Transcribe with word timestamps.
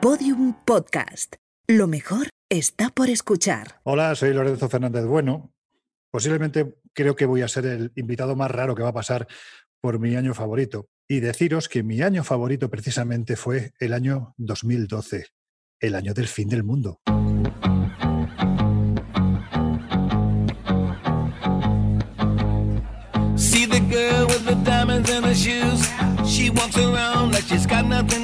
Podium 0.00 0.54
Podcast. 0.64 1.36
Lo 1.66 1.86
mejor 1.86 2.28
está 2.48 2.88
por 2.88 3.10
escuchar. 3.10 3.80
Hola, 3.82 4.14
soy 4.14 4.32
Lorenzo 4.32 4.70
Fernández 4.70 5.04
Bueno. 5.04 5.52
Posiblemente 6.10 6.78
creo 6.94 7.14
que 7.14 7.26
voy 7.26 7.42
a 7.42 7.48
ser 7.48 7.66
el 7.66 7.92
invitado 7.96 8.34
más 8.34 8.50
raro 8.50 8.74
que 8.74 8.82
va 8.82 8.88
a 8.88 8.94
pasar 8.94 9.28
por 9.78 9.98
mi 9.98 10.16
año 10.16 10.32
favorito. 10.32 10.86
Y 11.06 11.20
deciros 11.20 11.68
que 11.68 11.82
mi 11.82 12.00
año 12.00 12.24
favorito 12.24 12.70
precisamente 12.70 13.36
fue 13.36 13.74
el 13.78 13.92
año 13.92 14.34
2012, 14.38 15.26
el 15.80 15.94
año 15.94 16.14
del 16.14 16.28
fin 16.28 16.48
del 16.48 16.64
mundo. 16.64 17.00
See 23.36 23.66
the 23.66 23.80
girl 23.80 24.26
with 24.28 24.46
the 24.46 24.56
diamonds 24.64 25.10
in 25.10 25.24
her 25.24 25.34
shoes. 25.34 25.86
She 26.26 26.48
walks 26.48 26.78
around 26.78 27.32
like 27.32 27.44
she's 27.44 27.66
got 27.66 27.84
nothing 27.84 28.19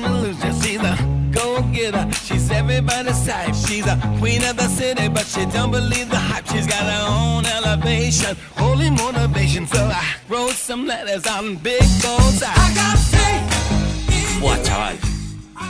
everybody's 2.76 3.26
type. 3.26 3.54
She's 3.54 3.86
a 3.86 3.96
queen 4.18 4.42
of 4.44 4.56
the 4.56 4.68
city, 4.68 5.08
but 5.08 5.26
she 5.26 5.46
don't 5.46 5.70
believe 5.70 6.08
the 6.10 6.18
hype. 6.18 6.46
She's 6.48 6.66
got 6.66 6.84
her 6.84 7.06
own 7.08 7.46
elevation, 7.46 8.36
holy 8.56 8.90
motivation. 8.90 9.66
So 9.66 9.78
I 9.78 10.04
wrote 10.28 10.52
some 10.52 10.86
letters 10.86 11.26
on 11.26 11.56
big 11.56 11.82
goals. 12.02 12.42
I 12.42 12.54
got 12.74 12.98
faith. 12.98 14.40
Buah, 14.40 14.62
chaval. 14.62 14.96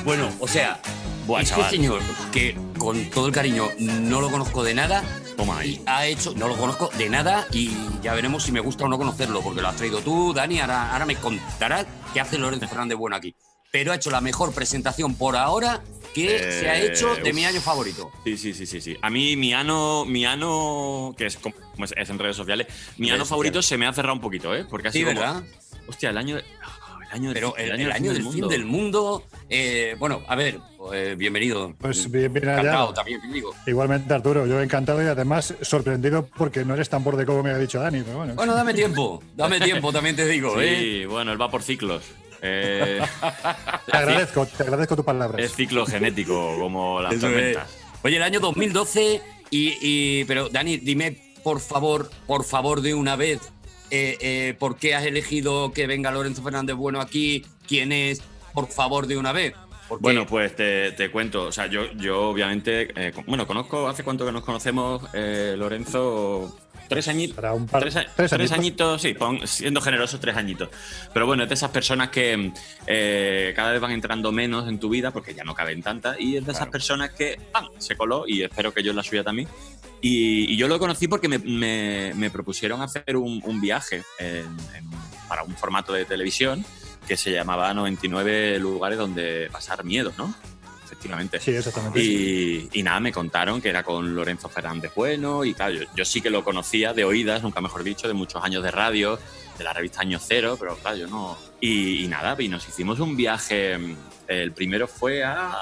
Bueno, 0.05 0.29
o 0.41 0.49
sea, 0.49 0.81
Buah, 1.27 1.43
este 1.43 1.55
chaval. 1.55 1.71
señor 1.71 2.01
que 2.33 2.57
con 2.79 3.05
todo 3.11 3.27
el 3.27 3.33
cariño 3.33 3.69
no 3.79 4.21
lo 4.21 4.31
conozco 4.31 4.65
de 4.65 4.75
nada. 4.75 5.03
Toma 5.37 5.59
ahí. 5.59 5.75
Y 5.75 5.83
ha 5.87 6.07
hecho, 6.07 6.33
no 6.35 6.49
lo 6.49 6.57
conozco 6.57 6.91
de 6.97 7.09
nada 7.11 7.47
y 7.53 7.71
ya 8.03 8.15
veremos 8.15 8.43
si 8.43 8.53
me 8.53 8.61
gusta 8.61 8.85
o 8.85 8.89
no 8.89 8.97
conocerlo, 8.99 9.43
porque 9.43 9.61
lo 9.61 9.69
has 9.69 9.77
traído 9.77 10.01
tú, 10.01 10.33
Dani. 10.33 10.61
Ahora, 10.61 10.93
ahora 10.93 11.07
me 11.07 11.15
contarás 11.17 11.87
qué 12.13 12.21
hace 12.21 12.39
Lorenzo 12.39 12.67
Fernández 12.67 12.97
bueno 12.97 13.17
aquí. 13.17 13.35
Pero 13.73 13.93
ha 13.93 13.97
hecho 13.97 14.11
la 14.11 14.21
mejor 14.21 14.53
presentación 14.55 15.15
por 15.17 15.37
ahora 15.37 15.83
que 16.15 16.37
Eh, 16.37 16.61
se 16.61 16.71
ha 16.71 16.79
hecho 16.79 17.15
de 17.17 17.31
uf. 17.31 17.35
mi 17.35 17.45
año 17.45 17.61
favorito. 17.61 18.11
Sí, 18.25 18.37
sí, 18.39 18.55
sí, 18.55 18.65
sí, 18.67 18.81
sí. 18.81 18.97
A 19.03 19.11
mí 19.11 19.37
mi 19.37 19.53
ano, 19.53 20.05
mi 20.07 20.25
ano, 20.25 21.15
que 21.17 21.27
es 21.27 21.37
como 21.37 21.55
es, 21.85 21.93
es 21.97 22.09
en 22.09 22.19
redes 22.19 22.37
sociales, 22.37 22.67
mi 22.97 23.09
ano 23.09 23.19
Redes 23.19 23.29
favorito 23.29 23.61
se 23.63 23.77
me 23.77 23.87
ha 23.87 23.93
cerrado 23.93 24.15
un 24.15 24.21
poquito, 24.21 24.55
¿eh? 24.55 24.65
Porque 24.69 24.89
ha 24.89 24.93
Sí, 24.93 24.99
sido 24.99 25.11
como, 25.11 25.21
¿verdad? 25.21 25.43
hostia, 25.89 26.09
el 26.11 26.17
año, 26.17 26.39
el 26.39 26.45
año, 27.13 27.29
del- 27.29 27.35
Pero 27.35 27.57
el, 27.59 27.81
el 27.81 27.93
año 27.93 28.13
del 28.15 28.23
fin 28.25 28.49
del 28.49 28.65
mundo. 28.65 29.25
eh, 29.51 29.95
bueno, 29.99 30.23
a 30.27 30.35
ver, 30.37 30.59
eh, 30.95 31.15
bienvenido. 31.19 31.75
Pues 31.79 32.11
bien, 32.11 32.33
bien 32.33 32.49
allá. 32.49 32.61
Encantado 32.61 32.95
también, 32.95 33.21
te 33.21 33.29
digo. 33.29 33.55
Igualmente, 33.67 34.15
Arturo, 34.15 34.47
yo 34.47 34.61
encantado 34.63 35.03
y 35.03 35.07
además 35.07 35.55
sorprendido 35.61 36.27
porque 36.39 36.65
no 36.65 36.73
eres 36.75 36.89
tan 36.89 37.05
borde 37.05 37.27
como 37.27 37.43
me 37.43 37.51
ha 37.51 37.59
dicho 37.59 37.79
Dani. 37.79 38.01
Pero 38.03 38.17
bueno, 38.17 38.35
Bueno, 38.37 38.55
dame 38.55 38.73
tiempo, 38.73 39.23
dame 39.35 39.61
tiempo, 39.61 39.93
también 39.93 40.17
te 40.17 40.27
digo, 40.27 40.59
¿eh? 40.63 40.79
Sí, 40.81 41.05
bueno, 41.05 41.31
él 41.33 41.41
va 41.41 41.51
por 41.51 41.63
ciclos. 41.63 42.03
Eh, 42.43 43.01
te 43.87 43.97
agradezco, 43.97 44.47
te 44.47 44.63
agradezco 44.63 44.97
tus 44.97 45.05
palabras. 45.05 45.45
es 45.45 45.55
ciclo 45.55 45.87
genético, 45.87 46.59
como 46.59 47.01
las 47.01 47.15
Eso 47.15 47.27
es. 47.29 47.33
tormentas. 47.33 47.77
Oye, 48.03 48.17
el 48.17 48.23
año 48.23 48.41
2012 48.41 49.21
y, 49.51 49.75
y- 49.81 50.25
pero 50.27 50.49
Dani, 50.49 50.77
dime 50.77 51.17
por 51.43 51.61
favor, 51.61 52.11
por 52.27 52.45
favor 52.45 52.81
de 52.81 52.95
una 52.95 53.15
vez, 53.17 53.41
eh, 53.91 54.17
eh, 54.21 54.55
¿por 54.59 54.77
qué 54.77 54.95
has 54.95 55.05
elegido 55.07 55.73
que 55.73 55.87
venga 55.87 56.11
Lorenzo 56.11 56.43
Fernández 56.43 56.75
Bueno 56.77 57.01
aquí? 57.01 57.45
¿Quién 57.69 57.93
es? 57.93 58.21
Por 58.53 58.69
favor 58.69 59.07
de 59.07 59.17
una 59.17 59.33
vez. 59.33 59.55
Porque- 59.89 60.03
Bueno, 60.03 60.27
pues 60.27 60.57
te, 60.57 60.91
te 60.93 61.11
cuento. 61.13 61.45
O 61.45 61.53
sea, 61.53 61.67
yo, 61.67 61.93
yo 61.93 62.29
obviamente, 62.31 62.89
eh, 62.97 63.13
bueno, 63.29 63.47
conozco, 63.47 63.87
hace 63.87 64.03
cuánto 64.03 64.27
que 64.27 64.33
nos 64.33 64.43
conocemos, 64.43 65.03
eh, 65.15 65.55
Lorenzo, 65.57 66.59
tres 66.89 67.09
añitos. 67.09 67.37
Para 67.37 67.53
un 67.55 67.67
par- 67.67 67.81
tres, 67.83 67.97
a- 67.97 68.07
tres 68.15 68.31
tres 68.31 68.53
añitos. 68.53 68.53
añitos, 68.99 69.03
sí, 69.03 69.15
pon- 69.15 69.47
siendo 69.47 69.81
generosos, 69.81 70.21
tres 70.21 70.37
añitos. 70.37 70.69
Pero 71.13 71.27
bueno, 71.27 71.43
es 71.45 71.49
de 71.49 71.55
esas 71.55 71.71
personas 71.71 72.11
que 72.11 72.53
eh, 72.87 73.53
cada 73.57 73.73
vez 73.73 73.81
van 73.81 73.93
entrando 73.93 74.33
menos 74.33 74.69
en 74.69 74.79
tu 74.79 74.89
vida 74.89 75.11
porque 75.11 75.35
ya 75.35 75.45
no 75.45 75.55
caben 75.55 75.83
tantas. 75.83 76.19
Y 76.21 76.37
es 76.37 76.45
de 76.47 76.53
esas 76.53 76.61
Claro. 76.65 76.71
personas 76.73 77.11
que 77.11 77.39
¡pam! 77.53 77.69
se 77.79 77.97
coló 77.97 78.25
y 78.27 78.43
espero 78.43 78.73
que 78.73 78.83
yo 78.83 78.91
en 78.91 78.97
la 78.97 79.03
suya 79.03 79.23
también. 79.25 79.49
Y, 80.01 80.53
y 80.53 80.57
yo 80.57 80.69
lo 80.69 80.79
conocí 80.79 81.09
porque 81.09 81.29
me, 81.29 81.39
me- 81.39 82.13
me 82.15 82.31
propusieron 82.31 82.83
hacer 82.83 83.17
un, 83.17 83.41
un 83.45 83.61
viaje 83.61 84.03
en- 84.19 84.47
en- 84.75 84.91
para 85.29 85.43
un 85.43 85.57
formato 85.57 85.93
de 85.93 86.05
televisión 86.05 86.65
que 87.09 87.17
se 87.17 87.31
llamaba 87.33 87.73
99 87.73 88.59
lugares 88.59 88.99
donde 88.99 89.49
pasar 89.53 89.85
miedo, 89.85 90.13
¿no? 90.19 90.35
Efectivamente. 90.97 91.41
Sí, 91.41 91.51
exactamente. 91.55 92.01
Y, 92.01 92.69
y 92.73 92.83
nada, 92.83 93.01
me 93.01 93.13
contaron 93.13 93.61
que 93.61 93.69
era 93.69 93.83
con 93.83 94.15
Lorenzo 94.15 94.49
Fernández 94.49 94.93
Bueno 94.95 95.45
y 95.45 95.53
claro, 95.53 95.75
yo, 95.75 95.83
yo 95.95 96.05
sí 96.07 96.21
que 96.23 96.31
lo 96.31 96.43
conocía 96.43 96.95
de 96.95 97.05
oídas, 97.05 97.43
nunca 97.43 97.61
mejor 97.61 97.85
dicho, 97.85 98.09
de 98.09 98.15
muchos 98.15 98.43
años 98.43 98.63
de 98.63 98.71
radio, 98.71 99.19
de 99.59 99.65
la 99.65 99.73
revista 99.73 100.01
Año 100.01 100.19
Cero, 100.19 100.57
pero 100.59 100.77
claro, 100.77 100.97
yo 100.97 101.07
no... 101.07 101.37
Y, 101.61 102.05
y 102.05 102.09
nada, 102.09 102.35
y 102.39 102.49
nos 102.49 102.67
hicimos 102.69 102.99
un 103.01 103.15
viaje, 103.17 103.79
el 104.27 104.53
primero 104.53 104.89
fue 104.89 105.23
a 105.23 105.55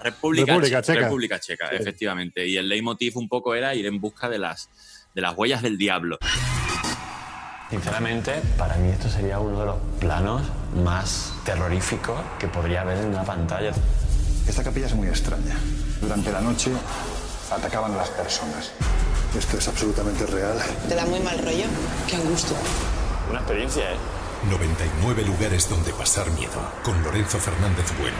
República, 0.00 0.52
República 0.52 0.82
Checa. 0.82 1.00
República 1.00 1.40
Checa, 1.40 1.68
Sí. 1.68 1.76
efectivamente, 1.80 2.46
y 2.46 2.56
el 2.56 2.68
leitmotiv 2.68 3.18
un 3.18 3.28
poco 3.28 3.54
era 3.54 3.74
ir 3.74 3.86
en 3.86 4.00
busca 4.00 4.28
de 4.28 4.38
las, 4.38 4.70
de 5.14 5.20
las 5.20 5.36
huellas 5.36 5.62
del 5.62 5.76
diablo. 5.76 6.18
Sinceramente, 7.70 8.34
para 8.58 8.76
mí 8.76 8.90
esto 8.90 9.08
sería 9.08 9.38
uno 9.38 9.60
de 9.60 9.66
los 9.66 9.76
planos 9.98 10.42
más 10.84 11.32
terroríficos 11.44 12.20
que 12.38 12.46
podría 12.46 12.82
haber 12.82 12.98
en 12.98 13.06
una 13.06 13.24
pantalla. 13.24 13.72
Esta 14.48 14.62
capilla 14.62 14.86
es 14.86 14.94
muy 14.94 15.08
extraña. 15.08 15.56
Durante 16.00 16.32
la 16.32 16.40
noche 16.40 16.70
atacaban 17.50 17.92
a 17.92 17.96
las 17.96 18.10
personas. 18.10 18.72
Esto 19.36 19.58
es 19.58 19.68
absolutamente 19.68 20.26
real. 20.26 20.58
Te 20.88 20.94
da 20.94 21.06
muy 21.06 21.20
mal 21.20 21.38
rollo. 21.38 21.64
Qué 22.08 22.16
angustia. 22.16 22.56
Una 23.30 23.38
experiencia, 23.38 23.92
¿eh? 23.92 23.96
99 24.50 25.24
lugares 25.24 25.68
donde 25.68 25.92
pasar 25.92 26.30
miedo 26.32 26.60
con 26.82 27.00
Lorenzo 27.02 27.38
Fernández 27.38 27.86
Bueno. 27.98 28.16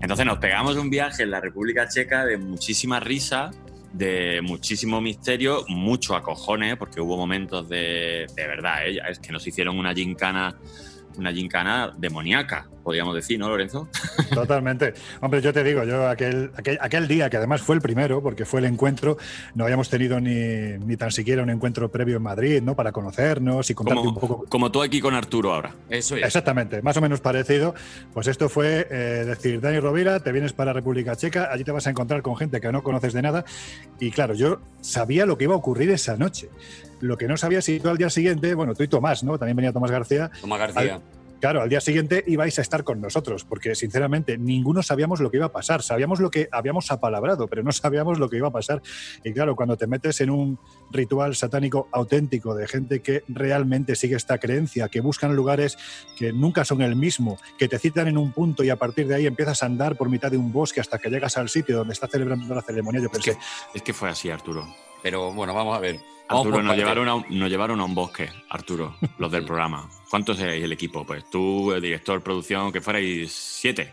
Entonces 0.00 0.26
nos 0.26 0.38
pegamos 0.38 0.76
un 0.76 0.90
viaje 0.90 1.22
en 1.22 1.30
la 1.30 1.40
República 1.40 1.88
Checa 1.88 2.26
de 2.26 2.36
muchísima 2.36 3.00
risa, 3.00 3.50
de 3.92 4.40
muchísimo 4.42 5.00
misterio, 5.00 5.64
mucho 5.68 6.16
acojones, 6.16 6.76
porque 6.76 7.00
hubo 7.00 7.16
momentos 7.16 7.68
de, 7.68 8.26
de 8.34 8.46
verdad, 8.46 8.86
¿eh? 8.86 9.00
es 9.08 9.18
que 9.18 9.32
nos 9.32 9.46
hicieron 9.46 9.78
una 9.78 9.94
gincana, 9.94 10.56
una 11.16 11.32
gincana 11.32 11.92
demoníaca, 11.96 12.66
podríamos 12.82 13.14
decir, 13.14 13.38
¿no, 13.38 13.48
Lorenzo? 13.48 13.88
Totalmente. 14.34 14.94
Hombre, 15.20 15.40
yo 15.40 15.52
te 15.52 15.62
digo, 15.62 15.84
yo 15.84 16.08
aquel, 16.08 16.50
aquel, 16.56 16.78
aquel 16.80 17.08
día, 17.08 17.30
que 17.30 17.36
además 17.36 17.62
fue 17.62 17.76
el 17.76 17.80
primero, 17.80 18.22
porque 18.22 18.44
fue 18.44 18.60
el 18.60 18.66
encuentro, 18.66 19.16
no 19.54 19.64
habíamos 19.64 19.88
tenido 19.88 20.20
ni, 20.20 20.78
ni 20.78 20.96
tan 20.96 21.10
siquiera 21.10 21.42
un 21.42 21.50
encuentro 21.50 21.90
previo 21.90 22.16
en 22.16 22.22
Madrid, 22.22 22.62
¿no? 22.62 22.74
Para 22.74 22.92
conocernos 22.92 23.68
y 23.70 23.74
contarte 23.74 24.00
un 24.00 24.14
Como, 24.14 24.20
poco. 24.20 24.44
como 24.48 24.72
tú 24.72 24.82
aquí 24.82 25.00
con 25.00 25.14
Arturo 25.14 25.52
ahora. 25.54 25.74
Eso 25.88 26.16
es. 26.16 26.24
Exactamente, 26.24 26.82
más 26.82 26.96
o 26.96 27.00
menos 27.00 27.20
parecido. 27.20 27.74
Pues 28.12 28.26
esto 28.26 28.48
fue 28.48 28.86
eh, 28.90 29.24
decir, 29.26 29.60
Dani 29.60 29.78
Rovira, 29.80 30.20
te 30.20 30.32
vienes 30.32 30.52
para 30.52 30.72
República 30.72 31.16
Checa, 31.16 31.50
allí 31.52 31.64
te 31.64 31.72
vas 31.72 31.86
a 31.86 31.90
encontrar 31.90 32.22
con 32.22 32.36
gente 32.36 32.60
que 32.60 32.72
no 32.72 32.82
conoces 32.82 33.12
de 33.12 33.22
nada. 33.22 33.44
Y 34.00 34.10
claro, 34.10 34.34
yo 34.34 34.60
sabía 34.80 35.26
lo 35.26 35.38
que 35.38 35.44
iba 35.44 35.54
a 35.54 35.58
ocurrir 35.58 35.90
esa 35.90 36.16
noche. 36.16 36.48
Lo 37.02 37.16
que 37.16 37.26
no 37.26 37.36
sabía 37.36 37.60
si 37.60 37.80
tú 37.80 37.88
al 37.88 37.98
día 37.98 38.08
siguiente, 38.08 38.54
bueno, 38.54 38.74
tú 38.74 38.84
y 38.84 38.88
Tomás, 38.88 39.24
¿no? 39.24 39.36
También 39.36 39.56
venía 39.56 39.72
Tomás 39.72 39.90
García. 39.90 40.30
Tomás 40.40 40.60
García. 40.60 41.00
Claro, 41.40 41.60
al 41.60 41.68
día 41.68 41.80
siguiente 41.80 42.22
ibais 42.28 42.56
a 42.60 42.62
estar 42.62 42.84
con 42.84 43.00
nosotros, 43.00 43.44
porque 43.44 43.74
sinceramente 43.74 44.38
ninguno 44.38 44.80
sabíamos 44.84 45.18
lo 45.18 45.28
que 45.28 45.38
iba 45.38 45.46
a 45.46 45.52
pasar. 45.52 45.82
Sabíamos 45.82 46.20
lo 46.20 46.30
que 46.30 46.48
habíamos 46.52 46.92
apalabrado, 46.92 47.48
pero 47.48 47.64
no 47.64 47.72
sabíamos 47.72 48.20
lo 48.20 48.30
que 48.30 48.36
iba 48.36 48.46
a 48.46 48.52
pasar. 48.52 48.80
Y 49.24 49.32
claro, 49.32 49.56
cuando 49.56 49.76
te 49.76 49.88
metes 49.88 50.20
en 50.20 50.30
un 50.30 50.60
ritual 50.92 51.34
satánico 51.34 51.88
auténtico 51.90 52.54
de 52.54 52.68
gente 52.68 53.02
que 53.02 53.24
realmente 53.26 53.96
sigue 53.96 54.14
esta 54.14 54.38
creencia, 54.38 54.88
que 54.88 55.00
buscan 55.00 55.34
lugares 55.34 55.76
que 56.16 56.32
nunca 56.32 56.64
son 56.64 56.80
el 56.80 56.94
mismo, 56.94 57.36
que 57.58 57.66
te 57.66 57.80
citan 57.80 58.06
en 58.06 58.18
un 58.18 58.30
punto 58.30 58.62
y 58.62 58.70
a 58.70 58.76
partir 58.76 59.08
de 59.08 59.16
ahí 59.16 59.26
empiezas 59.26 59.64
a 59.64 59.66
andar 59.66 59.96
por 59.96 60.08
mitad 60.08 60.30
de 60.30 60.36
un 60.36 60.52
bosque 60.52 60.80
hasta 60.80 60.98
que 60.98 61.10
llegas 61.10 61.36
al 61.36 61.48
sitio 61.48 61.78
donde 61.78 61.94
está 61.94 62.06
celebrando 62.06 62.54
la 62.54 62.62
ceremonia, 62.62 63.00
yo 63.00 63.06
Es 63.06 63.12
pensé, 63.14 63.32
que, 63.32 63.78
es 63.78 63.82
que 63.82 63.92
fue 63.92 64.08
así, 64.08 64.30
Arturo. 64.30 64.64
Pero 65.02 65.32
bueno, 65.32 65.54
vamos 65.54 65.76
a 65.76 65.80
ver. 65.80 66.00
Vamos 66.28 66.46
Arturo, 66.46 66.62
nos 66.62 66.76
llevaron, 66.76 67.08
a 67.08 67.14
un, 67.16 67.24
nos 67.30 67.50
llevaron 67.50 67.80
a 67.80 67.84
un 67.84 67.94
bosque, 67.94 68.28
Arturo, 68.48 68.96
los 69.18 69.30
del 69.30 69.44
programa. 69.46 69.88
¿Cuántos 70.10 70.38
erais 70.40 70.62
el 70.64 70.72
equipo? 70.72 71.04
Pues 71.04 71.28
tú, 71.30 71.72
el 71.72 71.82
director, 71.82 72.22
producción, 72.22 72.72
que 72.72 72.80
fuerais 72.80 73.30
siete. 73.32 73.92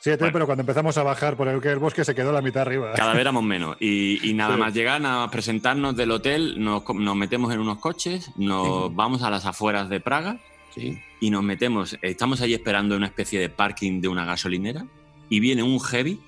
siete, 0.00 0.18
Bueno. 0.20 0.32
pero 0.32 0.46
cuando 0.46 0.62
empezamos 0.62 0.96
a 0.96 1.02
bajar 1.02 1.36
por 1.36 1.48
el, 1.48 1.60
que 1.60 1.68
el 1.68 1.78
bosque 1.78 2.04
se 2.04 2.14
quedó 2.14 2.32
la 2.32 2.40
mitad 2.40 2.62
arriba. 2.62 2.92
Cada 2.94 3.12
vez 3.12 3.20
éramos 3.20 3.42
menos. 3.42 3.76
Y, 3.80 4.26
y 4.30 4.32
nada 4.34 4.54
Sí. 4.54 4.60
más 4.60 4.72
llegar, 4.72 5.00
nada 5.00 5.20
más 5.22 5.30
presentarnos 5.30 5.94
del 5.96 6.10
hotel, 6.12 6.54
nos, 6.62 6.84
nos 6.94 7.16
metemos 7.16 7.52
en 7.52 7.60
unos 7.60 7.78
coches, 7.78 8.30
nos 8.36 8.94
vamos 8.94 9.22
a 9.22 9.28
las 9.30 9.44
afueras 9.44 9.88
de 9.90 10.00
Praga 10.00 10.38
Sí. 10.74 10.98
y 11.20 11.30
nos 11.30 11.42
metemos, 11.42 11.98
estamos 12.02 12.40
ahí 12.40 12.54
esperando 12.54 12.94
en 12.94 12.98
una 13.00 13.06
especie 13.08 13.38
de 13.40 13.48
parking 13.50 14.00
de 14.00 14.08
una 14.08 14.24
gasolinera 14.24 14.86
y 15.28 15.38
viene 15.40 15.62
un 15.62 15.78
heavy, 15.80 16.18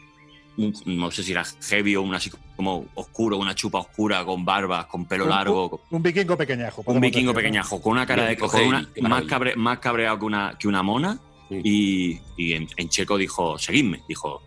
un- 0.58 0.74
no 0.86 1.10
sé 1.10 1.22
si 1.22 1.32
era 1.32 1.44
heavy 1.68 1.96
o 1.96 2.02
un 2.02 2.14
así 2.14 2.30
como 2.56 2.86
oscuro, 2.94 3.36
una 3.38 3.54
chupa 3.54 3.78
oscura 3.78 4.24
con 4.24 4.44
barbas, 4.44 4.86
con 4.86 5.06
pelo 5.06 5.24
Un- 5.24 5.30
largo, 5.30 5.82
Un 5.90 6.02
vikingo 6.02 6.36
pequeñajo. 6.36 6.82
un 6.86 7.00
vikingo 7.00 7.32
decir, 7.32 7.34
¿no? 7.34 7.34
pequeñajo, 7.34 7.82
con 7.82 7.92
una 7.92 8.06
cara 8.06 8.24
de 8.24 8.36
una- 8.68 8.88
qué 8.94 9.02
más, 9.02 9.22
cabre- 9.24 9.56
más 9.56 9.78
cabreado 9.78 10.18
que 10.18 10.24
una, 10.24 10.56
que 10.58 10.68
una 10.68 10.82
mona 10.82 11.18
Sí. 11.48 11.60
y, 11.62 12.20
y 12.36 12.52
en, 12.54 12.66
en 12.76 12.88
checo 12.88 13.16
dijo, 13.16 13.58
seguidme, 13.58 14.02
dijo. 14.08 14.42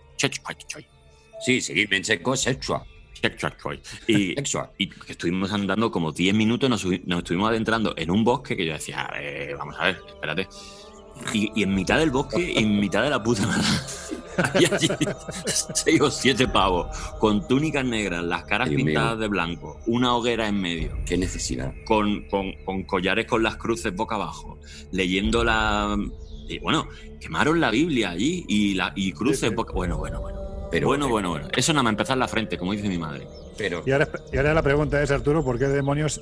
Sí, 1.45 1.61
seguidme 1.61 1.97
en 1.97 2.03
checo, 2.03 2.35
sexual. 2.35 2.81
Y, 4.07 4.33
y 4.77 4.89
estuvimos 5.07 5.51
andando 5.53 5.91
como 5.91 6.11
10 6.11 6.33
minutos, 6.33 6.69
nos, 6.69 6.83
nos, 7.05 7.19
estuvimos 7.19 7.49
adentrando 7.49 7.93
en 7.97 8.11
un 8.11 8.23
bosque 8.23 8.55
que 8.57 8.65
yo 8.65 8.73
decía, 8.73 9.09
vamos 9.57 9.75
a 9.79 9.85
ver, 9.85 10.01
espérate. 10.07 10.47
Y, 11.33 11.51
y, 11.55 11.63
en 11.63 11.75
mitad 11.75 11.97
del 11.99 12.11
bosque, 12.11 12.57
en 12.59 12.79
mitad 12.79 13.03
de 13.03 13.09
la 13.09 13.21
puta 13.21 13.41
nada, 13.45 13.85
había 14.53 14.69
allí 14.75 14.87
seis 15.73 16.01
o 16.01 16.11
siete 16.11 16.47
pavos 16.47 16.87
con 17.19 17.47
túnicas 17.47 17.85
negras, 17.85 18.23
las 18.23 18.43
caras 18.45 18.69
Dios 18.69 18.81
pintadas 18.83 19.13
mío. 19.13 19.21
de 19.21 19.27
blanco, 19.27 19.79
una 19.87 20.15
hoguera 20.15 20.47
en 20.47 20.59
medio, 20.61 20.91
Qué 21.05 21.17
necesidad. 21.17 21.73
con, 21.85 22.23
con- 22.29 22.53
con 22.65 22.83
collares 22.83 23.25
con 23.25 23.43
las 23.43 23.55
cruces 23.57 23.95
boca 23.95 24.15
abajo, 24.15 24.59
leyendo 24.91 25.43
la. 25.43 25.97
Y 26.47 26.59
bueno, 26.59 26.87
quemaron 27.19 27.59
la 27.59 27.69
Biblia 27.69 28.09
allí 28.11 28.43
y, 28.47 28.73
la, 28.73 28.91
y 28.95 29.11
cruces 29.11 29.39
Sí, 29.41 29.47
sí. 29.49 29.53
boca. 29.55 29.73
Bueno, 29.73 29.97
bueno, 29.97 30.19
bueno. 30.21 30.39
Pero, 30.71 30.87
bueno, 30.87 31.07
bueno, 31.09 31.29
bueno. 31.31 31.47
Eso 31.55 31.73
nada 31.73 31.83
más 31.83 31.91
empezar 31.91 32.15
en 32.15 32.19
la 32.19 32.27
frente, 32.27 32.57
como 32.57 32.71
dice 32.73 32.87
mi 32.87 32.97
madre. 32.97 33.27
Pero, 33.59 33.83
Y 33.85 33.91
ahora, 33.91 34.09
y 34.33 34.37
ahora 34.37 34.53
la 34.53 34.61
pregunta 34.63 35.01
es, 35.03 35.11
Arturo, 35.11 35.43
¿por 35.43 35.59
qué 35.59 35.65
demonios 35.67 36.21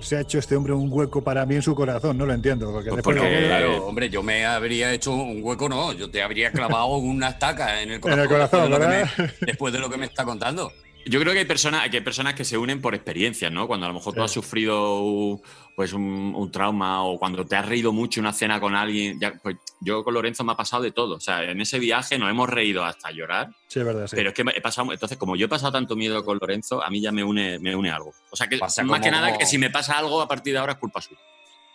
se 0.00 0.16
ha 0.16 0.20
hecho 0.22 0.38
este 0.38 0.56
hombre 0.56 0.72
un 0.72 0.88
hueco 0.90 1.22
para 1.22 1.46
mí 1.46 1.54
en 1.54 1.62
su 1.62 1.74
corazón? 1.74 2.18
No 2.18 2.26
lo 2.26 2.32
entiendo. 2.32 2.72
Porque 2.72 2.90
Pues 2.90 3.02
porque- 3.02 3.44
claro, 3.46 3.86
hombre, 3.86 4.08
yo 4.10 4.22
me 4.22 4.44
habría 4.46 4.92
hecho 4.92 5.12
un 5.12 5.40
hueco, 5.42 5.68
no, 5.68 5.92
yo 5.92 6.10
te 6.10 6.22
habría 6.22 6.50
clavado 6.50 6.96
una 6.96 7.28
estaca 7.28 7.82
en 7.82 7.90
el 7.92 8.00
corazón. 8.00 8.22
el 8.22 8.28
corazón, 8.28 8.60
después, 8.70 8.80
de 8.80 8.86
lo 8.86 8.90
¿verdad? 8.90 9.10
que 9.14 9.22
me, 9.22 9.32
después 9.46 9.72
de 9.72 9.78
lo 9.78 9.90
que 9.90 9.96
me 9.98 10.06
está 10.06 10.24
contando. 10.24 10.72
Yo 11.08 11.20
creo 11.20 11.32
que 11.32 11.40
hay 11.40 11.44
personas, 11.44 11.88
que 11.88 11.96
hay 11.98 12.02
personas 12.02 12.34
que 12.34 12.44
se 12.44 12.56
unen 12.58 12.80
por 12.80 12.94
experiencias, 12.94 13.50
¿no? 13.50 13.66
Cuando 13.66 13.86
a 13.86 13.88
lo 13.88 13.94
mejor 13.94 14.14
tú 14.14 14.20
Sí. 14.20 14.24
has 14.24 14.30
sufrido 14.30 15.40
pues 15.74 15.92
un, 15.92 16.34
un 16.36 16.50
trauma 16.50 17.04
o 17.04 17.18
cuando 17.18 17.46
te 17.46 17.54
has 17.56 17.64
reído 17.66 17.92
mucho 17.92 18.20
una 18.20 18.32
cena 18.32 18.58
con 18.60 18.74
alguien. 18.74 19.18
Ya, 19.20 19.32
pues 19.42 19.56
yo 19.80 20.02
con 20.04 20.12
Lorenzo 20.14 20.42
me 20.44 20.52
ha 20.52 20.56
pasado 20.56 20.82
de 20.82 20.90
todo. 20.90 21.14
O 21.16 21.20
sea, 21.20 21.42
en 21.44 21.60
ese 21.60 21.78
viaje 21.78 22.18
nos 22.18 22.28
hemos 22.30 22.48
reído 22.48 22.84
hasta 22.84 23.10
llorar. 23.12 23.48
Sí, 23.68 23.78
es 23.78 23.84
verdad, 23.86 24.06
sí. 24.08 24.16
Pero 24.16 24.30
es 24.30 24.34
que 24.34 24.42
he 24.54 24.60
pasado. 24.60 24.92
Entonces, 24.92 25.16
como 25.18 25.36
yo 25.36 25.46
he 25.46 25.48
pasado 25.48 25.72
tanto 25.72 25.94
miedo 25.96 26.24
con 26.24 26.38
Lorenzo, 26.40 26.82
a 26.82 26.90
mí 26.90 27.00
ya 27.00 27.12
me 27.12 27.22
une, 27.22 27.58
me 27.60 27.74
une 27.76 27.90
algo. 27.90 28.12
O 28.30 28.36
sea, 28.36 28.48
que 28.48 28.58
Pasa 28.58 28.82
más 28.82 28.98
como- 28.98 29.04
que 29.04 29.10
nada 29.10 29.28
como- 29.28 29.38
que 29.38 29.46
si 29.46 29.56
me 29.58 29.70
pasa 29.70 29.96
algo 29.98 30.20
a 30.20 30.26
partir 30.28 30.52
de 30.52 30.58
ahora 30.58 30.72
es 30.72 30.78
culpa 30.78 31.00
suya. 31.00 31.20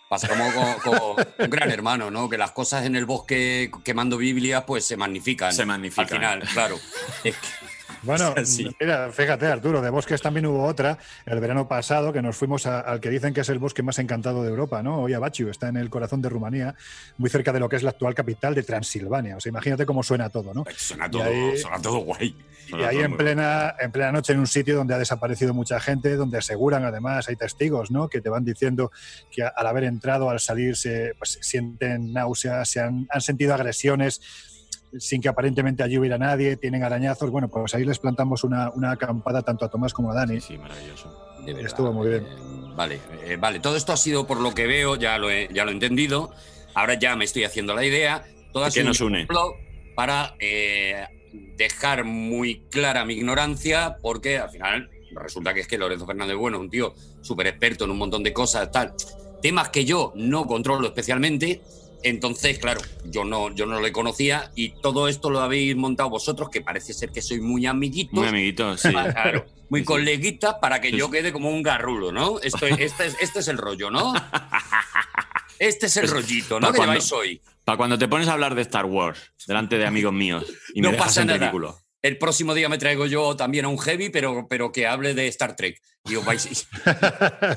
Pasa 0.06 0.28
como 0.28 0.44
con 0.82 1.26
un 1.38 1.50
gran 1.50 1.70
hermano, 1.70 2.10
¿no? 2.10 2.28
Que 2.28 2.36
las 2.36 2.52
cosas 2.52 2.84
en 2.84 2.94
el 2.94 3.06
bosque 3.06 3.70
quemando 3.84 4.18
Biblias, 4.18 4.62
pues 4.66 4.84
se 4.84 4.96
magnifican. 4.98 5.52
Se 5.52 5.64
magnifican. 5.64 6.04
Al 6.04 6.08
final, 6.42 6.48
claro. 6.52 6.78
Es 7.24 7.34
que- 7.36 7.63
Bueno, 8.04 8.34
Sí. 8.44 8.68
mira, 8.80 9.10
fíjate, 9.12 9.46
Arturo, 9.46 9.80
de 9.80 9.90
bosques 9.90 10.20
también 10.20 10.46
hubo 10.46 10.64
otra 10.64 10.98
el 11.26 11.40
verano 11.40 11.66
pasado 11.68 12.12
que 12.12 12.22
nos 12.22 12.36
fuimos 12.36 12.66
a- 12.66 12.80
al 12.80 13.00
que 13.00 13.10
dicen 13.10 13.32
que 13.34 13.40
es 13.40 13.48
el 13.48 13.58
bosque 13.58 13.82
más 13.82 13.98
encantado 13.98 14.42
de 14.42 14.50
Europa, 14.50 14.82
¿no? 14.82 15.00
Hoy 15.00 15.12
Abachiu 15.14 15.48
está 15.50 15.68
en 15.68 15.76
el 15.76 15.90
corazón 15.90 16.20
de 16.22 16.28
Rumanía, 16.28 16.74
muy 17.18 17.30
cerca 17.30 17.52
de 17.52 17.60
lo 17.60 17.68
que 17.68 17.76
es 17.76 17.82
la 17.82 17.90
actual 17.90 18.14
capital 18.14 18.54
de 18.54 18.62
Transilvania. 18.62 19.36
O 19.36 19.40
sea, 19.40 19.50
imagínate 19.50 19.86
cómo 19.86 20.02
suena 20.02 20.28
todo, 20.28 20.52
¿no? 20.54 20.64
suena, 20.76 21.10
todo, 21.10 21.22
ahí- 21.24 21.56
suena 21.58 21.80
todo 21.80 21.98
guay. 21.98 22.36
Y 22.66 22.82
ahí 22.82 22.98
en 23.00 23.14
plena, 23.16 23.74
en 23.78 23.92
plena 23.92 24.10
noche 24.10 24.32
en 24.32 24.38
un 24.38 24.46
sitio 24.46 24.74
donde 24.76 24.94
ha 24.94 24.98
desaparecido 24.98 25.52
mucha 25.52 25.78
gente, 25.80 26.16
donde 26.16 26.38
aseguran 26.38 26.82
además, 26.84 27.28
hay 27.28 27.36
testigos, 27.36 27.90
¿no? 27.90 28.08
Que 28.08 28.22
te 28.22 28.30
van 28.30 28.42
diciendo 28.44 28.90
que 29.30 29.42
al 29.42 29.66
haber 29.66 29.84
entrado, 29.84 30.30
al 30.30 30.40
salir, 30.40 30.74
se 30.74 31.12
pues, 31.18 31.38
sienten 31.42 32.12
náuseas, 32.14 32.66
se 32.68 32.80
han, 32.80 33.06
han 33.10 33.20
sentido 33.20 33.52
agresiones 33.54 34.20
sin 34.98 35.20
que 35.20 35.28
aparentemente 35.28 35.82
allí 35.82 35.98
hubiera 35.98 36.18
nadie, 36.18 36.56
tienen 36.56 36.82
arañazos. 36.82 37.30
Bueno, 37.30 37.48
pues 37.48 37.74
ahí 37.74 37.84
les 37.84 37.98
plantamos 37.98 38.44
una, 38.44 38.70
una 38.70 38.92
acampada 38.92 39.42
tanto 39.42 39.64
a 39.64 39.68
Tomás 39.68 39.92
como 39.92 40.10
a 40.10 40.14
Dani. 40.14 40.40
Sí, 40.40 40.58
maravilloso. 40.58 41.12
De 41.44 41.52
verdad. 41.52 41.66
Estuvo 41.66 41.92
muy 41.92 42.08
bien. 42.08 42.24
Eh, 42.24 42.72
vale, 42.74 43.00
eh, 43.24 43.36
vale. 43.38 43.60
Todo 43.60 43.76
esto 43.76 43.92
ha 43.92 43.96
sido 43.96 44.26
por 44.26 44.40
lo 44.40 44.54
que 44.54 44.66
veo, 44.66 44.96
ya 44.96 45.18
lo 45.18 45.30
he, 45.30 45.48
ya 45.52 45.64
lo 45.64 45.70
he 45.70 45.74
entendido. 45.74 46.32
Ahora 46.74 46.94
ya 46.94 47.16
me 47.16 47.24
estoy 47.24 47.44
haciendo 47.44 47.74
la 47.74 47.84
idea. 47.84 48.24
Todo 48.52 48.64
ha 48.64 48.68
¿Qué 48.68 48.72
sido 48.72 48.86
nos 48.86 49.00
un 49.00 49.14
une? 49.14 49.28
Para 49.94 50.34
eh, 50.38 51.06
dejar 51.56 52.04
muy 52.04 52.66
clara 52.70 53.04
mi 53.04 53.14
ignorancia, 53.14 53.98
porque 54.02 54.38
al 54.38 54.50
final 54.50 54.90
resulta 55.14 55.54
que 55.54 55.60
es 55.60 55.68
que 55.68 55.78
Lorenzo 55.78 56.06
Fernández 56.06 56.36
Bueno 56.36 56.56
es 56.56 56.62
un 56.62 56.70
tío 56.70 56.94
súper 57.20 57.46
experto 57.46 57.84
en 57.84 57.92
un 57.92 57.98
montón 57.98 58.22
de 58.22 58.32
cosas, 58.32 58.70
tal. 58.72 58.94
Temas 59.40 59.68
que 59.68 59.84
yo 59.84 60.12
no 60.16 60.46
controlo 60.46 60.88
especialmente. 60.88 61.62
Entonces, 62.04 62.58
claro, 62.58 62.80
yo 63.06 63.24
no, 63.24 63.52
yo 63.54 63.64
no 63.66 63.80
lo 63.80 63.90
conocía 63.92 64.50
y 64.54 64.70
todo 64.80 65.08
esto 65.08 65.30
lo 65.30 65.40
habéis 65.40 65.74
montado 65.74 66.10
vosotros, 66.10 66.50
que 66.50 66.60
parece 66.60 66.92
ser 66.92 67.10
que 67.10 67.22
sois 67.22 67.40
muy 67.40 67.64
amiguitos. 67.66 68.12
Muy 68.14 68.28
amiguito, 68.28 68.76
sí. 68.76 68.88
Ah, 68.94 69.08
Claro, 69.10 69.46
muy 69.70 69.80
Sí, 69.80 69.86
coleguitas 69.86 70.54
para 70.60 70.80
que 70.80 70.92
yo 70.92 71.10
quede 71.10 71.32
como 71.32 71.48
un 71.50 71.62
garrulo, 71.62 72.12
¿no? 72.12 72.38
Esto, 72.40 72.66
este, 72.66 73.06
es, 73.06 73.16
este 73.20 73.38
es 73.40 73.48
el 73.48 73.56
rollo, 73.58 73.90
¿no? 73.90 74.12
Este 75.58 75.86
es 75.86 75.96
el 75.96 76.08
rollito, 76.08 76.58
¿no? 76.60 76.72
Que 76.72 76.76
cuando- 76.76 76.94
lleváis 76.94 77.12
hoy. 77.12 77.40
Para 77.64 77.78
cuando 77.78 77.96
te 77.96 78.08
pones 78.08 78.28
a 78.28 78.32
hablar 78.34 78.54
de 78.54 78.62
Star 78.62 78.84
Wars 78.84 79.32
delante 79.46 79.78
de 79.78 79.86
amigos 79.86 80.12
míos 80.12 80.44
y 80.74 80.80
me 80.82 80.88
No 80.88 80.92
dejas 80.92 81.06
pasa 81.06 81.20
en 81.22 81.26
nada. 81.28 81.38
ridículo. 81.38 81.78
El 82.04 82.18
próximo 82.18 82.52
día 82.52 82.68
me 82.68 82.76
traigo 82.76 83.06
yo 83.06 83.34
también 83.34 83.64
a 83.64 83.68
un 83.68 83.78
heavy, 83.78 84.10
pero, 84.10 84.46
pero 84.46 84.70
que 84.70 84.86
hable 84.86 85.14
de 85.14 85.26
Star 85.28 85.56
Trek. 85.56 85.80
Y 86.06 86.16
os 86.16 86.24
vais, 86.26 86.68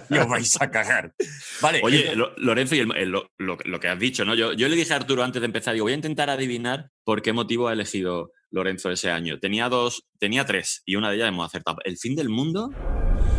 y 0.10 0.18
os 0.18 0.28
vais 0.30 0.62
a 0.62 0.72
cagar. 0.72 1.14
Vale. 1.60 1.82
Oye, 1.84 2.16
Lo- 2.16 2.32
Lorenzo, 2.38 2.74
y 2.76 2.80
el- 2.80 2.96
el- 2.96 3.12
lo, 3.12 3.80
que 3.80 3.88
has 3.90 4.00
dicho, 4.00 4.24
¿no? 4.24 4.36
Yo, 4.36 4.54
yo 4.54 4.70
le 4.70 4.78
dije 4.78 4.94
a 4.94 4.96
Arturo 4.96 5.22
antes 5.22 5.42
de 5.42 5.48
empezar, 5.48 5.74
digo, 5.74 5.84
voy 5.84 5.92
a 5.92 5.96
intentar 5.96 6.30
adivinar 6.30 6.92
por 7.04 7.22
qué 7.22 7.34
motivo 7.34 7.68
ha 7.68 7.74
elegido 7.74 8.32
Lorenzo 8.50 8.90
ese 8.90 9.12
año. 9.12 9.38
Tenía 9.38 9.68
dos, 9.68 10.06
tenía 10.18 10.46
tres, 10.46 10.82
y 10.86 10.96
una 10.96 11.10
de 11.10 11.18
ellas 11.18 11.28
hemos 11.28 11.46
acertado. 11.46 11.80
¿El 11.84 11.98
fin 11.98 12.16
del 12.16 12.30
mundo? 12.30 12.70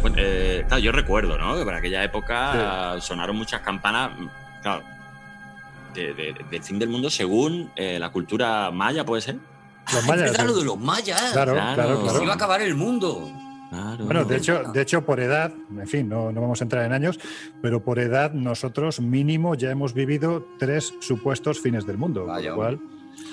Bueno, 0.02 0.16
eh, 0.20 0.62
claro, 0.68 0.82
yo 0.82 0.92
recuerdo, 0.92 1.38
¿no? 1.38 1.56
Que 1.58 1.64
para 1.64 1.78
aquella 1.78 2.04
época 2.04 3.00
sonaron 3.00 3.34
muchas 3.34 3.62
campanas, 3.62 4.10
claro, 4.62 4.84
de- 5.94 6.12
de- 6.12 6.34
del 6.50 6.62
fin 6.62 6.78
del 6.78 6.90
mundo 6.90 7.08
según 7.08 7.72
eh, 7.76 7.98
la 7.98 8.10
cultura 8.10 8.70
maya, 8.70 9.06
¿puede 9.06 9.22
ser? 9.22 9.36
Los 9.92 10.02
es 10.02 10.08
mayas. 10.08 10.30
verdad 10.30 10.40
sí. 10.46 10.46
lo 10.52 10.58
de 10.58 10.64
los 10.64 10.78
mayas. 10.78 11.22
Claro, 11.32 11.52
Claro. 11.52 11.74
claro, 11.74 11.96
Se 11.96 12.02
iba 12.02 12.08
a 12.08 12.12
claro. 12.18 12.32
acabar 12.32 12.62
el 12.62 12.74
mundo. 12.74 13.30
Claro. 13.70 14.04
Bueno, 14.06 14.24
de 14.24 14.36
hecho, 14.36 14.62
de 14.72 14.80
hecho, 14.80 15.04
por 15.04 15.20
edad, 15.20 15.52
en 15.78 15.86
fin, 15.86 16.08
no, 16.08 16.32
no 16.32 16.40
vamos 16.40 16.60
a 16.62 16.64
entrar 16.64 16.86
en 16.86 16.92
años, 16.94 17.20
pero 17.60 17.82
por 17.84 17.98
edad 17.98 18.32
nosotros 18.32 18.98
mínimo 19.00 19.54
ya 19.54 19.70
hemos 19.70 19.92
vivido 19.92 20.46
tres 20.58 20.94
supuestos 21.00 21.60
fines 21.60 21.84
del 21.86 21.98
mundo. 21.98 22.24
Vaya, 22.24 22.50
lo 22.50 22.56
cual, 22.56 22.80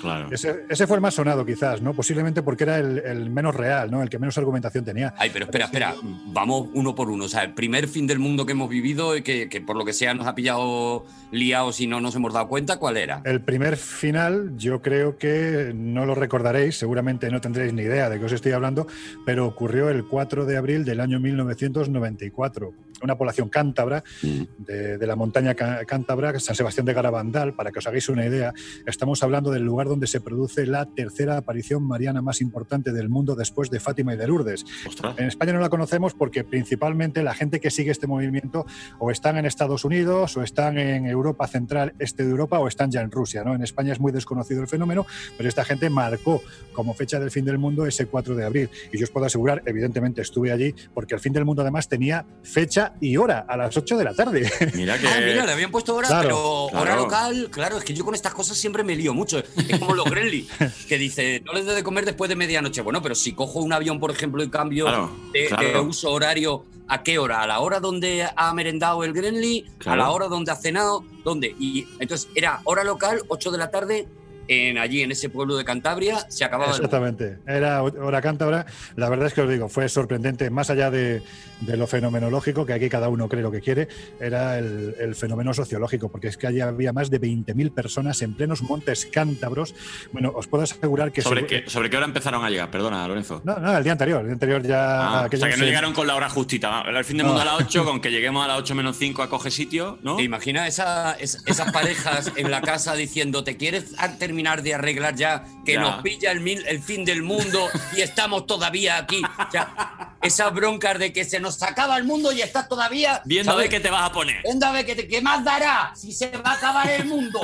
claro. 0.00 0.28
ese, 0.30 0.64
ese 0.68 0.86
fue 0.86 0.96
el 0.96 1.00
más 1.00 1.14
sonado 1.14 1.44
quizás, 1.44 1.82
¿no? 1.82 1.94
Posiblemente 1.94 2.42
porque 2.42 2.64
era 2.64 2.78
el, 2.78 2.98
el 2.98 3.30
menos 3.30 3.54
real, 3.54 3.90
¿no? 3.90 4.02
El 4.02 4.08
que 4.08 4.18
menos 4.18 4.36
argumentación 4.38 4.84
tenía. 4.84 5.14
Ay, 5.16 5.30
pero 5.32 5.46
espera, 5.46 5.66
espera. 5.66 5.94
Vamos 6.26 6.68
uno 6.74 6.94
por 6.94 7.10
uno. 7.10 7.24
O 7.24 7.28
sea, 7.28 7.42
el 7.42 7.54
primer 7.54 7.88
fin 7.88 8.06
del 8.06 8.18
mundo 8.18 8.46
que 8.46 8.52
hemos 8.52 8.68
vivido 8.68 9.16
y 9.16 9.22
que, 9.22 9.48
que 9.48 9.60
por 9.60 9.76
lo 9.76 9.84
que 9.84 9.92
sea 9.92 10.14
nos 10.14 10.26
ha 10.26 10.34
pillado 10.34 11.04
liados 11.30 11.80
y 11.80 11.86
no 11.86 12.00
nos 12.00 12.14
hemos 12.14 12.32
dado 12.32 12.48
cuenta, 12.48 12.78
¿cuál 12.78 12.96
era? 12.96 13.22
El 13.24 13.40
primer 13.40 13.76
final, 13.76 14.56
yo 14.56 14.82
creo 14.82 15.18
que 15.18 15.72
no 15.74 16.06
lo 16.06 16.14
recordaréis, 16.14 16.78
seguramente 16.78 17.30
no 17.30 17.40
tendréis 17.40 17.72
ni 17.72 17.82
idea 17.82 18.08
de 18.08 18.18
qué 18.18 18.24
os 18.24 18.32
estoy 18.32 18.52
hablando, 18.52 18.86
pero 19.24 19.46
ocurrió 19.46 19.88
el 19.88 20.04
4 20.04 20.44
de 20.44 20.56
abril 20.56 20.84
del 20.84 21.00
año 21.00 21.20
1994. 21.20 22.72
Una 23.02 23.16
población 23.16 23.48
cántabra 23.48 24.02
de, 24.22 24.98
de 24.98 25.06
la 25.06 25.16
montaña 25.16 25.54
cá- 25.54 25.84
cántabra, 25.86 26.38
San 26.40 26.54
Sebastián 26.56 26.86
de 26.86 26.94
Garabandal, 26.94 27.54
para 27.54 27.70
que 27.70 27.78
os 27.78 27.86
hagáis 27.86 28.08
una 28.08 28.24
idea, 28.26 28.52
estamos 28.86 29.22
hablando 29.22 29.50
del 29.50 29.62
lugar 29.64 29.86
donde 29.88 30.06
se 30.06 30.20
produce 30.20 30.66
la 30.66 30.86
tercera 30.86 31.36
aparición 31.36 31.82
mariana 31.86 32.22
más 32.22 32.40
importante 32.40 32.92
del 32.92 33.08
mundo 33.08 33.34
después 33.34 33.70
de 33.70 33.80
Fátima 33.80 34.14
y 34.14 34.16
de 34.16 34.26
Lourdes. 34.26 34.64
Ostras. 34.86 35.14
En 35.18 35.26
España 35.26 35.52
no 35.52 35.60
la 35.60 35.68
conocemos 35.68 36.14
porque 36.14 36.42
principalmente 36.44 37.22
la 37.22 37.34
gente 37.34 37.60
que 37.60 37.70
sigue 37.70 37.90
este 37.90 38.06
movimiento 38.06 38.66
o 38.98 39.10
están 39.10 39.36
en 39.36 39.46
Estados 39.46 39.84
Unidos 39.84 40.36
o 40.36 40.42
están 40.42 40.78
en 40.78 41.06
Europa 41.06 41.46
Central, 41.48 41.94
este 41.98 42.24
de 42.24 42.30
Europa 42.30 42.58
o 42.58 42.66
están 42.68 42.90
ya 42.90 43.02
en 43.02 43.10
Rusia. 43.10 43.44
¿no? 43.44 43.54
En 43.54 43.62
España 43.62 43.92
es 43.92 44.00
muy 44.00 44.12
desconocido 44.12 44.60
el 44.62 44.68
fenómeno, 44.68 45.06
pero 45.36 45.48
esta 45.48 45.64
gente 45.64 45.90
marcó 45.90 46.42
como 46.72 46.94
fecha 46.94 47.20
del 47.20 47.30
fin 47.30 47.44
del 47.44 47.58
mundo 47.58 47.86
ese 47.86 48.06
4 48.06 48.34
de 48.34 48.44
abril. 48.44 48.70
Y 48.92 48.98
yo 48.98 49.04
os 49.04 49.10
puedo 49.10 49.26
asegurar, 49.26 49.62
evidentemente 49.66 50.22
estuve 50.22 50.50
allí, 50.52 50.74
porque 50.94 51.14
el 51.14 51.20
fin 51.20 51.32
del 51.32 51.44
mundo 51.44 51.62
además 51.62 51.88
tenía 51.88 52.24
fecha 52.42 52.85
y 53.00 53.16
hora 53.16 53.44
a 53.48 53.56
las 53.56 53.76
8 53.76 53.96
de 53.96 54.04
la 54.04 54.14
tarde. 54.14 54.50
Mira 54.74 54.98
que. 54.98 55.06
Ah, 55.08 55.20
mira, 55.24 55.44
le 55.46 55.52
habían 55.52 55.70
puesto 55.70 55.94
hora, 55.94 56.08
Claro, 56.08 56.68
pero 56.70 56.80
hora 56.80 56.96
local, 56.96 57.48
claro, 57.50 57.78
es 57.78 57.84
que 57.84 57.94
yo 57.94 58.04
con 58.04 58.14
estas 58.14 58.34
cosas 58.34 58.56
siempre 58.56 58.84
me 58.84 58.94
lío 58.96 59.14
mucho. 59.14 59.38
Es 59.38 59.78
como 59.78 59.94
los 59.94 60.04
Gremlins, 60.06 60.48
que 60.88 60.98
dice, 60.98 61.42
no 61.44 61.52
les 61.52 61.66
dé 61.66 61.74
de 61.74 61.82
comer 61.82 62.04
después 62.04 62.28
de 62.28 62.36
medianoche. 62.36 62.82
Bueno, 62.82 63.02
pero 63.02 63.14
si 63.14 63.32
cojo 63.32 63.60
un 63.60 63.72
avión, 63.72 63.98
por 64.00 64.10
ejemplo, 64.10 64.42
y 64.42 64.48
cambio 64.50 64.84
Claro, 64.86 65.10
de, 65.32 65.46
claro. 65.46 65.68
de 65.68 65.80
uso 65.80 66.10
horario, 66.12 66.64
¿a 66.88 67.02
qué 67.02 67.18
hora? 67.18 67.42
¿A 67.42 67.46
la 67.46 67.60
hora 67.60 67.80
donde 67.80 68.26
ha 68.36 68.54
merendado 68.54 69.04
el 69.04 69.12
Gremlin? 69.12 69.64
¿A 69.84 69.96
la 69.96 70.10
hora 70.10 70.26
donde 70.28 70.52
ha 70.52 70.56
cenado? 70.56 71.04
¿Dónde? 71.24 71.54
Y 71.58 71.86
entonces 71.98 72.28
era 72.34 72.60
hora 72.64 72.84
local, 72.84 73.20
8 73.28 73.50
de 73.50 73.58
la 73.58 73.70
tarde, 73.70 74.06
en, 74.48 74.78
allí 74.78 75.02
en 75.02 75.12
ese 75.12 75.28
pueblo 75.28 75.56
de 75.56 75.64
Cantabria, 75.64 76.18
se 76.28 76.44
acababa 76.44 76.70
el. 76.70 76.76
Exactamente, 76.76 77.38
era 77.46 77.82
hora 77.82 78.20
cántabra. 78.22 78.66
La 78.96 79.08
verdad 79.08 79.26
es 79.28 79.34
que 79.34 79.40
os 79.42 79.50
digo, 79.50 79.68
fue 79.68 79.88
sorprendente, 79.88 80.50
más 80.50 80.70
allá 80.70 80.90
de, 80.90 81.22
de 81.60 81.76
lo 81.76 81.86
fenomenológico, 81.86 82.64
que 82.66 82.72
aquí 82.72 82.88
cada 82.88 83.08
uno 83.08 83.28
cree 83.28 83.42
lo 83.42 83.50
que 83.50 83.60
quiere, 83.60 83.88
era 84.20 84.58
el, 84.58 84.94
el 84.98 85.14
fenómeno 85.14 85.52
sociológico, 85.54 86.08
porque 86.08 86.28
es 86.28 86.36
que 86.36 86.46
allí 86.46 86.60
había 86.60 86.92
más 86.92 87.10
de 87.10 87.20
20.000 87.20 87.72
personas 87.72 88.20
en 88.22 88.34
plenos 88.34 88.62
montes 88.62 89.06
cántabros. 89.06 89.74
Bueno, 90.12 90.32
os 90.34 90.46
puedo 90.46 90.64
asegurar 90.64 91.12
que... 91.12 91.22
¿Sobre 91.22 91.42
segu- 91.42 91.46
qué, 91.64 91.64
¿Sobre 91.70 91.90
qué 91.90 91.96
hora 91.96 92.06
empezaron 92.06 92.44
a 92.44 92.50
llegar? 92.50 92.70
Perdona, 92.70 93.06
Lorenzo. 93.08 93.40
No, 93.44 93.58
no, 93.58 93.76
el 93.76 93.82
día 93.82 93.92
anterior, 93.92 94.20
el 94.20 94.26
día 94.26 94.32
anterior 94.34 94.62
ya... 94.62 95.06
Ah, 95.06 95.28
o 95.32 95.36
sea, 95.36 95.48
que 95.48 95.56
no 95.56 95.56
se- 95.56 95.64
llegaron 95.64 95.92
con 95.92 96.06
la 96.06 96.14
hora 96.14 96.28
justita. 96.28 96.82
El 96.82 97.04
fin 97.04 97.16
del 97.16 97.26
No. 97.26 97.32
mundo 97.34 97.42
a 97.42 97.44
las 97.58 97.66
8, 97.66 97.84
con 97.86 98.00
que 98.00 98.10
lleguemos 98.10 98.44
a 98.44 98.48
las 98.48 98.58
8 98.58 98.74
menos 98.74 98.96
5 98.98 99.22
a 99.22 99.28
coge 99.28 99.50
sitio, 99.50 99.98
¿no? 100.02 100.16
¿Te 100.16 100.22
imaginas 100.22 100.68
esa- 100.68 101.14
es- 101.14 101.42
esas 101.46 101.72
parejas 101.72 102.32
en 102.36 102.50
la 102.50 102.60
casa 102.60 102.94
diciendo, 102.94 103.42
¿te 103.44 103.56
quieres 103.56 103.94
a- 103.98 104.12
terminar 104.18 104.35
terminar 104.36 104.62
de 104.62 104.74
arreglar 104.74 105.14
ya, 105.14 105.44
que 105.64 105.74
Ya. 105.74 105.80
nos 105.80 106.02
pilla 106.02 106.30
el, 106.30 106.40
mil- 106.40 106.64
el 106.66 106.80
fin 106.82 107.04
del 107.06 107.22
mundo 107.22 107.68
y 107.96 108.02
estamos 108.02 108.46
todavía 108.46 108.98
aquí. 108.98 109.22
O 109.24 109.50
sea, 109.50 110.14
esas 110.20 110.52
broncas 110.52 110.98
de 110.98 111.10
que 111.12 111.24
se 111.24 111.40
nos 111.40 111.62
acaba 111.62 111.96
el 111.96 112.04
mundo 112.04 112.32
y 112.32 112.42
estás 112.42 112.68
todavía... 112.68 113.22
Viendo 113.24 113.52
¿sabes? 113.52 113.64
de 113.70 113.76
qué 113.76 113.80
te 113.80 113.90
vas 113.90 114.10
a 114.10 114.12
poner. 114.12 114.42
Viendo 114.42 114.66
a 114.66 114.72
ver 114.72 114.84
qué, 114.84 114.94
te- 114.94 115.08
qué 115.08 115.22
más 115.22 115.42
dará 115.42 115.92
si 115.94 116.12
se 116.12 116.28
va 116.36 116.50
a 116.50 116.54
acabar 116.54 116.90
el 116.90 117.06
mundo. 117.06 117.40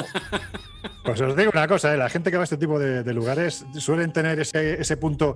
Pues 1.02 1.18
os 1.20 1.34
digo 1.37 1.50
una 1.54 1.66
cosa, 1.66 1.94
¿eh? 1.94 1.96
la 1.96 2.11
gente 2.11 2.30
que 2.30 2.37
va 2.37 2.42
a 2.42 2.44
este 2.44 2.58
tipo 2.58 2.78
de, 2.78 3.02
de 3.02 3.14
lugares 3.14 3.64
suelen 3.78 4.12
tener 4.12 4.38
ese, 4.40 4.80
ese 4.80 4.96
punto, 4.99 5.34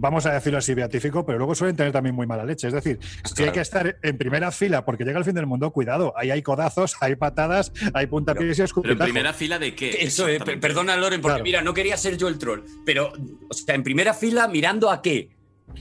vamos 0.00 0.24
a 0.26 0.32
decirlo 0.32 0.58
así, 0.58 0.74
beatífico, 0.74 1.24
pero 1.24 1.38
luego 1.38 1.54
suelen 1.54 1.76
tener 1.76 1.92
también 1.92 2.14
muy 2.14 2.26
mala 2.26 2.44
leche. 2.44 2.66
Es 2.68 2.72
decir, 2.72 2.98
si 3.24 3.44
hay 3.44 3.50
que 3.50 3.60
estar 3.60 3.98
en 4.02 4.18
primera 4.18 4.50
fila 4.50 4.84
porque 4.84 5.04
llega 5.04 5.18
el 5.18 5.24
fin 5.24 5.34
del 5.34 5.46
mundo, 5.46 5.70
cuidado, 5.70 6.14
ahí 6.16 6.30
hay 6.30 6.42
codazos, 6.42 6.96
hay 7.00 7.16
patadas, 7.16 7.72
hay 7.94 8.06
puntapiés 8.06 8.58
y 8.58 8.62
Pero 8.82 8.92
en 8.92 8.98
primera 8.98 9.32
fila 9.32 9.58
de 9.58 9.74
qué? 9.74 9.90
Eso 9.90 10.26
es, 10.26 10.34
Exactamente. 10.34 10.66
perdona 10.66 10.96
Loren, 10.96 11.20
porque 11.20 11.34
Claro. 11.34 11.44
mira, 11.44 11.62
no 11.62 11.74
quería 11.74 11.96
ser 11.96 12.16
yo 12.16 12.28
el 12.28 12.38
troll, 12.38 12.60
pero, 12.84 13.12
o 13.48 13.54
sea, 13.54 13.74
en 13.74 13.82
primera 13.82 14.14
fila 14.14 14.48
mirando 14.48 14.90
a 14.90 15.02
qué. 15.02 15.30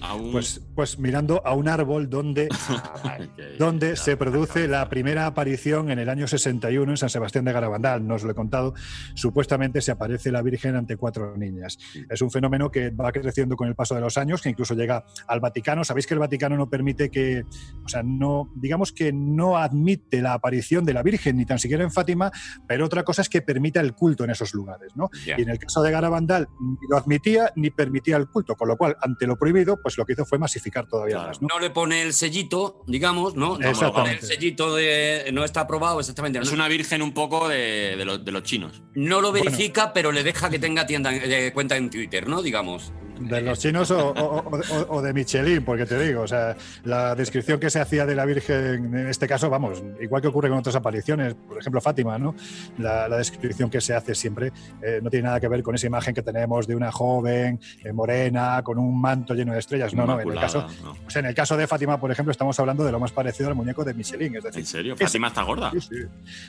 A 0.01 0.15
un- 0.15 0.31
Pues, 0.31 0.62
pues 0.75 0.98
mirando 1.00 1.41
a 1.46 1.53
un 1.53 1.67
árbol 1.67 2.10
donde, 2.10 2.48
donde 3.60 3.96
se 3.96 4.17
produce 4.17 4.67
la 4.67 4.88
primera 4.89 5.25
aparición 5.25 5.91
en 5.91 6.00
el 6.00 6.10
año 6.10 6.27
61 6.27 6.91
en 6.91 6.98
San 6.98 7.10
Sebastián 7.10 7.46
de 7.46 7.51
Garabandal, 7.53 8.05
no 8.08 8.15
os 8.15 8.24
lo 8.24 8.31
he 8.31 8.36
contado, 8.36 8.74
supuestamente 9.15 9.81
se 9.81 9.91
aparece 9.91 10.31
la 10.31 10.41
Virgen 10.41 10.75
ante 10.75 10.98
cuatro 10.98 11.36
niñas. 11.38 11.77
Es 12.10 12.22
un 12.22 12.31
fenómeno 12.31 12.72
que 12.72 12.89
va 12.91 13.12
creciendo 13.12 13.55
con 13.55 13.67
el 13.67 13.75
paso 13.75 13.96
de 13.96 14.01
los 14.01 14.17
años, 14.17 14.41
que 14.41 14.50
incluso 14.50 14.74
llega 14.74 15.03
al 15.27 15.39
Vaticano. 15.39 15.84
Sabéis 15.84 16.08
que 16.08 16.13
el 16.13 16.19
Vaticano 16.19 16.55
no 16.58 16.69
permite 16.69 17.10
que, 17.10 17.43
o 17.84 17.89
sea, 17.89 18.03
no, 18.03 18.51
digamos 18.55 18.91
que 18.91 19.12
no 19.12 19.58
admite 19.58 20.22
la 20.22 20.34
aparición 20.34 20.86
de 20.86 20.93
la 20.93 21.03
Virgen, 21.03 21.38
ni 21.38 21.46
tan 21.46 21.60
siquiera 21.60 21.84
en 21.84 21.91
Fátima, 21.91 22.31
pero 22.67 22.86
otra 22.86 23.03
cosa 23.03 23.22
es 23.22 23.29
que 23.29 23.41
permita 23.41 23.79
el 23.81 23.93
culto 23.93 24.24
en 24.24 24.29
esos 24.31 24.53
lugares, 24.53 24.96
¿no? 24.96 25.10
Y 25.38 25.41
en 25.43 25.50
el 25.50 25.60
caso 25.60 25.81
de 25.81 25.91
Garabandal 25.91 26.48
ni 26.62 26.88
lo 26.89 26.98
admitía 26.98 27.51
ni 27.55 27.69
permitía 27.69 28.17
el 28.17 28.27
culto, 28.27 28.55
con 28.55 28.67
lo 28.67 28.77
cual, 28.77 28.96
ante 29.01 29.27
lo 29.27 29.38
prohibido, 29.38 29.78
pues 29.81 29.98
lo 29.98 30.05
que 30.05 30.13
hizo 30.13 30.25
fue 30.25 30.38
masificar 30.38 30.88
todavía 30.88 31.15
Claro. 31.15 31.27
más, 31.29 31.41
¿no? 31.41 31.48
No 31.53 31.59
le 31.59 31.69
pone 31.69 32.01
el 32.01 32.13
sellito, 32.13 32.83
digamos, 32.88 33.36
¿no? 33.36 33.57
No 33.57 33.57
le 33.57 33.57
pone 33.57 33.67
el 33.69 33.71
Exactamente. 33.75 34.25
sellito 34.27 34.75
de 34.75 35.29
no 35.33 35.43
está 35.43 35.62
aprobado, 35.62 36.00
exactamente. 36.00 36.39
Es 36.39 36.51
una 36.51 36.67
virgen 36.67 37.01
un 37.01 37.13
poco 37.13 37.48
de, 37.48 37.95
de 37.98 38.05
los, 38.05 38.24
de 38.24 38.31
los 38.31 38.43
chinos. 38.43 38.81
no 38.95 39.21
lo 39.21 39.31
verifica, 39.31 39.93
pero 39.93 40.12
le 40.12 40.24
deja 40.24 40.50
que 40.50 40.59
tenga 40.59 40.86
tienda, 40.86 41.12
eh, 41.13 41.51
cuenta 41.53 41.77
en 41.77 41.89
Twitter, 41.89 42.27
¿no? 42.27 42.41
Digamos. 42.41 42.91
De 43.19 43.41
los 43.41 43.59
chinos 43.59 43.91
o, 43.91 44.11
o- 44.11 44.38
o- 44.49 44.95
o- 44.95 45.01
de 45.01 45.13
Michelin, 45.13 45.63
porque 45.63 45.85
te 45.85 45.99
digo, 45.99 46.21
o 46.21 46.27
sea, 46.27 46.55
la 46.83 47.15
descripción 47.15 47.59
que 47.59 47.69
se 47.69 47.79
hacía 47.79 48.05
de 48.05 48.15
la 48.15 48.25
Virgen, 48.25 48.93
en 48.95 49.07
este 49.07 49.27
caso, 49.27 49.49
vamos, 49.49 49.83
igual 50.01 50.21
que 50.21 50.27
ocurre 50.29 50.49
con 50.49 50.57
otras 50.59 50.75
apariciones, 50.75 51.33
por 51.35 51.57
ejemplo, 51.59 51.81
Fátima, 51.81 52.17
¿no? 52.17 52.35
La, 52.77 53.07
la 53.09 53.17
descripción 53.17 53.69
que 53.69 53.81
se 53.81 53.93
hace 53.93 54.15
siempre 54.15 54.51
eh, 54.81 54.99
no 55.03 55.09
tiene 55.09 55.27
nada 55.27 55.39
que 55.39 55.47
ver 55.47 55.61
con 55.63 55.75
esa 55.75 55.88
imagen 55.88 56.13
que 56.13 56.21
tenemos 56.21 56.65
de 56.67 56.75
una 56.75 56.91
joven 56.91 57.59
eh, 57.83 57.91
morena 57.91 58.61
con 58.63 58.77
un 58.77 58.99
manto 58.99 59.33
lleno 59.33 59.53
de 59.53 59.59
estrellas. 59.59 59.93
No, 59.93 60.05
no, 60.05 60.19
en 60.19 60.29
el 60.29 60.39
caso, 60.39 60.65
no. 60.83 60.95
sea, 61.09 61.19
en 61.19 61.25
el 61.25 61.35
caso 61.35 61.57
de 61.57 61.67
Fátima, 61.67 61.99
por 61.99 62.11
ejemplo, 62.11 62.31
estamos 62.31 62.59
hablando 62.59 62.83
de 62.83 62.91
lo 62.91 62.99
más 62.99 63.11
parecido 63.11 63.49
al 63.49 63.55
muñeco 63.55 63.83
de 63.83 63.93
Michelin, 63.93 64.35
es 64.38 64.43
decir, 64.43 64.59
¿En 64.61 64.65
serio? 64.65 64.93
Es- 64.93 64.99
Fátima 65.01 65.27
está 65.27 65.43
gorda. 65.43 65.71
Sí, 65.71 65.79
sí. 65.81 65.95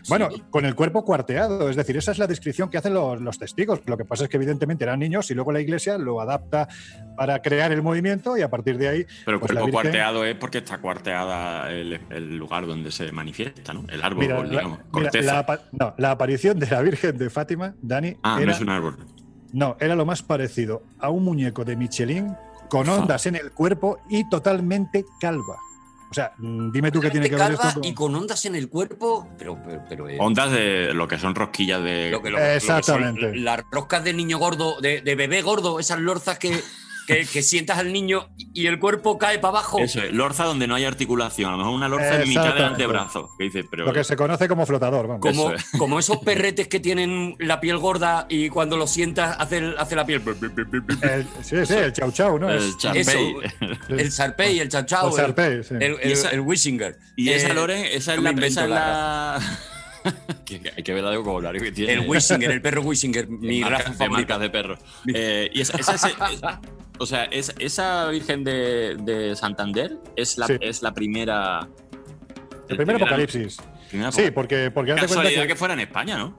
Bueno, 0.09 0.29
con 0.51 0.65
el 0.65 0.75
cuerpo 0.75 1.05
cuarteado, 1.05 1.69
es 1.69 1.77
decir, 1.77 1.97
esa 1.97 2.13
es 2.13 2.19
la 2.19 2.27
descripción 2.27 2.69
que 2.71 2.79
hacen 2.79 2.95
los, 2.95 3.21
los 3.21 3.39
testigos. 3.39 3.81
Lo 3.87 3.97
que 3.97 4.05
pasa 4.05 4.25
es 4.25 4.31
que 4.31 4.37
evidentemente 4.37 4.85
eran 4.85 5.01
niños 5.01 5.31
y 5.31 5.35
luego 5.35 5.53
la 5.53 5.61
iglesia 5.61 5.99
lo 5.99 6.21
adapta 6.21 6.60
para 7.17 7.43
crear 7.43 7.71
el 7.73 7.83
movimiento 7.83 8.37
y 8.37 8.43
a 8.43 8.49
partir 8.49 8.79
de 8.79 8.89
ahí... 8.89 9.07
Pero 9.25 9.37
el 9.37 9.41
pues, 9.41 9.53
cuerpo 9.53 9.67
Virgen- 9.67 9.73
cuarteado 9.73 10.25
es 10.25 10.35
porque 10.37 10.59
está 10.59 10.79
cuarteada 10.79 11.71
el, 11.71 12.01
el 12.11 12.37
lugar 12.39 12.67
donde 12.67 12.91
se 12.91 13.13
manifiesta, 13.13 13.75
¿no? 13.75 13.85
El 13.89 14.03
árbol, 14.03 14.25
Mira, 14.25 14.43
la, 14.43 14.47
mira, 14.93 15.61
no, 15.73 15.95
la 15.99 16.11
aparición 16.13 16.59
de 16.59 16.67
la 16.67 16.81
Virgen 16.81 17.19
de 17.19 17.29
Fátima, 17.29 17.75
Dani, 17.83 18.17
ah, 18.23 18.37
era, 18.39 18.47
no 18.47 18.53
es 18.53 18.61
un 18.61 18.69
árbol. 18.71 18.97
no, 19.53 19.77
era 19.81 19.95
lo 19.97 20.07
más 20.07 20.23
parecido 20.23 20.83
a 20.99 21.11
un 21.11 21.25
muñeco 21.25 21.65
de 21.65 21.77
Michelin 21.77 22.35
con 22.71 22.89
ondas 22.89 23.27
en 23.27 23.35
el 23.35 23.51
cuerpo 23.53 23.99
y 24.09 24.27
totalmente 24.31 25.05
calva. 25.21 25.57
O 26.11 26.15
sea, 26.15 26.33
mm, 26.39 26.73
dime 26.73 26.91
tú 26.91 27.01
qué 27.01 27.09
tiene 27.11 27.31
que 27.31 27.37
ver 27.37 27.53
esto 27.53 27.75
con... 27.75 27.85
y 27.85 27.95
con 27.95 28.15
ondas 28.17 28.45
en 28.45 28.57
el 28.57 28.69
cuerpo, 28.69 29.29
pero, 29.39 29.57
pero, 29.65 29.85
pero, 29.89 30.09
eh, 30.09 30.17
Ondas 30.19 30.51
de 30.51 30.93
lo 30.93 31.07
que 31.07 31.19
son 31.19 31.35
rosquillas 31.37 31.83
de. 31.85 32.11
lo 32.11 32.21
que- 32.21 32.31
lo 32.31 32.37
que- 32.37 32.43
lo 32.43 32.55
que 32.55 32.61
son 32.61 32.79
Exactamente. 32.79 33.37
las 33.37 33.63
roscas 33.71 34.03
de 34.03 34.13
niño 34.13 34.39
gordo, 34.39 34.81
de, 34.81 35.03
de 35.03 35.15
bebé 35.15 35.41
gordo, 35.43 35.79
esas 35.79 36.01
lorzas 36.01 36.39
que, 36.39 36.61
que, 37.07 37.27
que 37.27 37.43
sientas 37.43 37.79
al 37.79 37.93
niño 37.93 38.29
y 38.55 38.67
el 38.67 38.79
cuerpo 38.79 39.19
cae 39.19 39.39
para 39.39 39.51
abajo. 39.59 39.79
Eso 39.79 40.01
es, 40.03 40.13
lorza 40.13 40.45
donde 40.45 40.67
no 40.67 40.75
hay 40.75 40.85
articulación. 40.85 41.49
A 41.49 41.53
lo 41.53 41.59
mejor 41.59 41.73
una 41.75 41.89
lorza 41.89 42.23
en 42.23 42.29
mitad 42.29 42.55
del 42.55 42.65
antebrazo. 42.65 43.31
Que 43.39 43.45
dices, 43.45 43.65
pero. 43.71 43.85
Lo 43.87 43.93
que 43.93 44.05
se 44.05 44.17
conoce 44.17 44.49
como 44.49 44.67
flotador, 44.67 45.07
vamos. 45.09 45.21
Como, 45.21 45.53
Eso 45.53 45.55
es. 45.55 45.79
como 45.79 45.99
esos 45.99 46.19
perretes 46.19 46.69
que 46.69 46.81
tienen 46.81 47.37
la 47.39 47.61
piel 47.61 47.79
gorda 47.79 48.27
y 48.29 48.49
cuando 48.49 48.77
los 48.77 48.91
sientas 48.91 49.37
hace, 49.39 49.59
el- 49.59 49.79
hace 49.79 49.97
la 49.97 50.05
piel. 50.07 50.23
El- 51.03 51.27
sí, 51.43 51.57
sí, 51.67 51.75
el 51.75 51.93
chau 51.93 52.11
chau, 52.13 52.39
¿no? 52.39 52.51
El 52.51 52.77
Charpey. 52.77 53.01
Eso, 53.01 53.19
El 53.89 54.13
Sarpey, 54.13 54.59
el 54.61 54.69
Chao 54.69 54.83
Chao, 54.85 55.09
El 55.11 55.15
Sarpey, 55.15 55.65
sí. 55.65 55.75
el, 55.75 55.83
el, 55.83 56.09
Y 56.11 56.13
esa- 56.13 56.31
el 56.31 56.41
Wisinger. 56.41 56.99
Y 57.17 57.31
esa 57.31 57.49
Eh, 57.49 57.55
Loren, 57.55 57.85
esa 57.87 58.15
es 58.15 58.23
la. 58.23 58.31
Esa 58.31 58.65
es 58.65 58.69
la 58.71 58.77
la... 58.77 59.41
que- 60.45 60.73
hay 60.77 60.83
que 60.83 60.93
ver 60.95 61.03
la 61.05 61.11
de 61.11 61.17
vocabulario 61.19 61.63
que 61.63 61.73
tiene. 61.73 61.93
El 61.95 62.09
Wisinger, 62.09 62.51
el 62.51 62.63
perro 62.63 62.83
Wisinger, 62.83 63.29
mi 63.29 63.63
raza 63.63 63.91
de 63.93 64.09
marcas 64.09 64.41
de 64.41 64.51
perro. 64.51 64.79
Eh, 65.15 65.51
y 65.53 65.61
esa, 65.61 65.77
esa- 65.79 65.95
esa- 65.95 66.09
es- 66.09 66.41
o 66.99 67.07
sea, 67.07 67.25
es- 67.25 67.55
esa 67.59 68.09
Virgen 68.09 68.45
de, 68.45 68.97
de 69.01 69.35
Santander 69.37 69.97
es 70.17 70.37
la, 70.39 70.47
Sí. 70.47 70.55
es 70.61 70.83
la 70.83 70.93
primera. 70.93 71.69
El 72.69 72.77
primer 72.77 72.97
apocalipsis. 72.97 73.57
primera 73.89 74.13
Sí, 74.13 74.31
porque, 74.31 74.71
porque 74.71 74.95
Casualidad 74.95 75.43
que, 75.43 75.49
que 75.49 75.57
fuera 75.57 75.75
en 75.75 75.81
España, 75.81 76.17
¿no? 76.19 76.37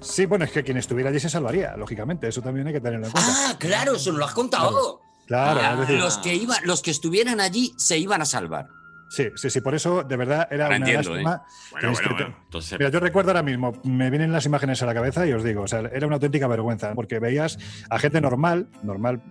Sí, 0.00 0.26
bueno, 0.26 0.44
es 0.44 0.50
que 0.50 0.62
quien 0.62 0.76
estuviera 0.76 1.08
allí 1.10 1.18
se 1.20 1.30
salvaría, 1.30 1.76
lógicamente. 1.78 2.28
Eso 2.28 2.42
también 2.42 2.66
hay 2.66 2.74
que 2.74 2.80
tenerlo 2.80 3.06
en 3.06 3.12
cuenta. 3.12 3.30
Ah, 3.50 3.56
claro, 3.58 3.94
eso 3.94 4.10
nos 4.10 4.18
lo 4.18 4.26
has 4.26 4.34
contado. 4.34 5.00
Claro, 5.26 5.60
Ah, 5.62 5.72
es 5.72 5.78
decir, 5.80 5.98
Los 5.98 6.18
que, 6.18 6.34
iban, 6.34 6.58
los 6.66 6.82
que 6.82 6.90
estuvieran 6.90 7.40
allí 7.40 7.72
se 7.78 7.96
iban 7.96 8.20
a 8.20 8.26
salvar. 8.26 8.66
Sí, 9.14 9.28
sí, 9.34 9.50
sí, 9.50 9.60
por 9.60 9.74
eso 9.74 10.02
de 10.02 10.16
verdad 10.16 10.48
era 10.50 10.64
Ahora 10.64 10.76
una 10.76 10.86
entiendo, 10.86 11.10
lástima. 11.10 11.42
Bueno, 11.70 11.80
que 11.80 11.94
bueno, 11.94 12.14
bueno. 12.14 12.36
Entonces, 12.44 12.78
Mira, 12.78 12.90
yo 12.90 13.00
recuerdo 13.00 13.30
ahora 13.30 13.42
mismo, 13.42 13.72
me 13.84 14.10
vienen 14.10 14.32
las 14.32 14.46
imágenes 14.46 14.82
a 14.82 14.86
la 14.86 14.94
cabeza 14.94 15.26
y 15.26 15.32
os 15.32 15.44
digo, 15.44 15.62
o 15.62 15.68
sea, 15.68 15.80
era 15.92 16.06
una 16.06 16.16
auténtica 16.16 16.46
vergüenza, 16.46 16.94
porque 16.94 17.18
veías 17.18 17.58
a 17.90 17.98
gente 17.98 18.20
normal, 18.20 18.68
normal, 18.82 19.22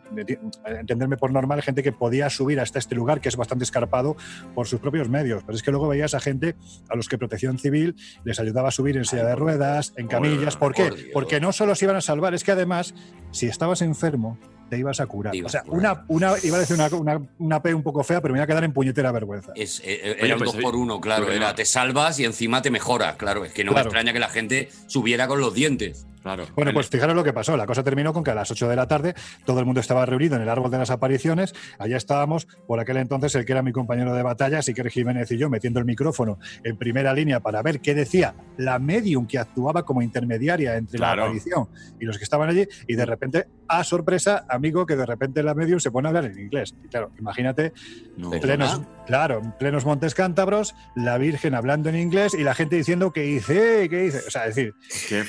entenderme 0.65 1.17
por 1.17 1.31
normal, 1.31 1.61
gente 1.61 1.83
que 1.83 1.91
podía 1.91 2.29
subir 2.29 2.59
hasta 2.59 2.79
este 2.79 2.95
lugar, 2.95 3.21
que 3.21 3.29
es 3.29 3.35
bastante 3.35 3.63
escarpado 3.63 4.15
por 4.53 4.67
sus 4.67 4.79
propios 4.79 5.09
medios, 5.09 5.43
pero 5.43 5.55
es 5.55 5.63
que 5.63 5.71
luego 5.71 5.87
veías 5.87 6.13
a 6.13 6.19
gente 6.19 6.55
a 6.89 6.95
los 6.95 7.07
que 7.07 7.17
Protección 7.17 7.57
Civil 7.59 7.95
les 8.23 8.39
ayudaba 8.39 8.69
a 8.69 8.71
subir 8.71 8.97
en 8.97 9.05
silla 9.05 9.25
de 9.25 9.35
ruedas, 9.35 9.93
en 9.97 10.07
camillas, 10.07 10.57
¿por 10.57 10.73
qué? 10.73 10.91
Porque 11.13 11.39
no 11.39 11.51
solo 11.51 11.75
se 11.75 11.85
iban 11.85 11.97
a 11.97 12.01
salvar, 12.01 12.33
es 12.33 12.43
que 12.43 12.51
además, 12.51 12.93
si 13.31 13.47
estabas 13.47 13.81
enfermo, 13.81 14.37
te 14.73 14.79
ibas 14.79 14.99
a 14.99 15.05
curar. 15.05 15.35
Ibas 15.35 15.49
o 15.49 15.51
sea, 15.51 15.63
una, 15.67 16.03
una, 16.07 16.33
iba 16.41 16.57
a 16.57 16.59
decir 16.59 16.75
una, 16.75 16.87
una, 16.89 17.21
una 17.37 17.61
P 17.61 17.73
un 17.73 17.83
poco 17.83 18.03
fea, 18.03 18.21
pero 18.21 18.33
me 18.33 18.39
iba 18.39 18.45
a 18.45 18.47
quedar 18.47 18.63
en 18.63 18.73
puñetera 18.73 19.11
vergüenza. 19.11 19.51
Es, 19.55 19.79
eh, 19.81 19.99
eh, 20.03 20.15
era 20.19 20.33
un 20.35 20.39
pues, 20.39 20.53
dos 20.53 20.61
por 20.61 20.75
uno, 20.75 20.99
claro. 20.99 21.23
porque 21.23 21.37
Era 21.37 21.53
te 21.53 21.65
salvas 21.65 22.19
y 22.19 22.25
encima 22.25 22.61
te 22.61 22.71
mejoras, 22.71 23.15
claro. 23.17 23.45
Es 23.45 23.53
que 23.53 23.63
no 23.63 23.71
Claro. 23.71 23.85
me 23.85 23.89
extraña 23.89 24.13
que 24.13 24.19
la 24.19 24.29
gente 24.29 24.69
subiera 24.87 25.27
con 25.27 25.39
los 25.39 25.53
dientes. 25.53 26.05
Claro. 26.23 26.45
Bueno, 26.55 26.71
pues 26.73 26.89
fijaros 26.89 27.15
lo 27.15 27.23
que 27.23 27.33
pasó. 27.33 27.55
La 27.55 27.67
cosa 27.67 27.83
terminó 27.83 28.13
con 28.13 28.23
que 28.23 28.31
a 28.31 28.35
las 28.35 28.49
8 28.49 28.67
de 28.67 28.75
la 28.75 28.87
tarde 28.87 29.13
todo 29.45 29.59
el 29.59 29.65
mundo 29.65 29.79
estaba 29.81 30.05
reunido 30.05 30.35
en 30.35 30.41
el 30.41 30.49
árbol 30.49 30.71
de 30.71 30.79
las 30.79 30.89
apariciones. 30.89 31.53
Allá 31.77 31.97
estábamos, 31.97 32.47
por 32.67 32.79
aquel 32.79 32.97
entonces, 32.97 33.35
el 33.35 33.45
que 33.45 33.51
era 33.51 33.61
mi 33.61 33.71
compañero 33.71 34.13
de 34.15 34.23
batalla, 34.23 34.61
Siquer 34.61 34.89
Jiménez 34.89 35.29
y 35.31 35.37
yo, 35.37 35.49
metiendo 35.49 35.79
el 35.79 35.85
micrófono 35.85 36.39
en 36.63 36.77
primera 36.77 37.13
línea 37.13 37.39
para 37.41 37.61
ver 37.61 37.79
qué 37.81 37.93
decía 37.93 38.33
la 38.57 38.79
medium 38.79 39.27
que 39.27 39.37
actuaba 39.37 39.83
como 39.83 40.01
intermediaria 40.01 40.75
entre 40.77 40.97
Claro. 40.97 41.17
la 41.17 41.23
aparición 41.27 41.67
y 41.99 42.05
los 42.05 42.17
que 42.17 42.23
estaban 42.23 42.49
allí. 42.49 42.67
Y 42.87 42.95
de 42.95 43.05
repente, 43.05 43.45
a 43.67 43.83
sorpresa, 43.83 44.45
amigo, 44.49 44.85
que 44.85 44.95
de 44.95 45.05
repente 45.05 45.43
la 45.43 45.53
medium 45.53 45.79
se 45.79 45.91
pone 45.91 46.07
a 46.07 46.09
hablar 46.09 46.25
en 46.25 46.39
inglés. 46.39 46.73
Y 46.83 46.87
claro, 46.87 47.11
imagínate, 47.19 47.73
No. 48.17 48.29
Plenos, 48.31 48.81
claro, 49.05 49.39
en 49.39 49.51
plenos 49.53 49.85
montes 49.85 50.13
cántabros, 50.15 50.75
la 50.95 51.17
Virgen 51.17 51.55
hablando 51.55 51.89
en 51.89 51.95
inglés 51.97 52.33
y 52.33 52.43
la 52.43 52.53
gente 52.55 52.75
diciendo 52.75 53.11
que 53.11 53.25
hice, 53.25 53.87
que 53.89 54.05
hice. 54.05 54.19
O 54.27 54.31
sea, 54.31 54.47
es 54.47 54.55
decir, 54.55 54.73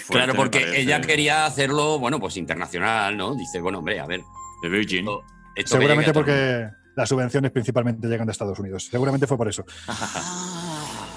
claro, 0.08 0.34
porque 0.34 0.80
ella 0.80 1.00
quería 1.00 1.46
hacerlo, 1.46 1.98
bueno, 1.98 2.18
pues 2.20 2.36
internacional, 2.36 3.16
¿no? 3.16 3.34
Dice, 3.34 3.60
bueno, 3.60 3.78
hombre, 3.78 4.00
a 4.00 4.06
ver. 4.06 4.22
The 4.62 4.68
Virgin. 4.68 5.00
esto- 5.00 5.22
esto 5.56 5.74
que 5.76 5.78
Seguramente 5.78 6.12
porque 6.12 6.68
las 6.96 7.08
subvenciones 7.08 7.50
principalmente 7.50 8.06
llegan 8.08 8.26
de 8.26 8.32
Estados 8.32 8.58
Unidos. 8.58 8.88
Seguramente 8.90 9.26
fue 9.26 9.36
por 9.36 9.48
eso. 9.48 9.64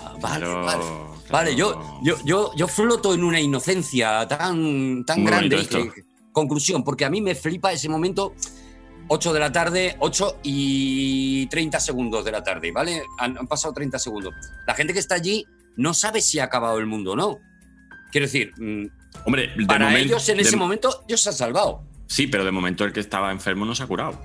Ah, 0.10 0.16
vale, 0.22 0.46
Claro, 0.46 0.66
vale. 0.66 0.80
claro. 0.80 1.16
Vale, 1.30 1.56
yo, 1.56 2.00
yo, 2.04 2.16
yo, 2.26 2.52
yo 2.56 2.68
floto 2.68 3.14
en 3.14 3.24
una 3.24 3.40
inocencia 3.40 4.28
tan, 4.28 5.04
tan 5.06 5.22
Muy 5.22 5.28
grande. 5.32 5.56
bonito 5.56 5.78
esto. 5.78 5.94
que- 5.94 6.02
conclusión, 6.32 6.84
porque 6.84 7.04
a 7.06 7.10
mí 7.10 7.20
me 7.22 7.34
flipa 7.36 7.72
ese 7.72 7.90
momento, 7.90 8.34
8 9.08 9.34
de 9.34 9.40
la 9.40 9.52
tarde, 9.52 9.96
8 10.00 10.40
y 10.44 11.48
30 11.48 11.80
segundos 11.80 12.26
de 12.26 12.32
la 12.32 12.44
tarde, 12.44 12.72
¿vale? 12.72 13.04
Han, 13.20 13.38
han 13.38 13.48
pasado 13.48 13.74
30 13.74 14.00
segundos. 14.00 14.34
La 14.66 14.74
gente 14.74 14.94
que 14.94 15.00
está 15.00 15.16
allí 15.16 15.46
no 15.76 15.94
sabe 15.94 16.22
si 16.22 16.40
ha 16.40 16.46
acabado 16.46 16.80
el 16.80 16.86
mundo 16.86 17.12
o 17.12 17.16
no. 17.16 17.40
Quiero 18.12 18.26
decir, 18.26 18.54
mm, 18.58 18.88
Hombre, 19.26 19.52
de 19.56 19.66
para 19.66 19.98
ellos 19.98 20.28
en 20.30 20.40
ese 20.40 20.56
momento, 20.56 21.04
ellos 21.08 21.22
se 21.22 21.30
han 21.30 21.36
salvado. 21.36 21.84
Sí, 22.08 22.28
pero 22.28 22.46
de 22.46 22.52
momento 22.52 22.86
el 22.86 22.94
que 22.94 23.00
estaba 23.00 23.32
enfermo 23.32 23.66
no 23.66 23.76
se 23.76 23.84
ha 23.84 23.88
curado. 23.88 24.20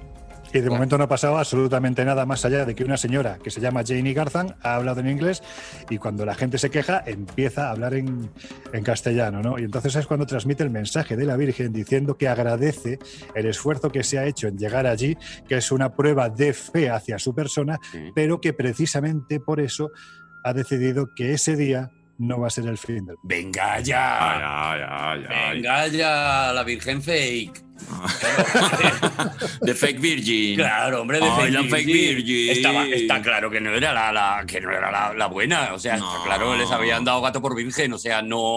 Y 0.54 0.61
de 0.61 0.68
momento 0.68 0.99
no 0.99 1.04
ha 1.04 1.09
pasado 1.09 1.38
absolutamente 1.38 2.04
nada 2.04 2.26
más 2.26 2.44
allá 2.44 2.66
de 2.66 2.75
que 2.75 2.85
una 2.85 2.97
señora 2.99 3.38
que 3.42 3.50
se 3.50 3.61
llama 3.61 3.82
Janie 3.87 4.12
Garzan 4.12 4.54
ha 4.62 4.75
hablado 4.75 5.00
en 5.00 5.09
inglés 5.09 5.42
y 5.88 5.97
cuando 5.99 6.26
la 6.26 6.35
gente 6.35 6.59
se 6.59 6.68
queja 6.71 7.02
empieza 7.06 7.68
a 7.68 7.71
hablar 7.71 7.94
en, 7.94 8.30
en 8.73 8.85
castellano, 8.85 9.40
¿no? 9.42 9.59
Y 9.59 9.64
entonces 9.64 9.97
es 9.97 10.06
cuando 10.06 10.26
transmite 10.26 10.62
el 10.62 10.71
mensaje 10.71 11.16
de 11.16 11.25
la 11.25 11.37
Virgen 11.37 11.73
diciendo 11.73 12.18
que 12.18 12.28
agradece 12.28 12.99
el 13.35 13.47
esfuerzo 13.47 13.90
que 13.90 14.02
se 14.02 14.18
ha 14.18 14.26
hecho 14.26 14.47
en 14.49 14.59
llegar 14.59 14.87
allí, 14.87 15.16
que 15.49 15.56
es 15.56 15.73
una 15.73 15.94
prueba 15.94 16.28
de 16.28 16.52
fe 16.52 16.90
hacia 16.90 17.18
su 17.18 17.35
persona, 17.35 17.78
Sí. 17.90 18.11
pero 18.14 18.40
que 18.40 18.52
precisamente 18.52 19.40
por 19.40 19.59
eso 19.61 19.90
ha 20.44 20.52
decidido 20.52 21.14
que 21.14 21.32
ese 21.32 21.56
día 21.56 21.90
no 22.19 22.40
va 22.40 22.47
a 22.47 22.50
ser 22.50 22.66
el 22.66 22.78
fin 22.78 23.04
del 23.07 23.16
Venga 23.25 23.81
ya. 23.81 24.73
ay, 24.73 24.81
ay, 24.88 25.25
ay. 25.28 25.54
Venga 25.57 25.87
ya, 25.88 26.52
la 26.52 26.62
Virgen 26.64 27.02
fake. 27.02 27.62
The 29.64 29.75
Fake 29.75 29.99
Virgin. 30.00 30.57
Claro, 30.57 31.00
hombre, 31.02 31.19
de 31.21 31.26
fake, 31.31 31.50
la 31.52 31.61
virgin. 31.62 31.71
fake 31.71 31.87
virgin. 31.87 32.50
Estaba- 32.50 32.87
está 32.87 33.23
claro 33.23 33.50
que 33.50 33.61
no 33.61 33.71
era 33.75 33.92
la, 33.92 34.12
la- 34.12 34.45
que 34.47 34.61
no 34.61 34.71
era 34.71 34.90
la, 34.90 35.12
la 35.14 35.26
buena. 35.26 35.73
O 35.75 35.78
sea, 35.78 35.95
está 35.95 36.07
No. 36.07 36.25
claro, 36.25 36.57
les 36.57 36.71
habían 36.71 37.04
dado 37.04 37.21
gato 37.21 37.40
por 37.42 37.54
virgen. 37.57 37.92
O 37.92 37.99
sea, 37.99 38.23
no, 38.23 38.57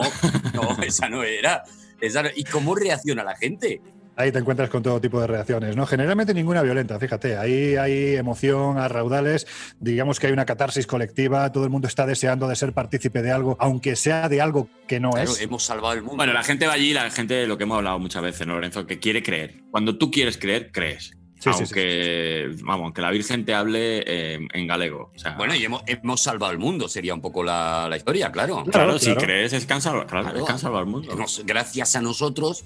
no, 0.53 0.77
esa 0.83 1.09
no 1.09 1.24
era. 1.24 1.63
Esa 2.00 2.24
no- 2.24 2.29
¿Y 2.35 2.43
cómo 2.43 2.75
reacciona 2.75 3.24
la 3.24 3.35
gente? 3.35 3.81
Ahí 4.17 4.31
te 4.31 4.39
encuentras 4.39 4.69
con 4.69 4.81
todo 4.81 5.01
tipo 5.01 5.19
de 5.19 5.27
reacciones, 5.27 5.75
¿no? 5.75 5.86
Generalmente 5.86 6.34
ninguna 6.34 6.62
violenta, 6.62 6.98
fíjate, 7.00 7.36
ahí 7.38 7.75
hay 7.75 8.15
emoción 8.15 8.77
a 8.77 8.88
raudales, 8.88 9.45
digamos 9.79 10.19
que 10.19 10.27
hay 10.27 10.34
una 10.34 10.45
catarsis 10.45 10.88
colectiva, 10.88 11.51
todo 11.51 11.65
el 11.65 11.69
mundo 11.69 11.88
está 11.88 12.05
deseando 12.05 12.48
de 12.48 12.55
ser 12.55 12.72
partícipe 12.74 13.22
de 13.22 13.31
algo, 13.31 13.57
aunque 13.60 13.95
sea 13.98 14.29
de 14.29 14.39
algo 14.41 14.69
que 14.88 15.00
no 15.01 15.12
Claro, 15.12 15.31
es. 15.31 15.41
hemos 15.41 15.63
salvado 15.63 15.93
el 15.95 16.01
mundo. 16.01 16.15
Bueno, 16.17 16.31
la 16.34 16.43
gente 16.43 16.65
va 16.65 16.74
allí, 16.74 16.93
la 16.93 17.10
gente, 17.12 17.45
lo 17.45 17.57
que 17.57 17.63
hemos 17.65 17.77
hablado 17.77 18.00
muchas 18.00 18.24
veces, 18.24 18.48
¿no, 18.48 18.53
Lorenzo? 18.55 18.86
Que 18.88 19.00
quiere 19.00 19.22
creer. 19.22 19.63
Cuando 19.72 19.98
tú 19.98 20.10
quieres 20.12 20.38
creer, 20.38 20.72
crees. 20.72 21.12
Sí, 21.38 21.51
sí, 21.53 21.63
aunque, 21.63 22.50
vamos, 22.63 22.86
aunque 22.86 23.01
la 23.01 23.12
Virgen 23.12 23.43
te 23.45 23.53
hable 23.53 24.03
eh, 24.07 24.39
en 24.53 24.67
galego. 24.67 25.12
O 25.13 25.19
sea, 25.19 25.34
Bueno, 25.36 25.53
y 25.53 25.63
hemos, 25.65 25.84
hemos 25.86 26.22
salvado 26.22 26.53
el 26.53 26.57
mundo, 26.57 26.88
sería 26.88 27.13
un 27.13 27.22
poco 27.22 27.43
la, 27.43 27.88
la 27.89 27.98
historia, 27.98 28.31
claro. 28.31 28.63
claro, 28.63 28.72
claro, 28.72 29.00
si 29.00 29.07
claro. 29.07 29.22
crees 29.22 29.51
es 29.53 29.65
que 29.65 29.74
han 29.74 29.81
salvado, 29.81 30.07
claro, 30.07 30.24
Claro. 30.27 30.39
es 30.39 30.45
que 30.45 30.51
han 30.53 30.60
salvado 30.60 30.84
el 30.86 30.89
mundo. 30.89 31.15
Gracias 31.45 31.95
a 31.98 32.01
nosotros, 32.01 32.63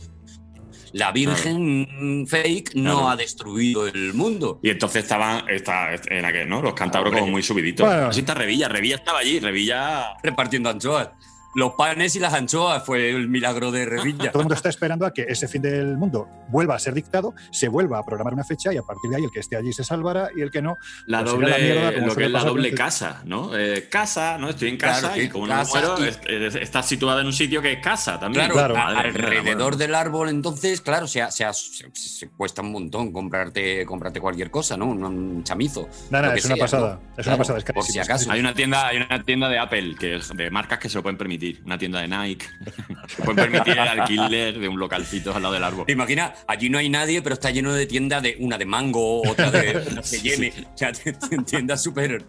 la 0.94 1.12
Virgen 1.12 2.26
fake 2.28 2.76
no 2.76 2.92
Claro. 2.94 3.10
ha 3.10 3.16
destruido 3.16 3.88
el 3.88 4.14
mundo. 4.14 4.60
Y 4.64 4.70
entonces 4.70 5.04
estaban, 5.04 5.44
esta, 5.50 5.94
era 6.10 6.32
que, 6.32 6.46
¿no? 6.46 6.62
Los 6.62 6.74
cántabros 6.74 7.10
Hombre. 7.10 7.22
como 7.22 7.32
muy 7.34 7.44
subiditos. 7.44 7.86
Bueno. 7.88 8.08
Así 8.08 8.22
está 8.22 8.34
Revilla, 8.34 8.68
Revilla 8.68 8.96
estaba 8.96 9.20
allí, 9.20 9.40
Revilla. 9.40 10.18
Repartiendo 10.24 10.70
anchoas. 10.70 11.10
Los 11.56 11.74
panes 11.74 12.16
y 12.16 12.20
las 12.20 12.34
anchoas 12.34 12.84
fue 12.86 13.10
el 13.10 13.28
milagro 13.28 13.72
de 13.72 13.86
Revilla. 13.86 14.32
Todo 14.32 14.42
el 14.42 14.46
mundo 14.46 14.56
está 14.56 14.70
esperando 14.70 15.06
a 15.06 15.14
que 15.14 15.26
ese 15.28 15.48
fin 15.48 15.62
del 15.62 15.98
mundo 15.98 16.28
vuelva 16.50 16.76
a 16.76 16.80
ser 16.80 16.94
dictado, 16.94 17.34
se 17.52 17.68
vuelva 17.68 17.98
a 18.00 18.04
programar 18.04 18.34
una 18.34 18.44
fecha 18.44 18.72
y 18.74 18.78
a 18.78 18.84
partir 18.84 19.10
de 19.10 19.18
ahí 19.18 19.24
el 19.24 19.32
que 19.32 19.40
esté 19.40 19.56
allí 19.58 19.74
se 19.74 19.84
salvará 19.84 20.30
y 20.36 20.42
el 20.42 20.52
que 20.52 20.62
no, 20.62 20.78
La 21.08 21.20
Pues 21.22 21.32
doble, 21.34 21.50
la 21.50 21.58
mierda, 21.58 21.94
como 21.96 22.08
lo 22.08 22.16
que 22.16 22.26
es 22.26 22.32
la 22.32 22.44
doble 22.44 22.74
casa, 22.74 23.22
¿no? 23.26 23.58
Eh, 23.58 23.88
casa, 23.90 24.38
¿no? 24.38 24.50
Estoy 24.50 24.70
en 24.70 24.78
casa 24.78 25.18
y 25.18 25.28
como 25.30 25.48
casa 25.48 25.82
no 25.82 25.98
muero, 25.98 26.06
y- 26.30 26.60
estás 26.62 26.86
situada 26.88 27.22
en 27.22 27.28
un 27.28 27.34
sitio 27.34 27.62
que 27.62 27.74
es 27.74 27.80
casa 27.84 28.20
también. 28.20 28.50
Claro, 28.50 28.74
Claro. 28.76 28.78
a- 28.78 28.94
Madre 28.94 29.12
mía, 29.12 29.24
alrededor 29.28 29.76
del 29.78 29.96
árbol, 29.96 30.30
entonces, 30.30 30.82
claro, 30.82 31.08
se, 31.08 31.30
se, 31.32 31.46
ha- 31.46 31.54
se- 31.54 31.90
se 31.94 32.30
cuesta 32.30 32.62
un 32.62 32.72
montón 32.72 33.12
comprarte, 33.12 33.86
comprarte 33.86 34.20
cualquier 34.22 34.52
cosa, 34.52 34.78
¿no? 34.78 34.86
Un, 34.86 35.04
un 35.04 35.44
chamizo. 35.44 35.90
Nada, 36.12 36.32
que 36.34 36.40
es 36.40 36.46
una 36.46 36.56
pasada, 36.58 36.96
¿no? 36.96 37.02
es 37.18 37.26
una 37.28 37.36
Claro, 37.36 37.38
pasada, 37.40 37.58
es 37.60 37.66
Por 37.66 37.84
si 37.84 37.98
acaso. 38.00 38.32
Hay 38.32 38.40
una 38.40 38.54
tienda, 38.54 38.88
hay 38.88 38.98
una 38.98 39.24
tienda 39.24 39.50
de 39.50 39.58
Apple, 39.60 39.96
que 40.00 40.16
es 40.18 40.30
de 40.36 40.50
marcas 40.52 40.78
que 40.80 40.90
se 40.90 40.96
lo 40.98 41.02
pueden 41.04 41.18
permitir. 41.18 41.49
Una 41.66 41.78
tienda 41.78 42.02
de 42.02 42.08
Nike. 42.08 42.46
se 43.08 43.24
pueden 43.24 43.36
permitir 43.52 43.74
el 43.74 43.80
alquiler 43.88 44.60
de 44.60 44.68
un 44.68 44.80
localcito 44.80 45.36
al 45.36 45.42
lado 45.42 45.54
del 45.54 45.64
árbol. 45.64 45.86
¿Te 45.86 45.94
imaginas? 45.94 46.32
Allí 46.48 46.70
no 46.70 46.78
hay 46.78 46.90
nadie, 46.90 47.22
pero 47.22 47.34
está 47.34 47.50
lleno 47.52 47.74
de 47.74 47.86
tiendas 47.86 48.22
de 48.24 48.36
una 48.40 48.58
de 48.58 48.66
mango, 48.66 49.22
otra 49.28 49.52
de 49.52 49.84
Sí, 50.04 50.22
Yeme. 50.22 50.54
O 50.74 50.78
sea, 50.78 50.92
tiendas 51.46 51.82
súper. 51.84 52.24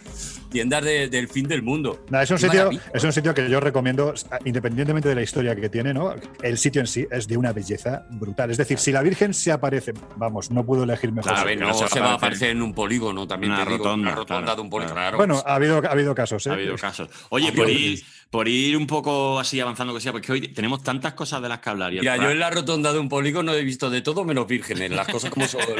tiendas 0.50 0.84
de- 0.84 1.08
del 1.08 1.28
fin 1.28 1.46
del 1.46 1.62
mundo. 1.62 2.04
Es, 2.20 2.30
un 2.30 2.38
sitio, 2.38 2.70
es 2.92 3.04
un 3.04 3.12
sitio 3.12 3.34
que 3.34 3.48
yo 3.48 3.60
recomiendo, 3.60 4.14
independientemente 4.44 5.08
de 5.08 5.14
la 5.14 5.22
historia 5.22 5.54
que 5.56 5.68
tiene, 5.68 5.94
¿no? 5.94 6.14
El 6.42 6.58
sitio 6.58 6.80
en 6.80 6.86
sí 6.86 7.06
es 7.10 7.26
de 7.28 7.36
una 7.36 7.52
belleza 7.52 8.04
brutal. 8.10 8.50
Es 8.50 8.56
decir, 8.56 8.78
si 8.78 8.92
la 8.92 9.02
Virgen 9.02 9.32
se 9.34 9.52
aparece, 9.52 9.92
vamos, 10.16 10.50
no 10.50 10.64
puedo 10.64 10.84
elegir 10.84 11.12
mejor. 11.12 11.32
Claro, 11.32 11.40
A 11.42 11.44
ver, 11.44 11.58
que 11.58 11.64
no 11.64 11.68
no 11.70 11.74
se 11.74 11.82
va 11.84 11.88
se 11.88 11.98
a 11.98 12.02
va 12.02 12.10
a 12.10 12.14
aparecer. 12.14 12.50
en 12.50 12.62
un 12.62 12.74
polígono, 12.74 13.26
también 13.26 13.52
Una 13.52 13.64
te 13.64 13.70
digo. 13.70 13.84
rotonda, 13.84 14.08
una 14.08 14.16
rotonda 14.16 14.42
claro, 14.42 14.56
de 14.56 14.62
un 14.62 14.70
polígono. 14.70 14.94
claro. 14.94 15.16
Bueno, 15.16 15.42
ha 15.46 15.54
habido, 15.54 15.76
ha 15.84 15.90
habido 15.92 16.14
casos, 16.14 16.46
¿eh? 16.46 16.50
Ha 16.50 16.54
habido 16.54 16.76
casos. 16.76 17.08
Oye, 17.30 17.46
Ha 17.46 17.48
habido 17.48 17.64
por 17.64 17.72
ir, 17.72 18.02
por 18.30 18.48
ir 18.48 18.76
un 18.76 18.86
poco 18.86 18.99
así 19.40 19.58
avanzando 19.60 19.94
que 19.94 20.00
sea, 20.00 20.12
porque 20.12 20.32
hoy 20.32 20.48
tenemos 20.48 20.82
tantas 20.82 21.14
cosas 21.14 21.40
de 21.42 21.48
las 21.48 21.60
que 21.60 21.70
hablar. 21.70 21.92
y 21.92 21.96
el 21.96 22.00
Mira, 22.02 22.14
plan- 22.16 22.26
yo 22.26 22.32
en 22.32 22.38
la 22.38 22.50
rotonda 22.50 22.92
de 22.92 22.98
un 22.98 23.08
polígono 23.08 23.52
he 23.54 23.62
visto 23.62 23.88
de 23.90 24.00
todo 24.02 24.24
menos 24.24 24.46
vírgenes, 24.46 24.90
las 24.90 25.08
cosas 25.08 25.30
como 25.30 25.46
son. 25.46 25.60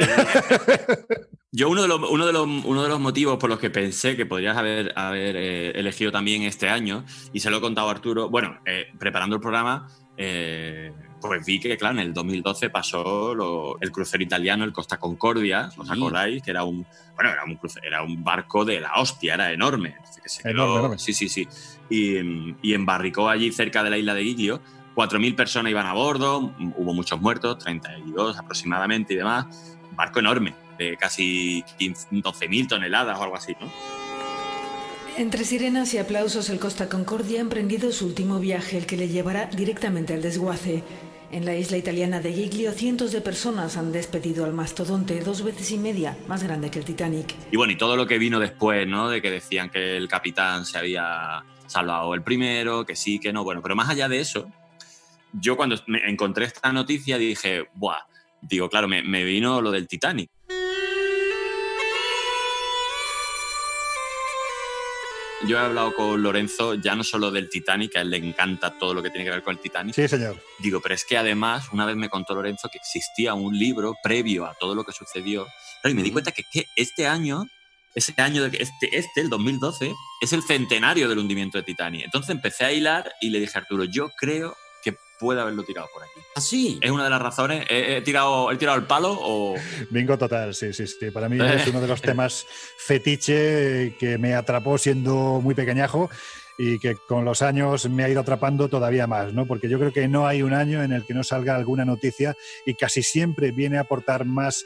Yo 1.53 1.67
uno 1.69 1.81
de, 1.81 1.87
los, 1.89 2.09
uno, 2.09 2.25
de 2.25 2.31
los, 2.31 2.47
uno 2.47 2.81
de 2.83 2.87
los 2.87 2.99
motivos 3.01 3.37
por 3.37 3.49
los 3.49 3.59
que 3.59 3.69
pensé 3.69 4.15
que 4.15 4.25
podrías 4.25 4.55
haber, 4.55 4.93
haber 4.95 5.35
eh, 5.35 5.71
elegido 5.75 6.09
también 6.09 6.43
este 6.43 6.69
año, 6.69 7.03
y 7.33 7.41
se 7.41 7.49
lo 7.49 7.57
he 7.57 7.61
contado 7.61 7.89
a 7.89 7.91
Arturo, 7.91 8.29
bueno, 8.29 8.61
eh, 8.65 8.85
preparando 8.97 9.35
el 9.35 9.41
programa, 9.41 9.85
eh, 10.15 10.93
pues 11.21 11.45
vi 11.45 11.59
que, 11.59 11.77
claro, 11.77 11.95
en 11.99 12.07
el 12.07 12.13
2012 12.13 12.69
pasó 12.69 13.33
lo- 13.35 13.79
el 13.79 13.91
crucero 13.91 14.23
italiano, 14.23 14.63
el 14.65 14.73
Costa 14.73 14.97
Concordia, 14.97 15.69
¿os 15.77 15.87
Sí. 15.87 15.93
acordáis? 15.93 16.41
Que 16.43 16.51
era 16.51 16.63
un, 16.63 16.85
bueno, 17.15 17.29
era 17.31 17.43
un, 17.45 17.57
cruce- 17.57 17.79
era 17.83 18.01
un 18.03 18.23
barco 18.23 18.65
de 18.65 18.81
la 18.81 18.93
hostia, 18.95 19.35
era 19.35 19.51
enorme. 19.53 19.95
que 20.23 20.29
se 20.29 20.43
quedó- 20.43 20.51
Enorme, 20.51 20.75
enorme. 20.79 20.99
Sí, 20.99 21.13
sí, 21.13 21.29
sí. 21.29 21.47
Y, 21.89 22.55
y 22.61 22.73
embarricó 22.75 23.27
allí 23.29 23.51
cerca 23.51 23.81
de 23.83 23.89
la 23.89 23.97
isla 23.97 24.13
de 24.13 24.23
Giglio. 24.23 24.61
4.000 24.93 25.35
personas 25.35 25.71
iban 25.71 25.85
a 25.87 25.93
bordo, 25.93 26.53
hubo 26.77 26.93
muchos 26.93 27.19
muertos, 27.21 27.57
32 27.59 28.37
aproximadamente 28.37 29.13
y 29.13 29.17
demás. 29.17 29.77
Un 29.89 29.95
barco 29.95 30.19
enorme, 30.19 30.53
de 30.77 30.95
casi 30.97 31.63
15 31.79 32.07
12.000 32.11 32.67
toneladas 32.67 33.17
o 33.17 33.23
algo 33.23 33.35
así, 33.35 33.53
¿no? 33.59 33.71
Entre 35.17 35.43
sirenas 35.43 35.93
y 35.93 35.97
aplausos, 35.97 36.49
el 36.49 36.59
Costa 36.59 36.87
Concordia 36.87 37.39
ha 37.39 37.41
emprendido 37.41 37.91
su 37.91 38.05
último 38.05 38.39
viaje, 38.39 38.77
el 38.77 38.85
que 38.85 38.95
le 38.97 39.07
llevará 39.09 39.45
directamente 39.47 40.13
al 40.13 40.21
desguace. 40.21 40.83
En 41.31 41.45
la 41.45 41.55
isla 41.55 41.77
italiana 41.77 42.19
de 42.19 42.33
Giglio, 42.33 42.73
cientos 42.73 43.13
de 43.13 43.21
personas 43.21 43.77
han 43.77 43.93
despedido 43.93 44.43
al 44.43 44.51
mastodonte, 44.51 45.21
dos 45.21 45.43
veces 45.45 45.71
y 45.71 45.77
media 45.77 46.17
más 46.27 46.43
grande 46.43 46.69
que 46.69 46.79
el 46.79 46.83
Titanic. 46.83 47.33
Y 47.49 47.55
bueno, 47.55 47.71
y 47.71 47.77
todo 47.77 47.95
lo 47.95 48.05
que 48.05 48.17
vino 48.17 48.37
después, 48.37 48.85
¿no? 48.85 49.07
De 49.07 49.21
que 49.21 49.31
decían 49.31 49.69
que 49.69 49.95
el 49.95 50.09
capitán 50.09 50.65
se 50.65 50.77
había 50.77 51.41
salvado 51.67 52.13
el 52.15 52.21
primero, 52.21 52.85
que 52.85 52.97
sí, 52.97 53.17
que 53.17 53.31
no. 53.31 53.45
Bueno, 53.45 53.61
pero 53.61 53.77
más 53.77 53.87
allá 53.87 54.09
de 54.09 54.19
eso, 54.19 54.51
yo 55.31 55.55
cuando 55.55 55.77
me 55.87 56.01
encontré 56.09 56.43
esta 56.43 56.73
noticia 56.73 57.17
dije, 57.17 57.63
¡buah! 57.75 57.99
Digo, 58.41 58.67
claro, 58.69 58.89
me, 58.89 59.01
me 59.01 59.23
vino 59.23 59.61
lo 59.61 59.71
del 59.71 59.87
Titanic. 59.87 60.29
Yo 65.47 65.57
he 65.57 65.59
hablado 65.59 65.95
con 65.95 66.21
Lorenzo 66.21 66.75
ya 66.75 66.95
no 66.95 67.03
solo 67.03 67.31
del 67.31 67.49
Titanic, 67.49 67.95
a 67.95 68.01
él 68.01 68.11
le 68.11 68.17
encanta 68.17 68.77
todo 68.77 68.93
lo 68.93 69.01
que 69.01 69.09
tiene 69.09 69.25
que 69.25 69.31
ver 69.31 69.41
con 69.41 69.55
el 69.55 69.59
Titanic. 69.59 69.95
Sí, 69.95 70.07
señor. 70.07 70.37
Digo, 70.59 70.81
pero 70.81 70.93
es 70.93 71.03
que 71.03 71.17
además, 71.17 71.69
una 71.71 71.85
vez 71.85 71.95
me 71.95 72.09
contó 72.09 72.35
Lorenzo 72.35 72.69
que 72.69 72.77
existía 72.77 73.33
un 73.33 73.57
libro 73.57 73.95
previo 74.03 74.45
a 74.45 74.53
todo 74.53 74.75
lo 74.75 74.83
que 74.83 74.91
sucedió. 74.91 75.47
Claro, 75.81 75.93
y 75.93 75.95
me 75.95 76.03
di 76.03 76.11
cuenta 76.11 76.31
que, 76.31 76.43
que 76.43 76.67
este 76.75 77.07
año, 77.07 77.47
ese 77.95 78.13
año, 78.17 78.47
de 78.47 78.57
este, 78.61 78.95
este, 78.95 79.21
el 79.21 79.29
2012, 79.29 79.93
es 80.21 80.33
el 80.33 80.43
centenario 80.43 81.09
del 81.09 81.17
hundimiento 81.17 81.57
de 81.57 81.63
Titanic. 81.63 82.05
Entonces 82.05 82.29
empecé 82.29 82.65
a 82.65 82.71
hilar 82.71 83.11
y 83.19 83.31
le 83.31 83.39
dije 83.39 83.57
a 83.57 83.61
Arturo, 83.61 83.83
yo 83.85 84.11
creo 84.11 84.55
puede 85.21 85.39
haberlo 85.39 85.63
tirado 85.63 85.87
por 85.93 86.03
aquí. 86.03 86.19
Así. 86.35 86.79
¿Es 86.81 86.89
una 86.89 87.03
de 87.03 87.11
las 87.11 87.21
razones? 87.21 87.65
¿He, 87.69 87.97
he 87.97 88.01
tirado, 88.01 88.51
he 88.51 88.57
tirado 88.57 88.77
el 88.79 88.85
palo 88.85 89.15
o...? 89.21 89.55
Bingo 89.91 90.17
total, 90.17 90.55
sí, 90.55 90.73
sí, 90.73 90.87
sí. 90.87 91.11
Para 91.11 91.29
mí 91.29 91.37
es 91.55 91.67
uno 91.67 91.79
de 91.79 91.87
los 91.87 92.01
temas 92.01 92.47
fetiche 92.77 93.95
que 93.99 94.17
me 94.17 94.33
atrapó 94.33 94.77
siendo 94.79 95.39
muy 95.41 95.53
pequeñajo 95.53 96.09
y 96.57 96.79
que 96.79 96.95
con 96.95 97.23
los 97.23 97.41
años 97.41 97.87
me 97.89 98.03
ha 98.03 98.09
ido 98.09 98.21
atrapando 98.21 98.67
todavía 98.67 99.07
más, 99.07 99.31
¿no? 99.33 99.45
Porque 99.45 99.69
yo 99.69 99.79
creo 99.79 99.93
que 99.93 100.07
no 100.07 100.27
hay 100.27 100.41
un 100.41 100.53
año 100.53 100.83
en 100.83 100.91
el 100.91 101.05
que 101.05 101.13
no 101.13 101.23
salga 101.23 101.55
alguna 101.55 101.85
noticia 101.85 102.35
y 102.65 102.73
casi 102.73 103.03
siempre 103.03 103.51
viene 103.51 103.77
a 103.77 103.81
aportar 103.81 104.25
más 104.25 104.65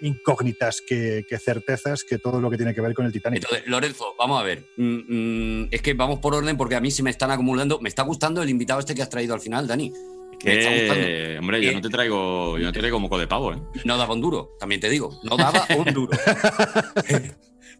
incógnitas 0.00 0.80
que, 0.86 1.24
que 1.28 1.38
certezas 1.38 2.04
que 2.04 2.18
todo 2.18 2.40
lo 2.40 2.50
que 2.50 2.56
tiene 2.56 2.74
que 2.74 2.80
ver 2.80 2.94
con 2.94 3.06
el 3.06 3.12
Titanic. 3.12 3.42
Entonces, 3.42 3.66
Lorenzo, 3.68 4.14
vamos 4.18 4.40
a 4.40 4.44
ver. 4.44 4.64
Mm, 4.76 5.62
mm, 5.62 5.68
es 5.70 5.82
que 5.82 5.94
vamos 5.94 6.18
por 6.20 6.34
orden 6.34 6.56
porque 6.56 6.76
a 6.76 6.80
mí 6.80 6.90
se 6.90 7.02
me 7.02 7.10
están 7.10 7.30
acumulando. 7.30 7.80
Me 7.80 7.88
está 7.88 8.02
gustando 8.02 8.42
el 8.42 8.50
invitado 8.50 8.80
este 8.80 8.94
que 8.94 9.02
has 9.02 9.10
traído 9.10 9.34
al 9.34 9.40
final, 9.40 9.66
Dani. 9.66 9.90
Gustando. 9.90 10.94
Eh, 10.94 11.36
hombre, 11.40 11.60
yo 11.62 11.70
Eh, 11.70 11.74
no 11.74 11.80
te 11.80 11.88
traigo, 11.88 12.58
yo 12.58 12.64
no 12.64 12.72
te 12.72 12.78
traigo 12.78 13.00
moco 13.00 13.18
de 13.18 13.26
pavo, 13.26 13.52
¿eh? 13.52 13.58
No 13.84 13.96
daba 13.96 14.14
un 14.14 14.20
duro, 14.20 14.50
también 14.60 14.80
te 14.80 14.88
digo. 14.88 15.18
No 15.24 15.36
daba 15.36 15.66
un 15.76 15.84
duro. 15.94 16.16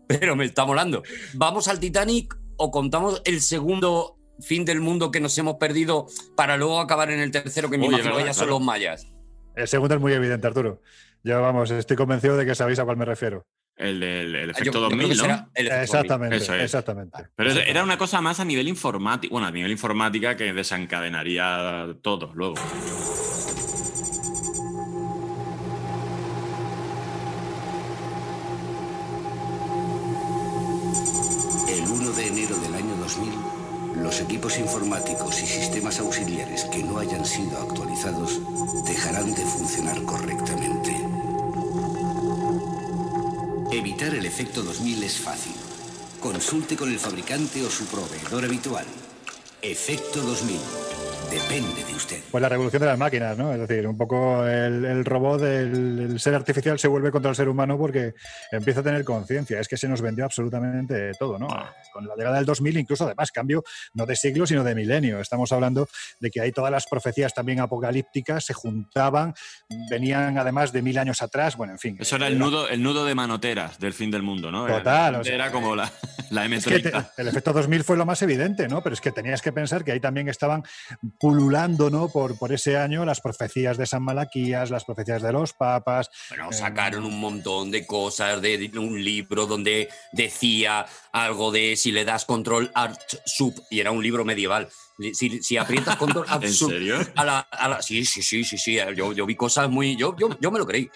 Pero 0.07 0.37
me 0.37 0.45
está 0.45 0.65
molando. 0.65 1.03
¿Vamos 1.35 1.69
al 1.69 1.79
Titanic 1.81 2.37
o 2.57 2.71
contamos 2.71 3.23
el 3.25 3.41
segundo 3.41 4.17
fin 4.41 4.65
del 4.65 4.81
mundo 4.81 5.11
que 5.11 5.21
nos 5.21 5.37
hemos 5.39 5.57
perdido 5.57 6.07
para 6.37 6.57
luego 6.57 6.81
acabar 6.81 7.11
en 7.11 7.21
el 7.21 7.31
tercero, 7.31 7.71
que 7.71 7.79
me 7.79 7.87
Oye, 7.87 7.97
imagino 7.97 8.15
verdad, 8.15 8.27
ya 8.29 8.35
son 8.35 8.45
claro. 8.47 8.59
los 8.59 8.67
mayas? 8.67 9.07
El 9.55 9.69
segundo 9.69 9.95
es 9.97 10.01
muy 10.01 10.13
evidente, 10.13 10.47
Arturo. 10.47 10.83
Yo, 11.23 11.43
vamos, 11.43 11.71
estoy 11.71 11.97
convencido 11.97 12.37
de 12.37 12.47
que 12.47 12.55
sabéis 12.55 12.79
a 12.79 12.85
cuál 12.85 12.97
me 12.97 13.05
refiero. 13.05 13.47
El, 13.77 14.01
del 14.01 14.51
efecto 14.51 14.73
yo, 14.73 14.81
2000, 14.91 15.17
¿no? 15.19 15.51
Exactamente, 15.55 16.63
exactamente. 16.63 17.29
Pero 17.37 17.53
era 17.53 17.85
una 17.85 17.97
cosa 17.97 18.21
más 18.21 18.41
a 18.41 18.45
nivel 18.45 18.67
informático, 18.67 19.33
bueno, 19.33 19.47
a 19.47 19.53
nivel 19.53 19.71
informática 19.71 20.37
que 20.37 20.53
desencadenaría 20.53 21.87
todo 22.03 22.33
luego. 22.35 22.57
El 31.69 31.89
1 31.89 32.11
de 32.13 32.27
enero 32.27 32.57
del 32.57 32.75
año 32.75 32.97
2000, 32.97 34.03
los 34.03 34.21
equipos 34.21 34.59
informáticos 34.59 35.41
y 35.41 35.47
sistemas 35.47 36.01
auxiliares 36.01 36.65
que 36.65 36.83
no 36.83 36.99
hayan 36.99 37.25
sido 37.25 37.59
actualizados 37.59 38.41
dejarán 38.85 39.33
de 39.35 39.43
funcionar 39.43 40.03
correctamente. 40.03 41.08
El 44.01 44.27
efecto 44.27 44.63
2000 44.63 45.03
es 45.03 45.19
fácil. 45.19 45.55
Consulte 46.21 46.77
con 46.77 46.89
el 46.89 47.01
fabricante 47.01 47.65
o 47.65 47.69
su 47.69 47.85
proveedor 47.87 48.45
habitual. 48.45 48.87
Efecto 49.61 50.21
2000. 50.23 50.88
Depende 51.31 51.85
de 51.85 51.95
usted. 51.95 52.21
Pues 52.31 52.41
la 52.41 52.49
revolución 52.49 52.81
de 52.81 52.87
las 52.87 52.99
máquinas, 52.99 53.37
¿no? 53.37 53.53
Es 53.53 53.61
decir, 53.61 53.87
un 53.87 53.97
poco 53.99 54.47
el, 54.47 54.85
el 54.85 55.05
robot, 55.05 55.43
el, 55.43 55.99
el 56.13 56.21
ser 56.21 56.35
artificial 56.35 56.79
se 56.79 56.89
vuelve 56.89 57.11
contra 57.11 57.29
el 57.31 57.37
ser 57.37 57.49
humano 57.51 57.77
porque 57.77 58.15
empieza 58.51 58.81
a 58.81 58.83
tener 58.83 59.05
conciencia. 59.05 59.61
Es 59.61 59.69
que 59.69 59.77
se 59.77 59.89
nos 59.89 60.01
vendió 60.01 60.25
absolutamente 60.25 61.13
todo, 61.19 61.39
¿no? 61.39 61.49
Con 61.93 62.07
la 62.07 62.15
llegada 62.17 62.37
del 62.37 62.47
2000, 62.47 62.79
incluso 62.79 63.05
además, 63.05 63.31
cambio 63.31 63.63
no 63.95 64.07
de 64.07 64.17
siglo, 64.17 64.47
sino 64.47 64.65
de 64.65 64.75
milenio. 64.75 65.21
Estamos 65.21 65.53
hablando 65.53 65.87
de 66.19 66.31
que 66.31 66.41
ahí 66.41 66.51
todas 66.51 66.71
las 66.71 66.87
profecías 66.87 67.35
también 67.35 67.61
apocalípticas 67.61 68.45
se 68.47 68.55
juntaban, 68.55 69.35
venían 69.91 70.39
además 70.39 70.73
de 70.73 70.81
mil 70.83 70.97
años 70.99 71.21
atrás, 71.21 71.57
bueno, 71.57 71.75
en 71.75 71.79
fin. 71.79 71.97
Eso 72.01 72.17
era 72.17 72.27
el 72.29 72.39
nudo, 72.39 72.69
el 72.69 72.83
nudo 72.83 73.05
de 73.05 73.15
manoteras 73.15 73.79
del 73.79 73.93
fin 73.93 74.11
del 74.11 74.23
mundo, 74.23 74.51
¿no? 74.51 74.67
Total, 74.67 75.11
Era, 75.15 75.21
o 75.21 75.25
sea, 75.25 75.35
era 75.35 75.53
como 75.53 75.77
la, 75.77 75.91
la 76.31 76.47
Es 76.47 76.65
que 76.65 76.79
te- 76.81 76.91
M30. 76.93 77.11
el 77.19 77.29
efecto 77.29 77.53
2000 77.53 77.85
fue 77.85 77.97
lo 77.99 78.07
más 78.07 78.23
evidente, 78.23 78.67
¿no? 78.69 78.83
Pero 78.83 78.95
es 78.95 79.01
que 79.01 79.13
tenías 79.13 79.43
que 79.43 79.53
pensar 79.53 79.85
que 79.85 79.93
ahí 79.93 80.01
también 80.01 80.29
estaban 80.29 80.63
pululando, 81.19 81.91
¿no? 81.91 82.09
Por, 82.09 82.39
por 82.39 82.53
ese 82.53 82.77
año 82.77 83.05
las 83.05 83.21
profecías 83.21 83.77
de 83.77 83.87
San 83.87 84.03
Malaquías, 84.03 84.71
las 84.71 84.85
profecías 84.85 85.23
de 85.23 85.33
los 85.33 85.53
papas. 85.53 86.11
Bueno, 86.29 86.51
eh, 86.51 86.55
sacaron 86.55 87.05
un 87.05 87.19
montón 87.19 87.71
de 87.71 87.87
cosas 87.87 88.41
de, 88.41 88.57
de 88.59 88.79
un 88.79 89.03
libro 89.03 89.47
donde 89.47 89.89
decía 90.13 90.87
algo 91.13 91.51
de 91.51 91.77
si 91.77 91.93
le 91.93 92.05
das 92.05 92.25
control 92.25 92.71
alt 92.75 92.99
sub 93.27 93.55
y 93.71 93.81
era 93.81 93.91
un 93.91 94.03
libro 94.03 94.25
medieval. 94.25 94.69
Si, 95.13 95.43
si 95.43 95.57
aprietas 95.57 95.97
control 95.99 96.27
alt 96.29 96.45
¿En 96.45 96.53
sub 96.53 96.71
serio? 96.71 96.99
a 97.17 97.25
la, 97.25 97.39
a 97.41 97.69
la- 97.69 97.83
sí, 97.83 98.05
sí, 98.05 98.23
sí, 98.23 98.45
sí, 98.45 98.59
sí. 98.59 98.79
Yo, 98.97 99.13
yo 99.13 99.27
vi 99.27 99.35
cosas 99.37 99.69
muy. 99.69 99.97
Yo, 99.97 100.15
yo, 100.17 100.29
yo 100.41 100.51
me 100.51 100.59
lo 100.59 100.67
creí. 100.67 100.91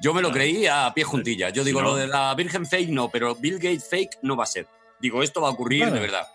Yo 0.00 0.14
me 0.14 0.22
lo 0.22 0.30
creí 0.30 0.66
a 0.66 0.92
pie 0.94 1.02
juntilla. 1.04 1.50
Yo 1.50 1.64
digo, 1.64 1.82
No. 1.82 1.88
lo 1.88 1.96
de 1.96 2.06
la 2.06 2.32
Virgen 2.34 2.64
fake 2.66 2.90
no, 2.90 3.10
pero 3.10 3.34
Bill 3.34 3.54
Gates 3.58 3.88
fake 3.88 4.18
no 4.22 4.36
va 4.36 4.44
a 4.44 4.46
ser. 4.46 4.66
Digo, 5.00 5.22
esto 5.22 5.40
va 5.40 5.48
a 5.48 5.50
ocurrir 5.52 5.80
Bueno. 5.82 5.94
de 5.96 6.00
verdad. 6.00 6.26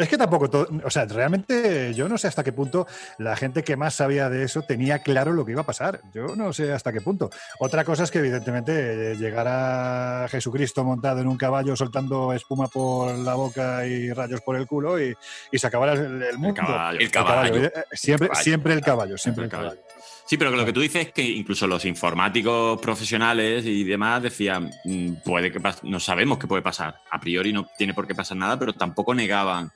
Es 0.00 0.08
que 0.08 0.16
tampoco, 0.18 0.48
todo, 0.48 0.66
o 0.84 0.90
sea, 0.90 1.04
realmente 1.04 1.92
yo 1.94 2.08
no 2.08 2.16
sé 2.16 2.26
hasta 2.28 2.42
qué 2.42 2.52
punto 2.52 2.86
la 3.18 3.36
gente 3.36 3.62
que 3.62 3.76
más 3.76 3.94
sabía 3.94 4.30
de 4.30 4.44
eso 4.44 4.62
tenía 4.62 5.00
claro 5.00 5.32
lo 5.32 5.44
que 5.44 5.52
iba 5.52 5.60
a 5.60 5.66
pasar. 5.66 6.00
Yo 6.14 6.34
no 6.36 6.52
sé 6.52 6.72
hasta 6.72 6.92
qué 6.92 7.00
punto. 7.00 7.28
Otra 7.58 7.84
cosa 7.84 8.04
es 8.04 8.10
que 8.10 8.18
evidentemente 8.18 9.12
eh, 9.12 9.16
llegara 9.16 10.26
Jesucristo 10.30 10.84
montado 10.84 11.20
en 11.20 11.28
un 11.28 11.36
caballo 11.36 11.76
soltando 11.76 12.32
espuma 12.32 12.68
por 12.68 13.14
la 13.18 13.34
boca 13.34 13.86
y 13.86 14.12
rayos 14.12 14.40
por 14.40 14.56
el 14.56 14.66
culo 14.66 15.00
y, 15.00 15.14
y 15.52 15.58
se 15.58 15.66
acabara 15.66 15.92
el, 15.92 16.22
el 16.22 16.38
mundo. 16.38 16.54
caballo. 16.62 16.98
El 16.98 17.10
caballo. 17.10 17.56
eh, 17.64 17.72
Siempre, 17.92 18.26
El 18.26 18.30
caballo. 18.30 18.42
siempre 18.44 18.72
el 18.72 18.80
caballo, 18.80 19.18
siempre 19.18 19.44
el 19.44 19.50
caballo. 19.50 19.80
Sí, 20.24 20.36
pero 20.36 20.50
que 20.52 20.56
lo 20.56 20.64
que 20.64 20.72
tú 20.72 20.80
dices 20.80 21.08
es 21.08 21.12
que 21.12 21.22
incluso 21.22 21.66
los 21.66 21.84
informáticos 21.84 22.80
profesionales 22.80 23.64
y 23.66 23.82
demás 23.84 24.22
decían, 24.22 24.70
mm, 24.84 25.14
puede 25.24 25.50
que 25.50 25.60
no 25.82 26.00
sabemos 26.00 26.38
qué 26.38 26.46
puede 26.46 26.62
pasar. 26.62 27.00
A 27.10 27.18
priori 27.20 27.52
no 27.52 27.66
tiene 27.76 27.92
por 27.94 28.06
qué 28.06 28.14
pasar 28.14 28.36
nada, 28.36 28.58
pero 28.58 28.72
tampoco 28.72 29.12
negaban 29.14 29.70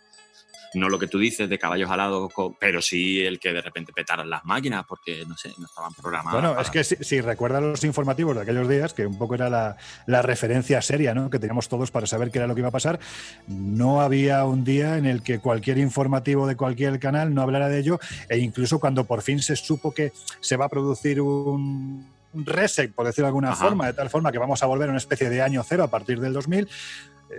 no 0.75 0.89
lo 0.89 0.99
que 0.99 1.07
tú 1.07 1.19
dices 1.19 1.49
de 1.49 1.59
caballos 1.59 1.91
alados, 1.91 2.33
pero 2.59 2.83
sí 2.83 3.21
el 3.25 3.39
que 3.41 3.53
de 3.53 3.61
repente 3.63 3.93
petaran 3.93 4.29
las 4.29 4.45
máquinas 4.45 4.85
porque 4.89 5.25
no 5.27 5.37
sé, 5.37 5.53
no 5.59 5.67
estaban 5.67 5.93
programadas. 5.95 6.33
Bueno, 6.41 6.51
para- 6.51 6.63
es 6.63 6.71
que 6.71 6.85
si, 6.85 6.97
si 7.03 7.21
recuerdas 7.21 7.63
los 7.63 7.85
informativos 7.85 8.35
de 8.37 8.43
aquellos 8.43 8.69
días, 8.69 8.93
que 8.95 9.07
un 9.07 9.17
poco 9.19 9.35
era 9.35 9.49
la, 9.51 9.77
la 10.07 10.23
referencia 10.23 10.83
seria 10.83 11.15
¿no? 11.15 11.31
que 11.31 11.39
teníamos 11.39 11.69
todos 11.69 11.91
para 11.91 12.07
saber 12.07 12.31
qué 12.31 12.39
era 12.39 12.47
lo 12.47 12.55
que 12.55 12.61
iba 12.61 12.69
a 12.69 12.73
pasar, 12.73 12.99
no 13.49 14.01
había 14.01 14.45
un 14.45 14.65
día 14.65 14.99
en 14.99 15.07
el 15.07 15.23
que 15.23 15.39
cualquier 15.39 15.79
informativo 15.79 16.47
de 16.47 16.57
cualquier 16.57 16.99
canal 16.99 17.35
no 17.35 17.43
hablara 17.43 17.69
de 17.69 17.79
ello, 17.79 17.99
e 18.29 18.39
incluso 18.39 18.79
cuando 18.81 19.05
por 19.05 19.23
fin 19.23 19.41
se 19.41 19.57
supo 19.57 19.93
que 19.93 20.13
se 20.41 20.57
va 20.57 20.67
a 20.67 20.69
producir 20.69 21.21
un, 21.21 22.07
un 22.35 22.45
reset, 22.47 22.93
por 22.93 23.07
decirlo 23.07 23.27
de 23.27 23.29
alguna 23.29 23.53
Ajá. 23.53 23.65
forma, 23.65 23.87
de 23.87 23.93
tal 23.95 24.11
forma 24.11 24.33
que 24.33 24.39
vamos 24.39 24.63
a 24.63 24.67
volver 24.67 24.89
a 24.89 24.91
una 24.91 24.99
especie 24.99 25.31
de 25.31 25.43
año 25.43 25.63
cero 25.67 25.85
a 25.85 25.89
partir 25.89 26.21
del 26.21 26.33
2000, 26.33 26.65
eh, 26.65 26.69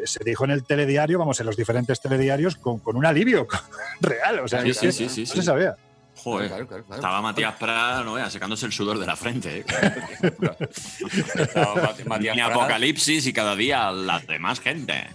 se 0.06 0.24
dijo 0.24 0.46
en 0.46 0.52
el 0.52 0.64
telediario, 0.64 1.20
vamos, 1.20 1.40
en 1.40 1.46
los 1.46 1.58
diferentes 1.58 2.00
telediarios, 2.02 2.56
con, 2.56 2.80
con 2.80 2.96
un 2.96 3.06
alivio 3.06 3.48
real, 4.02 4.40
o 4.40 4.48
sea, 4.48 4.62
Sí, 4.62 4.74
sí, 4.74 4.92
sí, 4.92 5.10
sí, 5.10 5.22
no 5.22 5.28
sí. 5.28 5.38
se 5.38 5.44
sabía. 5.44 5.76
Joder, 6.18 6.48
Claro, 6.48 6.68
claro, 6.68 6.84
claro. 6.86 7.02
estaba 7.02 7.22
Matías 7.22 7.56
Prat, 7.56 8.06
no 8.06 8.14
veas, 8.14 8.32
secándose 8.32 8.66
el 8.66 8.72
sudor 8.72 8.98
de 8.98 9.06
la 9.06 9.18
frente. 9.18 9.60
¿eh? 9.60 9.66
Matías 12.06 12.36
Ni 12.36 12.42
apocalipsis 12.42 13.28
y 13.28 13.34
cada 13.34 13.56
día 13.56 13.92
la 13.92 14.20
demás 14.22 14.62
gente. 14.62 15.08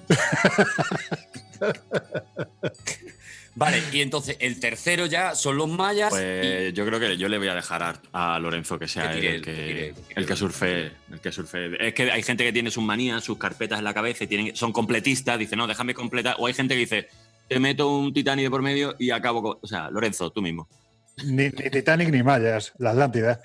Vale, 3.56 3.82
y 3.92 4.00
entonces 4.00 4.36
el 4.40 4.60
tercero 4.60 5.06
ya 5.06 5.34
son 5.34 5.56
los 5.56 5.68
mayas. 5.68 6.10
Pues 6.10 6.72
yo 6.72 6.86
creo 6.86 7.00
que 7.00 7.16
yo 7.16 7.28
le 7.28 7.36
voy 7.38 7.48
a 7.48 7.54
dejar 7.54 7.82
a, 7.82 8.34
a 8.34 8.38
Lorenzo 8.38 8.78
que 8.78 8.86
sea 8.86 9.10
Que 9.10 9.36
el, 9.36 9.42
que, 9.42 9.52
que 9.52 9.62
tire, 9.66 9.74
que 9.88 9.92
tire. 9.92 10.04
el 10.16 10.26
que 10.26 10.36
surfe, 10.36 10.92
el 11.10 11.20
que 11.20 11.32
surfe. 11.32 11.86
Es 11.86 11.94
que 11.94 12.10
hay 12.10 12.22
gente 12.22 12.44
que 12.44 12.52
tiene 12.52 12.70
sus 12.70 12.84
manías, 12.84 13.24
sus 13.24 13.38
carpetas 13.38 13.78
en 13.78 13.84
la 13.84 13.92
cabeza 13.92 14.24
y 14.24 14.26
tienen, 14.28 14.56
son 14.56 14.72
completistas, 14.72 15.38
dice, 15.38 15.56
no, 15.56 15.66
déjame 15.66 15.94
completar. 15.94 16.36
O 16.38 16.46
hay 16.46 16.54
gente 16.54 16.74
que 16.74 16.80
dice, 16.80 17.08
te 17.48 17.58
meto 17.58 17.88
un 17.88 18.12
Titanic 18.14 18.44
de 18.44 18.50
por 18.50 18.62
medio 18.62 18.94
y 18.98 19.10
acabo 19.10 19.42
con. 19.42 19.58
O 19.60 19.66
sea, 19.66 19.90
Lorenzo, 19.90 20.30
tú 20.30 20.40
mismo. 20.40 20.68
Ni, 21.24 21.44
ni 21.44 21.50
Titanic 21.70 22.10
ni 22.10 22.22
Mayas, 22.22 22.72
la 22.78 22.90
Atlántida. 22.90 23.40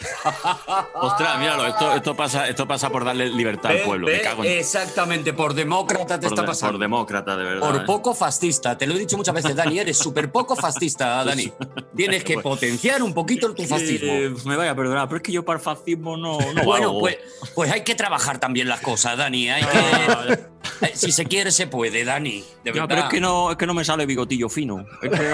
Ostras, 0.96 1.40
míralo, 1.40 1.66
esto, 1.68 1.96
esto, 1.96 2.16
pasa, 2.16 2.48
esto 2.48 2.68
pasa 2.68 2.90
por 2.90 3.04
darle 3.06 3.28
libertad 3.30 3.70
Ve, 3.70 3.80
al 3.80 3.86
pueblo. 3.86 4.08
ve, 4.08 4.18
Me 4.18 4.22
cago 4.22 4.44
en- 4.44 4.52
Exactamente, 4.60 5.34
por 5.34 5.54
demócrata 5.54 6.20
te 6.20 6.28
por, 6.28 6.34
está 6.34 6.42
de- 6.42 6.48
pasando. 6.48 6.74
por 6.74 6.82
demócrata, 6.82 7.36
de 7.38 7.44
verdad. 7.44 7.68
Por 7.68 7.76
¿eh? 7.82 7.84
poco 7.86 8.14
fascista, 8.16 8.78
te 8.78 8.88
lo 8.88 8.96
he 8.96 9.00
dicho 9.00 9.18
muchas 9.18 9.34
veces, 9.36 9.56
Dani, 9.56 9.80
eres 9.80 9.98
súper 9.98 10.32
poco 10.32 10.56
fascista, 10.56 11.24
Dani. 11.26 11.52
Tienes 11.96 12.24
que 12.24 12.38
potenciar 12.44 13.02
un 13.04 13.14
poquito 13.14 13.54
tu 13.54 13.64
fascismo. 13.64 14.12
Eh, 14.12 14.34
me 14.46 14.56
vaya 14.56 14.72
a 14.72 14.76
perdonar, 14.76 15.08
pero 15.08 15.18
es 15.18 15.24
que 15.24 15.32
yo 15.32 15.44
para 15.44 15.58
el 15.60 15.64
fascismo 15.64 16.18
no, 16.18 16.38
no 16.54 16.64
bueno, 16.64 16.98
pues, 17.00 17.18
pues 17.54 17.72
hay 17.72 17.82
que 17.84 17.96
trabajar 17.96 18.40
también 18.40 18.68
las 18.68 18.80
cosas, 18.82 19.18
Dani. 19.18 19.50
Hay 19.50 19.64
que, 19.64 20.34
eh, 20.34 20.92
si 20.94 21.12
se 21.12 21.26
quiere, 21.26 21.52
se 21.52 21.68
puede, 21.68 22.04
Dani. 22.06 22.44
De 22.64 22.72
verdad. 22.72 22.86
pero 22.88 23.02
es 23.02 23.10
que, 23.10 23.20
no, 23.22 23.52
es 23.52 23.58
que 23.58 23.66
no 23.68 23.74
me 23.74 23.84
sale 23.86 24.06
bigotillo 24.06 24.50
fino. 24.50 24.86
Es 25.02 25.10
que- 25.12 25.26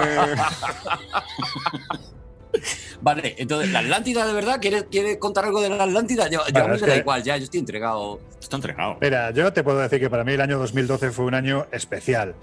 Vale, 3.00 3.34
entonces, 3.38 3.70
¿la 3.72 3.80
Atlántida 3.80 4.26
de 4.26 4.32
verdad? 4.32 4.58
¿Quieres, 4.60 4.84
quieres 4.90 5.16
contar 5.18 5.44
algo 5.44 5.60
de 5.60 5.68
la 5.70 5.84
Atlántida? 5.84 6.28
Yo, 6.28 6.40
yo 6.52 6.64
a 6.64 6.68
mí 6.68 6.74
me 6.80 6.86
da 6.86 6.94
que- 6.94 7.00
igual, 7.00 7.22
ya, 7.22 7.36
yo 7.36 7.44
estoy 7.44 7.60
entregado. 7.60 8.20
Está 8.42 8.56
entregado. 8.56 8.98
Mira, 9.00 9.30
yo 9.30 9.52
te 9.52 9.62
puedo 9.62 9.78
decir 9.78 10.00
que 10.00 10.10
para 10.10 10.24
mí 10.24 10.32
el 10.32 10.40
año 10.40 10.58
2012 10.58 11.12
fue 11.12 11.26
un 11.26 11.34
año 11.34 11.66
especial. 11.70 12.34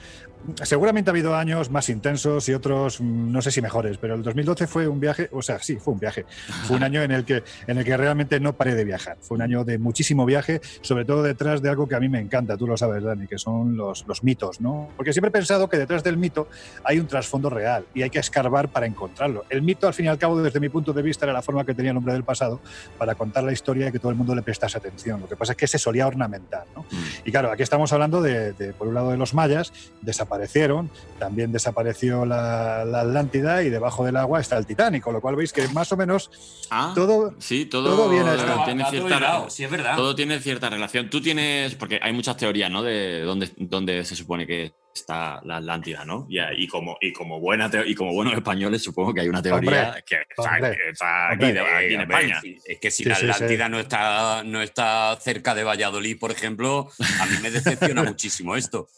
Seguramente 0.64 1.10
ha 1.10 1.12
habido 1.12 1.36
años 1.36 1.70
más 1.70 1.90
intensos 1.90 2.48
y 2.48 2.54
otros 2.54 3.02
mm, 3.02 3.32
no 3.32 3.42
sé 3.42 3.52
si 3.52 3.62
mejores, 3.62 3.98
pero 3.98 4.16
el 4.16 4.24
2012 4.24 4.68
fue 4.68 4.88
un 4.88 5.00
viaje, 5.00 5.30
o 5.34 5.42
sea, 5.42 5.60
sí, 5.60 5.76
fue 5.76 5.94
un 5.94 6.00
viaje. 6.00 6.26
Fue 6.66 6.78
un 6.78 6.84
año 6.84 7.04
en 7.04 7.12
el 7.12 7.26
que 7.26 7.44
en 7.68 7.78
el 7.78 7.84
que 7.84 7.98
realmente 7.98 8.40
no 8.40 8.54
paré 8.54 8.76
de 8.76 8.86
viajar. 8.86 9.18
Fue 9.20 9.36
un 9.36 9.42
año 9.42 9.66
de 9.66 9.78
muchísimo 9.78 10.26
viaje, 10.26 10.62
sobre 10.82 11.04
todo 11.04 11.22
detrás 11.22 11.62
de 11.62 11.70
algo 11.70 11.88
que 11.88 11.96
a 11.96 12.00
mí 12.00 12.08
me 12.08 12.20
encanta, 12.20 12.56
tú 12.56 12.66
lo 12.66 12.78
sabes, 12.78 13.04
Dani, 13.04 13.28
que 13.28 13.38
son 13.38 13.76
los, 13.76 14.08
los 14.08 14.24
mitos, 14.24 14.62
¿no? 14.62 14.90
Porque 14.96 15.12
siempre 15.12 15.28
he 15.28 15.32
pensado 15.32 15.68
que 15.68 15.78
detrás 15.78 16.04
del 16.04 16.16
mito 16.16 16.48
hay 16.86 17.00
un 17.00 17.08
trasfondo 17.08 17.50
real 17.50 17.86
y 17.94 18.04
hay 18.04 18.10
que 18.10 18.20
escarbar 18.20 18.70
para 18.70 18.86
encontrarlo. 18.86 19.44
El 19.50 19.62
mito, 19.62 19.88
al 19.88 19.94
fin 19.94 20.06
y 20.06 20.10
al 20.10 20.18
cabo, 20.18 20.42
desde 20.42 20.62
mi 20.62 20.70
punto 20.70 20.94
de 20.94 21.02
vista, 21.02 21.26
era 21.26 21.34
la 21.34 21.42
forma 21.42 21.66
que 21.66 21.74
tenía 21.74 21.92
el 21.92 21.98
hombre 21.98 22.14
del 22.14 22.24
pasado 22.24 22.62
para 22.98 23.16
contar 23.16 23.44
la 23.44 23.52
historia 23.52 23.90
y 23.90 23.92
que 23.92 24.00
todo 24.00 24.12
el 24.12 24.18
mundo 24.18 24.34
le 24.34 24.42
prestase 24.42 24.78
atención. 24.78 25.20
Lo 25.20 25.28
que 25.28 25.36
pasa 25.36 25.52
es 25.52 25.58
que 25.58 25.68
se 25.68 25.78
solía 25.90 26.06
ornamentar, 26.08 26.66
¿no? 26.76 26.86
Y 27.26 27.32
claro, 27.32 27.52
aquí 27.52 27.64
estamos 27.64 27.92
hablando 27.94 28.22
de, 28.22 28.54
de, 28.54 28.74
por 28.74 28.88
un 28.88 28.94
lado, 28.94 29.10
de 29.10 29.18
los 29.18 29.34
mayas, 29.34 29.74
desaparecieron, 30.02 30.90
también 31.18 31.52
desapareció 31.52 32.26
la, 32.26 32.86
la 32.86 33.02
Atlántida 33.02 33.64
y 33.64 33.70
debajo 33.70 34.06
del 34.06 34.18
agua 34.18 34.40
está 34.40 34.58
el 34.58 34.66
Titanic, 34.68 35.02
con 35.04 35.14
lo 35.14 35.22
cual 35.22 35.36
veis 35.36 35.52
que 35.52 35.68
más 35.70 35.92
o 35.92 35.98
menos 35.98 36.30
Ah, 36.70 36.92
todo, 36.94 37.34
sí, 37.40 37.66
todo, 37.66 37.96
todo 37.96 38.10
viene 38.10 38.30
a 38.30 38.36
estar. 38.36 38.66
tiene 38.66 38.86
cierta, 38.90 39.50
sí, 39.50 39.64
es 39.64 39.72
verdad. 39.72 39.96
todo 39.96 40.14
tiene 40.16 40.40
cierta 40.40 40.70
relación. 40.70 41.10
Tú 41.10 41.22
tienes, 41.22 41.74
porque 41.74 42.00
hay 42.02 42.14
muchas 42.14 42.38
teorías, 42.38 42.70
¿no? 42.70 42.84
De 42.84 43.22
dónde, 43.22 43.50
dónde 43.58 44.06
se 44.06 44.16
supone 44.16 44.46
que 44.46 44.72
está 44.94 45.40
la 45.46 45.58
Atlántida, 45.58 46.04
¿no? 46.06 46.26
Y, 46.30 46.40
y 46.64 46.68
como, 46.68 46.98
y, 47.00 47.14
como 47.14 47.40
buena 47.40 47.70
y 47.86 47.96
como 47.96 48.14
buenos 48.14 48.34
españones, 48.34 48.84
supongo 48.84 49.14
que 49.14 49.22
hay 49.22 49.30
una 49.30 49.42
teoría 49.42 49.88
Hombre, 49.90 50.04
que 50.06 50.16
está, 50.30 50.56
hombre, 50.56 50.78
que 50.78 50.90
está 50.90 51.28
aquí, 51.32 51.34
hombre, 51.46 51.54
de- 51.54 51.60
aquí 51.62 51.86
en 51.86 52.00
Eh, 52.00 52.04
hombre, 52.04 52.18
España. 52.18 52.42
Es 52.66 52.80
que 52.80 52.92
si 52.92 53.04
Sí, 53.04 53.10
la 53.10 53.16
sí, 53.16 53.22
sí. 53.26 53.32
Atlántida 53.32 53.70
no, 53.70 53.80
está, 53.80 54.44
no 54.44 54.62
está 54.62 55.18
cerca 55.22 55.56
de 55.56 55.64
Valladolid, 55.64 56.18
por 56.20 56.32
ejemplo, 56.32 56.90
a 57.22 57.26
mí 57.28 57.38
me 57.42 57.52
decepciona 57.52 58.04
muchísimo 58.04 58.56
esto. 58.56 58.90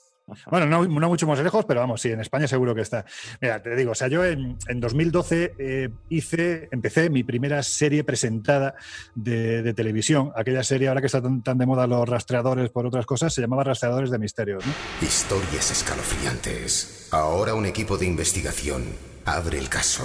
Bueno, 0.49 0.65
no, 0.65 0.85
no 0.85 1.09
mucho 1.09 1.27
más 1.27 1.39
lejos, 1.39 1.65
pero 1.65 1.79
vamos, 1.79 2.01
sí, 2.01 2.09
en 2.09 2.21
España 2.21 2.47
seguro 2.47 2.75
que 2.75 2.81
está. 2.81 3.05
Mira, 3.39 3.61
te 3.61 3.75
digo, 3.75 3.91
o 3.91 3.95
sea, 3.95 4.07
yo 4.07 4.25
en, 4.25 4.57
en 4.67 4.79
2012 4.79 5.55
eh, 5.57 5.89
hice, 6.09 6.69
empecé 6.71 7.09
mi 7.09 7.23
primera 7.23 7.61
serie 7.63 8.03
presentada 8.03 8.75
de, 9.15 9.61
de 9.61 9.73
televisión. 9.73 10.31
Aquella 10.35 10.63
serie, 10.63 10.87
ahora 10.87 11.01
que 11.01 11.07
está 11.07 11.21
tan, 11.21 11.41
tan 11.41 11.57
de 11.57 11.65
moda 11.65 11.87
los 11.87 12.07
rastreadores 12.07 12.69
por 12.69 12.85
otras 12.85 13.05
cosas, 13.05 13.33
se 13.33 13.41
llamaba 13.41 13.63
Rastreadores 13.63 14.11
de 14.11 14.19
Misterios. 14.19 14.65
¿no? 14.65 14.73
Historias 15.01 15.71
escalofriantes. 15.71 17.07
Ahora 17.11 17.53
un 17.53 17.65
equipo 17.65 17.97
de 17.97 18.05
investigación 18.05 18.83
abre 19.25 19.57
el 19.57 19.69
caso. 19.69 20.03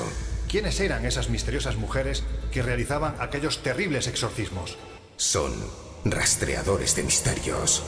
¿Quiénes 0.49 0.79
eran 0.81 1.05
esas 1.05 1.29
misteriosas 1.29 1.77
mujeres 1.77 2.25
que 2.53 2.63
realizaban 2.63 3.15
aquellos 3.19 3.63
terribles 3.63 4.07
exorcismos? 4.07 4.79
Son 5.17 5.53
rastreadores 6.05 6.95
de 6.95 7.03
misterios. 7.03 7.83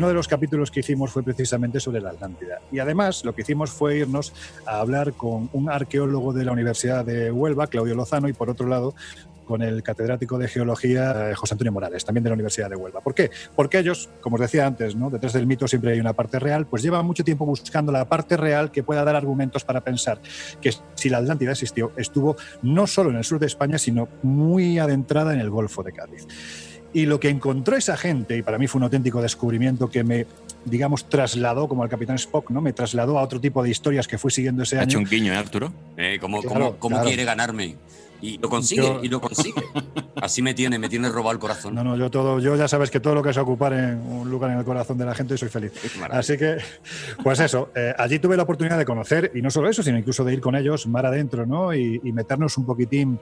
Uno 0.00 0.08
de 0.08 0.14
los 0.14 0.28
capítulos 0.28 0.70
que 0.70 0.80
hicimos 0.80 1.10
fue 1.10 1.22
precisamente 1.22 1.78
sobre 1.78 2.00
la 2.00 2.08
Atlántida. 2.08 2.62
Y 2.72 2.78
además 2.78 3.22
lo 3.22 3.34
que 3.34 3.42
hicimos 3.42 3.70
fue 3.70 3.98
irnos 3.98 4.32
a 4.64 4.80
hablar 4.80 5.12
con 5.12 5.50
un 5.52 5.68
arqueólogo 5.68 6.32
de 6.32 6.42
la 6.42 6.52
Universidad 6.52 7.04
de 7.04 7.30
Huelva, 7.30 7.66
Claudio 7.66 7.94
Lozano, 7.94 8.26
y 8.26 8.32
por 8.32 8.48
otro 8.48 8.66
lado 8.66 8.94
con 9.44 9.60
el 9.60 9.82
catedrático 9.82 10.38
de 10.38 10.48
geología 10.48 11.32
eh, 11.32 11.34
José 11.34 11.52
Antonio 11.52 11.72
Morales, 11.72 12.02
también 12.02 12.24
de 12.24 12.30
la 12.30 12.34
Universidad 12.34 12.70
de 12.70 12.76
Huelva. 12.76 13.02
¿Por 13.02 13.14
qué? 13.14 13.30
Porque 13.54 13.78
ellos, 13.78 14.08
como 14.22 14.36
os 14.36 14.40
decía 14.40 14.66
antes, 14.66 14.96
¿no? 14.96 15.10
detrás 15.10 15.34
del 15.34 15.46
mito 15.46 15.68
siempre 15.68 15.92
hay 15.92 16.00
una 16.00 16.14
parte 16.14 16.38
real, 16.38 16.66
pues 16.66 16.82
llevan 16.82 17.04
mucho 17.04 17.22
tiempo 17.22 17.44
buscando 17.44 17.92
la 17.92 18.08
parte 18.08 18.38
real 18.38 18.70
que 18.70 18.82
pueda 18.82 19.04
dar 19.04 19.16
argumentos 19.16 19.64
para 19.64 19.82
pensar 19.82 20.18
que 20.62 20.72
si 20.94 21.10
la 21.10 21.18
Atlántida 21.18 21.50
existió, 21.50 21.92
estuvo 21.98 22.36
no 22.62 22.86
solo 22.86 23.10
en 23.10 23.16
el 23.16 23.24
sur 23.24 23.38
de 23.38 23.48
España, 23.48 23.76
sino 23.76 24.08
muy 24.22 24.78
adentrada 24.78 25.34
en 25.34 25.40
el 25.40 25.50
Golfo 25.50 25.82
de 25.82 25.92
Cádiz. 25.92 26.26
Y 26.92 27.06
lo 27.06 27.20
que 27.20 27.28
encontró 27.28 27.76
esa 27.76 27.96
gente, 27.96 28.36
y 28.36 28.42
para 28.42 28.58
mí 28.58 28.66
fue 28.66 28.80
un 28.80 28.84
auténtico 28.84 29.22
descubrimiento 29.22 29.88
que 29.88 30.02
me, 30.02 30.26
digamos, 30.64 31.08
trasladó, 31.08 31.68
como 31.68 31.84
el 31.84 31.90
Capitán 31.90 32.16
Spock, 32.16 32.50
¿no? 32.50 32.60
Me 32.60 32.72
trasladó 32.72 33.18
a 33.18 33.22
otro 33.22 33.40
tipo 33.40 33.62
de 33.62 33.70
historias 33.70 34.08
que 34.08 34.18
fui 34.18 34.32
siguiendo 34.32 34.64
ese 34.64 34.76
Ha 34.76 34.80
año. 34.82 34.88
hecho 34.90 34.98
un 34.98 35.04
guiño, 35.04 35.32
¿eh, 35.32 35.36
Arturo? 35.36 35.72
Eh, 35.96 36.18
¿Cómo, 36.20 36.40
Claro, 36.42 36.54
cómo- 36.58 36.76
cómo 36.78 36.96
claro. 36.96 37.06
quiere 37.08 37.24
ganarme? 37.24 37.76
Y 38.20 38.38
lo 38.38 38.48
consigue, 38.48 38.82
Yo- 38.82 39.00
y 39.02 39.08
lo 39.08 39.20
consigue. 39.20 39.62
Así 40.20 40.42
me 40.42 40.52
tiene, 40.54 40.78
me 40.78 40.88
tiene 40.88 41.08
robado 41.08 41.32
el 41.32 41.38
corazón. 41.38 41.74
No, 41.74 41.82
no, 41.82 41.96
yo 41.96 42.10
todo, 42.10 42.38
yo 42.40 42.54
ya 42.56 42.68
sabes 42.68 42.90
que 42.90 43.00
todo 43.00 43.14
lo 43.14 43.22
que 43.22 43.30
es 43.30 43.38
ocupar 43.38 43.72
en 43.72 43.98
un 43.98 44.30
lugar 44.30 44.50
en 44.50 44.58
el 44.58 44.64
corazón 44.64 44.98
de 44.98 45.06
la 45.06 45.14
gente 45.14 45.38
soy 45.38 45.48
feliz. 45.48 45.72
Así 46.10 46.36
que, 46.36 46.58
pues 47.22 47.40
eso, 47.40 47.70
eh, 47.74 47.94
allí 47.96 48.18
tuve 48.18 48.36
la 48.36 48.42
oportunidad 48.42 48.76
de 48.76 48.84
conocer, 48.84 49.32
y 49.34 49.40
no 49.40 49.50
solo 49.50 49.68
eso, 49.70 49.82
sino 49.82 49.96
incluso 49.98 50.24
de 50.24 50.34
ir 50.34 50.40
con 50.40 50.54
ellos 50.56 50.86
mar 50.86 51.06
adentro, 51.06 51.46
¿no? 51.46 51.72
Y, 51.74 52.00
y 52.04 52.12
meternos 52.12 52.58
un 52.58 52.66
poquitín 52.66 53.18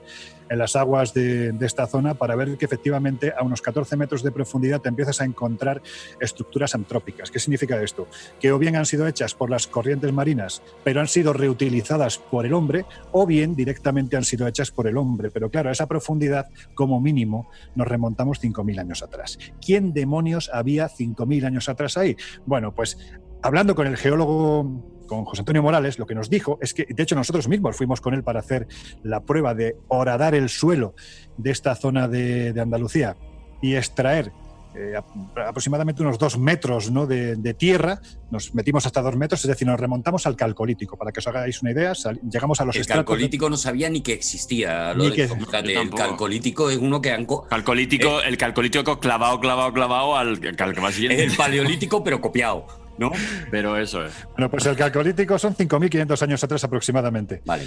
en 0.49 0.57
las 0.57 0.75
aguas 0.75 1.13
de, 1.13 1.51
de 1.51 1.65
esta 1.65 1.85
zona 1.87 2.15
para 2.15 2.35
ver 2.35 2.57
que 2.57 2.65
efectivamente 2.65 3.31
a 3.37 3.43
unos 3.43 3.61
14 3.61 3.95
metros 3.95 4.23
de 4.23 4.31
profundidad 4.31 4.81
te 4.81 4.89
empiezas 4.89 5.21
a 5.21 5.25
encontrar 5.25 5.81
estructuras 6.19 6.73
antrópicas. 6.75 7.29
¿Qué 7.31 7.39
significa 7.39 7.81
esto? 7.81 8.07
Que 8.39 8.51
o 8.51 8.57
bien 8.59 8.75
han 8.75 8.85
sido 8.85 9.07
hechas 9.07 9.35
por 9.35 9.49
las 9.49 9.67
corrientes 9.67 10.11
marinas, 10.11 10.61
pero 10.83 10.99
han 11.01 11.07
sido 11.07 11.33
reutilizadas 11.33 12.17
por 12.17 12.45
el 12.45 12.53
hombre, 12.53 12.85
o 13.11 13.25
bien 13.25 13.55
directamente 13.55 14.17
han 14.17 14.23
sido 14.23 14.47
hechas 14.47 14.71
por 14.71 14.87
el 14.87 14.88
hombre. 14.97 15.31
Pero 15.31 15.49
claro, 15.49 15.69
a 15.69 15.71
esa 15.71 15.87
profundidad, 15.87 16.47
como 16.73 16.99
mínimo, 16.99 17.49
nos 17.75 17.87
remontamos 17.87 18.41
5.000 18.41 18.79
años 18.79 19.03
atrás. 19.03 19.37
¿Quién 19.61 19.93
demonios 19.93 20.49
había 20.53 20.89
5.000 20.89 21.45
años 21.45 21.69
atrás 21.69 21.97
ahí? 21.97 22.15
Bueno, 22.45 22.73
pues 22.73 22.97
hablando 23.41 23.75
con 23.75 23.87
el 23.87 23.97
geólogo 23.97 24.83
con 25.07 25.25
José 25.25 25.41
Antonio 25.41 25.63
Morales, 25.63 25.97
lo 25.97 26.05
que 26.05 26.13
nos 26.13 26.29
dijo 26.29 26.59
es 26.61 26.73
que, 26.73 26.85
de 26.87 27.01
hecho, 27.01 27.15
nosotros 27.15 27.47
mismos 27.47 27.75
fuimos 27.75 27.99
con 27.99 28.13
él 28.13 28.23
para 28.23 28.41
hacer 28.41 28.67
la 29.01 29.23
prueba 29.23 29.55
de 29.55 29.75
horadar 29.87 30.35
el 30.35 30.49
suelo 30.49 30.93
de 31.37 31.49
esta 31.49 31.73
zona 31.73 32.07
de 32.07 32.53
Andalucía 32.61 33.17
y 33.61 33.75
extraer 33.75 34.31
eh, 34.75 34.93
ap- 34.97 35.37
aproximadamente 35.47 36.01
unos 36.01 36.17
dos 36.19 36.37
metros 36.37 36.91
¿no? 36.91 37.07
de, 37.07 37.35
de 37.35 37.53
tierra. 37.53 38.01
Nos 38.31 38.53
metimos 38.53 38.85
hasta 38.85 39.01
dos 39.01 39.15
metros, 39.15 39.41
es 39.43 39.47
decir, 39.47 39.67
nos 39.67 39.79
remontamos 39.79 40.27
al 40.27 40.35
calcolítico. 40.35 40.97
Para 40.97 41.11
que 41.11 41.19
os 41.19 41.27
hagáis 41.27 41.61
una 41.61 41.71
idea, 41.71 41.95
sal- 41.95 42.19
llegamos 42.29 42.61
a 42.61 42.65
los 42.65 42.75
El 42.75 42.81
estratos 42.81 43.01
de- 43.03 43.05
calcolítico 43.07 43.49
no 43.49 43.57
sabía 43.57 43.89
ni 43.89 44.01
que 44.01 44.13
existía. 44.13 44.93
Ni 44.93 45.09
Lorenzo. 45.09 45.35
que- 45.35 45.45
Fíjate, 45.45 45.75
el 45.81 45.89
calcolítico 45.89 46.69
es 46.69 46.77
uno 46.77 47.01
que 47.01 47.11
han. 47.11 47.25
co- 47.25 47.43
Calcolítico, 47.47 48.21
el 48.21 48.37
calcolítico 48.37 48.99
clavado, 48.99 49.39
clavado, 49.39 49.73
clavado 49.73 50.15
al, 50.15 50.29
al 50.59 50.73
que 50.73 50.81
va 50.81 50.91
siguiente. 50.91 51.23
Es 51.25 51.31
el 51.31 51.37
paleolítico, 51.37 52.03
pero 52.03 52.21
copiado, 52.21 52.67
¿no? 52.99 53.11
Pero 53.49 53.77
eso 53.77 54.05
es. 54.05 54.13
Bueno, 54.31 54.51
pues 54.51 54.65
el 54.65 54.75
calcolítico 54.75 55.39
son 55.39 55.55
5.500 55.55 56.21
años 56.21 56.43
atrás 56.43 56.63
aproximadamente. 56.63 57.41
Vale. 57.45 57.65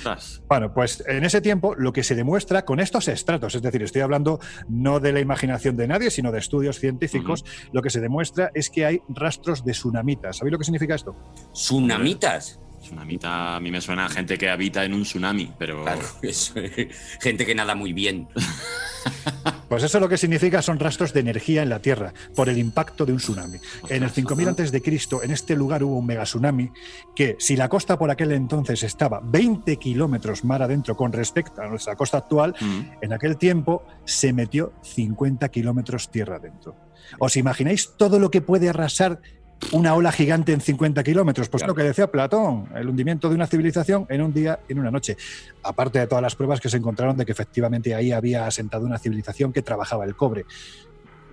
Bueno, 0.49 0.73
pues 0.73 1.03
en 1.07 1.25
ese 1.25 1.41
tiempo 1.41 1.75
lo 1.75 1.93
que 1.93 2.05
se 2.05 2.15
demuestra 2.15 2.65
con 2.65 2.81
estos 2.81 3.09
estratos, 3.09 3.55
es 3.55 3.63
decir, 3.63 3.83
estoy 3.83 4.03
hablando 4.03 4.41
no 4.69 5.01
de 5.01 5.13
la 5.13 5.21
imaginación 5.21 5.77
de 5.77 5.89
nadie, 5.89 6.11
sino 6.11 6.31
de 6.31 6.39
estudios 6.39 6.79
científicos, 6.79 7.45
lo 7.73 7.83
que 7.83 7.91
se 7.91 8.01
demuestra 8.01 8.51
es 8.55 8.71
que 8.71 8.85
hay 8.85 9.01
rastros 9.09 9.65
de 9.65 9.73
tsunamitas. 9.73 10.37
¿Sabéis 10.37 10.53
lo 10.53 10.59
que 10.59 10.65
significa 10.65 10.95
esto? 10.95 11.17
Tsunamitas. 11.53 12.61
Tsunamita, 12.83 13.57
a 13.57 13.61
mí 13.61 13.71
me 13.71 13.81
suena 13.81 14.07
a 14.07 14.09
gente 14.09 14.37
que 14.37 14.51
habita 14.51 14.85
en 14.85 14.93
un 14.93 15.05
tsunami, 15.05 15.53
pero. 15.57 15.85
Claro, 15.85 16.03
eso, 16.21 16.55
gente 17.21 17.47
que 17.47 17.55
nada 17.55 17.75
muy 17.75 17.93
bien. 17.93 18.29
Pues 19.73 19.85
eso 19.85 20.01
lo 20.01 20.07
que 20.11 20.19
significa 20.19 20.61
son 20.61 20.79
rastros 20.79 21.15
de 21.15 21.21
energía 21.21 21.63
en 21.63 21.71
la 21.71 21.79
Tierra 21.79 22.13
por 22.37 22.51
el 22.51 22.59
impacto 22.59 23.07
de 23.07 23.13
un 23.13 23.19
tsunami. 23.19 23.57
En 23.89 24.03
el 24.03 24.11
5000 24.11 24.49
antes 24.49 24.71
de 24.71 24.83
Cristo, 24.83 25.23
en 25.23 25.31
este 25.31 25.57
lugar 25.57 25.83
hubo 25.83 25.97
un 25.97 26.05
megatsunami 26.05 26.71
que, 27.17 27.37
si 27.39 27.57
la 27.57 27.71
costa 27.71 27.99
por 27.99 28.11
aquel 28.11 28.33
entonces 28.33 28.83
estaba 28.83 29.23
20 29.25 29.79
kilómetros 29.79 30.45
mar 30.45 30.63
adentro 30.63 30.95
con 30.95 31.11
respecto 31.11 31.63
a 31.63 31.69
nuestra 31.69 31.97
costa 31.97 32.19
actual, 32.19 32.55
Mm. 32.61 32.81
en 33.01 33.13
aquel 33.15 33.39
tiempo 33.39 33.83
se 34.05 34.35
metió 34.35 34.75
50 34.83 35.49
kilómetros 35.49 36.11
tierra 36.11 36.37
adentro. 36.37 36.77
¿Os 37.19 37.35
imagináis 37.39 37.93
todo 37.97 38.19
lo 38.19 38.31
que 38.31 38.43
puede 38.43 38.69
arrasar 38.69 39.21
una 39.71 39.95
ola 39.95 40.13
gigante 40.13 40.53
en 40.53 40.61
50 40.61 41.03
kilómetros? 41.05 41.49
Pues 41.49 41.63
Claro. 41.63 41.73
lo 41.73 41.77
que 41.77 41.85
decía 41.85 42.09
Platón, 42.11 42.69
el 42.75 42.89
hundimiento 42.89 43.29
de 43.29 43.37
una 43.37 43.47
civilización 43.47 44.07
en 44.09 44.21
un 44.23 44.33
día, 44.35 44.61
en 44.69 44.79
una 44.79 44.91
noche. 44.91 45.17
Aparte 45.63 45.99
de 46.01 46.07
todas 46.07 46.23
las 46.23 46.35
pruebas 46.35 46.61
que 46.61 46.69
se 46.69 46.77
encontraron 46.79 47.17
de 47.17 47.25
que 47.25 47.33
efectivamente 47.33 47.95
ahí 47.95 48.13
había 48.13 48.47
asentado 48.47 48.85
una 48.85 48.99
civilización 48.99 49.53
que 49.53 49.63
trabajaba 49.63 50.05
el 50.05 50.17
cobre. 50.17 50.45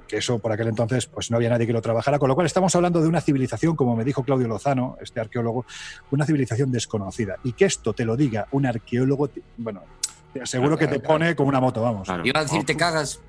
Que 0.07 0.17
eso 0.17 0.39
por 0.39 0.51
aquel 0.51 0.67
entonces 0.69 1.05
pues 1.05 1.29
no 1.31 1.37
había 1.37 1.49
nadie 1.49 1.67
que 1.67 1.73
lo 1.73 1.81
trabajara, 1.81 2.17
con 2.17 2.29
lo 2.29 2.35
cual 2.35 2.47
estamos 2.47 2.73
hablando 2.75 3.01
de 3.01 3.07
una 3.07 3.21
civilización, 3.21 3.75
como 3.75 3.95
me 3.95 4.03
dijo 4.03 4.23
Claudio 4.23 4.47
Lozano, 4.47 4.97
este 5.01 5.19
arqueólogo, 5.19 5.65
una 6.11 6.25
civilización 6.25 6.71
desconocida. 6.71 7.35
Y 7.43 7.53
que 7.53 7.65
esto 7.65 7.93
te 7.93 8.05
lo 8.05 8.15
diga 8.17 8.47
un 8.51 8.65
arqueólogo, 8.65 9.27
te- 9.27 9.43
bueno, 9.57 9.83
te 10.33 10.41
aseguro 10.41 10.77
Claro, 10.77 10.79
que 10.91 10.95
te 10.95 11.01
claro, 11.01 11.13
pone 11.13 11.35
como 11.35 11.49
una 11.49 11.59
moto, 11.59 11.81
vamos. 11.81 12.07
Claro. 12.07 12.25
Iba 12.25 12.39
a 12.39 12.43
decir, 12.43 12.63
te 12.65 12.75
cagas. 12.75 13.19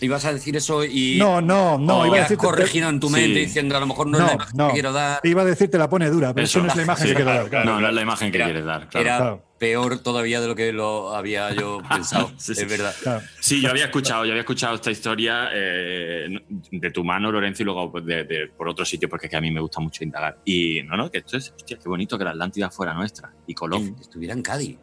Ibas 0.00 0.24
a 0.26 0.32
decir 0.34 0.54
eso 0.56 0.84
y. 0.84 1.16
No, 1.18 1.40
no, 1.40 1.78
no, 1.78 2.04
y 2.04 2.08
iba 2.08 2.18
a 2.18 2.22
has 2.22 2.28
decirte- 2.28 2.36
corregido 2.44 2.88
en 2.90 3.00
tu 3.00 3.08
mente 3.08 3.34
Sí. 3.40 3.46
diciendo 3.46 3.76
a 3.76 3.80
lo 3.80 3.86
mejor 3.86 4.06
no, 4.06 4.18
No, 4.18 4.24
es 4.26 4.28
la 4.28 4.34
imagen 4.34 4.56
no. 4.56 4.66
que 4.68 4.72
quiero 4.74 4.92
dar. 4.92 5.20
Iba 5.22 5.42
a 5.42 5.44
decir 5.46 5.70
te 5.70 5.78
la 5.78 5.88
pone 5.88 6.10
dura, 6.10 6.34
pero 6.34 6.44
eso, 6.44 6.60
no 6.60 6.68
es 6.68 6.76
la 6.76 6.82
imagen 6.82 7.02
sí, 7.04 7.08
que 7.08 7.14
quiero 7.16 7.30
claro, 7.30 7.40
dar. 7.44 7.50
claro. 7.50 7.64
No, 7.66 7.80
no 7.80 7.88
es 7.88 7.94
la 7.94 8.02
imagen 8.02 8.30
que 8.30 8.36
Era- 8.36 8.44
quieres 8.46 8.64
dar. 8.66 8.88
Claro. 8.90 9.06
Era 9.06 9.16
claro. 9.16 9.44
peor 9.58 9.98
todavía 10.00 10.40
de 10.42 10.48
lo 10.48 10.54
que 10.54 10.72
lo 10.74 11.14
había 11.14 11.50
yo 11.54 11.78
pensado. 11.88 12.30
Sí, 12.36 12.54
sí. 12.54 12.62
Es 12.62 12.68
verdad. 12.68 12.94
Claro. 13.02 13.22
Sí, 13.40 13.62
yo 13.62 13.70
había 13.70 13.86
escuchado, 13.86 14.24
yo 14.26 14.32
había 14.32 14.42
escuchado 14.42 14.74
esta 14.74 14.90
historia 14.90 15.48
eh, 15.54 16.28
de 16.70 16.90
tu 16.90 17.02
mano, 17.02 17.32
Lorenzo, 17.32 17.62
y 17.62 17.64
luego 17.64 17.90
pues, 17.90 18.04
de, 18.04 18.24
de- 18.24 18.48
por 18.48 18.68
otro 18.68 18.84
sitio, 18.84 19.08
porque 19.08 19.26
es 19.28 19.30
que 19.30 19.36
a 19.36 19.40
mí 19.40 19.50
me 19.50 19.60
gusta 19.60 19.80
mucho 19.80 20.04
indagar. 20.04 20.38
Y 20.44 20.82
no, 20.82 20.96
no, 20.98 21.10
que 21.10 21.18
esto 21.18 21.38
es, 21.38 21.54
hostia, 21.56 21.78
qué 21.82 21.88
bonito 21.88 22.18
que 22.18 22.24
la 22.24 22.32
Atlántida 22.32 22.68
fuera 22.70 22.92
nuestra 22.92 23.32
y 23.46 23.54
Colón, 23.54 23.96
Estuviera 23.98 24.34
en 24.34 24.42
Cádiz. 24.42 24.76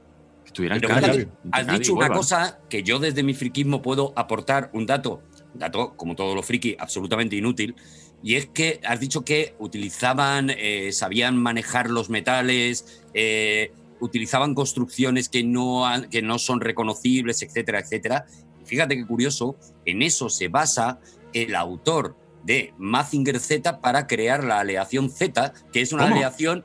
Pero 0.55 0.87
Cádiz. 0.87 1.27
has 1.51 1.65
Cádiz 1.65 1.79
dicho 1.79 1.93
una 1.93 2.01
Huelva. 2.01 2.15
cosa 2.15 2.59
que 2.69 2.83
yo 2.83 2.99
desde 2.99 3.23
mi 3.23 3.33
friquismo 3.33 3.81
puedo 3.81 4.13
aportar 4.15 4.69
un 4.73 4.85
dato, 4.85 5.21
un 5.53 5.59
dato 5.59 5.93
como 5.95 6.15
todo 6.15 6.35
lo 6.35 6.43
friki, 6.43 6.75
absolutamente 6.79 7.35
inútil, 7.35 7.75
y 8.21 8.35
es 8.35 8.45
que 8.47 8.79
has 8.85 8.99
dicho 8.99 9.25
que 9.25 9.55
utilizaban, 9.59 10.49
eh, 10.51 10.91
sabían 10.93 11.37
manejar 11.37 11.89
los 11.89 12.09
metales, 12.09 13.03
eh, 13.13 13.71
utilizaban 13.99 14.53
construcciones 14.53 15.29
que 15.29 15.43
no, 15.43 15.85
han- 15.87 16.09
que 16.09 16.21
no 16.21 16.37
son 16.39 16.61
reconocibles, 16.61 17.41
etcétera, 17.41 17.79
etcétera. 17.79 18.25
Y 18.61 18.65
fíjate 18.65 18.95
qué 18.95 19.05
curioso, 19.05 19.57
en 19.85 20.01
eso 20.01 20.29
se 20.29 20.47
basa 20.49 20.99
el 21.33 21.55
autor 21.55 22.15
de 22.43 22.73
Mazinger 22.77 23.39
Z 23.39 23.79
para 23.81 24.05
crear 24.07 24.43
la 24.43 24.59
aleación 24.59 25.09
Z, 25.09 25.53
que 25.71 25.81
es 25.81 25.93
una 25.93 26.03
¿Cómo? 26.03 26.15
aleación 26.15 26.63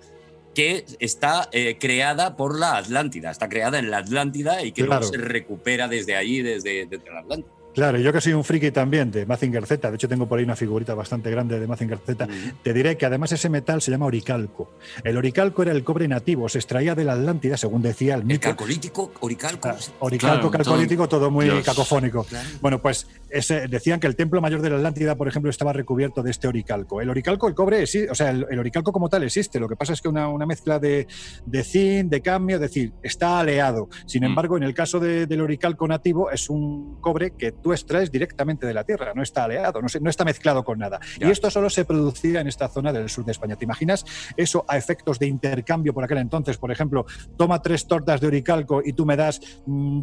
que 0.58 0.84
está 0.98 1.48
eh, 1.52 1.76
creada 1.78 2.36
por 2.36 2.58
la 2.58 2.78
Atlántida, 2.78 3.30
está 3.30 3.48
creada 3.48 3.78
en 3.78 3.92
la 3.92 3.98
Atlántida 3.98 4.64
y 4.64 4.72
que 4.72 4.84
Claro. 4.84 5.02
luego 5.02 5.14
se 5.14 5.18
recupera 5.20 5.86
desde 5.86 6.16
allí, 6.16 6.42
desde, 6.42 6.84
desde 6.86 7.08
la 7.12 7.20
Atlántida. 7.20 7.52
Claro, 7.78 7.96
yo 7.98 8.12
que 8.12 8.20
soy 8.20 8.32
un 8.32 8.42
friki 8.42 8.72
también 8.72 9.12
de 9.12 9.24
Mazinger 9.24 9.64
Z, 9.64 9.88
de 9.88 9.94
hecho 9.94 10.08
tengo 10.08 10.26
por 10.26 10.40
ahí 10.40 10.44
una 10.44 10.56
figurita 10.56 10.94
bastante 10.94 11.30
grande 11.30 11.60
de 11.60 11.66
Mazinger 11.68 11.98
Z, 12.04 12.26
te 12.60 12.72
diré 12.72 12.96
que 12.96 13.06
además 13.06 13.30
ese 13.30 13.48
metal 13.48 13.80
se 13.80 13.92
llama 13.92 14.06
oricalco. 14.06 14.72
El 15.04 15.16
oricalco 15.16 15.62
era 15.62 15.70
el 15.70 15.84
cobre 15.84 16.08
nativo, 16.08 16.48
se 16.48 16.58
extraía 16.58 16.96
de 16.96 17.04
la 17.04 17.12
Atlántida, 17.12 17.56
según 17.56 17.80
decía 17.80 18.14
el 18.16 18.22
El 18.22 18.26
mito. 18.26 18.48
calcolítico, 18.48 19.12
oricalco. 19.20 19.68
Ah, 19.68 19.76
Oricalco, 20.00 20.50
Claro, 20.50 20.64
calcolítico, 20.64 21.08
todo 21.08 21.30
muy 21.30 21.44
Dios. 21.44 21.64
cacofónico. 21.64 22.24
Claro. 22.24 22.48
Bueno, 22.60 22.82
pues 22.82 23.06
ese- 23.30 23.68
decían 23.68 24.00
que 24.00 24.08
el 24.08 24.16
templo 24.16 24.40
mayor 24.40 24.60
de 24.60 24.70
la 24.70 24.76
Atlántida, 24.78 25.14
por 25.14 25.28
ejemplo, 25.28 25.48
estaba 25.48 25.72
recubierto 25.72 26.20
de 26.24 26.32
este 26.32 26.48
oricalco. 26.48 27.00
El 27.00 27.10
oricalco, 27.10 27.46
el 27.46 27.54
cobre, 27.54 27.84
o 27.84 28.14
sea, 28.16 28.30
el, 28.30 28.44
el 28.50 28.58
oricalco 28.58 28.90
como 28.90 29.08
tal 29.08 29.22
existe. 29.22 29.60
Lo 29.60 29.68
que 29.68 29.76
pasa 29.76 29.92
es 29.92 30.00
que 30.02 30.08
una, 30.08 30.26
una 30.28 30.46
mezcla 30.46 30.80
de, 30.80 31.06
de 31.46 31.62
zinc, 31.62 32.10
de 32.10 32.20
cambio, 32.22 32.56
es 32.56 32.60
decir, 32.62 32.92
está 33.04 33.38
aleado. 33.38 33.88
Sin 34.06 34.22
Mm. 34.22 34.26
embargo, 34.26 34.56
en 34.56 34.64
el 34.64 34.74
caso 34.74 34.98
de- 34.98 35.26
del 35.28 35.42
oricalco 35.42 35.86
nativo, 35.86 36.28
es 36.32 36.50
un 36.50 36.96
cobre 37.00 37.34
que 37.38 37.52
tú 37.52 37.67
extraes 37.72 38.11
directamente 38.11 38.66
de 38.66 38.74
la 38.74 38.85
tierra, 38.85 39.12
no 39.14 39.22
está 39.22 39.44
aleado, 39.44 39.81
no, 39.83 39.88
se- 39.88 40.00
no 40.00 40.11
está 40.11 40.24
mezclado 40.24 40.64
con 40.64 40.78
nada. 40.78 40.98
Ya. 41.18 41.28
Y 41.28 41.31
esto 41.31 41.50
solo 41.50 41.70
se 41.70 41.85
producía 41.85 42.40
en 42.40 42.48
esta 42.48 42.68
zona 42.68 42.92
del 42.92 43.09
sur 43.09 43.24
de 43.24 43.33
España. 43.33 43.57
¿Te 43.57 43.64
imaginas 43.64 44.04
eso 44.37 44.64
a 44.68 44.76
efectos 44.76 45.18
de 45.18 45.26
intercambio 45.26 45.92
por 45.94 46.04
aquel 46.04 46.18
entonces? 46.18 46.57
Por 46.59 46.70
ejemplo, 46.70 47.07
toma 47.37 47.61
tres 47.62 47.87
tortas 47.87 48.20
de 48.20 48.26
oricalco 48.26 48.81
y 48.85 48.92
tú 48.92 49.04
me 49.07 49.16
das 49.16 49.40
mm, 49.66 50.02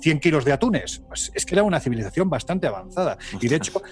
100 0.00 0.20
kilos 0.20 0.44
de 0.44 0.52
atunes. 0.52 1.02
Pues 1.08 1.30
es 1.34 1.46
que 1.46 1.54
era 1.54 1.62
una 1.62 1.80
civilización 1.80 2.28
bastante 2.30 2.66
avanzada. 2.66 3.18
Y 3.40 3.48
de 3.48 3.56
hecho, 3.56 3.82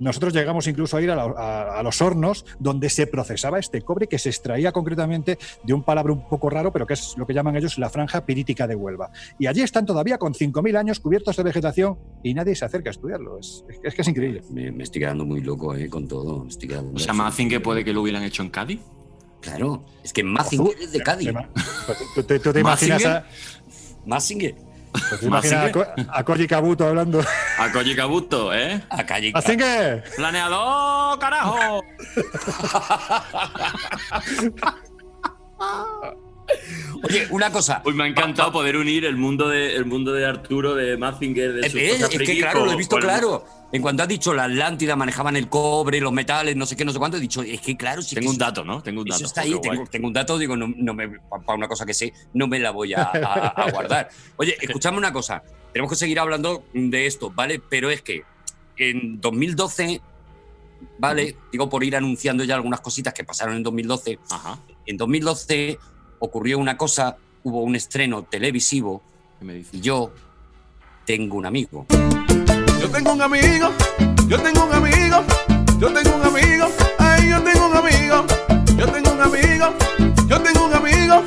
nosotros 0.00 0.32
llegamos 0.32 0.66
incluso 0.66 0.96
a 0.96 1.02
ir 1.02 1.10
a, 1.10 1.16
la- 1.16 1.22
a- 1.36 1.78
a 1.78 1.82
los 1.82 2.00
hornos 2.02 2.44
donde 2.58 2.88
se 2.90 3.06
procesaba 3.06 3.58
este 3.58 3.82
cobre 3.82 4.06
que 4.06 4.18
se 4.18 4.28
extraía 4.28 4.72
concretamente 4.72 5.38
de 5.62 5.72
un 5.72 5.82
palabra 5.82 6.12
un 6.12 6.28
poco 6.28 6.50
raro, 6.50 6.72
pero 6.72 6.86
que 6.86 6.94
es 6.94 7.14
lo 7.16 7.26
que 7.26 7.34
llaman 7.34 7.56
ellos 7.56 7.78
la 7.78 7.90
franja 7.90 8.24
pirítica 8.24 8.66
de 8.66 8.74
Huelva. 8.74 9.10
Y 9.38 9.46
allí 9.46 9.62
están 9.62 9.86
todavía 9.86 10.18
con 10.18 10.34
5.000 10.34 10.76
años 10.76 11.00
cubiertos 11.00 11.36
de 11.36 11.42
vegetación 11.42 11.98
y 12.22 12.34
nadie 12.34 12.54
se 12.54 12.64
acerca 12.64 12.90
a 12.90 12.92
estudiarlo. 12.92 13.38
Es, 13.38 13.64
es 13.82 13.94
que 13.94 14.02
es 14.02 14.08
increíble. 14.08 14.42
Me, 14.50 14.70
me 14.72 14.82
estoy 14.84 15.00
quedando 15.00 15.24
muy 15.24 15.40
loco 15.40 15.74
eh, 15.74 15.88
con 15.88 16.06
todo. 16.08 16.44
me 16.44 16.48
estoy 16.50 16.68
quedando 16.68 16.92
O 16.94 16.98
sea, 16.98 17.12
Mazinger 17.14 17.62
puede 17.62 17.84
que 17.84 17.92
lo 17.92 18.02
hubieran 18.02 18.22
hecho 18.22 18.42
en 18.42 18.50
Cádiz. 18.50 18.80
Claro, 19.40 19.84
es 20.02 20.12
que 20.12 20.22
Mazinger 20.24 20.74
es 20.80 20.92
de 20.92 21.00
Cádiz. 21.00 21.30
Pues 21.86 21.98
¿Tú, 22.14 22.22
te- 22.22 22.38
tú 22.40 22.52
te 22.52 22.60
imaginas 22.60 23.04
a, 23.04 23.26
Mazinger. 24.06 24.54
Pues 24.94 25.20
te 25.20 25.26
imaginas 25.26 25.72
a, 26.08 26.24
Koji 26.24 26.46
Kabuto 26.46 26.86
hablando? 26.86 27.20
A 27.58 27.72
Koji 27.72 27.96
Kabuto, 27.96 28.54
¿eh? 28.54 28.80
A 28.90 29.04
Calle 29.04 29.32
¡Mazinger! 29.32 30.04
¡Planeador, 30.16 31.18
carajo! 31.18 31.82
Oye, 37.02 37.26
una 37.30 37.50
cosa. 37.50 37.82
Uy, 37.84 37.94
me 37.94 38.04
ha 38.04 38.06
encantado 38.06 38.52
poder 38.52 38.76
unir 38.76 39.04
el 39.04 39.16
mundo 39.16 39.48
de, 39.48 39.74
el 39.76 39.84
mundo 39.84 40.12
de 40.12 40.24
Arturo, 40.26 40.74
de 40.74 40.96
Mazinger, 40.96 41.52
de 41.52 41.70
sus 41.70 41.80
es- 41.80 41.92
cosas 41.94 42.14
es 42.14 42.18
que 42.22 42.38
claro, 42.38 42.64
lo 42.64 42.72
he 42.72 42.76
visto 42.76 42.96
claro. 42.96 43.44
En 43.72 43.82
cuanto 43.82 44.04
has 44.04 44.08
dicho 44.08 44.32
la 44.32 44.44
Atlántida 44.44 44.94
manejaban 44.94 45.36
el 45.36 45.48
cobre, 45.48 46.00
los 46.00 46.12
metales, 46.12 46.54
no 46.54 46.64
sé 46.64 46.76
qué, 46.76 46.84
no 46.84 46.92
sé 46.92 46.98
cuánto, 47.00 47.16
he 47.16 47.20
dicho, 47.20 47.42
es 47.42 47.60
que 47.60 47.76
claro, 47.76 48.02
sí 48.02 48.14
Tengo 48.14 48.26
que 48.26 48.28
un 48.30 48.36
eso- 48.36 48.44
dato, 48.44 48.64
¿no? 48.64 48.82
Tengo 48.82 49.00
un 49.02 49.08
Eso 49.08 49.16
dato. 49.16 49.26
está 49.26 49.42
Qué 49.42 49.48
ahí, 49.48 49.60
tengo, 49.60 49.84
tengo 49.86 50.06
un 50.06 50.12
dato, 50.12 50.38
digo, 50.38 50.56
no, 50.56 50.72
no 50.76 50.94
me, 50.94 51.08
para 51.28 51.54
una 51.58 51.66
cosa 51.66 51.84
que 51.84 51.92
sé, 51.92 52.12
no 52.34 52.46
me 52.46 52.60
la 52.60 52.70
voy 52.70 52.94
a, 52.94 53.02
a- 53.02 53.48
a 53.48 53.70
guardar. 53.72 54.10
Oye, 54.36 54.56
escuchadme 54.60 54.98
una 54.98 55.12
cosa, 55.12 55.42
tenemos 55.72 55.90
que 55.90 55.96
seguir 55.96 56.20
hablando 56.20 56.64
de 56.72 57.06
esto, 57.06 57.30
¿vale? 57.34 57.60
Pero 57.68 57.90
es 57.90 58.00
que 58.02 58.22
en 58.76 59.20
2012, 59.20 60.00
¿vale? 60.98 61.36
Digo, 61.50 61.68
por 61.68 61.82
ir 61.82 61.96
anunciando 61.96 62.44
ya 62.44 62.54
algunas 62.54 62.80
cositas 62.80 63.12
que 63.12 63.24
pasaron 63.24 63.56
en 63.56 63.62
2012, 63.64 64.20
Ajá. 64.30 64.58
en 64.86 64.96
2012 64.96 65.78
ocurrió 66.18 66.58
una 66.58 66.76
cosa, 66.76 67.16
hubo 67.42 67.62
un 67.62 67.76
estreno 67.76 68.22
televisivo 68.24 69.02
¿Qué 69.38 69.44
me 69.44 69.64
y 69.72 69.80
yo 69.80 70.12
tengo 71.04 71.36
un 71.36 71.46
amigo. 71.46 71.86
Yo 72.80 72.90
tengo 72.90 73.12
un 73.12 73.22
amigo, 73.22 73.70
yo 74.28 74.40
tengo 74.40 74.64
un 74.64 74.72
amigo, 74.72 75.24
yo 75.78 75.92
tengo 75.92 76.16
un 76.16 76.22
amigo, 76.22 76.66
ay, 76.98 77.30
yo 77.30 77.42
tengo 77.42 77.66
un 77.66 77.76
amigo, 77.76 78.26
yo 78.76 78.86
tengo 78.88 79.12
un 79.12 79.20
amigo, 79.20 79.74
yo 80.28 80.40
tengo 80.40 80.64
un 80.66 80.74
amigo, 80.74 81.22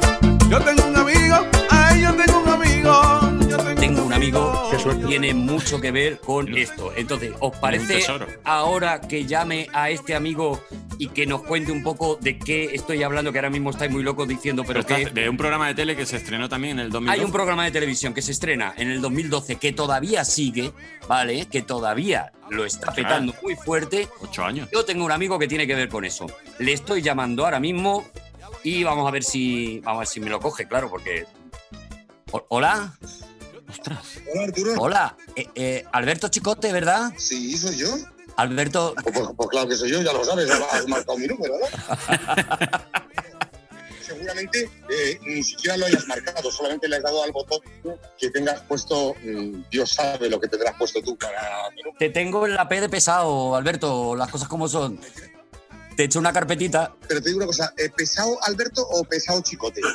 yo 0.50 0.60
tengo 0.62 0.88
un 0.88 0.96
amigo, 0.96 1.36
ay, 1.70 2.02
yo 2.02 2.16
tengo 2.16 2.40
un 2.40 2.50
amigo, 2.50 3.22
yo 3.50 3.58
tengo, 3.58 3.80
tengo 3.82 4.06
un 4.06 4.14
amigo 4.14 4.67
tiene 5.08 5.34
mucho 5.34 5.82
que 5.82 5.92
ver 5.92 6.20
con 6.20 6.56
esto. 6.58 6.94
Entonces, 6.96 7.34
¿os 7.40 7.56
parece 7.58 8.04
ahora 8.44 9.02
que 9.02 9.26
llame 9.26 9.68
a 9.74 9.90
este 9.90 10.16
amigo 10.16 10.62
y 11.00 11.08
que 11.10 11.26
nos 11.26 11.44
cuente 11.44 11.72
un 11.72 11.84
poco 11.84 12.18
de 12.20 12.38
qué 12.40 12.66
estoy 12.74 13.04
hablando, 13.04 13.32
que 13.32 13.38
ahora 13.40 13.50
mismo 13.50 13.70
estáis 13.70 13.92
muy 13.92 14.04
locos 14.04 14.28
diciendo, 14.28 14.64
pero 14.66 14.84
Pero 14.84 14.96
que 14.96 15.04
está- 15.04 15.14
de 15.14 15.30
un 15.30 15.38
programa 15.38 15.68
de 15.68 15.76
tele 15.76 15.96
que 15.96 16.06
se 16.06 16.18
estrenó 16.18 16.50
también 16.50 16.80
en 16.80 16.86
el 16.86 16.92
2012. 16.92 17.20
hay 17.20 17.26
un 17.26 17.32
programa 17.32 17.66
de 17.66 17.72
televisión 17.72 18.14
que 18.14 18.22
se 18.22 18.32
estrena 18.32 18.74
en 18.78 18.90
el 18.90 19.02
2012 19.02 19.58
que 19.58 19.74
todavía 19.74 20.24
sigue, 20.26 20.72
¿vale? 21.08 21.48
Que 21.48 21.62
todavía 21.62 22.32
lo 22.50 22.66
está 22.66 22.92
petando 22.94 23.34
muy 23.44 23.56
fuerte. 23.56 24.08
Ocho 24.22 24.44
años. 24.44 24.70
Yo 24.74 24.86
tengo 24.86 25.06
un 25.06 25.12
amigo 25.12 25.38
que 25.40 25.48
tiene 25.48 25.68
que 25.68 25.76
ver 25.76 25.90
con 25.90 26.06
eso. 26.06 26.26
Le 26.60 26.74
estoy 26.74 27.02
llamando 27.02 27.46
ahora 27.46 27.60
mismo 27.60 28.06
y 28.64 28.84
vamos 28.84 29.08
a 29.08 29.12
ver 29.12 29.24
si, 29.24 29.80
vamos 29.82 29.98
a 29.98 30.00
ver 30.02 30.08
si 30.08 30.20
me 30.20 30.30
lo 30.30 30.40
coge, 30.40 30.68
claro, 30.68 30.90
porque... 30.90 31.26
Hola. 32.50 32.98
Ostras. 33.70 34.00
Hola 34.34 34.44
Arturo. 34.46 34.74
Hola, 34.80 35.18
eh, 35.36 35.48
eh, 35.56 35.84
Alberto 35.92 36.28
Chicote, 36.30 36.72
¿verdad? 36.72 37.12
Sí, 37.18 37.58
soy 37.58 37.78
yo. 37.78 37.88
Alberto, 38.38 38.94
Pues, 39.04 39.16
pues- 39.18 39.30
pues 39.36 39.50
claro 39.50 39.68
que 39.68 39.76
soy 39.76 39.90
yo, 39.92 40.02
ya 40.02 40.14
lo 40.14 40.24
sabes, 40.24 40.50
has 40.50 40.88
marcado 40.88 41.18
mi 41.18 41.28
número. 41.28 41.56
Seguramente 44.02 44.70
eh, 44.90 45.20
ni 45.26 45.44
siquiera 45.44 45.76
lo 45.76 45.86
hayas 45.88 46.08
marcado, 46.08 46.50
solamente 46.50 46.88
le 46.88 46.96
has 46.98 47.04
dado 47.04 47.24
al 47.24 47.32
botón 47.34 47.60
que 48.18 48.30
tengas 48.30 48.62
puesto, 48.62 49.16
mm, 49.22 49.64
Dios 49.70 49.92
sabe 49.92 50.30
lo 50.30 50.40
que 50.40 50.48
tendrás 50.48 50.76
puesto 50.78 51.02
tú 51.02 51.18
para 51.18 51.70
mi 51.76 51.82
número. 51.82 51.98
te 52.00 52.10
tengo 52.10 52.46
en 52.48 52.54
la 52.56 52.70
P 52.70 52.80
de 52.80 52.88
pesado, 52.90 53.54
Alberto, 53.56 54.16
las 54.16 54.30
cosas 54.32 54.48
como 54.48 54.70
son. 54.70 55.00
Te 55.98 56.04
echo 56.06 56.20
una 56.20 56.32
carpetita. 56.32 56.94
Pero 57.08 57.22
te 57.22 57.30
digo 57.30 57.38
una 57.38 57.48
cosa, 57.48 57.74
¿eh, 57.76 57.90
¿pesado 57.90 58.38
Alberto 58.44 58.88
o 58.88 59.04
pesado 59.04 59.42
Chicote? 59.42 59.82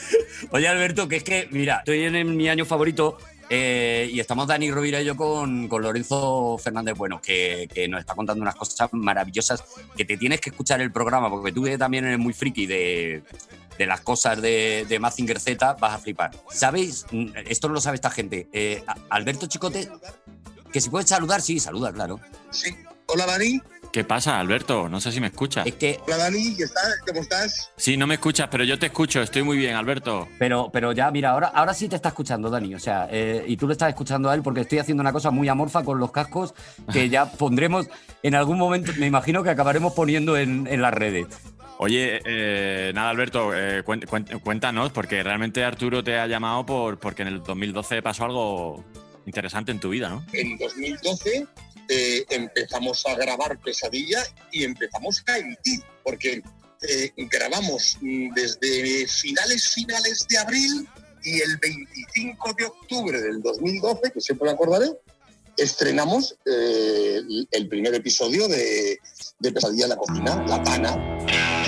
Oye, 0.50 0.68
Alberto, 0.68 1.08
que 1.08 1.16
es 1.16 1.24
que, 1.24 1.48
mira, 1.50 1.78
estoy 1.78 2.04
en 2.04 2.36
mi 2.36 2.48
año 2.48 2.64
favorito 2.64 3.18
eh, 3.48 4.08
y 4.10 4.20
estamos 4.20 4.46
Dani 4.46 4.70
Rovira 4.70 5.02
y 5.02 5.04
yo 5.04 5.16
con, 5.16 5.68
con 5.68 5.82
Lorenzo 5.82 6.56
Fernández 6.56 6.96
Bueno, 6.96 7.20
que, 7.20 7.68
que 7.72 7.86
nos 7.86 8.00
está 8.00 8.14
contando 8.14 8.40
unas 8.40 8.54
cosas 8.54 8.88
maravillosas 8.92 9.62
que 9.96 10.04
te 10.04 10.16
tienes 10.16 10.40
que 10.40 10.50
escuchar 10.50 10.80
el 10.80 10.90
programa, 10.90 11.28
porque 11.28 11.52
tú 11.52 11.64
también 11.76 12.06
eres 12.06 12.18
muy 12.18 12.32
friki 12.32 12.66
de, 12.66 13.22
de 13.76 13.86
las 13.86 14.00
cosas 14.00 14.40
de, 14.40 14.86
de 14.88 14.98
Mazinger 14.98 15.38
Z, 15.38 15.74
vas 15.74 15.94
a 15.94 15.98
flipar. 15.98 16.30
¿Sabéis? 16.50 17.04
Esto 17.46 17.68
no 17.68 17.74
lo 17.74 17.80
sabe 17.80 17.96
esta 17.96 18.10
gente. 18.10 18.48
Eh, 18.52 18.82
Alberto 19.10 19.46
Chicote, 19.46 19.88
que 20.72 20.80
si 20.80 20.88
puedes 20.88 21.08
saludar, 21.08 21.42
sí, 21.42 21.60
saluda, 21.60 21.92
claro. 21.92 22.20
Sí. 22.50 22.74
Hola 23.06 23.26
Dani. 23.26 23.60
¿Qué 23.92 24.04
pasa, 24.04 24.40
Alberto? 24.40 24.88
No 24.88 25.02
sé 25.02 25.12
si 25.12 25.20
me 25.20 25.26
escuchas. 25.26 25.66
Es 25.66 25.74
que 25.74 26.00
Hola 26.06 26.16
Dani, 26.16 26.56
¿qué 26.56 26.62
estás? 26.62 26.98
¿Cómo 27.06 27.20
estás? 27.20 27.70
Sí, 27.76 27.98
no 27.98 28.06
me 28.06 28.14
escuchas, 28.14 28.48
pero 28.50 28.64
yo 28.64 28.78
te 28.78 28.86
escucho. 28.86 29.20
Estoy 29.20 29.42
muy 29.42 29.58
bien, 29.58 29.76
Alberto. 29.76 30.28
Pero, 30.38 30.70
pero 30.72 30.92
ya, 30.92 31.10
mira, 31.10 31.32
ahora, 31.32 31.48
ahora 31.48 31.74
sí 31.74 31.88
te 31.88 31.96
está 31.96 32.08
escuchando, 32.08 32.48
Dani. 32.48 32.74
O 32.74 32.78
sea, 32.78 33.06
eh, 33.10 33.44
y 33.46 33.58
tú 33.58 33.66
le 33.66 33.72
estás 33.72 33.90
escuchando 33.90 34.30
a 34.30 34.34
él 34.34 34.42
porque 34.42 34.62
estoy 34.62 34.78
haciendo 34.78 35.02
una 35.02 35.12
cosa 35.12 35.30
muy 35.30 35.46
amorfa 35.48 35.84
con 35.84 35.98
los 35.98 36.10
cascos 36.10 36.54
que 36.90 37.10
ya 37.10 37.26
pondremos 37.38 37.86
en 38.22 38.34
algún 38.34 38.56
momento, 38.56 38.92
me 38.96 39.06
imagino 39.06 39.42
que 39.42 39.50
acabaremos 39.50 39.92
poniendo 39.92 40.38
en, 40.38 40.66
en 40.68 40.80
las 40.80 40.94
redes. 40.94 41.26
Oye, 41.76 42.20
eh, 42.24 42.92
nada, 42.94 43.10
Alberto, 43.10 43.50
eh, 43.54 43.82
cuéntanos, 43.82 44.90
porque 44.92 45.22
realmente 45.22 45.64
Arturo 45.64 46.02
te 46.02 46.18
ha 46.18 46.26
llamado 46.26 46.64
por, 46.64 46.98
porque 46.98 47.22
en 47.22 47.28
el 47.28 47.42
2012 47.42 48.00
pasó 48.00 48.24
algo 48.24 48.84
interesante 49.26 49.70
en 49.70 49.80
tu 49.80 49.90
vida, 49.90 50.08
¿no? 50.08 50.24
En 50.32 50.56
2012 50.56 51.46
eh, 51.94 52.24
empezamos 52.30 53.04
a 53.06 53.14
grabar 53.14 53.58
Pesadilla 53.60 54.22
y 54.50 54.64
empezamos 54.64 55.22
a 55.26 55.36
emitir, 55.38 55.80
porque 56.02 56.42
eh, 56.88 57.12
grabamos 57.16 57.98
mm, 58.00 58.32
desde 58.34 59.06
finales, 59.06 59.68
finales 59.68 60.26
de 60.28 60.38
abril 60.38 60.88
y 61.22 61.40
el 61.40 61.56
25 61.58 62.54
de 62.58 62.64
octubre 62.64 63.20
del 63.20 63.42
2012, 63.42 64.10
que 64.12 64.20
siempre 64.20 64.46
me 64.46 64.52
acordaré, 64.54 64.86
estrenamos 65.56 66.34
eh, 66.46 67.20
el- 67.50 67.68
primer 67.68 67.94
episodio 67.94 68.48
de, 68.48 68.98
Pesadilla 69.54 69.84
en 69.84 69.90
la 69.90 69.96
cocina, 69.96 70.44
La 70.48 70.62
Tana. 70.62 70.92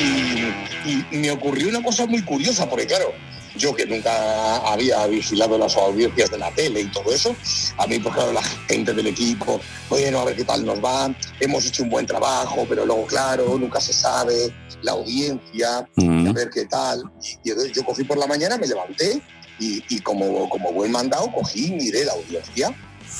Y, 0.00 1.14
y 1.14 1.18
me 1.18 1.30
ocurrió 1.30 1.68
una 1.68 1.82
cosa 1.82 2.06
muy 2.06 2.22
curiosa, 2.24 2.68
porque 2.68 2.86
claro, 2.86 3.12
yo 3.56 3.74
que 3.74 3.86
nunca 3.86 4.56
había 4.72 5.06
vigilado 5.06 5.58
las 5.58 5.76
audiencias 5.76 6.30
de 6.30 6.38
la 6.38 6.50
tele 6.52 6.82
y 6.82 6.90
todo 6.90 7.12
eso, 7.12 7.34
a 7.78 7.86
mí, 7.86 7.98
pues 7.98 8.14
claro, 8.14 8.32
la 8.32 8.42
gente 8.42 8.92
del 8.92 9.06
equipo, 9.06 9.60
bueno, 9.88 10.20
a 10.20 10.24
ver 10.24 10.36
qué 10.36 10.44
tal 10.44 10.64
nos 10.64 10.82
va, 10.82 11.14
hemos 11.40 11.66
hecho 11.66 11.82
un 11.82 11.90
buen 11.90 12.06
trabajo, 12.06 12.66
pero 12.68 12.84
luego, 12.84 13.06
claro, 13.06 13.56
nunca 13.58 13.80
se 13.80 13.92
sabe, 13.92 14.52
la 14.82 14.92
audiencia, 14.92 15.78
a 15.78 16.32
ver 16.32 16.50
qué 16.50 16.66
tal. 16.66 17.02
Y 17.42 17.50
entonces 17.50 17.72
yo 17.72 17.84
cogí 17.84 18.04
por 18.04 18.18
la 18.18 18.26
mañana, 18.26 18.58
me 18.58 18.66
levanté 18.66 19.20
y, 19.58 19.82
y 19.88 20.00
como, 20.00 20.48
como 20.48 20.72
buen 20.72 20.92
mandado, 20.92 21.30
cogí 21.32 21.66
y 21.66 21.70
miré 21.72 22.04
la 22.04 22.12
audiencia 22.12 22.74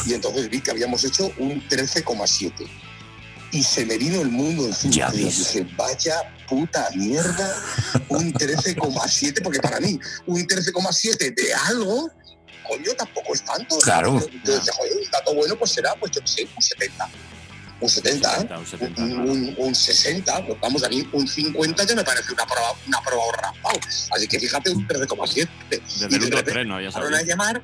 y 0.07 0.15
entonces 0.15 0.49
vi 0.51 0.61
que 0.61 0.71
habíamos 0.71 1.05
hecho 1.05 1.31
un 1.39 1.63
13,7. 1.69 2.67
Y 3.55 3.63
se 3.63 3.87
me 3.87 3.97
vino 3.97 4.21
el 4.21 4.29
mundo 4.31 4.67
encima. 4.67 4.93
Ya 4.95 5.11
Y 5.15 5.19
dije, 5.25 5.67
vaya 5.77 6.17
puta 6.49 6.89
mierda, 6.95 7.57
un 8.09 8.33
13,7, 8.35 9.43
porque 9.43 9.61
para 9.61 9.79
mí 9.81 9.99
un 10.27 10.47
13,7 10.47 11.35
de 11.35 11.55
algo, 11.55 12.11
coño, 12.69 12.93
tampoco 12.97 13.33
es 13.35 13.45
tanto. 13.45 13.79
Claro. 13.79 14.21
Entonces, 14.33 14.75
joder, 14.75 14.93
un 14.97 15.11
dato 15.11 15.35
bueno 15.35 15.57
pues 15.57 15.71
será, 15.71 15.95
pues 15.95 16.11
yo 16.13 16.21
qué 16.21 16.27
sé, 16.29 16.49
un 16.57 16.63
70. 16.63 17.09
Un 17.81 17.89
70, 17.89 18.37
¿eh? 18.37 18.49
Un 18.57 18.67
70, 18.67 19.03
un, 19.03 19.13
un- 19.31 19.55
un 19.59 19.75
60, 19.75 20.47
pues 20.47 20.61
vamos, 20.61 20.83
a 20.85 20.89
mí 20.89 21.07
un 21.13 21.27
50 21.29 21.85
ya 21.85 21.95
me 21.95 22.05
parece 22.05 22.33
una 22.33 22.47
prueba, 22.47 22.73
una 22.87 23.01
prueba 23.03 23.23
raspado. 23.41 23.79
Así 24.13 24.27
que 24.29 24.41
fíjate, 24.41 24.71
un 24.71 24.87
13,7. 24.89 25.49
Desde 25.71 25.83
Y 26.01 26.03
el 26.05 26.09
de 26.11 26.17
1 26.17 26.25
repente 26.27 26.53
3 26.53 26.67
no, 26.67 26.81
ya 26.81 26.87
empezaron 26.87 27.13
a 27.15 27.17
sabes. 27.19 27.29
llamar, 27.29 27.63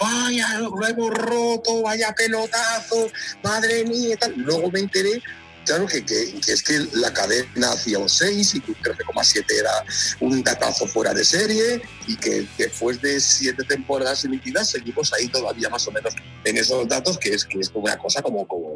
vaya, 0.00 0.58
lo 0.58 0.86
hemos 0.86 1.10
roto, 1.10 1.82
vaya 1.82 2.12
pelotazo, 2.14 3.08
madre 3.42 3.84
mía 3.84 4.16
tal. 4.18 4.32
Luego 4.36 4.70
me 4.70 4.80
enteré 4.80 5.22
claro, 5.66 5.86
que, 5.86 6.04
que- 6.04 6.40
que 6.44 6.52
es 6.52 6.62
que 6.62 6.78
la 6.94 7.12
cadena 7.12 7.70
hacía 7.72 7.98
un 7.98 8.08
6 8.08 8.54
y 8.56 8.60
que 8.60 8.70
un 8.72 8.76
13,7 8.78 9.44
era 9.56 9.70
un 10.20 10.42
datazo 10.42 10.86
fuera 10.86 11.12
de 11.14 11.24
serie 11.24 11.80
y 12.08 12.16
que 12.16 12.46
después 12.58 13.00
de 13.02 13.20
siete 13.20 13.62
temporadas 13.64 14.24
emitidas 14.24 14.70
seguimos 14.70 15.12
ahí 15.12 15.28
todavía 15.28 15.68
más 15.68 15.86
o 15.86 15.92
menos 15.92 16.14
en 16.44 16.56
esos 16.56 16.88
datos, 16.88 17.18
que 17.18 17.34
es, 17.34 17.44
que 17.44 17.60
es 17.60 17.70
una 17.74 17.96
cosa 17.98 18.20
como, 18.22 18.48
como, 18.48 18.69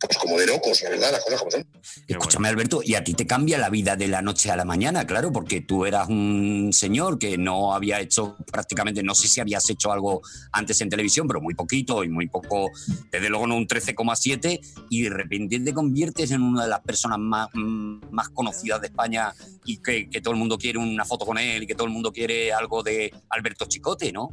pues 0.00 0.18
como 0.18 0.38
de 0.38 0.46
locos, 0.46 0.82
la 0.82 0.90
verdad, 0.90 1.12
las 1.12 1.24
cosas 1.24 1.38
como 1.38 1.50
son. 1.50 1.66
Escúchame, 2.06 2.48
Alberto, 2.48 2.80
y 2.82 2.94
a 2.94 3.04
ti 3.04 3.14
te 3.14 3.26
cambia 3.26 3.58
la 3.58 3.70
vida 3.70 3.96
de 3.96 4.08
la 4.08 4.22
noche 4.22 4.50
a 4.50 4.56
la 4.56 4.64
mañana, 4.64 5.06
claro, 5.06 5.32
porque 5.32 5.60
tú 5.60 5.86
eras 5.86 6.08
un 6.08 6.70
señor 6.72 7.18
que 7.18 7.38
no 7.38 7.74
había 7.74 8.00
hecho 8.00 8.36
prácticamente, 8.50 9.02
no 9.02 9.14
sé 9.14 9.28
si 9.28 9.40
habías 9.40 9.68
hecho 9.70 9.92
algo 9.92 10.22
antes 10.52 10.80
en 10.80 10.88
televisión, 10.88 11.26
pero 11.26 11.40
muy 11.40 11.54
poquito 11.54 12.04
y 12.04 12.08
muy 12.08 12.28
poco, 12.28 12.70
desde 13.10 13.28
luego 13.28 13.46
no 13.46 13.56
un 13.56 13.66
13,7, 13.66 14.60
y 14.90 15.02
de 15.02 15.10
repente 15.10 15.60
te 15.60 15.72
conviertes 15.72 16.30
en 16.30 16.42
una 16.42 16.64
de 16.64 16.70
las 16.70 16.80
personas 16.80 17.18
más, 17.18 17.48
más 17.54 18.28
conocidas 18.30 18.80
de 18.80 18.88
España 18.88 19.32
y 19.64 19.78
que, 19.78 20.08
que 20.08 20.20
todo 20.20 20.34
el 20.34 20.40
mundo 20.40 20.58
quiere 20.58 20.78
una 20.78 21.04
foto 21.04 21.24
con 21.24 21.38
él 21.38 21.62
y 21.62 21.66
que 21.66 21.74
todo 21.74 21.86
el 21.86 21.92
mundo 21.92 22.12
quiere 22.12 22.52
algo 22.52 22.82
de 22.82 23.12
Alberto 23.30 23.66
Chicote, 23.66 24.12
¿no? 24.12 24.28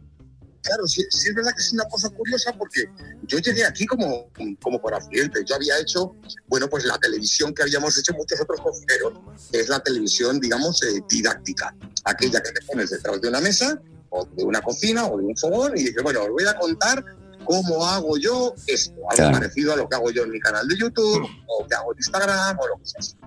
Claro, 0.63 0.87
sí, 0.87 1.03
sí 1.09 1.29
es 1.29 1.35
verdad 1.35 1.53
que 1.55 1.61
es 1.61 1.73
una 1.73 1.85
cosa 1.85 2.09
curiosa 2.09 2.53
porque 2.53 2.85
yo 3.23 3.39
llegué 3.39 3.65
aquí 3.65 3.85
como, 3.85 4.29
como 4.61 4.79
por 4.79 4.93
accidente. 4.93 5.43
Yo 5.45 5.55
había 5.55 5.79
hecho, 5.79 6.15
bueno, 6.47 6.69
pues 6.69 6.85
la 6.85 6.97
televisión 6.99 7.53
que 7.53 7.63
habíamos 7.63 7.97
hecho 7.97 8.13
muchos 8.13 8.39
otros 8.39 8.61
cocineros, 8.61 9.13
que 9.51 9.59
es 9.61 9.69
la 9.69 9.79
televisión, 9.79 10.39
digamos, 10.39 10.81
eh, 10.83 11.01
didáctica. 11.09 11.75
Aquella 12.05 12.41
que 12.41 12.51
te 12.51 12.65
pones 12.65 12.89
detrás 12.91 13.19
de 13.21 13.29
una 13.29 13.41
mesa 13.41 13.81
o 14.09 14.25
de 14.25 14.43
una 14.43 14.61
cocina 14.61 15.07
o 15.07 15.17
de 15.17 15.25
un 15.25 15.37
fogón 15.37 15.77
y 15.77 15.83
dices, 15.83 16.03
bueno, 16.03 16.23
os 16.23 16.29
voy 16.29 16.45
a 16.45 16.55
contar 16.55 17.03
cómo 17.45 17.85
hago 17.85 18.17
yo 18.17 18.53
esto, 18.67 18.93
algo 19.09 19.15
Claro. 19.15 19.33
parecido 19.39 19.73
a 19.73 19.75
lo 19.75 19.87
que 19.89 19.95
hago 19.95 20.11
yo 20.11 20.23
en 20.23 20.31
mi 20.31 20.39
canal 20.39 20.67
de 20.67 20.77
YouTube 20.77 21.27
o 21.47 21.67
que 21.67 21.75
hago 21.75 21.91
en 21.93 21.97
Instagram 21.99 22.57
o 22.59 22.67
lo 22.67 22.77
que 22.77 22.85
sea. 22.85 23.17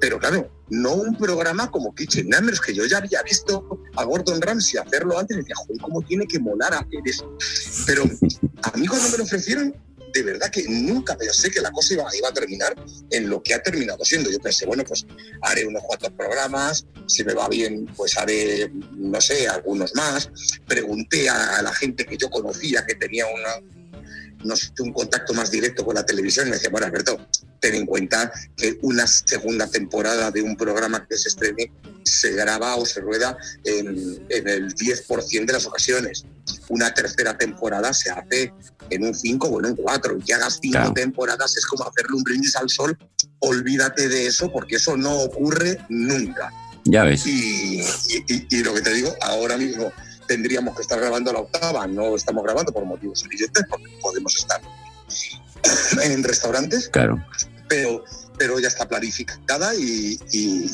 Pero 0.00 0.18
claro, 0.18 0.50
no 0.70 0.94
un 0.94 1.16
programa 1.16 1.70
como 1.70 1.94
Kitchen 1.94 2.28
Numbers, 2.28 2.60
que 2.60 2.74
yo 2.74 2.84
ya 2.86 2.98
había 2.98 3.22
visto 3.22 3.66
a 3.96 4.04
Gordon 4.04 4.40
Ramsay 4.40 4.80
hacerlo 4.80 5.18
antes 5.18 5.36
y 5.36 5.40
decía, 5.40 5.54
joder, 5.56 5.80
¿cómo 5.82 6.02
tiene 6.02 6.26
que 6.26 6.38
molar 6.38 6.74
hacer 6.74 7.00
eso? 7.04 7.30
Pero 7.86 8.04
a 8.62 8.76
mí 8.76 8.86
cuando 8.86 9.08
me 9.10 9.18
lo 9.18 9.24
ofrecieron, 9.24 9.74
de 10.12 10.22
verdad 10.22 10.50
que 10.50 10.64
nunca 10.68 11.16
pensé 11.16 11.50
que 11.50 11.60
la 11.60 11.70
cosa 11.70 11.94
iba, 11.94 12.16
iba 12.16 12.28
a 12.28 12.32
terminar 12.32 12.74
en 13.10 13.28
lo 13.28 13.42
que 13.42 13.54
ha 13.54 13.62
terminado 13.62 14.04
siendo. 14.04 14.30
Yo 14.30 14.38
pensé, 14.38 14.66
bueno, 14.66 14.84
pues 14.84 15.06
haré 15.42 15.66
unos 15.66 15.82
cuantos 15.84 16.10
programas, 16.10 16.86
si 17.06 17.24
me 17.24 17.34
va 17.34 17.48
bien, 17.48 17.86
pues 17.96 18.16
haré, 18.16 18.70
no 18.96 19.20
sé, 19.20 19.48
algunos 19.48 19.94
más. 19.94 20.30
Pregunté 20.66 21.28
a 21.28 21.62
la 21.62 21.72
gente 21.72 22.04
que 22.04 22.16
yo 22.16 22.30
conocía 22.30 22.84
que 22.86 22.94
tenía 22.94 23.26
una, 23.26 24.54
un 24.80 24.92
contacto 24.92 25.34
más 25.34 25.50
directo 25.50 25.84
con 25.84 25.94
la 25.94 26.04
televisión 26.04 26.46
y 26.46 26.50
me 26.50 26.56
decía, 26.56 26.70
bueno, 26.70 26.86
Alberto, 26.86 27.18
ten 27.60 27.74
en 27.74 27.86
cuenta 27.86 28.32
que 28.56 28.78
una 28.82 29.06
segunda 29.06 29.66
temporada 29.68 30.30
de 30.30 30.42
un 30.42 30.56
programa 30.56 31.06
que 31.06 31.16
se 31.16 31.28
estrene 31.28 31.70
se 32.04 32.32
graba 32.32 32.76
o 32.76 32.86
se 32.86 33.00
rueda 33.00 33.36
en, 33.64 34.24
en 34.28 34.48
el 34.48 34.74
10% 34.74 35.44
de 35.46 35.52
las 35.52 35.66
ocasiones. 35.66 36.24
Una 36.68 36.92
tercera 36.94 37.36
temporada 37.36 37.92
se 37.92 38.10
hace 38.10 38.52
en 38.88 39.04
un 39.04 39.14
5 39.14 39.46
o 39.46 39.60
en 39.60 39.66
un 39.66 39.76
4. 39.76 40.16
Y 40.18 40.22
que 40.22 40.34
hagas 40.34 40.58
5 40.60 40.72
Claro. 40.72 40.92
temporadas 40.94 41.56
es 41.56 41.66
como 41.66 41.84
hacerle 41.86 42.16
un 42.16 42.22
brindis 42.24 42.56
al 42.56 42.68
sol. 42.70 42.98
Olvídate 43.40 44.08
de 44.08 44.26
eso 44.26 44.50
porque 44.50 44.76
eso 44.76 44.96
no 44.96 45.14
ocurre 45.20 45.78
nunca. 45.90 46.50
Ya 46.84 47.04
ves. 47.04 47.26
Y, 47.26 47.80
y- 47.80 48.24
y- 48.26 48.46
y 48.50 48.62
lo 48.64 48.72
que 48.74 48.80
te 48.80 48.94
digo, 48.94 49.14
ahora 49.20 49.56
mismo 49.58 49.92
tendríamos 50.26 50.74
que 50.74 50.82
estar 50.82 50.98
grabando 50.98 51.32
la 51.32 51.40
octava, 51.40 51.86
no 51.86 52.16
estamos 52.16 52.42
grabando 52.42 52.72
por 52.72 52.84
motivos 52.86 53.22
evidentes, 53.24 53.64
porque 53.68 53.86
podemos 54.00 54.34
estar 54.36 54.60
en 56.02 56.24
restaurantes, 56.24 56.88
Claro. 56.88 57.22
Pero, 57.70 58.04
pero 58.36 58.58
ya 58.58 58.66
está 58.66 58.88
planificada 58.88 59.72
y, 59.76 60.18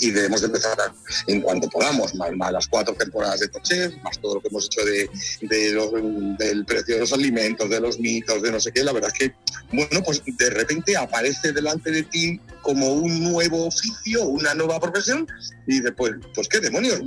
debemos 0.00 0.40
de 0.40 0.46
empezar 0.46 0.78
en 1.26 1.42
cuanto 1.42 1.68
podamos, 1.68 2.14
más, 2.14 2.32
las 2.50 2.66
cuatro 2.68 2.94
temporadas 2.94 3.40
de 3.40 3.48
Tochef, 3.48 3.94
más 4.02 4.18
todo 4.18 4.36
lo 4.36 4.40
que 4.40 4.48
hemos 4.48 4.64
hecho 4.64 4.82
de, 4.82 5.10
de 5.42 6.36
del 6.38 6.64
precio 6.64 6.94
de 6.94 7.00
los 7.02 7.12
alimentos, 7.12 7.68
de 7.68 7.80
los 7.80 8.00
mitos, 8.00 8.40
de 8.40 8.50
no 8.50 8.58
sé 8.58 8.72
qué, 8.72 8.82
la 8.82 8.92
verdad 8.92 9.10
es 9.12 9.18
que, 9.18 9.34
bueno, 9.76 10.02
pues 10.02 10.22
de 10.24 10.48
repente 10.48 10.96
aparece 10.96 11.52
delante 11.52 11.90
de 11.90 12.02
ti 12.04 12.40
como 12.62 12.94
un 12.94 13.22
nuevo 13.22 13.66
oficio, 13.66 14.24
una 14.24 14.54
nueva 14.54 14.80
profesión, 14.80 15.26
y 15.66 15.80
después, 15.80 16.14
pues 16.34 16.48
qué 16.48 16.60
demonios, 16.60 17.02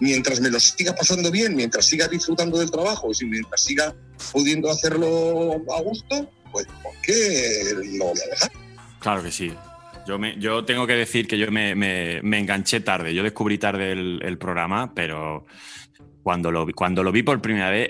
mientras 0.00 0.40
me 0.40 0.50
lo 0.50 0.58
siga 0.58 0.96
pasando 0.96 1.30
bien, 1.30 1.54
mientras 1.54 1.86
siga 1.86 2.08
disfrutando 2.08 2.58
del 2.58 2.72
trabajo, 2.72 3.12
y 3.20 3.24
mientras 3.24 3.62
siga 3.62 3.94
pudiendo 4.32 4.68
hacerlo 4.68 5.62
a 5.72 5.80
gusto, 5.82 6.28
pues 6.50 6.66
¿por 6.82 6.92
qué 7.02 7.72
lo 7.98 8.06
voy 8.06 8.18
a? 8.40 8.65
Claro 9.06 9.22
que 9.22 9.30
sí. 9.30 9.52
Yo, 10.04 10.18
me, 10.18 10.36
yo 10.36 10.64
tengo 10.64 10.84
que 10.84 10.94
decir 10.94 11.28
que 11.28 11.38
yo 11.38 11.48
me, 11.52 11.76
me- 11.76 12.38
enganché 12.38 12.80
tarde. 12.80 13.14
Yo 13.14 13.22
descubrí 13.22 13.56
tarde 13.56 13.92
el, 13.92 14.36
programa, 14.36 14.92
pero 14.96 15.46
cuando 16.24 16.50
lo, 16.50 16.66
cuando 16.74 17.04
lo 17.04 17.12
vi 17.12 17.22
por 17.22 17.40
primera 17.40 17.70
vez, 17.70 17.88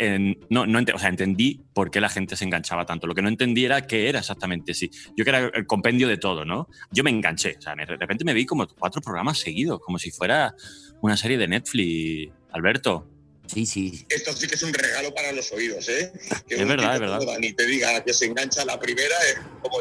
no, 0.50 0.66
no 0.66 0.78
ente- 0.78 0.92
o 0.92 0.98
sea, 0.98 1.08
entendí 1.08 1.58
por 1.72 1.90
qué 1.90 2.02
la 2.02 2.10
gente 2.10 2.36
se 2.36 2.44
enganchaba 2.44 2.84
tanto. 2.84 3.06
Lo 3.06 3.14
que 3.14 3.22
no 3.22 3.30
entendí 3.30 3.64
era 3.64 3.86
qué 3.86 4.10
era 4.10 4.18
exactamente. 4.18 4.74
Sí. 4.74 4.90
Yo 5.16 5.24
que 5.24 5.30
era 5.30 5.38
el 5.54 5.64
compendio 5.64 6.06
de 6.06 6.18
todo, 6.18 6.44
¿no? 6.44 6.68
Yo 6.90 7.02
me 7.02 7.08
enganché. 7.08 7.56
O 7.58 7.62
sea, 7.62 7.74
de 7.74 7.86
repente 7.86 8.22
me 8.22 8.34
vi 8.34 8.44
como 8.44 8.66
cuatro 8.66 9.00
programas 9.00 9.38
seguidos, 9.38 9.80
como 9.80 9.98
si 9.98 10.10
fuera 10.10 10.54
una 11.00 11.16
serie 11.16 11.38
de 11.38 11.48
Netflix. 11.48 12.30
Alberto. 12.52 13.08
Sí, 13.46 13.66
sí. 13.66 14.06
Esto 14.08 14.32
sí 14.34 14.46
que 14.46 14.54
es 14.54 14.62
un 14.62 14.72
regalo 14.72 15.14
para 15.14 15.32
los 15.32 15.50
oídos, 15.52 15.88
¿eh? 15.88 16.12
Que 16.48 16.56
Es 16.56 16.66
verdad, 16.66 16.94
es 16.94 17.00
verdad. 17.00 17.20
Dani 17.24 17.52
te 17.52 17.66
diga 17.66 18.02
que 18.04 18.12
se 18.12 18.26
engancha 18.26 18.64
la 18.64 18.78
primera, 18.78 19.14
es 19.28 19.38
como... 19.62 19.78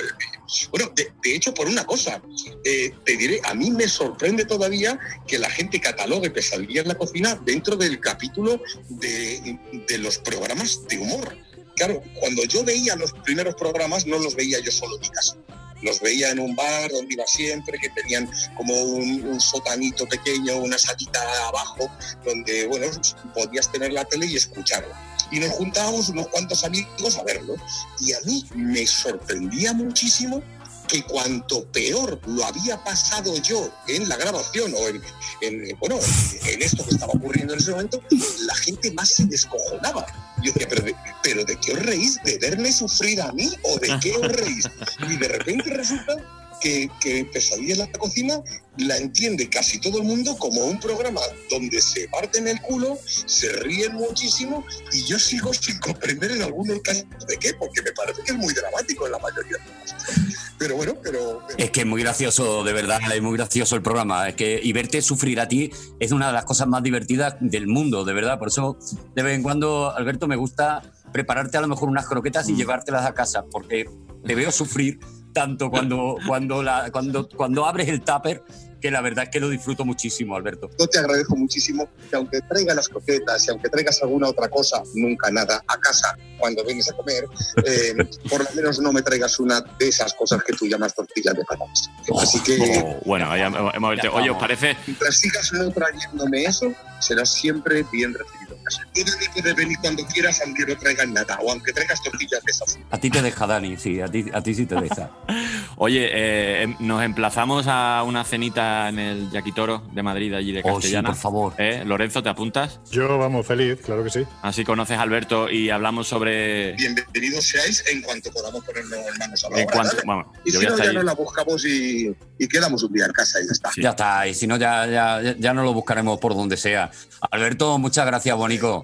Bueno, 0.72 0.92
de, 0.96 1.12
de 1.24 1.36
hecho, 1.36 1.54
por 1.54 1.68
una 1.68 1.86
cosa, 1.86 2.22
eh, 2.64 2.94
te 3.04 3.18
diré, 3.18 3.42
a 3.44 3.54
mí 3.54 3.72
me 3.72 3.88
sorprende 3.88 4.46
todavía 4.46 5.00
que 5.28 5.40
la 5.40 5.50
gente 5.50 5.80
catalogue 5.80 6.30
Pesadilla 6.30 6.82
en 6.82 6.88
la 6.90 6.96
cocina 6.96 7.40
dentro 7.46 7.76
del 7.76 8.00
capítulo 8.00 8.62
de, 8.90 9.58
de 9.88 9.98
los 9.98 10.18
programas 10.20 10.88
de 10.88 10.98
humor. 10.98 11.38
Claro, 11.76 12.02
cuando 12.20 12.44
yo 12.46 12.64
veía 12.64 12.96
los 12.96 13.12
primeros 13.26 13.56
programas, 13.56 14.06
no 14.06 14.18
los 14.18 14.36
veía 14.36 14.60
yo 14.60 14.72
solo 14.72 14.96
en 14.96 15.02
mi 15.02 15.10
casa. 15.10 15.36
Los 15.82 16.00
veía 16.02 16.32
en 16.32 16.40
un 16.40 16.56
bar 16.56 16.92
donde 16.92 17.14
iba 17.14 17.26
siempre, 17.28 17.78
que 17.80 17.90
tenían 17.90 18.30
como 18.56 18.74
un, 18.74 19.40
sotanito 19.40 20.08
pequeño, 20.08 20.58
una 20.58 20.78
salita 20.78 21.20
abajo, 21.48 21.90
donde, 22.24 22.68
bueno, 22.68 22.88
podías 23.34 23.72
tener 23.72 23.92
la 23.92 24.06
tele 24.06 24.26
y 24.26 24.36
escucharla. 24.36 25.00
Y 25.32 25.40
nos 25.40 25.52
juntábamos 25.52 26.10
unos 26.10 26.28
cuantos 26.28 26.64
amigos 26.64 27.18
a 27.18 27.24
verlo. 27.24 27.56
Y 28.00 28.14
a 28.14 28.20
mí 28.26 28.46
me 28.56 28.86
sorprendía 28.86 29.74
muchísimo 29.74 30.42
que 30.88 31.04
cuanto 31.04 31.66
peor 31.72 32.20
lo 32.28 32.46
había 32.46 32.84
pasado 32.84 33.36
yo 33.38 33.70
en 33.88 34.08
la 34.08 34.18
grabación 34.18 34.74
o 34.74 34.88
en, 34.88 35.02
en, 35.42 35.80
bueno, 35.80 36.00
en, 36.44 36.54
en 36.54 36.62
esto 36.62 36.84
que 36.86 36.92
estaba 36.92 37.14
ocurriendo 37.14 37.54
en 37.54 37.60
ese 37.60 37.72
momento, 37.72 38.02
la 38.46 38.56
gente 38.56 38.92
más 38.92 39.10
se 39.10 39.26
descojonaba. 39.26 40.06
Yo 40.44 40.52
decía, 40.52 40.68
¿pero 40.70 40.84
de, 40.84 40.96
¿pero 41.24 41.46
de 41.46 41.58
qué 41.60 41.74
os 41.74 41.80
reís? 41.80 42.20
¿De 42.24 42.38
verme 42.38 42.72
sufrir 42.72 43.22
a 43.22 43.32
mí 43.32 43.52
o 43.64 43.78
de 43.80 44.00
qué 44.02 44.16
os 44.18 44.32
reís? 44.32 44.66
Y 45.10 45.18
de 45.18 45.28
repente 45.28 45.70
resulta 45.72 46.45
que, 46.66 46.90
que 47.00 47.26
Pesadilla 47.26 47.74
en 47.74 47.80
la 47.80 47.92
cocina 47.92 48.42
la 48.78 48.98
entiende 48.98 49.48
casi 49.50 49.80
todo 49.80 50.00
el 50.00 50.04
mundo 50.04 50.36
como 50.38 50.66
un 50.66 50.80
programa 50.80 51.22
donde 51.52 51.80
se 51.80 52.08
parten 52.10 52.48
el 52.48 52.60
culo, 52.62 52.98
se 53.06 53.54
ríen 53.60 53.94
muchísimo 53.94 54.66
y 54.92 55.04
yo 55.04 55.20
sigo 55.20 55.54
sin 55.54 55.78
comprender 55.80 56.32
en 56.32 56.42
algunos 56.42 56.80
casos 56.82 57.06
de 57.28 57.38
qué, 57.38 57.54
porque 57.54 57.84
me 57.84 57.92
parece 57.92 58.24
que 58.24 58.32
es 58.32 58.38
muy 58.38 58.52
dramático 58.54 59.06
en 59.06 59.12
la 59.12 59.20
mayoría 59.20 59.58
de 59.58 59.64
los 59.64 59.94
casos. 59.94 60.16
Pero 60.58 60.76
bueno, 60.76 60.96
pero... 61.04 61.44
pero- 61.48 61.60
Es 61.60 61.70
que 61.70 61.82
es 61.82 61.86
muy 61.86 62.02
gracioso, 62.02 62.64
de 62.64 62.74
verdad, 62.74 63.00
es 63.14 63.22
muy 63.22 63.38
gracioso 63.38 63.76
el 63.76 63.84
programa. 63.84 64.28
Es 64.28 64.36
que, 64.36 64.60
y 64.62 64.74
verte 64.74 65.02
sufrir 65.04 65.40
a 65.40 65.48
ti 65.48 65.72
es 66.00 66.12
una 66.12 66.28
de 66.28 66.34
las 66.34 66.46
cosas 66.46 66.68
más 66.68 66.82
divertidas 66.82 67.36
del 67.42 67.68
mundo, 67.68 68.04
de 68.06 68.14
verdad. 68.14 68.40
Por 68.40 68.48
eso, 68.48 68.78
de 69.16 69.22
vez 69.22 69.36
en 69.36 69.44
cuando, 69.44 69.96
Alberto, 69.96 70.28
me 70.28 70.36
gusta 70.36 70.82
prepararte 71.14 71.58
a 71.58 71.62
lo 71.62 71.68
mejor 71.68 71.90
unas 71.90 72.08
croquetas 72.08 72.50
y 72.50 72.56
llevártelas 72.56 73.06
a 73.06 73.14
casa, 73.14 73.46
porque 73.52 73.86
te 74.26 74.36
veo 74.36 74.52
sufrir 74.52 75.00
tanto 75.36 75.70
cuando, 75.70 76.16
cuando, 76.26 76.64
la, 76.64 76.90
cuando, 76.92 77.28
cuando 77.28 77.66
abres 77.66 77.90
el 77.90 78.02
tupper, 78.02 78.42
que 78.82 78.90
la 78.90 79.02
verdad 79.02 79.26
es 79.26 79.30
que 79.32 79.40
lo 79.40 79.50
disfruto 79.50 79.84
muchísimo, 79.84 80.36
Alberto. 80.36 80.70
Yo 80.80 80.88
te 80.88 81.00
agradezco 81.00 81.36
muchísimo 81.36 81.90
que 82.10 82.16
aunque 82.16 82.40
traigas 82.42 82.76
las 82.76 82.88
croquetas 82.88 83.46
y 83.48 83.52
aunque 83.52 83.68
traigas 83.70 84.02
alguna 84.02 84.30
otra 84.30 84.48
cosa, 84.48 84.82
nunca 84.94 85.30
nada, 85.32 85.62
a 85.68 85.78
casa 85.80 86.16
cuando 86.40 86.64
vienes 86.64 86.90
a 86.90 86.94
comer, 86.96 87.26
eh, 87.66 87.96
por 88.30 88.44
lo 88.44 88.50
menos 88.56 88.80
no 88.80 88.94
me 88.94 89.02
traigas 89.02 89.38
una 89.40 89.60
de 89.80 89.88
esas 89.90 90.14
cosas 90.14 90.42
que 90.44 90.54
tú 90.54 90.68
llamas 90.68 90.94
tortillas 90.96 91.34
de 91.36 91.44
patatas. 91.46 91.90
Así 92.22 92.40
que 92.44 92.58
Oh, 92.86 93.00
bueno, 93.06 93.36
ya 93.36 93.48
hemos- 93.48 93.74
hemos- 93.74 94.00
oye, 94.14 94.30
¿os 94.30 94.38
parece? 94.38 94.78
mientras 94.88 95.18
sigas 95.18 95.52
no 95.54 95.70
trayéndome 95.72 96.44
eso, 96.44 96.72
serás 97.00 97.30
siempre 97.34 97.84
bien 97.92 98.14
recibido. 98.14 98.55
Tú 98.94 99.02
Dani, 99.04 99.26
puedes 99.34 99.56
venir 99.56 99.78
cuando 99.82 100.06
quieras, 100.08 100.42
aunque 100.44 100.66
no 100.66 100.76
traigas 100.78 101.08
nada, 101.10 101.38
o 101.42 101.52
aunque 101.52 101.72
traigas 101.72 102.02
tortillas 102.02 102.44
de 102.44 102.52
esas. 102.52 102.80
A 102.90 102.98
ti 102.98 103.10
te 103.10 103.22
deja, 103.22 103.46
Dani, 103.46 103.78
sí, 103.78 104.02
a 104.02 104.08
ti, 104.08 104.26
a 104.34 104.42
ti 104.42 104.54
sí 104.56 104.66
te 104.66 104.76
deja. 104.76 105.12
Oye, 105.78 106.10
eh, 106.12 106.64
em- 106.64 106.76
nos 106.80 107.04
emplazamos 107.04 107.66
a 107.68 108.02
una 108.06 108.24
cenita 108.24 108.90
en 108.90 108.98
el 109.00 109.30
Yaquitoro 109.32 109.84
de 109.94 110.02
Madrid, 110.04 110.34
allí 110.34 110.52
de 110.52 110.62
Oh, 110.64 110.70
sí, 110.70 110.74
Castellana. 110.76 111.10
por 111.10 111.18
favor. 111.18 111.54
¿Eh? 111.58 111.84
Lorenzo, 111.86 112.24
¿te 112.24 112.30
apuntas? 112.30 112.80
Yo, 112.92 113.18
vamos, 113.18 113.46
feliz, 113.46 113.80
claro 113.84 114.04
que 114.04 114.10
sí. 114.10 114.24
Así 114.42 114.64
conoces 114.64 114.98
a 114.98 115.02
Alberto 115.02 115.50
y 115.50 115.70
hablamos 115.70 116.08
sobre. 116.08 116.74
Bienvenidos 116.74 117.46
seáis 117.46 117.84
en 117.92 118.02
cuanto 118.02 118.32
podamos 118.32 118.64
ponernos 118.64 119.00
manos 119.20 119.44
a 119.44 119.50
la 119.50 119.58
En 119.60 119.66
obra. 119.66 119.74
cuanto, 119.76 119.96
¿vale? 119.98 120.06
bueno, 120.06 120.34
y 120.46 120.52
yo 120.52 120.60
si 120.62 120.66
no, 120.66 120.78
ya 120.78 120.84
allí. 120.86 120.96
nos 120.96 121.04
la 121.06 121.14
buscamos 121.14 121.66
y, 121.66 122.16
y 122.40 122.48
quedamos 122.48 122.82
un 122.84 122.94
día 122.94 123.06
en 123.06 123.12
casa 123.12 123.40
y 123.42 123.46
ya 123.48 123.52
está. 123.52 123.70
Ya 123.78 123.90
está, 123.90 124.28
y 124.28 124.34
si 124.34 124.48
no, 124.48 124.58
ya, 124.58 124.88
ya, 124.88 125.36
ya 125.38 125.54
no 125.54 125.64
lo 125.64 125.74
buscaremos 125.74 126.20
por 126.20 126.34
donde 126.36 126.58
sea. 126.58 126.90
Alberto, 127.32 127.78
muchas 127.78 128.06
gracias, 128.06 128.36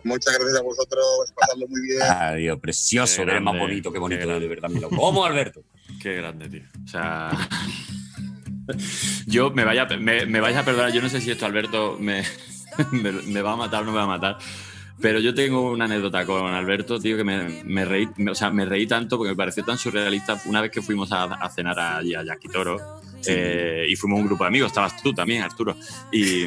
Muchas 0.03 0.33
gracias 0.37 0.59
a 0.59 0.61
vosotros, 0.63 1.05
pasadlo 1.39 1.67
muy 1.67 1.81
bien. 1.81 2.01
Adiós, 2.01 2.59
precioso, 2.59 3.17
Qué 3.17 3.21
eres 3.23 3.41
más 3.41 3.53
grande, 3.53 3.59
bonito 3.59 3.91
que 3.93 3.99
bonito, 3.99 4.27
qué 4.27 4.39
de 4.39 4.47
verdad. 4.47 4.69
me 4.69 4.79
lo 4.79 4.89
como, 4.89 5.23
Alberto. 5.25 5.63
Qué 6.01 6.15
grande, 6.15 6.49
tío. 6.49 6.61
O 6.83 6.87
sea. 6.87 7.31
Yo 9.27 9.51
me 9.51 9.63
vaya, 9.65 9.85
me, 9.99 10.25
me 10.25 10.39
vais 10.39 10.55
a 10.55 10.63
perdonar, 10.63 10.91
yo 10.93 11.01
no 11.01 11.09
sé 11.09 11.19
si 11.21 11.31
esto 11.31 11.45
Alberto 11.45 11.97
me, 11.99 12.23
me, 12.91 13.11
me 13.11 13.41
va 13.41 13.53
a 13.53 13.55
matar 13.55 13.83
o 13.83 13.85
no 13.85 13.91
me 13.91 13.97
va 13.97 14.03
a 14.03 14.07
matar. 14.07 14.37
Pero 15.01 15.19
yo 15.19 15.33
tengo 15.33 15.71
una 15.71 15.85
anécdota 15.85 16.25
con 16.25 16.53
Alberto, 16.53 16.99
tío, 16.99 17.17
que 17.17 17.23
me, 17.23 17.63
me 17.63 17.85
reí, 17.85 18.07
me- 18.17 18.31
o 18.31 18.35
sea, 18.35 18.51
me 18.51 18.65
reí 18.65 18.85
tanto 18.85 19.17
porque 19.17 19.31
me 19.31 19.35
pareció 19.35 19.65
tan 19.65 19.77
surrealista. 19.77 20.39
Una 20.45 20.61
vez 20.61 20.69
que 20.71 20.81
fuimos 20.81 21.11
a, 21.11 21.23
a 21.23 21.49
cenar 21.49 21.79
allí 21.79 22.13
a 22.13 22.23
Yaquitoro 22.23 22.77
eh, 23.25 23.85
y 23.89 23.95
fuimos 23.95 24.19
un 24.19 24.27
grupo 24.27 24.43
de 24.43 24.49
amigos, 24.49 24.67
estabas 24.67 25.01
tú 25.01 25.11
también, 25.11 25.41
Arturo. 25.41 25.75
Y, 26.11 26.45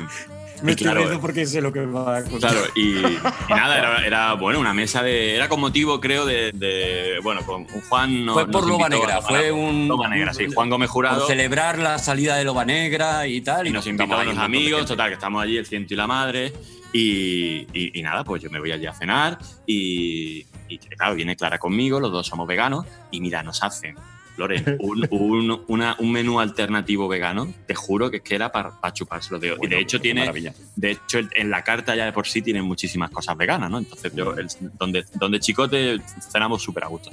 Me 0.62 0.70
y 0.70 0.74
estoy 0.74 0.86
claro, 0.92 1.20
porque 1.20 1.46
sé 1.46 1.60
lo 1.60 1.72
que 1.72 1.84
va 1.84 2.18
a 2.18 2.22
contar. 2.24 2.52
Claro, 2.52 2.66
y, 2.76 2.98
y 2.98 3.18
nada, 3.50 3.76
era, 3.78 4.06
era, 4.06 4.32
bueno, 4.34 4.60
una 4.60 4.72
mesa 4.72 5.02
de. 5.02 5.34
Era 5.36 5.48
con 5.48 5.60
motivo, 5.60 6.00
creo, 6.00 6.24
de. 6.24 6.52
de- 6.52 7.18
bueno, 7.22 7.44
con 7.44 7.64
Juan. 7.66 8.24
no- 8.24 8.34
Fue 8.34 8.46
por 8.46 8.62
nos 8.62 8.70
Loba 8.70 8.86
invitó 8.86 9.02
Negra, 9.06 9.22
fue 9.22 9.52
un. 9.52 9.88
Loba 9.88 10.08
Negra, 10.08 10.32
sí, 10.34 10.46
Juan 10.54 10.70
Gómez 10.70 10.90
Jurado. 10.90 11.18
Por 11.20 11.26
celebrar 11.28 11.78
la 11.78 11.98
salida 11.98 12.36
de 12.36 12.44
Loba 12.44 12.64
Negra 12.64 13.26
y 13.26 13.40
tal. 13.40 13.66
Y 13.66 13.70
nos 13.72 13.86
invitó 13.86 14.04
estamos 14.04 14.20
a 14.36 14.38
de 14.40 14.44
amigos, 14.44 14.86
total, 14.86 15.08
que 15.08 15.14
estamos 15.14 15.42
allí, 15.42 15.56
el 15.56 15.66
ciento 15.66 15.92
y 15.94 15.96
la 15.96 16.06
madre. 16.06 16.52
Y, 16.92 17.66
y- 17.72 17.98
y 17.98 18.02
nada, 18.02 18.22
pues 18.24 18.42
yo 18.42 18.48
me 18.50 18.60
voy 18.60 18.70
allí 18.72 18.86
a 18.86 18.94
cenar. 18.94 19.38
Y, 19.66 20.46
y 20.68 20.78
claro, 20.78 21.14
viene 21.16 21.34
Clara 21.36 21.58
conmigo, 21.58 21.98
los 22.00 22.12
dos 22.12 22.26
somos 22.26 22.46
veganos. 22.46 22.86
Y 23.10 23.20
mira, 23.20 23.42
nos 23.42 23.62
hacen, 23.62 23.96
Loren, 24.36 24.78
un, 24.80 25.06
un- 25.10 25.64
una- 25.68 25.96
un 26.00 26.10
menú 26.12 26.40
alternativo 26.40 27.06
vegano. 27.08 27.52
Te 27.66 27.74
juro 27.74 28.10
que 28.10 28.16
es 28.18 28.22
que 28.22 28.34
era 28.34 28.50
para 28.50 28.72
chuparse 28.92 29.30
los 29.32 29.40
dedos. 29.40 29.58
y 29.62 29.66
de 29.68 29.78
hecho, 29.78 30.00
tiene. 30.00 30.20
maravilla. 30.20 30.52
De 30.74 30.90
hecho, 30.92 31.20
en 31.34 31.50
la 31.50 31.62
carta 31.62 31.94
ya 31.94 32.04
de 32.04 32.12
por 32.12 32.26
sí 32.26 32.42
tienen 32.42 32.64
muchísimas 32.64 33.10
cosas 33.10 33.36
veganas, 33.36 33.70
¿no? 33.70 33.78
Entonces, 33.78 34.12
yo, 34.14 34.34
el- 34.34 34.48
donde, 34.78 35.04
donde 35.14 35.38
Chicote 35.40 36.00
cenamos 36.30 36.62
súper 36.62 36.84
a 36.84 36.88
gusto. 36.88 37.10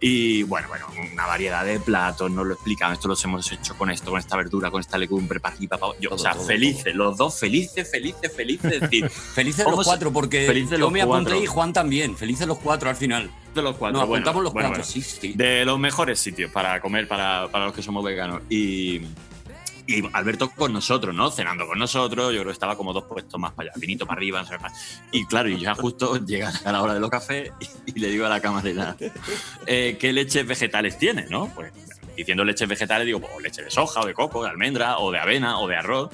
Y 0.00 0.42
bueno, 0.44 0.68
bueno, 0.68 0.86
una 1.12 1.26
variedad 1.26 1.64
de 1.64 1.80
platos, 1.80 2.30
nos 2.30 2.46
lo 2.46 2.54
explican, 2.54 2.92
esto 2.92 3.08
los 3.08 3.24
hemos 3.24 3.50
hecho 3.50 3.76
con 3.76 3.90
esto, 3.90 4.10
con 4.10 4.20
esta 4.20 4.36
verdura, 4.36 4.70
con 4.70 4.80
esta 4.80 4.98
legumbre, 4.98 5.40
para 5.40 5.54
aquí, 5.54 5.66
para. 5.66 5.82
Yo, 6.00 6.10
o 6.10 6.18
sea, 6.18 6.32
todo, 6.32 6.44
felices, 6.44 6.94
los 6.94 7.16
dos 7.16 7.38
felices, 7.38 7.90
felices, 7.90 8.32
felices. 8.34 8.72
Es 8.72 8.80
decir, 8.82 9.08
Felices 9.34 9.64
¿cómo 9.64 9.76
los 9.78 9.86
cuatro, 9.86 10.12
porque 10.12 10.46
felices 10.46 10.72
yo 10.72 10.78
los 10.78 10.92
me 10.92 11.00
apunté 11.02 11.30
cuatro. 11.30 11.42
y 11.42 11.46
Juan 11.46 11.72
también. 11.72 12.16
Felices 12.16 12.46
los 12.46 12.58
cuatro 12.58 12.90
al 12.90 12.96
final. 12.96 13.30
De 13.58 13.64
los 13.64 13.76
cuatro. 13.76 14.00
Nos 14.00 14.08
bueno, 14.08 14.22
apuntamos 14.22 14.42
los 14.42 14.52
bueno, 14.52 14.68
cuatro, 14.70 14.84
bueno. 14.84 15.02
sí, 15.02 15.02
sí. 15.02 15.32
De 15.34 15.64
los 15.64 15.78
mejores 15.78 16.18
sitios 16.18 16.50
para 16.50 16.80
comer 16.80 17.06
para, 17.06 17.48
para 17.48 17.66
los 17.66 17.74
que 17.74 17.82
somos 17.82 18.04
veganos. 18.04 18.42
Y, 18.48 19.02
y 19.86 20.02
Alberto 20.12 20.50
con 20.50 20.72
nosotros, 20.72 21.14
¿no? 21.14 21.30
Cenando 21.30 21.66
con 21.66 21.78
nosotros. 21.78 22.32
Yo 22.32 22.40
creo 22.40 22.46
que 22.46 22.52
estaba 22.52 22.76
como 22.76 22.92
dos 22.92 23.04
puestos 23.04 23.40
más 23.40 23.52
para 23.52 23.70
allá, 23.70 23.80
vinito 23.80 24.06
para 24.06 24.18
arriba. 24.18 24.44
Y 25.12 25.24
claro, 25.26 25.48
y 25.48 25.58
ya 25.58 25.74
justo 25.74 26.16
llega 26.26 26.52
a 26.64 26.72
la 26.72 26.82
hora 26.82 26.94
de 26.94 27.00
los 27.00 27.10
cafés 27.10 27.52
y, 27.86 27.92
y 27.92 28.00
le 28.00 28.08
digo 28.08 28.26
a 28.26 28.28
la 28.28 28.40
camarera, 28.40 28.96
eh, 29.66 29.96
¿qué 29.98 30.12
leches 30.12 30.46
vegetales 30.46 30.98
tiene, 30.98 31.26
no? 31.28 31.50
Pues 31.54 31.72
diciendo 32.18 32.44
leches 32.44 32.68
vegetales, 32.68 33.06
digo, 33.06 33.20
pues, 33.20 33.32
leche 33.40 33.62
de 33.62 33.70
soja 33.70 34.00
o 34.00 34.06
de 34.06 34.12
coco, 34.12 34.42
de 34.42 34.50
almendra 34.50 34.98
o 34.98 35.12
de 35.12 35.18
avena 35.18 35.60
o 35.60 35.68
de 35.68 35.76
arroz. 35.76 36.10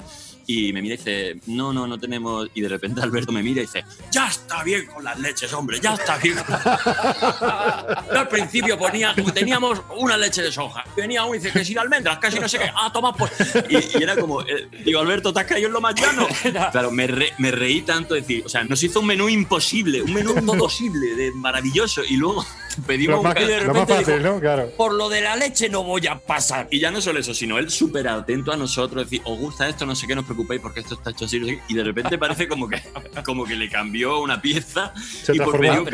Y 0.47 0.71
me 0.73 0.81
mira 0.81 0.93
y 0.93 0.97
dice, 0.97 1.37
no, 1.47 1.73
no, 1.73 1.87
no 1.87 1.97
tenemos. 1.97 2.47
Y 2.53 2.61
de 2.61 2.69
repente 2.69 3.01
Alberto 3.01 3.31
me 3.31 3.41
mira 3.41 3.61
y 3.61 3.65
dice, 3.65 3.83
ya 4.11 4.27
está 4.27 4.63
bien 4.63 4.85
con 4.85 5.03
las 5.03 5.17
leches, 5.19 5.51
hombre, 5.53 5.79
ya 5.79 5.93
está 5.95 6.17
bien. 6.17 6.35
Yo 8.13 8.19
al 8.19 8.27
principio 8.27 8.77
ponía, 8.77 9.13
teníamos 9.33 9.81
una 9.97 10.17
leche 10.17 10.41
de 10.41 10.51
soja. 10.51 10.83
Venía 10.95 11.23
uno 11.23 11.35
y 11.35 11.39
dice 11.39 11.51
que 11.51 11.65
si 11.65 11.73
de 11.73 11.79
almendras, 11.79 12.19
casi 12.19 12.39
no 12.39 12.47
sé 12.47 12.59
qué. 12.59 12.69
Ah, 12.75 12.91
toma 12.93 13.13
pues. 13.13 13.31
Y, 13.69 13.97
y 13.99 14.03
era 14.03 14.15
como, 14.15 14.41
eh, 14.41 14.67
digo, 14.83 14.99
Alberto, 14.99 15.33
te 15.33 15.39
has 15.39 15.45
caído 15.45 15.67
en 15.67 15.73
lo 15.73 15.81
más 15.81 15.95
llano. 15.95 16.27
Claro, 16.71 16.91
me, 16.91 17.07
re- 17.07 17.33
me 17.37 17.51
reí 17.51 17.81
tanto 17.81 18.13
de 18.13 18.21
decir, 18.21 18.43
o 18.45 18.49
sea, 18.49 18.63
nos 18.63 18.81
hizo 18.83 18.99
un 18.99 19.07
menú 19.07 19.29
imposible, 19.29 20.01
un 20.01 20.13
menú 20.13 20.33
imposible, 20.37 21.15
de 21.15 21.31
maravilloso. 21.31 22.03
Y 22.07 22.17
luego 22.17 22.45
pedimos 22.85 23.23
Lo 23.23 23.29
un 23.29 23.35
de 23.35 23.41
lo 23.41 23.73
más 23.73 23.87
repente 23.87 23.93
fácil, 23.93 24.17
dijo, 24.23 24.33
¿no? 24.35 24.39
Claro. 24.39 24.69
Por 24.77 24.93
lo 24.93 25.09
de 25.09 25.21
la 25.21 25.35
leche 25.35 25.69
no 25.69 25.83
voy 25.83 26.05
a 26.07 26.17
pasar. 26.19 26.67
y 26.71 26.79
ya 26.79 26.91
no 26.91 27.01
solo 27.01 27.19
eso, 27.19 27.33
sino 27.33 27.57
él 27.57 27.69
súper 27.69 28.07
atento 28.07 28.51
a 28.51 28.57
nosotros, 28.57 29.03
decir, 29.05 29.21
os 29.25 29.37
gusta 29.39 29.67
esto, 29.69 29.85
no 29.85 29.95
sé 29.95 30.07
qué, 30.07 30.15
no 30.15 30.21
os 30.21 30.25
preocupéis 30.27 30.61
porque 30.61 30.79
esto 30.81 30.95
está 30.95 31.11
hecho 31.11 31.25
así. 31.25 31.39
no 31.39 31.47
sé 31.47 31.55
qué". 31.57 31.61
Y 31.69 31.73
de 31.75 31.83
repente 31.83 32.17
parece 32.17 32.47
como 32.47 32.67
que, 32.67 32.81
como 33.23 33.45
que 33.45 33.55
le 33.55 33.69
cambió 33.69 34.19
una 34.19 34.41
pieza 34.41 34.93
Se 35.23 35.35
y 35.35 35.39
por 35.39 35.59
medio. 35.59 35.85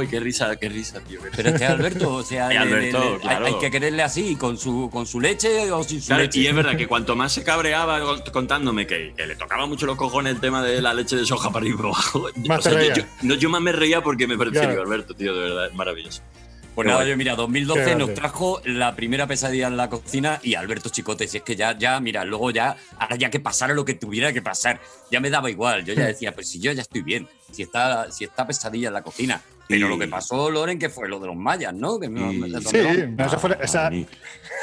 ¡Ay, 0.00 0.06
qué 0.08 0.18
risa, 0.18 0.56
qué 0.56 0.68
risa, 0.70 1.00
tío! 1.00 1.20
qué 1.22 1.28
Pero 1.36 1.48
este 1.50 1.66
Alberto, 1.66 2.14
o 2.14 2.22
sea, 2.22 2.48
Alberto, 2.60 3.18
claro. 3.20 3.46
hay, 3.46 3.54
que 3.58 3.70
quererle 3.70 4.02
así, 4.02 4.34
con 4.36 4.56
su, 4.56 4.88
con 4.90 5.06
su 5.06 5.20
leche 5.20 5.70
o 5.70 5.84
sin 5.84 6.00
su 6.00 6.06
Claro, 6.08 6.22
leche. 6.22 6.40
y 6.40 6.46
es 6.46 6.54
verdad 6.54 6.76
que 6.76 6.86
cuanto 6.86 7.14
más 7.16 7.32
se 7.32 7.42
cabreaba 7.44 8.00
contándome 8.32 8.86
que, 8.86 9.12
que 9.16 9.26
le 9.26 9.36
tocaba 9.36 9.66
mucho 9.66 9.84
los 9.86 9.96
cojones 9.96 10.34
el 10.34 10.40
tema 10.40 10.62
de 10.62 10.80
la 10.80 10.94
leche 10.94 11.16
de 11.16 11.26
soja 11.26 11.50
para 11.50 11.66
ir 11.66 11.76
por 11.76 11.86
abajo, 11.86 12.28
Más 12.46 12.60
o 12.60 12.62
sea, 12.62 12.72
te 12.72 12.76
yo, 12.76 12.78
reías. 12.94 12.98
yo- 12.98 13.04
no, 13.22 13.34
yo 13.34 13.50
más 13.50 13.60
me 13.60 13.72
reía 13.72 14.02
porque 14.02 14.26
me 14.26 14.38
parecía, 14.38 14.62
Alberto, 14.70 15.14
tío, 15.14 15.34
de 15.34 15.40
verdad, 15.40 15.66
es 15.66 15.74
maravilloso. 15.74 16.13
Pues 16.74 16.88
nada, 16.88 17.04
yo 17.04 17.16
mira, 17.16 17.36
2012 17.36 17.84
Qué 17.84 17.94
nos 17.94 18.14
trajo 18.14 18.60
la 18.64 18.96
primera 18.96 19.26
pesadilla 19.28 19.68
en 19.68 19.76
la 19.76 19.88
cocina 19.88 20.40
y 20.42 20.54
Alberto 20.56 20.88
Chicote, 20.88 21.28
si 21.28 21.36
es 21.36 21.42
que 21.44 21.54
ya, 21.54 21.78
ya, 21.78 22.00
mira, 22.00 22.24
luego 22.24 22.50
ya, 22.50 22.76
ahora 22.98 23.14
ya 23.14 23.30
que 23.30 23.38
pasara 23.38 23.74
lo 23.74 23.84
que 23.84 23.94
tuviera 23.94 24.32
que 24.32 24.42
pasar, 24.42 24.80
ya 25.10 25.20
me 25.20 25.30
daba 25.30 25.48
igual, 25.50 25.84
yo 25.84 25.94
ya 25.94 26.06
decía, 26.06 26.34
pues 26.34 26.48
si 26.48 26.58
yo 26.60 26.72
ya 26.72 26.82
estoy 26.82 27.02
bien, 27.02 27.28
si 27.52 27.62
está, 27.62 28.10
si 28.10 28.24
está 28.24 28.44
pesadilla 28.46 28.88
en 28.88 28.94
la 28.94 29.02
cocina. 29.02 29.40
Pero 29.68 29.86
Y- 29.86 29.88
lo 29.90 29.98
que 29.98 30.08
pasó, 30.08 30.50
Loren, 30.50 30.78
que 30.78 30.88
fue 30.90 31.08
lo 31.08 31.20
de 31.20 31.28
los 31.28 31.36
mayas, 31.36 31.72
¿no? 31.72 31.98
Que 32.00 32.08
no- 32.08 32.32
Y- 32.32 32.38
¿dónde 32.40 32.60
Sí, 32.68 32.78
no, 33.16 33.24
esa 33.24 33.38
fue 33.38 33.50
la- 33.50 33.56
esa, 33.56 33.90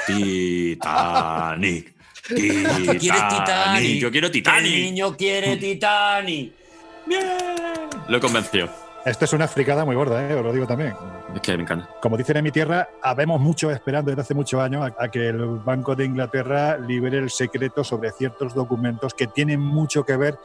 Titanic. 0.05 1.93
¿Quieres 2.27 2.99
Titanic. 2.99 3.29
Titanic? 3.29 3.99
Yo 3.99 4.11
quiero 4.11 4.27
El 4.27 4.33
Titanic. 4.33 4.71
niño 4.73 5.15
quiere 5.17 5.57
Titanic. 5.57 6.53
Lo 8.09 8.19
convenció. 8.19 8.69
esto 9.05 9.25
es 9.25 9.33
una 9.33 9.47
fricada 9.47 9.83
muy 9.85 9.95
gorda, 9.95 10.29
¿eh? 10.29 10.35
os 10.35 10.43
lo 10.45 10.53
digo 10.53 10.67
también. 10.67 10.93
Es 11.35 11.41
que 11.41 11.55
me 11.55 11.63
encanta. 11.63 11.89
Como 12.01 12.17
dicen 12.17 12.37
en 12.37 12.43
mi 12.43 12.51
tierra, 12.51 12.89
habemos 13.01 13.39
mucho 13.39 13.71
esperando 13.71 14.11
desde 14.11 14.21
hace 14.21 14.33
muchos 14.33 14.59
años 14.61 14.83
a, 14.83 15.03
a 15.03 15.09
que 15.09 15.29
el 15.29 15.45
Banco 15.59 15.95
de 15.95 16.05
Inglaterra 16.05 16.77
libere 16.77 17.17
el 17.17 17.29
secreto 17.29 17.83
sobre 17.83 18.11
ciertos 18.11 18.53
documentos 18.53 19.13
que 19.13 19.27
tienen 19.27 19.59
mucho 19.59 20.05
que 20.05 20.17
ver 20.17 20.37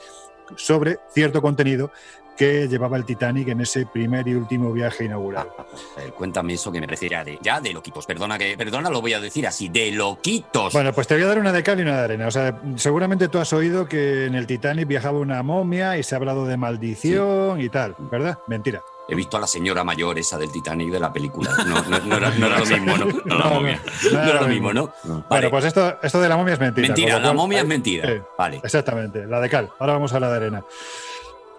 sobre 0.56 0.98
cierto 1.12 1.42
contenido 1.42 1.90
que 2.36 2.68
llevaba 2.68 2.96
el 2.98 3.04
Titanic 3.04 3.48
en 3.48 3.62
ese 3.62 3.86
primer 3.86 4.28
y 4.28 4.34
último 4.34 4.72
viaje 4.72 5.04
inaugural. 5.04 5.48
Cuéntame 6.16 6.54
eso 6.54 6.70
que 6.70 6.80
me 6.80 6.86
ya 6.86 7.24
de, 7.24 7.38
ya 7.40 7.60
de 7.60 7.72
loquitos. 7.72 8.06
Perdona 8.06 8.38
que, 8.38 8.56
perdona, 8.56 8.90
lo 8.90 9.00
voy 9.00 9.14
a 9.14 9.20
decir 9.20 9.46
así, 9.46 9.68
de 9.68 9.90
loquitos. 9.92 10.72
Bueno, 10.72 10.92
pues 10.92 11.06
te 11.06 11.14
voy 11.14 11.24
a 11.24 11.28
dar 11.28 11.38
una 11.38 11.52
de 11.52 11.62
cal 11.62 11.78
y 11.78 11.82
una 11.82 11.96
de 11.96 12.04
arena. 12.04 12.26
O 12.26 12.30
sea, 12.30 12.60
seguramente 12.76 13.28
tú 13.28 13.38
has 13.38 13.52
oído 13.52 13.88
que 13.88 14.26
en 14.26 14.34
el 14.34 14.46
Titanic 14.46 14.86
viajaba 14.86 15.18
una 15.18 15.42
momia 15.42 15.96
y 15.96 16.02
se 16.02 16.14
ha 16.14 16.18
hablado 16.18 16.46
de 16.46 16.56
maldición 16.56 17.60
y 17.60 17.68
tal, 17.70 17.96
¿verdad? 17.98 18.38
Mentira. 18.46 18.82
He 19.08 19.14
visto 19.14 19.36
a 19.36 19.40
la 19.40 19.46
señora 19.46 19.84
mayor 19.84 20.18
esa 20.18 20.36
del 20.36 20.50
Titanic 20.50 20.90
de 20.90 20.98
la 20.98 21.12
película. 21.12 21.50
No, 21.66 21.82
no, 21.84 21.98
no 22.00 22.16
era, 22.16 22.30
no 22.30 22.46
era 22.46 22.58
lo 22.58 22.66
mismo, 22.66 22.96
¿no? 22.96 23.06
No, 23.24 23.38
la 23.38 23.46
momia. 23.46 23.80
No 24.12 24.20
era 24.20 24.40
lo 24.40 24.48
mismo, 24.48 24.72
¿no? 24.72 24.92
Bueno, 25.28 25.50
pues 25.50 25.64
esto, 25.64 25.98
esto 26.02 26.20
de 26.20 26.28
la 26.28 26.36
momia 26.36 26.54
es 26.54 26.60
mentira. 26.60 26.88
Mentira, 26.88 27.18
la 27.18 27.32
momia 27.32 27.60
es 27.60 27.66
mentira. 27.66 28.24
Vale. 28.36 28.60
Exactamente, 28.62 29.26
la 29.26 29.40
de 29.40 29.48
cal. 29.48 29.70
Ahora 29.78 29.92
vamos 29.94 30.12
a 30.12 30.20
la 30.20 30.30
de 30.30 30.36
arena. 30.36 30.64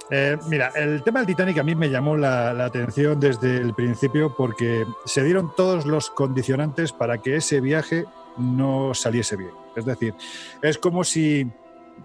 Eh, 0.09 0.37
mira, 0.47 0.71
el 0.75 1.03
tema 1.03 1.19
del 1.19 1.27
Titanic 1.27 1.57
a 1.57 1.63
mí 1.63 1.75
me 1.75 1.89
llamó 1.89 2.15
la, 2.15 2.53
la 2.53 2.65
atención 2.65 3.19
desde 3.19 3.57
el 3.57 3.73
principio 3.73 4.33
porque 4.35 4.85
se 5.05 5.23
dieron 5.23 5.53
todos 5.55 5.85
los 5.85 6.09
condicionantes 6.09 6.93
para 6.93 7.17
que 7.17 7.37
ese 7.37 7.59
viaje 7.59 8.05
no 8.37 8.93
saliese 8.93 9.35
bien. 9.35 9.51
Es 9.75 9.85
decir, 9.85 10.15
es 10.61 10.77
como 10.77 11.03
si, 11.03 11.47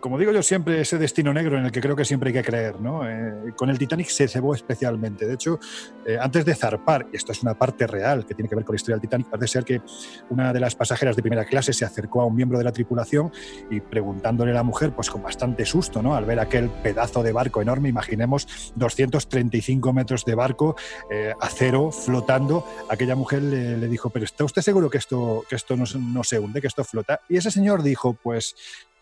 como 0.03 0.19
digo 0.19 0.33
yo 0.33 0.43
siempre, 0.43 0.81
ese 0.81 0.99
destino 0.99 1.33
negro 1.33 1.57
en 1.57 1.65
el 1.65 1.71
que 1.71 1.81
creo 1.81 1.95
que 1.95 2.05
siempre 2.05 2.31
hay 2.31 2.35
que 2.35 2.43
creer, 2.43 2.81
¿no? 2.81 3.09
Eh, 3.09 3.55
con 3.57 3.71
el 3.71 3.79
Titanic 3.79 4.09
se 4.09 4.27
cebó 4.27 4.53
especialmente. 4.53 5.27
De 5.27 5.35
hecho, 5.35 5.61
eh, 6.05 6.19
antes 6.21 6.45
de 6.45 6.57
zarpar, 6.57 7.07
y 7.13 7.17
esto 7.17 7.31
es 7.31 7.41
una 7.43 7.55
parte 7.55 7.87
real 7.87 8.27
que 8.27 8.35
tiene 8.35 8.49
que 8.49 8.57
ver 8.57 8.65
con 8.65 8.75
la 8.75 8.77
historia 8.79 8.97
del 8.97 9.03
Titanic, 9.03 9.29
parece 9.29 9.47
ser 9.47 9.65
que 9.65 9.81
una 10.29 10.53
de 10.53 10.59
las 10.59 10.75
pasajeras 10.75 11.15
de 11.15 11.23
primera 11.23 11.45
clase 11.45 11.73
se 11.73 11.85
acercó 11.85 12.21
a 12.21 12.27
un 12.27 12.35
miembro 12.35 12.59
de 12.59 12.65
la 12.65 12.73
tripulación 12.73 13.31
y 13.71 13.81
preguntándole 13.81 14.51
a 14.51 14.55
la 14.55 14.65
mujer, 14.65 14.91
pues 14.91 15.09
con 15.09 15.23
bastante 15.23 15.65
susto, 15.65 16.03
¿no? 16.03 16.17
Al 16.17 16.25
ver 16.25 16.41
aquel 16.41 16.69
pedazo 16.69 17.23
de 17.23 17.31
barco 17.31 17.63
enorme, 17.63 17.89
imaginemos 17.89 18.73
235 18.75 19.93
metros 19.93 20.25
de 20.25 20.35
barco, 20.35 20.75
eh, 21.13 21.33
acero 21.41 21.93
flotando, 21.93 22.67
aquella 22.91 23.15
mujer 23.15 23.45
le, 23.45 23.79
le 23.79 23.87
dijo, 23.87 24.11
pero 24.11 24.25
¿está 24.25 24.43
usted 24.43 24.63
seguro 24.63 24.91
que 24.91 24.99
esto, 24.99 25.45
que 25.49 25.55
esto 25.55 25.77
no, 25.77 25.85
no 25.97 26.25
se 26.25 26.41
hunde, 26.41 26.61
que 26.61 26.67
esto 26.67 26.83
flota? 26.83 27.21
Y 27.29 27.37
ese 27.37 27.53
señor 27.53 27.85
dijo, 27.85 28.15
pues, 28.15 28.57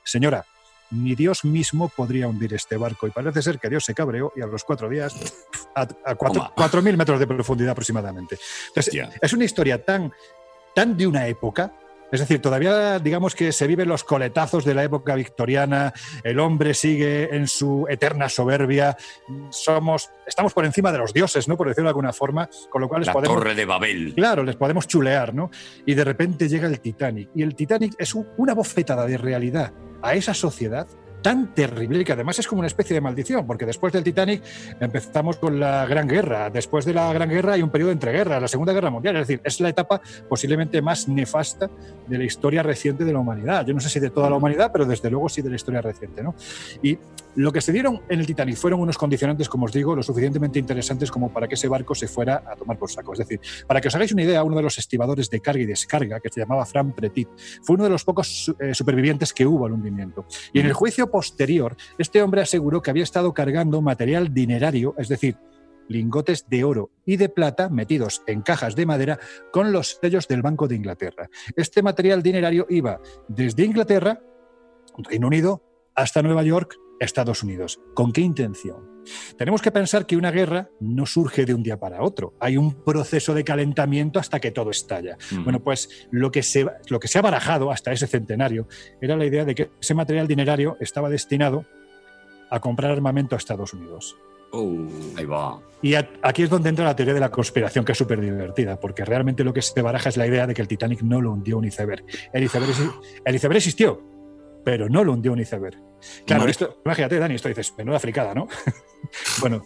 señora, 0.05 0.45
ni 0.91 1.14
Dios 1.14 1.45
mismo 1.45 1.88
podría 1.88 2.28
hundir 2.28 2.55
este 2.55 2.76
barco. 2.76 3.07
Y 3.07 3.11
parece 3.11 3.43
ser 3.43 3.59
que 3.59 3.68
Dios 3.68 3.84
se 3.84 3.95
cabreó 3.95 4.32
y 4.36 4.41
a 4.43 4.47
los 4.47 4.64
cuatro 4.64 4.88
días, 4.88 5.14
a, 5.74 5.82
a 6.05 6.14
cuatro- 6.14 6.53
4.000 6.57 6.97
metros 6.97 7.18
de 7.20 7.26
profundidad 7.26 7.72
aproximadamente. 7.72 8.38
Entonces, 8.68 9.09
es 9.20 9.32
una 9.32 9.45
historia 9.45 9.84
tan, 9.84 10.12
tan 10.74 10.97
de 10.97 11.07
una 11.07 11.26
época. 11.26 11.72
Es 12.12 12.18
decir, 12.18 12.43
todavía 12.43 12.99
digamos 12.99 13.36
que 13.36 13.53
se 13.53 13.68
viven 13.68 13.88
los 13.88 14.03
coletazos 14.03 14.64
de 14.64 14.74
la 14.74 14.82
época 14.82 15.14
victoriana, 15.14 15.93
el 16.24 16.41
hombre 16.41 16.74
sigue 16.74 17.36
en 17.36 17.47
su 17.47 17.86
eterna 17.88 18.28
soberbia, 18.28 18.97
somos, 19.51 20.11
estamos 20.26 20.53
por 20.53 20.64
encima 20.64 20.91
de 20.91 20.99
los 20.99 21.12
dioses, 21.12 21.47
¿no? 21.47 21.57
Por 21.57 21.68
decirlo 21.68 21.86
de 21.86 21.91
alguna 21.91 22.12
forma, 22.12 22.49
con 22.68 22.80
lo 22.82 22.88
cual 22.88 23.03
les 23.03 23.07
La 23.07 23.12
podemos... 23.12 23.36
Torre 23.38 23.55
de 23.55 23.64
Babel. 23.64 24.12
Claro, 24.16 24.43
les 24.43 24.57
podemos 24.57 24.88
chulear, 24.88 25.32
¿no? 25.34 25.53
Y 25.86 25.95
de 25.95 26.03
repente 26.03 26.49
llega 26.49 26.66
el 26.66 26.80
Titanic. 26.80 27.30
Y 27.34 27.43
el 27.45 27.55
Titanic 27.55 27.95
es 27.97 28.12
un- 28.12 28.26
una 28.38 28.55
bofetada 28.55 29.07
de 29.07 29.16
realidad 29.16 29.72
a 30.03 30.15
esa 30.15 30.35
sociedad 30.35 30.87
tan 31.23 31.55
terrible 31.55 32.05
que 32.05 32.13
además 32.13 32.39
es 32.39 32.47
como 32.47 32.61
una 32.61 32.67
especie 32.67 32.95
de 32.95 33.01
maldición, 33.01 33.47
porque 33.47 33.67
después 33.67 33.93
del 33.93 34.03
Titanic 34.03 34.43
empezamos 34.81 35.37
con 35.37 35.61
la 35.61 35.87
Gran 35.87 36.09
Guerra, 36.09 36.51
después 36.51 36.85
de 36.85 36.95
la 36.95 37.13
Gran 37.13 37.29
Guerra 37.29 37.55
hay 37.55 37.63
un 37.63 37.71
periodo 37.71 37.93
entre 37.93 38.13
guerras, 38.13 38.41
la 38.41 38.49
Segunda 38.49 38.73
Guerra 38.73 38.91
Mundial, 38.91 39.17
es 39.17 39.29
decir, 39.29 39.41
es 39.45 39.61
la 39.61 39.69
etapa 39.69 40.01
posiblemente 40.29 40.81
más 40.83 41.09
nefasta 41.09 41.69
de 42.07 42.19
la 42.19 42.25
historia 42.25 42.63
reciente 42.63 43.05
de 43.05 43.13
la 43.13 43.19
humanidad. 43.19 43.67
Yo 43.67 43.75
no 43.75 43.81
sé 43.81 43.89
si 43.89 44.01
de 44.01 44.11
toda 44.11 44.31
la 44.31 44.37
humanidad, 44.37 44.71
pero 44.73 44.85
desde 44.85 45.11
luego 45.11 45.29
sí 45.29 45.43
de 45.43 45.51
la 45.51 45.57
historia 45.57 45.83
reciente, 45.83 46.23
¿no? 46.23 46.35
Y 46.83 46.99
lo 47.37 47.53
que 47.53 47.61
se 47.61 47.72
dieron 47.72 48.03
en 48.09 48.20
el 48.20 48.26
Titanic 48.26 48.57
fueron 48.57 48.81
unos 48.81 48.99
condicionantes, 48.99 49.49
como 49.49 49.66
os 49.66 49.72
digo, 49.72 49.95
lo 49.95 50.03
suficientemente 50.03 50.59
interesantes 50.59 51.11
como 51.11 51.33
para 51.33 51.49
que 51.49 51.55
ese 51.55 51.68
barco 51.68 51.95
se 51.95 52.09
fuera 52.09 52.43
a 52.47 52.57
tomar 52.57 52.78
por 52.78 52.91
saco. 52.91 53.12
Es 53.12 53.20
decir, 53.20 53.41
para 53.66 53.81
que 53.81 53.89
os 53.89 53.95
hagáis 53.95 54.12
una 54.12 54.22
idea, 54.22 54.43
uno 54.43 54.57
de 54.57 54.62
los 54.62 54.78
estibadores 54.78 55.31
de 55.31 55.41
carga 55.41 55.62
y 55.62 55.66
descarga, 55.66 56.20
que 56.20 56.28
se 56.28 56.41
llamaba 56.41 56.66
Fran 56.66 56.93
Petit, 56.93 57.28
fue 57.62 57.74
uno 57.74 57.85
de 57.85 57.91
los 57.91 58.05
pocos 58.05 58.55
eh, 58.59 58.74
supervivientes 58.74 59.33
que 59.33 59.47
hubo 59.47 59.66
al 59.66 59.72
hundimiento. 59.72 60.26
Y 60.53 60.61
en 60.61 60.66
el 60.66 60.72
juicio 60.72 61.11
posterior, 61.11 61.76
este 61.99 62.22
hombre 62.22 62.43
aseguró 62.43 62.83
que 62.83 62.91
había 62.91 63.05
estado 63.05 63.33
cargando 63.33 63.81
material 63.81 64.33
dinerario, 64.33 64.95
es 64.99 65.09
decir, 65.09 65.37
lingotes 65.89 66.49
de 66.49 66.64
oro 66.64 66.91
y 67.05 67.16
de 67.16 67.28
plata 67.28 67.68
metidos 67.68 68.22
en 68.26 68.43
cajas 68.43 68.76
de 68.76 68.87
madera 68.87 69.18
con 69.53 69.72
los 69.72 69.99
sellos 70.01 70.28
del 70.28 70.43
Banco 70.43 70.68
de 70.68 70.76
Inglaterra. 70.76 71.28
Este 71.57 71.83
material 71.83 72.22
dinerario 72.22 72.66
iba 72.70 73.01
desde 73.28 73.64
Inglaterra, 73.64 74.20
Reino 74.99 75.26
Unido, 75.26 75.64
hasta 75.95 76.22
Nueva 76.22 76.45
York, 76.45 76.76
Estados 77.01 77.43
Unidos. 77.43 77.81
¿Con 77.95 78.13
qué 78.13 78.21
intención? 78.21 78.89
Tenemos 79.37 79.63
que 79.63 79.73
pensar 79.73 80.07
que 80.07 80.17
una 80.17 80.31
guerra 80.31 80.69
no 80.81 81.07
surge 81.07 81.45
de 81.47 81.55
un 81.55 81.63
día 81.63 81.79
para 81.81 82.03
otro. 82.03 82.35
Hay 82.39 82.57
un 82.59 82.85
proceso 82.85 83.35
de 83.35 83.43
calentamiento 83.43 84.21
hasta 84.21 84.39
que 84.39 84.51
todo 84.51 84.71
estalla. 84.71 85.17
Bueno, 85.43 85.61
pues 85.61 86.07
lo 86.11 86.31
que, 86.31 86.43
se, 86.43 86.67
lo 86.89 87.01
que 87.01 87.09
se 87.09 87.19
ha 87.19 87.23
barajado 87.23 87.71
hasta 87.73 87.91
ese 87.93 88.07
centenario 88.07 88.69
era 89.01 89.17
la 89.17 89.25
idea 89.25 89.45
de 89.45 89.55
que 89.55 89.71
ese 89.81 89.95
material 89.95 90.29
dinerario 90.29 90.77
estaba 90.81 91.09
destinado 91.09 91.65
a 92.51 92.61
comprar 92.61 92.91
armamento 92.93 93.35
a 93.35 93.39
Estados 93.39 93.73
Unidos. 93.73 94.17
ahí 95.17 95.25
va. 95.25 95.61
Y 95.81 95.95
a- 95.95 96.11
aquí 96.23 96.43
es 96.43 96.51
donde 96.51 96.69
entra 96.69 96.85
la 96.85 96.97
teoría 96.97 97.15
de 97.15 97.21
la 97.21 97.31
conspiración, 97.31 97.85
que 97.85 97.93
es 97.93 97.99
súper 97.99 98.21
divertida, 98.21 98.79
porque 98.81 99.05
realmente 99.05 99.45
lo 99.45 99.55
que 99.55 99.63
se 99.63 99.81
baraja 99.81 100.09
es 100.09 100.17
la 100.17 100.27
idea 100.27 100.47
de 100.47 100.55
que 100.55 100.61
el 100.61 100.69
Titanic 100.69 101.01
no 101.03 101.21
lo 101.21 101.33
hundió 101.33 101.57
un 101.57 101.65
iceberg. 101.65 102.05
El 102.33 102.43
iceberg, 102.45 102.71
el 103.25 103.35
iceberg 103.37 103.57
existió, 103.57 104.03
pero 104.65 104.89
no 104.89 105.05
lo 105.05 105.13
hundió 105.13 105.33
un 105.33 105.41
iceberg. 105.41 105.79
Claro, 106.27 106.47
esto, 106.49 106.81
imagínate, 106.85 107.19
Dani, 107.19 107.35
esto 107.35 107.49
dices, 107.49 107.75
menuda 107.77 107.99
fricada, 107.99 108.35
¿no? 108.35 108.49
bueno, 109.41 109.63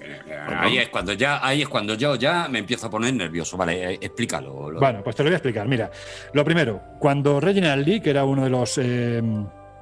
Ahí 0.49 0.79
es 0.79 0.89
cuando 0.89 1.13
ya, 1.13 1.45
ahí 1.47 1.63
es 1.63 1.69
cuando 1.69 1.95
yo 1.95 2.17
ya 2.17 2.49
me 2.49 2.59
empiezo 2.61 2.87
a 2.87 2.91
poner 2.91 3.15
nervioso. 3.15 3.57
Vale, 3.57 3.93
eh, 3.95 3.99
explícalo. 4.01 4.71
lo- 4.71 4.81
Bueno, 4.81 5.03
pues 5.05 5.15
te 5.15 5.23
lo 5.23 5.29
voy 5.29 5.35
a 5.35 5.37
explicar. 5.37 5.69
Mira, 5.69 5.91
lo 6.33 6.45
primero, 6.45 6.81
cuando 6.99 7.41
Reginald 7.41 7.87
Lee, 7.87 8.01
que 8.01 8.11
era 8.11 8.25
uno 8.25 8.43
de 8.45 8.51
los 8.51 8.79
eh, 8.79 9.23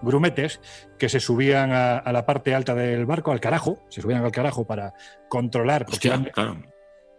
grumetes 0.03 0.61
que 0.99 1.09
se 1.09 1.21
subían 1.21 1.73
a, 1.73 1.99
a 1.99 2.13
la 2.13 2.27
parte 2.27 2.55
alta 2.55 2.75
del 2.75 3.07
barco, 3.07 3.33
al 3.33 3.41
carajo, 3.41 3.79
se 3.89 4.03
subían 4.03 4.25
al 4.25 4.33
carajo 4.33 4.67
para 4.67 4.93
controlar. 5.29 5.87
Hostia, 5.89 6.11
eran- 6.15 6.25
claro. 6.25 6.57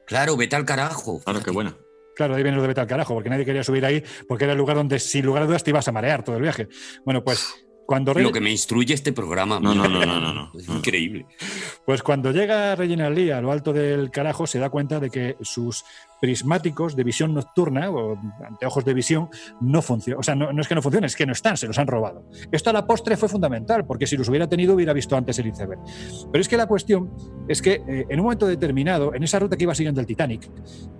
Claro, 0.05 0.35
vete 0.37 0.55
al 0.55 0.65
carajo. 0.65 1.21
Claro, 1.23 1.41
qué 1.41 1.51
buena. 1.51 1.75
Claro, 2.15 2.35
ahí 2.35 2.43
viene 2.43 2.57
lo 2.57 2.61
de 2.61 2.67
vete 2.67 2.81
al 2.81 2.85
carajo, 2.87 3.15
porque 3.15 3.29
nadie 3.29 3.45
quería 3.45 3.63
subir 3.63 3.83
ahí, 3.85 4.03
porque 4.27 4.43
era 4.43 4.53
el 4.53 4.59
lugar 4.59 4.75
donde 4.75 4.99
sin 4.99 5.25
lugar 5.25 5.43
a 5.43 5.45
dudas 5.47 5.63
te 5.63 5.71
ibas 5.71 5.87
a 5.87 5.91
marear 5.91 6.23
todo 6.23 6.35
el 6.35 6.43
viaje. 6.43 6.67
Bueno, 7.05 7.23
pues 7.23 7.62
cuando 7.85 8.13
Lo 8.13 8.31
que 8.31 8.41
me 8.41 8.51
instruye 8.51 8.93
este 8.93 9.13
programa. 9.13 9.59
No, 9.59 9.73
no, 9.73 9.87
no, 9.87 10.05
no, 10.05 10.19
no, 10.19 10.33
no. 10.33 10.51
Es 10.57 10.67
increíble. 10.67 11.25
Pues 11.85 12.01
cuando 12.03 12.31
llega 12.31 12.75
Reginald 12.75 13.17
Lee 13.17 13.31
a 13.31 13.41
lo 13.41 13.51
alto 13.51 13.73
del 13.73 14.11
carajo, 14.11 14.47
se 14.47 14.59
da 14.59 14.69
cuenta 14.69 14.99
de 14.99 15.09
que 15.09 15.35
sus 15.41 15.83
prismáticos 16.23 16.95
de 16.95 17.03
visión 17.03 17.33
nocturna 17.33 17.91
o 17.91 18.17
anteojos 18.47 18.85
de 18.85 18.93
visión 18.93 19.27
no 19.59 19.81
funcionan. 19.81 20.21
O 20.21 20.23
sea, 20.23 20.35
no, 20.35 20.49
es 20.61 20.69
que 20.69 20.73
no 20.73 20.81
funcionen, 20.81 21.07
es 21.07 21.17
que 21.17 21.25
no 21.25 21.33
están, 21.33 21.57
se 21.57 21.67
los 21.67 21.77
han 21.77 21.85
robado. 21.85 22.29
Esto 22.49 22.69
a 22.69 22.73
la 22.73 22.87
postre 22.87 23.17
fue 23.17 23.27
fundamental, 23.27 23.85
porque 23.85 24.07
si 24.07 24.15
los 24.15 24.29
hubiera 24.29 24.47
tenido, 24.47 24.73
hubiera 24.73 24.93
visto 24.93 25.17
antes 25.17 25.37
el 25.39 25.47
iceberg. 25.47 25.81
Pero 26.31 26.41
es 26.41 26.47
que 26.47 26.55
la 26.55 26.65
cuestión 26.65 27.11
es 27.49 27.61
que 27.61 27.83
eh, 27.85 28.05
en 28.07 28.19
un 28.21 28.23
momento 28.23 28.47
determinado, 28.47 29.13
en 29.13 29.21
esa 29.21 29.37
ruta 29.37 29.57
que 29.57 29.63
iba 29.63 29.75
siguiendo 29.75 29.99
el 29.99 30.07
Titanic, 30.07 30.49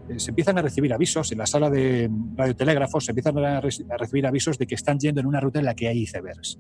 eh, 0.10 0.20
se 0.20 0.32
empiezan 0.32 0.58
a 0.58 0.62
recibir 0.62 0.94
avisos 0.94 1.32
en 1.32 1.38
la 1.38 1.46
sala 1.46 1.70
de 1.70 2.12
radiotelégrafos, 2.36 3.06
se 3.06 3.12
empiezan 3.14 3.38
a, 3.38 3.60
a 3.60 3.98
recibir 3.98 4.28
avisos 4.28 4.58
de 4.58 4.68
que 4.68 4.76
están 4.76 5.00
yendo 5.00 5.22
en 5.22 5.26
una 5.28 5.40
ruta 5.40 5.60
en 5.60 5.66
la 5.66 5.74
que 5.74 5.88
hay 5.88 6.02
icebergs. 6.02 6.60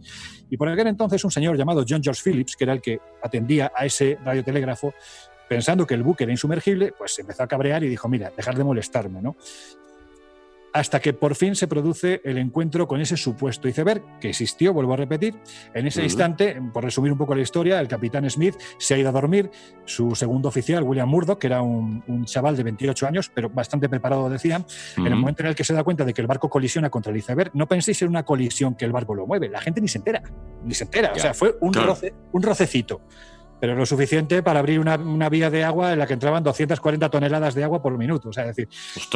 Y 0.49 0.55
por 0.55 0.69
aquel 0.69 0.87
entonces 0.87 1.21
un 1.25 1.31
señor 1.31 1.57
llamado 1.57 1.83
John 1.85 2.01
George 2.01 2.21
Phillips, 2.23 2.55
que 2.55 2.63
era 2.63 2.71
el 2.71 2.81
que 2.81 2.97
atendía 3.21 3.73
a 3.75 3.85
ese 3.85 4.17
radiotelégrafo, 4.23 4.93
pensando 5.47 5.85
que 5.85 5.93
el 5.93 6.03
buque 6.03 6.23
era 6.23 6.31
insumergible, 6.31 6.93
pues 6.97 7.13
se 7.15 7.21
empezó 7.21 7.43
a 7.43 7.47
cabrear 7.47 7.83
y 7.83 7.89
dijo, 7.89 8.07
mira, 8.09 8.31
dejar 8.35 8.55
de 8.57 8.63
molestarme, 8.63 9.21
¿no? 9.21 9.35
Hasta 10.75 10.99
que 10.99 11.13
por 11.13 11.35
fin 11.35 11.55
se 11.55 11.67
produce 11.67 12.19
el 12.23 12.39
encuentro 12.39 12.87
con 12.87 12.99
ese 12.99 13.15
supuesto 13.15 13.67
iceberg, 13.67 14.01
que 14.19 14.29
existió, 14.29 14.73
vuelvo 14.73 14.95
a 14.95 14.97
repetir. 14.97 15.35
En 15.75 15.85
ese 15.85 16.01
instante, 16.01 16.59
por 16.73 16.83
resumir 16.83 17.11
un 17.11 17.17
poco 17.19 17.35
la 17.35 17.43
historia, 17.43 17.79
el 17.79 17.87
capitán 17.87 18.27
Smith 18.27 18.55
se 18.79 18.95
ha 18.95 18.97
ido 18.97 19.09
a 19.09 19.11
dormir, 19.11 19.51
su 19.85 20.15
segundo 20.15 20.47
oficial, 20.49 20.81
William 20.81 21.07
Murdoch, 21.07 21.37
que 21.37 21.45
era 21.45 21.61
un, 21.61 22.03
un 22.07 22.25
chaval 22.25 22.57
de 22.57 22.63
28 22.63 23.05
años, 23.05 23.29
pero 23.31 23.51
bastante 23.51 23.87
preparado, 23.87 24.27
decían, 24.31 24.65
en 24.97 25.05
el 25.05 25.15
momento 25.15 25.43
en 25.43 25.49
el 25.49 25.55
que 25.55 25.63
se 25.63 25.75
da 25.75 25.83
cuenta 25.83 26.05
de 26.05 26.13
que 26.15 26.21
el 26.21 26.27
barco 26.27 26.49
colisiona 26.49 26.89
contra 26.89 27.11
el 27.11 27.19
iceberg, 27.19 27.51
no 27.53 27.67
penséis 27.67 28.01
en 28.01 28.07
una 28.09 28.23
colisión 28.23 28.73
que 28.73 28.85
el 28.85 28.91
barco 28.91 29.13
lo 29.13 29.27
mueve, 29.27 29.49
la 29.49 29.61
gente 29.61 29.79
ni 29.79 29.87
se 29.87 29.99
entera, 29.99 30.23
ni 30.63 30.73
se 30.73 30.85
entera, 30.85 31.11
o 31.11 31.15
Ya, 31.15 31.21
sea, 31.21 31.33
fue 31.35 31.55
un, 31.61 31.71
claro. 31.71 31.89
roce, 31.89 32.15
un 32.31 32.41
rocecito, 32.41 33.01
pero 33.63 33.75
lo 33.75 33.85
suficiente 33.85 34.43
para 34.43 34.59
abrir 34.59 34.77
una, 34.77 34.95
una 34.95 35.29
vía 35.29 35.49
de 35.49 35.63
agua 35.63 35.93
en 35.93 35.99
la 35.99 36.05
que 36.05 36.11
entraban 36.11 36.43
240 36.43 37.07
toneladas 37.09 37.53
de 37.55 37.63
agua 37.63 37.81
por 37.81 37.97
minuto, 37.97 38.27
o 38.27 38.33
sea, 38.33 38.43
es 38.43 38.57
decir, 38.57 38.67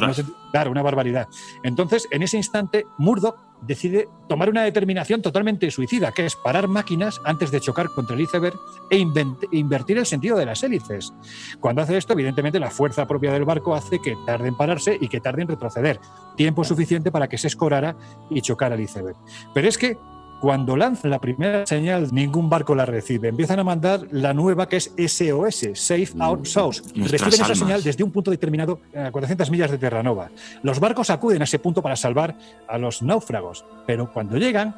no 0.07 0.13
claro, 0.51 0.71
una 0.71 0.81
barbaridad. 0.81 1.27
Entonces, 1.63 2.07
en 2.11 2.23
ese 2.23 2.37
instante, 2.37 2.85
Murdoch 2.97 3.35
decide 3.61 4.07
tomar 4.29 4.49
una 4.49 4.63
determinación 4.63 5.21
totalmente 5.21 5.69
suicida, 5.69 6.13
que 6.13 6.25
es 6.25 6.37
parar 6.37 6.69
máquinas 6.69 7.19
antes 7.25 7.51
de 7.51 7.59
chocar 7.59 7.89
contra 7.89 8.15
el 8.15 8.21
iceberg 8.21 8.55
e 8.89 8.97
invent- 8.99 9.49
invertir 9.51 9.97
el 9.97 10.05
sentido 10.05 10.37
de 10.37 10.45
las 10.45 10.63
hélices. 10.63 11.11
Cuando 11.59 11.81
hace 11.81 11.97
esto, 11.97 12.13
evidentemente, 12.13 12.57
la 12.57 12.71
fuerza 12.71 13.05
propia 13.05 13.33
del 13.33 13.43
barco 13.43 13.75
hace 13.75 13.99
que 13.99 14.15
tarde 14.25 14.47
en 14.47 14.55
pararse 14.55 14.97
y 15.01 15.09
que 15.09 15.19
tarde 15.19 15.41
en 15.41 15.49
retroceder. 15.49 15.99
Tiempo 16.37 16.63
suficiente 16.63 17.11
para 17.11 17.27
que 17.27 17.37
se 17.37 17.47
escorara 17.47 17.97
y 18.29 18.39
chocara 18.39 18.75
el 18.75 18.81
iceberg. 18.81 19.17
Pero 19.53 19.67
es 19.67 19.77
que 19.77 19.97
cuando 20.39 20.75
lanzan 20.75 21.11
la 21.11 21.19
primera 21.19 21.65
señal, 21.65 22.09
ningún 22.13 22.49
barco 22.49 22.75
la 22.75 22.85
recibe. 22.85 23.29
Empiezan 23.29 23.59
a 23.59 23.63
mandar 23.63 24.07
la 24.11 24.33
nueva 24.33 24.67
que 24.69 24.77
es 24.77 24.93
SOS, 24.97 25.69
Safe 25.73 26.09
Out 26.19 26.45
Source. 26.45 26.81
Nuestras 26.95 27.21
Reciben 27.21 27.33
esa 27.33 27.43
almas. 27.45 27.59
señal 27.59 27.83
desde 27.83 28.03
un 28.03 28.11
punto 28.11 28.31
determinado 28.31 28.79
a 28.95 29.11
400 29.11 29.49
millas 29.49 29.71
de 29.71 29.77
Terranova. 29.77 30.29
Los 30.63 30.79
barcos 30.79 31.09
acuden 31.09 31.41
a 31.41 31.45
ese 31.45 31.59
punto 31.59 31.81
para 31.81 31.95
salvar 31.95 32.35
a 32.67 32.77
los 32.77 33.01
náufragos, 33.01 33.65
pero 33.85 34.11
cuando 34.11 34.38
llegan, 34.38 34.75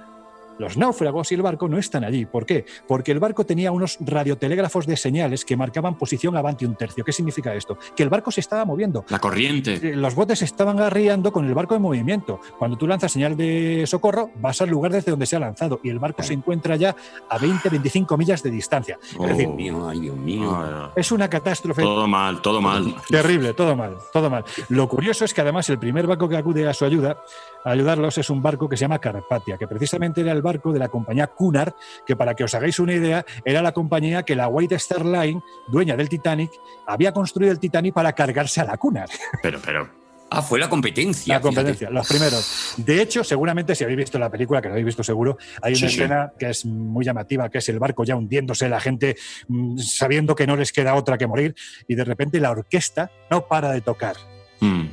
los 0.60 0.78
náufragos 0.78 1.32
y 1.32 1.36
el 1.36 1.42
barco 1.42 1.68
no 1.68 1.78
están 1.78 2.04
allí. 2.04 2.26
¿Por 2.26 2.46
qué? 2.46 2.66
Porque 2.88 3.12
el 3.12 3.20
barco 3.20 3.46
tenía 3.46 3.72
unos 3.72 3.98
radiotelégrafos 4.02 4.86
de 4.86 4.96
señales 4.98 5.46
que 5.46 5.58
marcaban 5.58 5.98
posición 5.98 6.38
avante 6.38 6.66
un 6.66 6.76
tercio. 6.76 7.04
¿Qué 7.04 7.12
significa 7.12 7.56
esto? 7.56 7.78
Que 7.96 8.04
el 8.04 8.10
barco 8.10 8.32
se 8.32 8.42
estaba 8.42 8.66
moviendo. 8.66 9.06
La 9.10 9.20
corriente. 9.20 9.76
Eh, 9.76 9.96
Los 9.96 10.16
botes 10.16 10.40
se 10.40 10.46
estaban 10.46 10.80
arriando 10.80 11.32
con 11.32 11.46
el 11.46 11.54
barco 11.54 11.76
en 11.76 11.82
movimiento. 11.82 12.40
Cuando 12.58 12.78
tú 12.78 12.88
lanzas 12.88 13.12
señal 13.12 13.36
de 13.36 13.86
socorro, 13.88 14.30
vas 14.40 14.62
al 14.62 14.70
lugar 14.70 14.92
desde 14.92 15.12
donde 15.12 15.26
se 15.26 15.36
ha 15.36 15.40
lanzado 15.40 15.80
y 15.84 15.90
el 15.90 16.00
barco 16.00 16.22
se 16.24 16.34
encuentra 16.34 16.76
ya 16.76 16.96
a 17.30 17.40
20-25 17.40 18.18
millas 18.18 18.44
de 18.44 18.52
distancia. 18.52 19.00
Oh. 19.18 19.24
Es 19.24 19.32
decir, 19.32 19.48
Dios 19.48 19.56
mío, 19.56 19.88
ay, 19.88 20.00
Dios 20.00 20.18
mío. 20.18 20.92
Es 20.96 21.12
una 21.12 21.30
catástrofe 21.30 21.82
todo 21.82 22.08
mal, 22.08 22.42
todo 22.42 22.62
mal. 22.62 22.96
Terrible, 23.10 23.54
todo 23.54 23.76
mal, 23.76 23.98
todo 24.14 24.30
mal. 24.30 24.44
Lo 24.70 24.88
curioso 24.88 25.26
es 25.26 25.34
que 25.34 25.42
además 25.42 25.70
el 25.70 25.80
primer 25.80 26.06
barco 26.08 26.28
que 26.30 26.38
acude 26.38 26.68
a 26.68 26.74
su 26.74 26.86
ayuda, 26.86 27.22
a 27.66 27.72
ayudarlos, 27.72 28.18
es 28.18 28.30
un 28.30 28.42
barco 28.42 28.68
que 28.70 28.78
se 28.78 28.82
llama 28.82 29.00
Carpatia, 29.00 29.58
que 29.58 29.68
precisamente 29.68 30.22
era 30.22 30.32
el 30.32 30.42
barco 30.42 30.72
de 30.72 30.80
la 30.80 30.88
compañía 30.90 31.28
Cunard, 31.28 31.74
que 32.06 32.16
para 32.16 32.34
que 32.36 32.44
os 32.44 32.54
hagáis 32.56 32.80
una 32.80 32.94
idea, 32.94 33.26
era 33.46 33.62
la 33.62 33.72
compañía 33.72 34.24
que 34.24 34.36
la 34.36 34.48
White 34.48 34.76
Star 34.76 35.06
Line, 35.06 35.42
dueña 35.68 35.96
del 35.96 36.10
Titanic, 36.10 36.52
había 36.88 37.12
construido 37.12 37.52
el 37.52 37.60
Titanic 37.60 37.94
para 37.94 38.14
cargarse 38.14 38.62
a 38.62 38.66
la 38.66 38.78
Cunard. 38.78 39.10
Pero, 39.44 39.60
pero. 39.64 39.90
Ah, 40.32 40.44
fue 40.44 40.60
la 40.60 40.70
competencia. 40.70 41.34
La 41.34 41.40
fíjate. 41.40 41.56
competencia, 41.56 41.90
los 41.90 42.08
primeros. 42.08 42.74
De 42.78 43.02
hecho, 43.02 43.24
seguramente 43.24 43.74
si 43.74 43.84
habéis 43.84 43.98
visto 43.98 44.20
la 44.20 44.30
película, 44.30 44.62
que 44.62 44.68
lo 44.68 44.74
habéis 44.76 44.86
visto 44.86 45.04
seguro, 45.04 45.38
hay 45.60 45.72
una 45.72 45.80
Sí, 45.80 45.88
sí. 45.90 45.94
escena 46.04 46.32
que 46.38 46.52
es 46.52 46.66
muy 46.68 47.04
llamativa, 47.04 47.50
que 47.50 47.58
es 47.58 47.68
el 47.70 47.80
barco 47.80 48.04
ya 48.04 48.16
hundiéndose, 48.16 48.70
la 48.70 48.80
gente 48.80 49.16
mm, 49.48 49.80
sabiendo 49.80 50.36
que 50.36 50.46
no 50.46 50.56
les 50.56 50.72
queda 50.72 50.94
otra 50.94 51.18
que 51.18 51.26
morir, 51.26 51.56
y 51.88 51.96
de 51.96 52.04
repente 52.04 52.40
la 52.40 52.52
orquesta 52.52 53.10
no 53.32 53.48
para 53.48 53.72
de 53.72 53.82
tocar. 53.82 54.18
mm, 54.60 54.86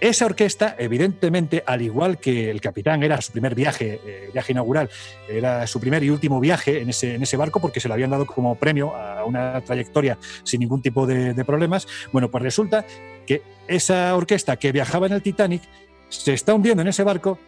Esa 0.00 0.26
orquesta, 0.26 0.76
evidentemente, 0.78 1.62
al 1.66 1.80
igual 1.80 2.18
que 2.18 2.50
el 2.50 2.60
capitán 2.60 3.02
era 3.02 3.20
su 3.22 3.32
primer 3.32 3.54
viaje, 3.54 4.00
eh, 4.04 4.30
viaje 4.32 4.52
inaugural, 4.52 4.90
era 5.28 5.66
su 5.66 5.80
primer 5.80 6.02
y 6.04 6.10
último 6.10 6.40
viaje 6.40 6.82
en 6.82 6.90
ese, 6.90 7.14
en 7.14 7.22
ese 7.22 7.36
barco 7.36 7.60
porque 7.60 7.80
se 7.80 7.88
lo 7.88 7.94
habían 7.94 8.10
dado 8.10 8.26
como 8.26 8.54
premio 8.56 8.94
a 8.94 9.24
una 9.24 9.60
trayectoria 9.62 10.18
sin 10.42 10.60
ningún 10.60 10.82
tipo 10.82 11.06
de, 11.06 11.32
de 11.32 11.44
problemas. 11.44 11.86
Bueno, 12.12 12.30
pues 12.30 12.42
resulta 12.42 12.84
que 13.26 13.42
esa 13.66 14.14
orquesta 14.14 14.56
que 14.56 14.72
viajaba 14.72 15.06
en 15.06 15.14
el 15.14 15.22
Titanic 15.22 15.62
se 16.08 16.34
está 16.34 16.54
hundiendo 16.54 16.82
en 16.82 16.88
ese 16.88 17.02
barco 17.02 17.38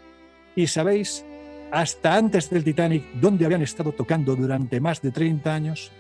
y 0.55 0.67
sabéis, 0.67 1.25
hasta 1.71 2.17
antes 2.17 2.49
del 2.49 2.65
Titanic, 2.65 3.05
¿dónde 3.15 3.45
habían 3.45 3.63
estado 3.63 3.93
tocando 3.93 4.35
durante 4.35 4.81
más 4.81 5.03
de 5.03 5.11
30 5.11 5.55
años? 5.55 5.93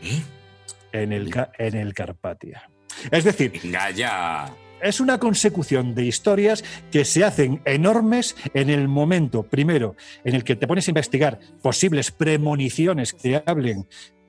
En 0.92 1.12
el, 1.12 1.30
en 1.58 1.74
el 1.74 1.92
Carpatia. 1.92 2.70
Es 3.10 3.24
decir, 3.24 3.52
Venga, 3.62 3.90
ya. 3.90 4.54
Es 4.82 5.00
una 5.00 5.18
consecución 5.18 5.94
de 5.94 6.04
historias 6.04 6.64
que 6.90 7.04
se 7.04 7.24
hacen 7.24 7.60
enormes 7.64 8.36
en 8.54 8.70
el 8.70 8.88
momento, 8.88 9.42
primero, 9.42 9.96
en 10.24 10.34
el 10.34 10.44
que 10.44 10.56
te 10.56 10.66
pones 10.66 10.88
a 10.88 10.90
investigar 10.90 11.38
posibles 11.62 12.10
premoniciones 12.10 13.12
que 13.12 13.42
hablen 13.46 13.86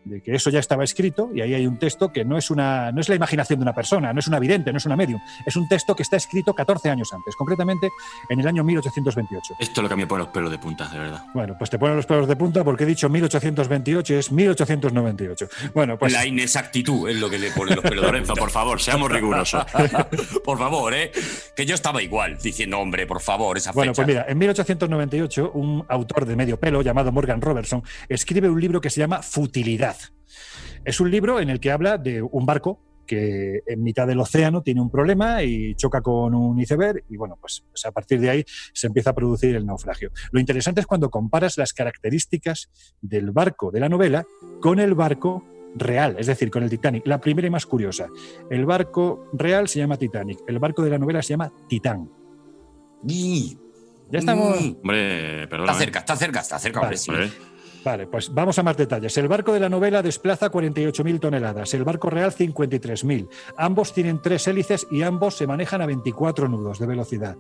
de 0.10 0.22
que 0.22 0.36
eso 0.36 0.50
ya 0.50 0.60
estaba 0.60 0.84
escrito 0.84 1.30
y 1.34 1.42
ahí 1.42 1.54
hay 1.54 1.68
un 1.68 1.78
texto 1.78 2.12
que 2.12 2.24
no 2.26 2.38
es 2.38 2.50
una 2.50 2.92
no 2.92 3.02
es 3.02 3.10
la 3.10 3.16
imaginación 3.16 3.60
de 3.60 3.64
una 3.64 3.74
persona, 3.74 4.14
no 4.14 4.20
es 4.20 4.28
una 4.28 4.40
vidente, 4.40 4.72
no 4.72 4.78
es 4.78 4.86
una 4.86 4.96
medium, 4.96 5.20
es 5.46 5.56
un 5.56 5.68
texto 5.68 5.96
que 5.96 6.04
está 6.04 6.18
escrito 6.18 6.54
14 6.54 6.90
años 6.90 7.12
antes, 7.14 7.36
concretamente 7.36 7.90
en 8.30 8.40
el 8.40 8.48
año 8.48 8.64
1828. 8.64 9.56
Esto 9.60 9.82
es 9.82 9.84
lo 9.84 9.90
que 9.90 9.96
me 9.96 10.08
pone 10.08 10.24
los 10.24 10.32
pelos 10.34 10.52
de 10.52 10.58
punta, 10.60 10.88
de 10.88 11.00
verdad. 11.00 11.26
Bueno, 11.34 11.56
pues 11.58 11.70
te 11.70 11.78
ponen 11.80 11.96
los 11.96 12.06
pelos 12.06 12.28
de 12.28 12.36
punta 12.36 12.64
porque 12.64 12.84
he 12.84 12.88
dicho 12.88 13.10
1828 13.10 14.16
es 14.16 14.32
1898. 14.32 15.48
Bueno, 15.74 15.98
pues 15.98 16.14
la 16.14 16.26
inexactitud 16.26 17.10
es 17.10 17.18
lo 17.18 17.30
que 17.30 17.40
le 17.40 17.52
pone 17.52 17.76
los 17.76 17.84
pelos 17.84 18.02
de 18.02 18.08
Lorenzo, 18.08 18.34
por 18.36 18.50
favor, 18.50 18.80
seamos 18.82 19.12
rigurosos. 19.12 19.66
por 20.46 20.58
favor, 20.58 20.94
¿eh? 20.94 21.12
Que 21.56 21.66
yo 21.66 21.76
estaba 21.76 22.02
igual, 22.02 22.38
diciendo, 22.38 22.80
hombre, 22.80 23.06
por 23.06 23.22
favor, 23.22 23.58
esa 23.58 23.72
Bueno, 23.72 23.92
fecha. 23.94 24.04
pues 24.04 24.08
mira, 24.08 24.26
en 24.28 24.38
1898 24.38 25.52
un 25.54 25.86
autor 25.88 26.26
de 26.26 26.36
medio 26.36 26.60
pelo 26.60 26.82
llamado 26.82 27.12
Morgan 27.12 27.42
Robertson 27.42 27.84
escribe 28.08 28.50
un 28.50 28.60
libro 28.60 28.82
que 28.82 28.90
se 28.90 29.00
llama 29.00 29.22
Futilidad. 29.22 29.97
Es 30.84 31.00
un 31.00 31.12
libro 31.12 31.40
en 31.40 31.50
el 31.50 31.60
que 31.60 31.72
habla 31.72 31.98
de 31.98 32.22
un 32.22 32.46
barco 32.46 32.82
que 33.08 33.64
en 33.66 33.82
mitad 33.82 34.06
del 34.06 34.20
océano 34.20 34.62
tiene 34.62 34.82
un 34.82 34.92
problema 34.92 35.42
y 35.42 35.74
choca 35.76 36.02
con 36.02 36.36
un 36.36 36.60
iceberg 36.60 37.04
y 37.10 37.18
bueno, 37.18 37.38
pues, 37.40 37.64
pues 37.72 37.86
a 37.86 37.92
partir 37.92 38.20
de 38.20 38.30
ahí 38.30 38.46
se 38.74 38.88
empieza 38.88 39.12
a 39.12 39.16
producir 39.16 39.56
el 39.56 39.66
naufragio. 39.66 40.12
Lo 40.32 40.40
interesante 40.40 40.82
es 40.82 40.88
cuando 40.88 41.10
comparas 41.10 41.58
las 41.58 41.74
características 41.74 42.70
del 43.02 43.32
barco 43.32 43.72
de 43.72 43.80
la 43.80 43.90
novela 43.90 44.26
con 44.62 44.80
el 44.80 44.94
barco 44.94 45.44
real, 45.76 46.18
es 46.20 46.28
decir, 46.28 46.52
con 46.52 46.64
el 46.64 46.70
Titanic. 46.70 47.08
La 47.08 47.20
primera 47.20 47.48
y 47.48 47.52
más 47.52 47.66
curiosa. 47.66 48.08
El 48.50 48.66
barco 48.66 49.28
real 49.34 49.68
se 49.68 49.80
llama 49.80 49.98
Titanic, 49.98 50.40
el 50.48 50.60
barco 50.60 50.84
de 50.84 50.90
la 50.92 50.98
novela 50.98 51.22
se 51.22 51.30
llama 51.30 51.52
Titán. 51.68 52.10
Ya 54.10 54.20
estamos. 54.20 54.62
Mm. 54.62 54.76
Hombre, 54.82 55.48
perdona. 55.48 55.72
Está 55.72 55.84
cerca, 55.84 56.00
está 56.00 56.16
cerca, 56.16 56.40
está 56.42 56.60
cerca, 56.60 56.82
hombre, 56.82 56.98
sí. 56.98 57.12
Hombre. 57.12 57.32
Vale, 57.88 58.06
pues 58.06 58.34
vamos 58.34 58.60
a 58.60 58.64
más 58.64 58.76
detalles. 58.76 59.18
El 59.18 59.30
barco 59.30 59.54
de 59.54 59.62
la 59.62 59.70
novela 59.70 60.04
desplaza 60.04 60.52
48.000 60.52 61.22
toneladas, 61.22 61.74
el 61.74 61.86
barco 61.86 62.10
real 62.10 62.34
53.000. 62.34 63.30
Ambos 63.56 63.94
tienen 63.94 64.22
tres 64.22 64.46
hélices 64.50 64.86
y 64.92 65.04
ambos 65.04 65.38
se 65.38 65.48
manejan 65.48 65.82
a 65.82 65.86
24 65.86 66.50
nudos 66.50 66.80
de 66.80 66.86
velocidad. 66.86 67.38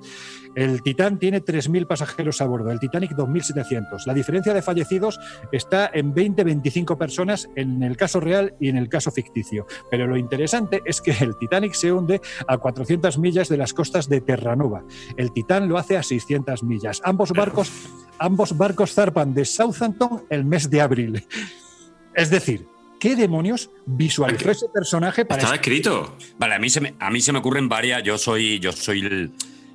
El 0.55 0.83
Titán 0.83 1.19
tiene 1.19 1.43
3.000 1.43 1.85
pasajeros 1.85 2.39
a 2.39 2.45
bordo, 2.45 2.71
el 2.71 2.79
Titanic 2.79 3.11
2.700. 3.11 4.05
La 4.05 4.13
diferencia 4.13 4.53
de 4.53 4.61
fallecidos 4.61 5.19
está 5.51 5.91
en 5.93 6.15
20-25 6.15 6.97
personas 6.97 7.49
en 7.57 7.83
el 7.83 7.97
caso 7.97 8.21
real 8.21 8.55
y 8.57 8.69
en 8.69 8.77
el 8.77 8.87
caso 8.87 9.11
ficticio. 9.11 9.67
Pero 9.91 10.07
lo 10.07 10.15
interesante 10.15 10.81
es 10.85 11.01
que 11.01 11.11
el 11.11 11.37
Titanic 11.37 11.73
se 11.73 11.91
hunde 11.91 12.21
a 12.47 12.57
400 12.57 13.17
millas 13.17 13.49
de 13.49 13.57
las 13.57 13.73
costas 13.73 14.07
de 14.07 14.21
Terranova. 14.21 14.85
El 15.17 15.33
Titán 15.33 15.67
lo 15.67 15.77
hace 15.77 15.97
a 15.97 16.03
600 16.03 16.63
millas. 16.63 17.01
Ambos 17.03 17.33
barcos, 17.33 17.69
ambos 18.19 18.57
barcos 18.57 18.93
zarpan 18.93 19.33
de 19.33 19.45
Southampton 19.45 20.25
el 20.29 20.45
mes 20.45 20.69
de 20.69 20.81
abril. 20.81 21.25
Es 22.13 22.29
decir, 22.29 22.65
¿qué 22.99 23.15
demonios 23.15 23.69
visualizó 23.85 24.51
ese 24.51 24.69
personaje 24.69 25.25
para 25.25 25.41
Estaba 25.41 25.55
escrito. 25.55 26.17
Vale, 26.37 26.55
a 26.55 26.59
mí 26.59 26.69
se 26.69 26.81
me, 26.81 26.95
a 26.99 27.09
mí 27.09 27.21
se 27.21 27.31
me 27.31 27.39
ocurren 27.39 27.69
varias. 27.69 28.03
Yo 28.03 28.17
soy, 28.17 28.59
yo 28.59 28.71
soy 28.71 29.01
el, 29.01 29.31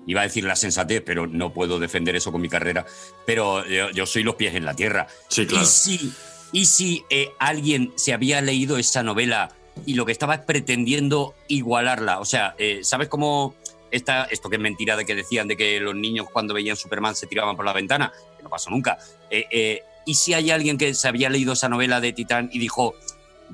iba 0.07 0.21
a 0.21 0.25
decir 0.25 0.45
la 0.45 0.57
sensatez, 0.57 1.03
pero 1.05 1.27
no 1.27 1.53
puedo 1.53 1.79
defender 1.79 2.17
eso 2.17 2.33
con 2.33 2.41
mi 2.41 2.49
carrera. 2.49 2.85
Pero 3.27 3.67
yo, 3.67 3.91
yo 3.91 4.07
soy 4.07 4.23
los 4.23 4.35
pies 4.35 4.55
en 4.55 4.65
la 4.65 4.75
tierra. 4.75 5.07
Sí, 5.29 5.47
claro. 5.47 5.65
Y 5.65 5.67
si, 5.67 6.13
y 6.53 6.67
si 6.67 7.05
eh, 7.11 7.31
alguien 7.39 7.93
se 7.97 8.13
había 8.13 8.41
leído 8.41 8.77
esa 8.79 9.03
novela 9.03 9.51
y 9.87 9.95
lo 9.95 10.05
que 10.05 10.13
estaba 10.13 10.35
es 10.35 10.41
pretendiendo 10.41 11.35
igualarla. 11.49 12.21
O 12.21 12.25
sea, 12.25 12.55
eh, 12.59 12.81
¿sabes 12.83 13.09
cómo 13.09 13.55
esta, 13.91 14.25
esto 14.25 14.49
que 14.49 14.57
es 14.57 14.63
mentira 14.63 14.97
de 14.97 15.05
que 15.05 15.15
decían 15.15 15.49
de 15.49 15.57
que 15.57 15.81
los 15.81 15.95
niños 15.95 16.27
cuando 16.33 16.55
veían 16.55 16.77
Superman 16.77 17.15
se 17.15 17.27
tiraban 17.27 17.57
por 17.57 17.65
la 17.65 17.73
ventana? 17.73 18.13
Que 18.43 18.45
no 18.45 18.51
pasó 18.51 18.71
nunca. 18.71 18.99
Eh, 19.31 19.47
eh, 19.51 19.83
¿Y 20.05 20.15
si 20.15 20.35
hay 20.35 20.51
alguien 20.51 20.77
que 20.79 20.95
se 20.95 21.07
había 21.07 21.31
leído 21.31 21.53
esa 21.53 21.69
novela 21.69 22.01
de 22.01 22.13
Titán 22.13 22.51
y 22.53 22.59
dijo, 22.59 22.95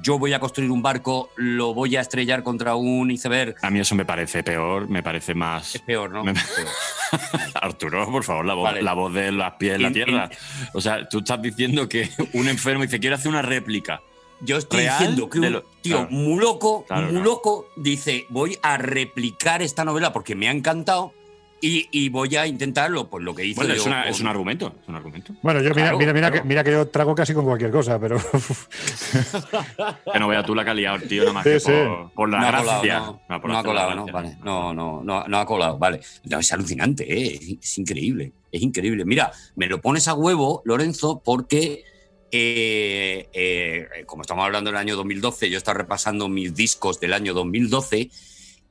yo 0.01 0.19
voy 0.19 0.33
a 0.33 0.41
construir 0.41 0.71
un 0.71 0.81
barco, 0.81 1.29
lo 1.37 1.75
voy 1.75 1.97
a 1.97 2.01
estrellar 2.01 2.43
contra 2.43 2.75
un 2.75 3.11
iceberg? 3.11 3.57
A 3.61 3.69
mí 3.71 3.81
eso 3.81 3.95
me 3.95 4.07
parece 4.07 4.43
peor, 4.43 4.89
me 4.89 5.03
parece 5.03 5.35
más. 5.35 5.75
Es 5.75 5.83
peor, 5.83 6.11
¿no? 6.11 6.25
Me-. 6.25 6.33
Arturo, 7.55 8.11
por 8.11 8.25
favor, 8.25 8.47
la 8.47 8.55
voz, 8.55 8.65
Vale. 8.65 8.83
la 8.83 8.95
voz 8.95 9.13
de 9.13 9.31
las 9.33 9.55
pies 9.55 9.75
en 9.75 9.83
la 9.83 9.93
tierra. 9.93 10.31
O 10.73 10.81
sea, 10.81 11.07
tú 11.09 11.19
estás 11.19 11.41
diciendo 11.43 11.87
que 11.89 12.09
un 12.33 12.49
enfermo 12.49 12.83
dice, 12.83 12.99
quiero 12.99 13.17
hacer 13.17 13.29
una 13.29 13.43
réplica. 13.43 14.01
Yo 14.41 14.57
estoy 14.57 14.83
Real 14.83 14.99
diciendo 14.99 15.29
que 15.29 15.41
un 15.41 15.53
lo- 15.53 15.63
tío 15.83 15.97
claro. 15.97 16.11
muy 16.13 16.41
loco, 16.41 16.85
Claro, 16.87 17.03
muy 17.03 17.11
claro. 17.13 17.25
loco, 17.25 17.69
dice, 17.77 18.25
voy 18.29 18.57
a 18.63 18.77
replicar 18.79 19.63
esta 19.63 19.85
novela 19.85 20.13
porque 20.13 20.35
me 20.37 20.49
ha 20.49 20.53
encantado 20.53 21.13
y, 21.61 21.89
y 21.91 22.09
voy 22.09 22.37
a 22.37 22.47
intentarlo, 22.47 23.09
pues 23.11 23.25
lo 23.25 23.35
que 23.35 23.45
hice 23.45 23.57
Bueno, 23.57 23.75
es, 23.75 23.81
yo 23.83 23.87
una- 23.91 24.03
con- 24.05 24.11
es 24.13 24.21
un 24.21 24.27
argumento. 24.29 24.75
Es 24.83 24.89
un 24.89 24.95
argumento. 24.97 25.35
Bueno, 25.43 25.61
yo 25.61 25.71
mira, 25.71 25.83
Claro, 25.83 25.99
mira, 25.99 26.13
mira, 26.13 26.29
claro. 26.31 26.43
que, 26.43 26.49
mira 26.49 26.65
que 26.65 26.71
yo 26.71 26.89
trago 26.89 27.15
casi 27.15 27.35
con 27.35 27.45
cualquier 27.45 27.71
cosa, 27.71 27.99
pero 27.99 28.17
Que 30.13 30.19
no 30.19 30.29
veas 30.29 30.45
tú 30.47 30.55
la 30.55 30.65
que 30.65 30.71
ha 30.71 30.75
liado 30.75 30.97
el 30.97 31.09
tío, 31.09 31.23
nada 31.23 31.33
más 31.35 31.45
Sí, 31.45 31.51
que 31.51 31.61
sí. 31.61 31.67
por, 31.73 32.11
por 32.13 32.29
la 32.31 32.41
no 32.41 32.47
gracia. 32.49 32.71
colado, 33.01 33.21
no, 33.29 33.41
por 33.41 33.51
no 33.51 33.59
ha 33.59 33.63
colado, 33.65 33.95
¿no? 33.95 34.07
Vale, 34.07 34.37
no, 34.43 34.75
no, 34.75 35.03
no, 35.03 35.25
no 35.27 35.39
ha 35.39 35.47
colado, 35.47 35.79
vale. 35.79 36.01
No, 36.25 36.39
es 36.39 36.53
alucinante, 36.53 37.05
¿eh? 37.13 37.35
es, 37.41 37.57
es 37.63 37.79
increíble, 37.79 38.33
es 38.53 38.63
increíble. 38.63 39.05
Mira, 39.05 39.33
me 39.57 39.67
lo 39.67 39.81
pones 39.81 40.09
a 40.09 40.15
huevo, 40.15 40.63
Lorenzo, 40.65 41.21
porque 41.25 41.85
eh, 42.31 43.29
eh, 43.33 43.87
como 44.07 44.23
estamos 44.23 44.45
hablando 44.45 44.71
del 44.71 44.79
año 44.79 44.97
2012, 44.97 45.51
yo 45.51 45.59
estaba 45.59 45.79
repasando 45.79 46.29
mis 46.29 46.55
discos 46.55 47.01
del 47.01 47.13
año 47.15 47.35
2012 47.35 48.11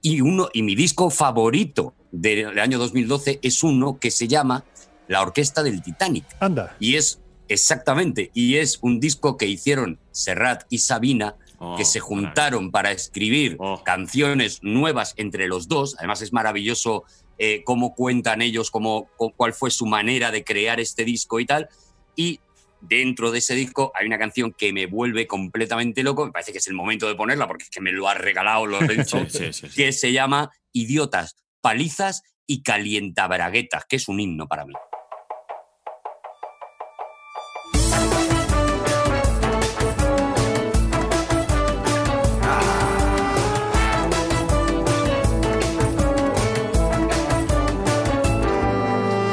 y, 0.02 0.22
uno, 0.22 0.50
y 0.54 0.64
mi 0.64 0.76
disco 0.76 1.10
favorito 1.10 1.94
del 2.12 2.60
año 2.60 2.78
2012 2.80 3.40
es 3.42 3.64
uno 3.64 4.00
que 4.00 4.12
se 4.12 4.28
llama 4.28 4.64
La 5.08 5.22
Orquesta 5.22 5.64
del 5.64 5.82
Titanic. 5.82 6.26
anda. 6.40 6.76
Y 6.80 6.96
es, 6.96 7.20
exactamente, 7.48 8.32
y 8.34 8.56
es 8.56 8.80
un 8.82 9.00
disco 9.00 9.38
que 9.38 9.48
hicieron 9.48 10.00
Serrat 10.12 10.64
y 10.70 10.78
Sabina, 10.80 11.36
Oh, 11.60 11.76
que 11.76 11.86
se 11.86 12.00
juntaron 12.00 12.70
para 12.70 12.92
escribir 12.92 13.56
Oh. 13.60 13.82
canciones 13.84 14.60
nuevas 14.62 15.16
entre 15.18 15.48
los 15.48 15.68
dos. 15.68 15.96
Además 15.98 16.22
es 16.22 16.32
maravilloso 16.32 17.04
eh, 17.40 17.64
cómo 17.66 17.96
cuentan 17.96 18.44
ellos, 18.44 18.70
cómo, 18.70 19.10
cu- 19.18 19.32
cuál 19.36 19.54
fue 19.54 19.72
su 19.72 19.88
manera 19.88 20.30
de 20.30 20.44
crear 20.44 20.80
este 20.80 21.04
disco 21.04 21.40
y 21.40 21.48
tal. 21.48 21.68
Y 22.16 22.40
dentro 22.82 23.32
de 23.32 23.40
ese 23.40 23.56
disco 23.56 23.92
hay 23.96 24.08
una 24.08 24.18
canción 24.18 24.54
que 24.54 24.74
me 24.74 24.86
vuelve 24.86 25.28
completamente 25.28 26.04
loco. 26.04 26.26
Me 26.26 26.32
parece 26.32 26.52
que 26.52 26.60
es 26.60 26.68
el 26.68 26.74
momento 26.74 27.08
de 27.08 27.16
ponerla 27.16 27.48
porque 27.48 27.64
es 27.64 27.70
que 27.70 27.82
me 27.82 27.92
lo 27.92 28.08
ha 28.08 28.14
regalado 28.14 28.66
Lorenzo, 28.66 29.26
Sí, 29.30 29.38
sí, 29.38 29.54
sí, 29.54 29.68
sí. 29.70 29.76
que 29.76 29.92
se 29.92 30.12
llama 30.12 30.52
Idiotas, 30.74 31.36
Palizas 31.62 32.24
y 32.46 32.64
Calientabraguetas, 32.64 33.86
que 33.86 33.98
es 33.98 34.08
un 34.08 34.20
himno 34.20 34.48
para 34.48 34.66
mí. 34.66 34.74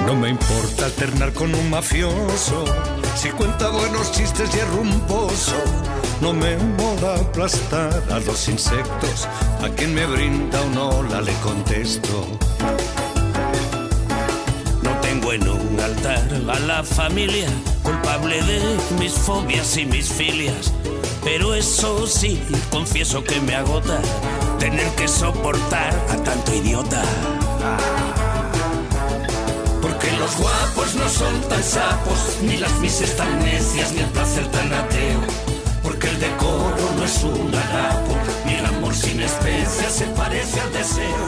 No 0.06 0.14
me 0.16 0.28
importa 0.28 0.86
alternar 0.86 1.32
con 1.32 1.54
un 1.54 1.70
mafioso. 1.70 2.64
Si 3.24 3.30
cuenta 3.30 3.70
buenos 3.70 4.12
chistes 4.12 4.54
y 4.54 4.58
es 4.58 4.68
rumboso. 4.68 5.56
No 6.20 6.34
me 6.34 6.58
mola 6.58 7.14
aplastar 7.14 8.02
a 8.10 8.18
los 8.20 8.50
insectos. 8.50 9.26
A 9.62 9.70
quien 9.70 9.94
me 9.94 10.04
brinda 10.04 10.60
una 10.60 10.82
ola 10.82 11.22
le 11.22 11.32
contesto. 11.36 12.26
No 14.82 14.90
tengo 15.00 15.32
en 15.32 15.48
un 15.48 15.80
altar 15.80 16.22
a 16.50 16.58
la 16.58 16.84
familia, 16.84 17.48
culpable 17.82 18.42
de 18.42 18.78
mis 19.00 19.14
fobias 19.14 19.74
y 19.78 19.86
mis 19.86 20.06
filias. 20.06 20.74
Pero 21.22 21.54
eso 21.54 22.06
sí, 22.06 22.42
confieso 22.70 23.24
que 23.24 23.40
me 23.40 23.54
agota 23.54 24.02
tener 24.58 24.86
que 24.96 25.08
soportar 25.08 25.94
a 26.10 26.16
tanto 26.22 26.54
idiota. 26.54 27.02
Porque 29.84 30.10
los 30.18 30.36
guapos 30.38 30.94
no 30.94 31.08
son 31.08 31.40
tan 31.48 31.62
sapos, 31.62 32.38
ni 32.42 32.56
las 32.56 32.80
mises 32.80 33.14
tan 33.16 33.38
necias, 33.40 33.92
ni 33.92 34.00
el 34.00 34.08
placer 34.10 34.46
tan 34.50 34.72
ateo. 34.72 35.20
Porque 35.82 36.08
el 36.08 36.18
decoro 36.20 36.76
no 36.96 37.04
es 37.04 37.22
un 37.22 37.54
harapo, 37.54 38.16
ni 38.46 38.54
el 38.54 38.64
amor 38.64 38.94
sin 38.94 39.20
especias 39.20 39.92
se 39.92 40.06
parece 40.06 40.60
al 40.60 40.72
deseo. 40.72 41.26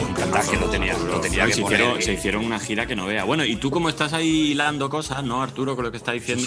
un 0.00 0.14
que 0.14 0.56
lo 0.56 0.70
tenía- 0.70 0.96
lo 0.96 1.20
tenía 1.20 1.46
que 1.46 1.54
se, 1.54 1.60
poner. 1.62 1.80
hicieron, 1.80 2.02
se 2.02 2.12
hicieron 2.12 2.44
una 2.44 2.60
gira 2.60 2.86
que 2.86 2.94
no 2.94 3.06
vea. 3.06 3.24
Bueno, 3.24 3.44
y 3.44 3.56
tú 3.56 3.68
como 3.72 3.88
estás 3.88 4.12
ahí 4.12 4.52
hilando 4.52 4.88
cosas, 4.88 5.24
¿no, 5.24 5.42
Arturo, 5.42 5.74
con 5.74 5.84
lo 5.84 5.90
que 5.90 5.96
estás 5.96 6.14
diciendo? 6.14 6.46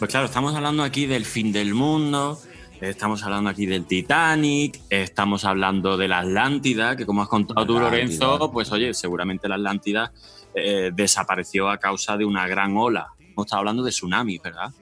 Pues 0.00 0.10
claro, 0.10 0.26
estamos 0.26 0.52
hablando 0.56 0.82
aquí 0.82 1.06
del 1.06 1.24
fin 1.24 1.52
del 1.52 1.74
mundo, 1.74 2.40
estamos 2.80 3.22
hablando 3.22 3.50
aquí 3.50 3.66
del 3.66 3.84
Titanic, 3.86 4.80
estamos 4.90 5.44
hablando 5.44 5.96
de 5.96 6.08
la 6.08 6.18
Atlántida, 6.20 6.96
que 6.96 7.06
como 7.06 7.22
has 7.22 7.28
contado 7.28 7.64
tú, 7.64 7.78
Lorenzo, 7.78 8.50
pues 8.52 8.72
oye, 8.72 8.92
seguramente 8.94 9.48
la 9.48 9.54
Atlántida 9.54 10.12
eh, 10.54 10.90
desapareció 10.94 11.68
a 11.68 11.78
causa 11.78 12.16
de 12.16 12.24
una 12.24 12.46
gran 12.46 12.76
ola. 12.76 13.08
Hemos 13.18 13.46
estado 13.46 13.60
hablando 13.60 13.82
de 13.82 13.90
tsunami, 13.90 14.38
¿verdad? 14.38 14.72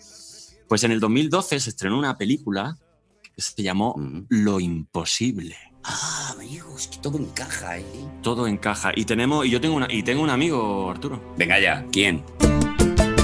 Pues 0.69 0.83
en 0.85 0.93
el 0.93 1.01
2012 1.01 1.61
se 1.61 1.71
estrenó 1.71 1.99
una 1.99 2.17
película 2.17 2.77
que 3.23 3.43
se 3.43 3.63
llamó 3.63 3.95
Lo 4.29 4.61
Imposible. 4.61 5.57
Ah, 5.85 6.33
amigo, 6.33 6.75
es 6.77 6.89
que 6.89 6.99
todo 6.99 7.19
encaja, 7.19 7.79
¿eh? 7.79 7.85
Todo 8.23 8.49
encaja. 8.49 8.93
Y 8.97 9.05
tenemos, 9.05 9.47
y 9.47 9.51
yo 9.51 9.61
tengo 9.61 9.77
una, 9.77 9.87
y 9.89 10.03
tengo 10.03 10.23
un 10.23 10.31
amigo, 10.31 10.91
Arturo. 10.91 11.35
Venga 11.37 11.61
ya, 11.61 11.87
¿quién? 11.93 12.25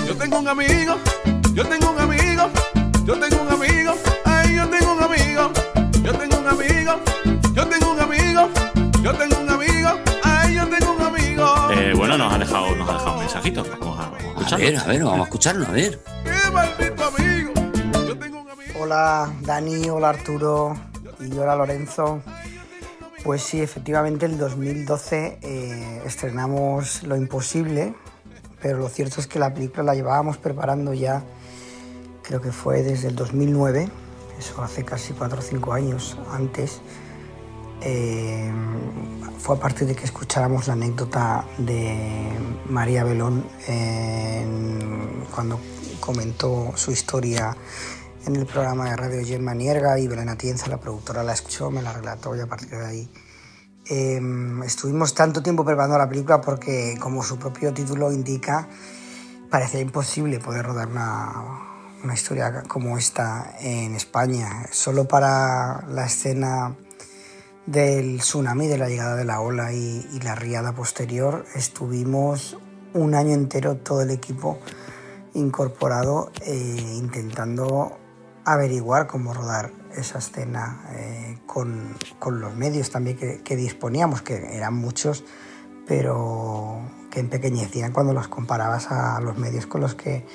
Yo 0.07 0.17
tengo 0.17 0.39
un 0.39 0.47
amigo, 0.47 0.97
yo 1.55 1.67
tengo 1.67 1.91
un 1.91 1.99
amigo, 1.99 2.51
yo 3.05 3.19
tengo 3.19 3.43
un 3.43 3.49
amigo, 3.49 3.95
ay, 4.25 4.55
yo 4.55 4.69
tengo 4.69 4.93
un 4.93 5.03
amigo, 5.03 5.53
yo 6.05 6.13
tengo 6.13 6.39
un 6.39 6.47
amigo, 6.47 7.01
Vamos 13.23 13.37
a, 13.37 14.11
vamos 14.11 14.53
a 14.53 14.57
ver, 14.57 14.77
a 14.77 14.85
ver, 14.85 15.05
vamos 15.05 15.21
a 15.21 15.23
escucharlo, 15.23 15.67
a 15.67 15.71
ver. 15.71 16.03
Qué 16.25 16.51
maldito 16.51 17.05
amigo. 17.05 17.53
Yo 18.09 18.19
tengo 18.19 18.41
un 18.41 18.51
amigo. 18.51 18.73
Hola 18.81 19.33
Dani, 19.43 19.89
hola 19.91 20.09
Arturo 20.09 20.77
y 21.21 21.33
hola 21.39 21.55
Lorenzo. 21.55 22.21
Pues 23.23 23.43
sí, 23.43 23.61
efectivamente 23.61 24.27
el 24.27 24.39
2012 24.39 25.39
eh, 25.41 26.03
estrenamos 26.05 27.05
Lo 27.05 27.17
Imposible, 27.17 27.95
pero 28.61 28.79
lo 28.79 28.89
cierto 28.89 29.21
es 29.21 29.29
que 29.29 29.39
la 29.39 29.55
película 29.55 29.85
la 29.85 29.95
llevábamos 29.95 30.39
preparando 30.39 30.93
ya, 30.93 31.23
creo 32.23 32.41
que 32.41 32.51
fue 32.51 32.83
desde 32.83 33.07
el 33.07 33.15
2009, 33.15 33.89
eso 34.37 34.63
hace 34.65 34.85
casi 34.85 35.13
4 35.13 35.39
o 35.39 35.43
5 35.43 35.73
años 35.73 36.19
antes. 36.33 36.81
Eh, 37.85 38.53
fue 39.39 39.57
a 39.57 39.59
partir 39.59 39.89
de 39.89 39.95
que 39.95 40.05
escucháramos 40.05 40.69
la 40.69 40.75
anécdota 40.75 41.45
de 41.59 42.33
María 42.69 43.03
Belón 43.03 43.45
cuando 45.35 45.59
comentó 45.99 46.73
su 46.77 46.93
historia 46.93 47.57
en 48.27 48.37
el 48.37 48.47
programa 48.47 48.91
de 48.91 48.97
radio 48.97 49.27
Gemma 49.27 49.55
Nierga 49.55 49.99
y 49.99 50.07
Belén 50.07 50.29
Atienza, 50.29 50.69
la 50.69 50.79
productora, 50.79 51.23
la 51.25 51.33
escuchó, 51.33 51.71
me 51.71 51.83
la 51.83 51.93
relató 51.93 52.37
y 52.37 52.41
a 52.41 52.47
partir 52.47 52.71
de 52.71 52.87
ahí 52.87 53.11
eh, 53.91 54.21
estuvimos 54.65 55.13
tanto 55.15 55.43
tiempo 55.43 55.65
preparando 55.65 55.99
la 55.99 56.09
película 56.09 56.41
porque, 56.41 56.97
como 57.01 57.23
su 57.23 57.39
propio 57.39 57.75
título 57.75 58.13
indica, 58.13 58.69
parecía 59.51 59.81
imposible 59.81 60.39
poder 60.39 60.67
rodar 60.67 60.89
una, 60.89 61.33
una 62.05 62.15
historia 62.15 62.63
como 62.69 62.97
esta 62.97 63.57
en 63.61 63.97
España. 63.97 64.67
Solo 64.71 65.09
para 65.09 65.85
la 65.89 66.07
escena 66.07 66.77
del 67.67 68.19
tsunami, 68.19 68.67
de 68.67 68.79
la 68.79 68.89
llegada 68.89 69.17
de 69.17 69.25
la 69.25 69.41
ola 69.41 69.73
y, 69.73 70.21
la 70.23 70.35
riada 70.35 70.73
posterior, 70.73 71.45
estuvimos 71.55 72.57
un 72.95 73.15
año 73.15 73.33
entero 73.33 73.77
todo 73.77 74.03
el 74.03 74.11
equipo 74.11 74.59
incorporado 75.35 76.31
eh, 76.45 76.95
intentando 76.97 77.99
averiguar 78.45 79.07
cómo 79.07 79.33
rodar 79.33 79.73
esa 79.97 80.19
escena 80.19 80.89
eh, 80.93 81.39
con, 81.47 81.97
con 82.19 82.41
los 82.41 82.55
medios 82.55 82.91
también 82.91 83.17
que, 83.17 83.43
que 83.43 83.57
disponíamos, 83.57 84.23
que 84.23 84.57
eran 84.57 84.75
muchos, 84.75 85.25
pero 85.87 86.81
que 87.11 87.21
empequeñecían 87.21 87.93
cuando 87.93 88.13
los 88.13 88.29
comparabas 88.29 88.91
a 88.91 89.21
los 89.21 89.39
medios 89.39 89.67
con 89.67 89.81
los 89.81 89.95
que 89.95 90.27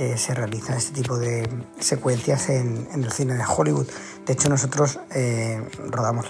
eh, 0.00 0.16
se 0.16 0.32
realizan 0.32 0.78
este 0.78 0.94
tipo 0.94 1.18
de 1.18 1.46
secuencias 1.78 2.48
en, 2.48 2.88
el 2.94 3.12
cine 3.12 3.34
de 3.34 3.44
Hollywood. 3.46 3.86
De 4.24 4.32
hecho, 4.32 4.48
nosotros 4.48 4.98
eh, 5.14 5.62
rodamos 5.90 6.24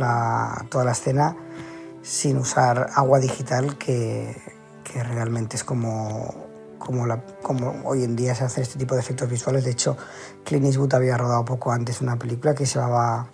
toda 0.69 0.85
la 0.85 0.91
escena 0.91 1.37
sin 2.03 2.39
usar 2.39 2.91
agua 2.97 3.21
digital, 3.21 3.79
que, 3.79 4.37
que 4.83 5.05
realmente 5.05 5.57
es 5.57 5.63
como, 5.63 6.35
hoy 7.85 8.03
en 8.03 8.17
día 8.17 8.35
se 8.35 8.43
hace 8.43 8.63
este 8.63 8.77
tipo 8.77 8.97
de 8.97 9.03
efectos 9.03 9.31
visuales. 9.31 9.65
De 9.65 9.71
hecho, 9.71 9.97
Clint 10.45 10.67
Eastwood 10.67 10.93
había 10.95 11.17
rodado 11.17 11.45
poco 11.45 11.71
antes 11.71 12.01
una 12.01 12.19
película 12.19 12.57
que 12.57 12.67
se 12.67 12.81
llamaba 12.81 13.31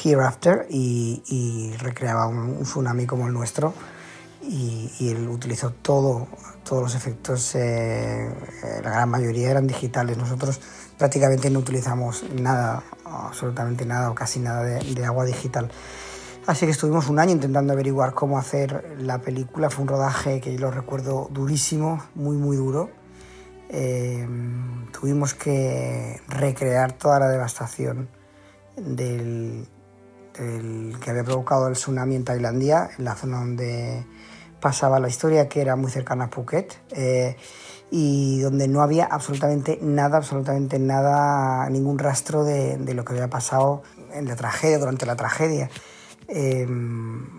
Hereafter 0.00 0.64
y, 0.70 1.74
recreaba 1.80 2.28
un, 2.28 2.38
un 2.38 2.62
tsunami 2.62 3.04
como 3.06 3.26
el 3.26 3.32
nuestro 3.32 3.74
y, 4.42 4.92
y 5.00 5.08
él 5.08 5.26
utilizó 5.26 5.70
todo, 5.70 6.28
todos 6.64 6.82
los 6.82 6.94
efectos, 6.94 7.54
eh, 7.54 8.28
eh, 8.28 8.80
la 8.82 8.90
gran 8.90 9.08
mayoría 9.08 9.50
eran 9.50 9.66
digitales. 9.66 10.16
Nosotros 10.16 10.60
prácticamente 10.98 11.50
no 11.50 11.58
utilizamos 11.58 12.24
nada, 12.40 12.82
absolutamente 13.04 13.84
nada 13.84 14.10
o 14.10 14.14
casi 14.14 14.40
nada 14.40 14.62
de, 14.62 14.94
de 14.94 15.04
agua 15.04 15.24
digital. 15.24 15.70
Así 16.46 16.66
que 16.66 16.72
estuvimos 16.72 17.08
un 17.08 17.20
año 17.20 17.30
intentando 17.30 17.72
averiguar 17.72 18.14
cómo 18.14 18.36
hacer 18.36 18.96
la 18.98 19.20
película. 19.20 19.70
Fue 19.70 19.82
un 19.82 19.88
rodaje 19.88 20.40
que 20.40 20.52
yo 20.52 20.60
lo 20.60 20.70
recuerdo 20.72 21.28
durísimo, 21.30 22.02
muy, 22.14 22.36
muy 22.36 22.56
duro. 22.56 22.90
Eh, 23.68 24.26
tuvimos 24.92 25.34
que 25.34 26.20
recrear 26.28 26.92
toda 26.92 27.20
la 27.20 27.28
devastación 27.28 28.08
del, 28.76 29.68
del 30.36 30.96
que 31.00 31.10
había 31.10 31.24
provocado 31.24 31.68
el 31.68 31.74
tsunami 31.74 32.16
en 32.16 32.24
Tailandia, 32.24 32.90
en 32.98 33.04
la 33.04 33.14
zona 33.14 33.38
donde 33.38 34.04
pasaba 34.62 35.00
la 35.00 35.08
historia, 35.08 35.48
que 35.48 35.60
era 35.60 35.74
muy 35.74 35.90
cercana 35.90 36.24
a 36.24 36.30
Phuket, 36.30 36.72
eh, 36.92 37.36
y 37.90 38.40
donde 38.40 38.68
no 38.68 38.80
había 38.80 39.04
absolutamente 39.04 39.78
nada, 39.82 40.16
absolutamente 40.16 40.78
nada, 40.78 41.68
ningún 41.68 41.98
rastro 41.98 42.44
de, 42.44 42.78
lo 42.94 43.04
que 43.04 43.12
había 43.12 43.28
pasado 43.28 43.82
en 44.14 44.26
la 44.26 44.36
tragedia, 44.36 44.78
durante 44.78 45.04
la 45.04 45.16
tragedia. 45.16 45.68
Eh, 46.28 46.66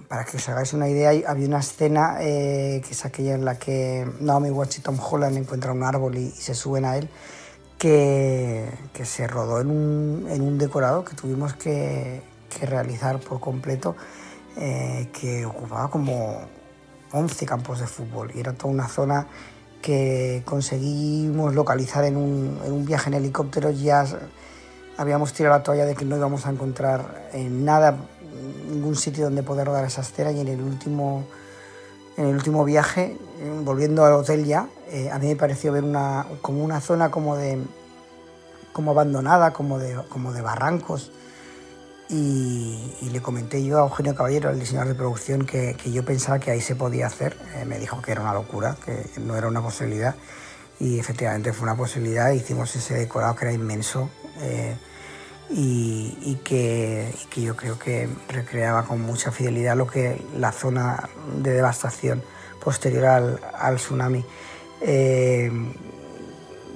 para 0.08 0.26
que 0.26 0.38
os 0.38 0.50
hagáis 0.50 0.74
una 0.74 0.90
idea, 0.90 1.10
había 1.28 1.48
una 1.48 1.60
escena 1.60 2.18
eh, 2.20 2.82
que 2.86 2.92
es 2.92 3.06
aquella 3.06 3.34
en 3.34 3.46
la 3.46 3.58
que 3.58 4.06
Naomi 4.20 4.52
Watts 4.52 4.80
y 4.80 4.82
Tom 4.82 5.00
Holland 5.00 5.38
encuentran 5.38 5.78
un 5.78 5.84
árbol 5.84 6.18
y, 6.18 6.30
se 6.30 6.54
suben 6.54 6.84
a 6.86 6.98
él, 6.98 7.10
que, 7.80 8.70
se 9.04 9.28
rodó 9.28 9.62
en 9.62 9.72
un, 9.72 10.58
decorado 10.58 11.04
que 11.06 11.16
tuvimos 11.16 11.54
que, 11.54 12.22
que 12.50 12.66
realizar 12.66 13.20
por 13.20 13.40
completo, 13.40 13.96
eh, 14.58 15.10
que 15.20 15.46
ocupaba 15.46 15.90
como 15.90 16.42
11 17.14 17.46
campos 17.46 17.80
de 17.80 17.88
fútbol 17.88 18.32
y 18.36 18.40
era 18.40 18.54
toda 18.54 18.74
una 18.74 18.88
zona 18.88 19.28
que 19.82 20.42
conseguimos 20.46 21.54
localizar 21.54 22.04
en 22.06 22.18
un, 22.18 22.60
en 22.66 22.72
un 22.72 22.86
viaje 22.86 23.10
en 23.10 23.16
helicóptero. 23.16 23.70
Ya 23.70 24.06
habíamos 24.98 25.34
tirado 25.34 25.58
la 25.58 25.64
toalla 25.64 25.86
de 25.86 25.96
que 25.96 26.06
no 26.06 26.18
íbamos 26.18 26.46
a 26.46 26.50
encontrar 26.50 27.30
en 27.34 27.66
nada, 27.66 27.96
ningún 28.70 28.96
sitio 28.96 29.26
donde 29.26 29.44
poder 29.44 29.68
rodar 29.68 29.86
esa 29.86 30.02
escena 30.02 30.32
y 30.32 30.40
en 30.40 30.48
el 30.48 30.62
último, 30.62 31.26
en 32.18 32.28
el 32.28 32.36
último 32.36 32.66
viaje, 32.66 33.18
eh, 33.40 33.62
volviendo 33.64 34.06
al 34.06 34.14
hotel 34.14 34.46
ya, 34.46 34.68
eh, 34.90 35.10
a 35.12 35.20
mí 35.20 35.28
me 35.28 35.36
pareció 35.36 35.72
ver 35.72 35.84
una, 35.84 36.26
como 36.42 36.64
una 36.64 36.82
zona 36.82 37.12
como 37.12 37.36
de 37.36 37.60
como 38.74 38.92
abandonada, 38.92 39.54
como 39.54 39.80
de, 39.80 39.96
como 40.10 40.34
de 40.34 40.42
barrancos. 40.42 41.12
Y, 42.14 43.10
le 43.10 43.22
comenté 43.22 43.64
yo 43.64 43.80
a 43.80 43.82
Eugenio 43.82 44.14
Caballero, 44.14 44.52
el 44.52 44.60
diseñador 44.60 44.90
de 44.90 44.96
producción, 44.96 45.46
que, 45.46 45.76
que 45.76 45.92
yo 45.92 46.06
pensaba 46.06 46.38
que 46.38 46.52
ahí 46.52 46.62
se 46.62 46.76
podía 46.76 47.08
hacer. 47.08 47.36
Eh, 47.56 47.66
me 47.66 47.80
dijo 47.80 48.04
que 48.04 48.12
era 48.12 48.22
una 48.22 48.34
locura, 48.34 48.78
que 48.86 49.20
no 49.20 49.36
era 49.36 49.48
una 49.48 49.64
posibilidad. 49.64 50.16
Y 50.80 51.00
efectivamente 51.00 51.54
fue 51.54 51.64
una 51.64 51.76
posibilidad. 51.76 52.32
Hicimos 52.32 52.76
ese 52.76 52.94
decorado 52.94 53.36
que 53.36 53.46
era 53.46 53.54
inmenso 53.54 54.12
eh, 54.42 54.76
y, 55.50 56.36
que, 56.44 57.12
que 57.32 57.42
yo 57.42 57.56
creo 57.56 57.80
que 57.80 58.08
recreaba 58.30 58.86
con 58.86 59.02
mucha 59.02 59.32
fidelidad 59.32 59.76
lo 59.76 59.88
que 59.88 60.24
la 60.38 60.52
zona 60.52 61.10
de 61.42 61.52
devastación 61.52 62.22
posterior 62.64 63.40
al, 63.56 63.76
tsunami. 63.78 64.24
Eh, 64.82 65.52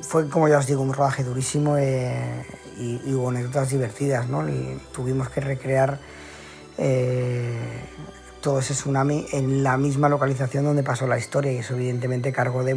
fue, 0.02 0.30
como 0.30 0.48
ya 0.48 0.58
os 0.58 0.66
digo, 0.66 0.82
un 0.82 0.94
rodaje 0.94 1.24
durísimo 1.24 1.78
y, 2.78 3.02
y 3.06 3.14
hubo 3.14 3.30
anécdotas 3.30 3.70
divertidas. 3.70 4.28
¿no? 4.30 4.46
Tuvimos 4.94 5.30
que 5.30 5.42
recrear 5.42 6.00
eh, 6.78 7.60
todo 8.42 8.60
ese 8.60 8.74
tsunami 8.74 9.26
en 9.32 9.64
la 9.64 9.78
misma 9.78 10.10
localización 10.10 10.64
donde 10.66 10.84
pasó 10.84 11.08
la 11.08 11.18
historia 11.18 11.52
y 11.52 11.58
eso 11.58 11.76
evidentemente 11.76 12.32
cargó 12.32 12.64
de, 12.64 12.76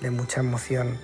de 0.00 0.10
mucha 0.10 0.40
emoción 0.40 0.98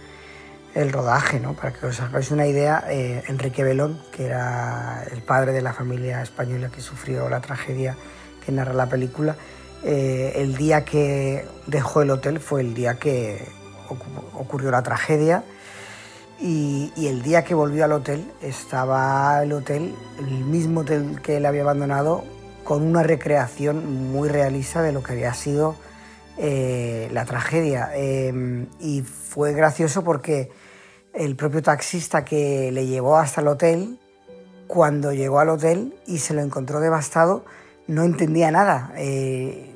el 0.75 0.93
rodaje. 0.93 1.41
¿no? 1.41 1.55
Para 1.55 1.73
que 1.73 1.87
os 1.87 2.01
hagáis 2.01 2.31
una 2.31 2.47
idea, 2.47 2.85
eh, 2.89 3.23
Enrique 3.29 3.63
Belón, 3.65 4.01
que 4.13 4.27
era 4.27 5.05
el 5.13 5.23
padre 5.23 5.53
de 5.53 5.63
la 5.63 5.73
familia 5.73 6.23
española 6.23 6.71
que 6.71 6.81
sufrió 6.81 7.29
la 7.29 7.41
tragedia 7.41 7.97
que 8.45 8.53
narra 8.53 8.73
la 8.73 8.89
película, 8.89 9.37
eh, 9.85 10.33
el 10.37 10.57
día 10.57 10.85
que 10.85 11.47
dejó 11.67 12.03
el 12.03 12.11
hotel 12.11 12.41
fue 12.41 12.63
el 12.63 12.75
día 12.75 12.99
que 12.99 13.47
ocu- 13.89 14.25
ocurrió 14.35 14.71
la 14.71 14.83
tragedia 14.83 15.45
y, 16.41 16.93
el 16.97 17.23
día 17.23 17.43
que 17.45 17.55
volvió 17.55 17.85
al 17.85 17.93
hotel 17.93 18.31
estaba 18.43 19.43
el 19.43 19.53
hotel, 19.53 19.95
el 20.19 20.45
mismo 20.45 20.81
hotel 20.81 21.21
que 21.23 21.39
él 21.39 21.47
había 21.47 21.63
abandonado, 21.63 22.25
con 22.65 22.83
una 22.83 23.03
recreación 23.03 24.13
muy 24.13 24.29
realista 24.29 24.83
de 24.83 24.93
lo 24.93 25.03
que 25.03 25.13
había 25.13 25.35
sido 25.35 25.75
eh, 26.37 27.09
la 27.13 27.25
tragedia. 27.25 27.91
Eh, 27.95 28.67
y 28.79 29.03
fue 29.03 29.53
gracioso 29.53 30.05
porque 30.05 30.51
el 31.15 31.35
propio 31.35 31.63
taxista 31.63 32.25
que 32.25 32.71
le 32.73 32.87
llevó 32.87 33.17
hasta 33.17 33.41
el 33.41 33.49
hotel, 33.49 33.99
cuando 34.67 35.13
llegó 35.13 35.41
al 35.41 35.49
hotel 35.49 35.95
y 36.07 36.19
se 36.19 36.35
lo 36.35 36.43
encontró 36.43 36.79
devastado, 36.81 37.45
no 37.87 38.05
entendía 38.05 38.51
nada. 38.51 38.93
Eh, 38.97 39.75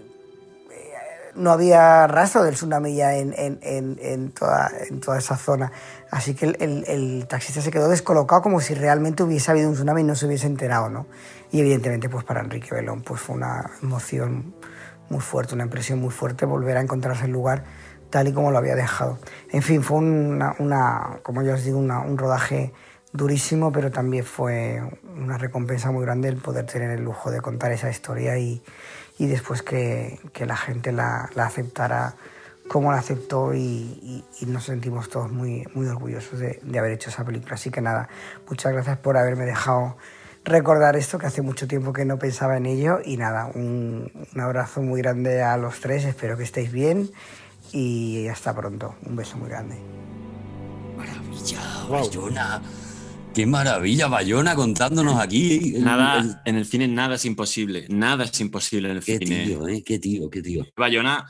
no 1.35 1.51
había 1.51 2.07
rastro 2.07 2.43
del 2.45 2.55
tsunami 2.55 2.95
ya 2.95 3.15
en, 3.17 3.35
en, 3.37 3.59
en, 4.01 4.31
toda, 4.33 4.71
en 4.89 5.01
toda, 5.01 5.19
esa 5.19 5.37
zona. 5.37 5.73
Así 6.11 6.35
que 6.35 6.47
el, 6.47 6.85
el, 6.87 7.27
taxista 7.29 7.61
se 7.61 7.71
quedó 7.71 7.89
descolocado 7.89 8.43
como 8.43 8.61
si 8.61 8.75
realmente 8.75 9.23
hubiese 9.23 9.51
habido 9.51 9.69
un 9.69 9.75
tsunami 9.75 10.03
y 10.03 10.05
no 10.05 10.15
se 10.15 10.27
hubiese 10.27 10.47
enterado. 10.47 10.89
¿no? 10.91 11.07
Y 11.51 11.61
evidentemente 11.61 12.09
pues 12.09 12.25
para 12.25 12.41
Enrique 12.41 12.75
Belón 12.75 13.03
pues 13.03 13.21
fue 13.21 13.37
una 13.37 13.71
emoción 13.83 14.55
muy 15.09 15.21
fuerte, 15.21 15.55
una 15.55 15.65
impresión 15.65 16.01
muy 16.01 16.11
fuerte 16.11 16.47
volver 16.47 16.77
a 16.77 16.81
encontrarse 16.81 17.27
el 17.27 17.33
lugar 17.33 17.65
tal 18.11 18.29
y 18.29 18.33
como 18.33 18.51
lo 18.51 18.59
había 18.59 18.77
dejado. 18.77 19.19
En 19.51 19.63
fin, 19.63 19.83
fue 19.83 19.99
una, 19.99 20.55
una 20.59 21.21
como 21.23 21.43
ya 21.43 21.55
os 21.55 21.65
digo, 21.65 21.79
una, 21.79 22.01
un 22.01 22.19
rodaje 22.19 22.73
durísimo, 23.13 23.73
pero 23.73 23.91
también 23.91 24.25
fue 24.25 24.83
una 25.17 25.39
recompensa 25.39 25.91
muy 25.91 26.03
grande 26.05 26.29
el 26.29 26.37
poder 26.37 26.67
tener 26.67 26.91
el 26.91 27.03
lujo 27.03 27.31
de 27.31 27.41
contar 27.41 27.73
esa 27.73 27.91
historia 27.91 28.39
y, 28.39 28.63
y 29.23 29.29
después 29.29 29.63
que, 29.63 30.19
que, 30.33 30.47
la 30.47 30.57
gente 30.57 30.91
la, 30.91 31.31
la, 31.37 31.47
aceptara 31.47 32.17
como 32.67 32.91
la 32.91 32.99
aceptó 32.99 33.55
y, 33.55 34.25
y, 34.41 34.47
nos 34.47 34.65
sentimos 34.65 35.09
todos 35.09 35.31
muy, 35.31 35.65
muy 35.75 35.87
orgullosos 35.87 36.41
de, 36.41 36.59
de, 36.61 36.79
haber 36.81 36.91
hecho 36.91 37.09
esa 37.09 37.25
película. 37.25 37.55
Así 37.55 37.71
que 37.71 37.81
nada, 37.81 38.09
muchas 38.49 38.73
gracias 38.73 38.99
por 38.99 39.17
haberme 39.17 39.45
dejado 39.45 39.97
recordar 40.43 40.97
esto, 40.97 41.21
que 41.21 41.27
hace 41.27 41.41
mucho 41.41 41.69
tiempo 41.69 41.93
que 41.93 42.05
no 42.05 42.19
pensaba 42.19 42.57
en 42.57 42.67
ello. 42.67 42.99
Y 43.05 43.17
nada, 43.17 43.49
un, 43.55 44.11
un 44.35 44.41
abrazo 44.41 44.83
muy 44.83 45.01
grande 45.01 45.41
a 45.41 45.57
los 45.57 45.79
tres, 45.79 46.05
espero 46.05 46.37
que 46.37 46.43
estéis 46.43 46.73
bien 46.73 47.09
y 47.71 48.27
hasta 48.27 48.53
pronto. 48.53 48.97
Un 49.07 49.15
beso 49.15 49.37
muy 49.37 49.51
grande. 49.51 49.79
Maravilla, 50.97 51.61
Bayona. 51.89 52.61
Qué 53.35 53.47
maravilla, 53.47 54.09
Bayona, 54.09 54.55
contándonos 54.55 55.19
aquí. 55.19 55.75
Nada, 55.79 56.21
el, 56.21 56.35
en 56.45 56.57
el 56.57 56.67
cine 56.67 56.87
nada 56.87 57.15
es 57.15 57.25
imposible. 57.25 57.87
Nada 57.89 58.25
es 58.25 58.41
imposible 58.41 58.91
en 58.91 58.97
el 58.99 59.03
qué 59.05 59.19
cine. 59.19 59.45
Tío, 59.47 59.67
eh, 59.69 59.83
qué 59.85 59.99
tío, 59.99 60.29
qué 60.29 60.43
tío. 60.43 60.67
Bayona 60.77 61.27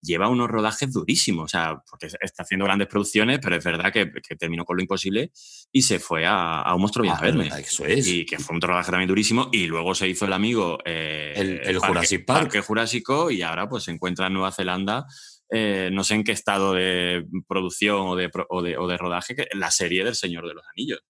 lleva 0.00 0.28
unos 0.28 0.48
rodajes 0.48 0.92
durísimos, 0.92 1.44
o 1.44 1.48
sea, 1.48 1.82
porque 1.88 2.06
está 2.20 2.42
haciendo 2.44 2.64
grandes 2.64 2.86
producciones, 2.88 3.38
pero 3.40 3.56
es 3.56 3.64
verdad 3.64 3.92
que, 3.92 4.10
que 4.26 4.36
terminó 4.36 4.64
con 4.64 4.76
lo 4.76 4.82
imposible 4.82 5.30
y 5.72 5.82
se 5.82 5.98
fue 5.98 6.26
a, 6.26 6.60
a 6.60 6.74
un 6.74 6.80
monstruo 6.82 7.02
bien 7.02 7.14
Ah, 7.14 7.18
a 7.18 7.22
verme. 7.22 7.48
eso 7.58 7.84
es. 7.86 8.06
Y 8.06 8.24
que 8.24 8.38
fue 8.38 8.54
un 8.54 8.60
rodaje 8.60 8.90
también 8.92 9.08
durísimo. 9.08 9.48
Y 9.52 9.66
luego 9.66 9.94
se 9.96 10.08
hizo 10.08 10.26
el 10.26 10.32
amigo 10.34 10.78
eh, 10.84 11.32
El- 11.36 11.50
el 11.64 11.74
Parque- 11.78 11.86
Jurassic 11.88 12.24
Park. 12.24 12.40
Parque 12.44 12.60
Jurásico 12.60 13.30
y 13.32 13.42
ahora 13.42 13.68
pues 13.68 13.84
se 13.84 13.90
encuentra 13.90 14.28
en 14.28 14.34
Nueva 14.34 14.52
Zelanda. 14.52 15.06
eh, 15.50 15.90
no 15.92 16.02
sé 16.04 16.14
en 16.14 16.24
qué 16.24 16.32
estado 16.32 16.72
de 16.72 17.26
producción 17.48 18.00
o 18.06 18.16
de, 18.16 18.28
pro- 18.30 18.46
o 18.48 18.62
de, 18.62 18.76
o 18.78 18.86
de 18.88 18.96
rodaje, 18.96 19.34
que 19.36 19.48
la 19.54 19.70
serie 19.70 20.02
del 20.04 20.14
Señor 20.14 20.46
de 20.48 20.54
los 20.54 20.64
Anillos. 20.76 21.00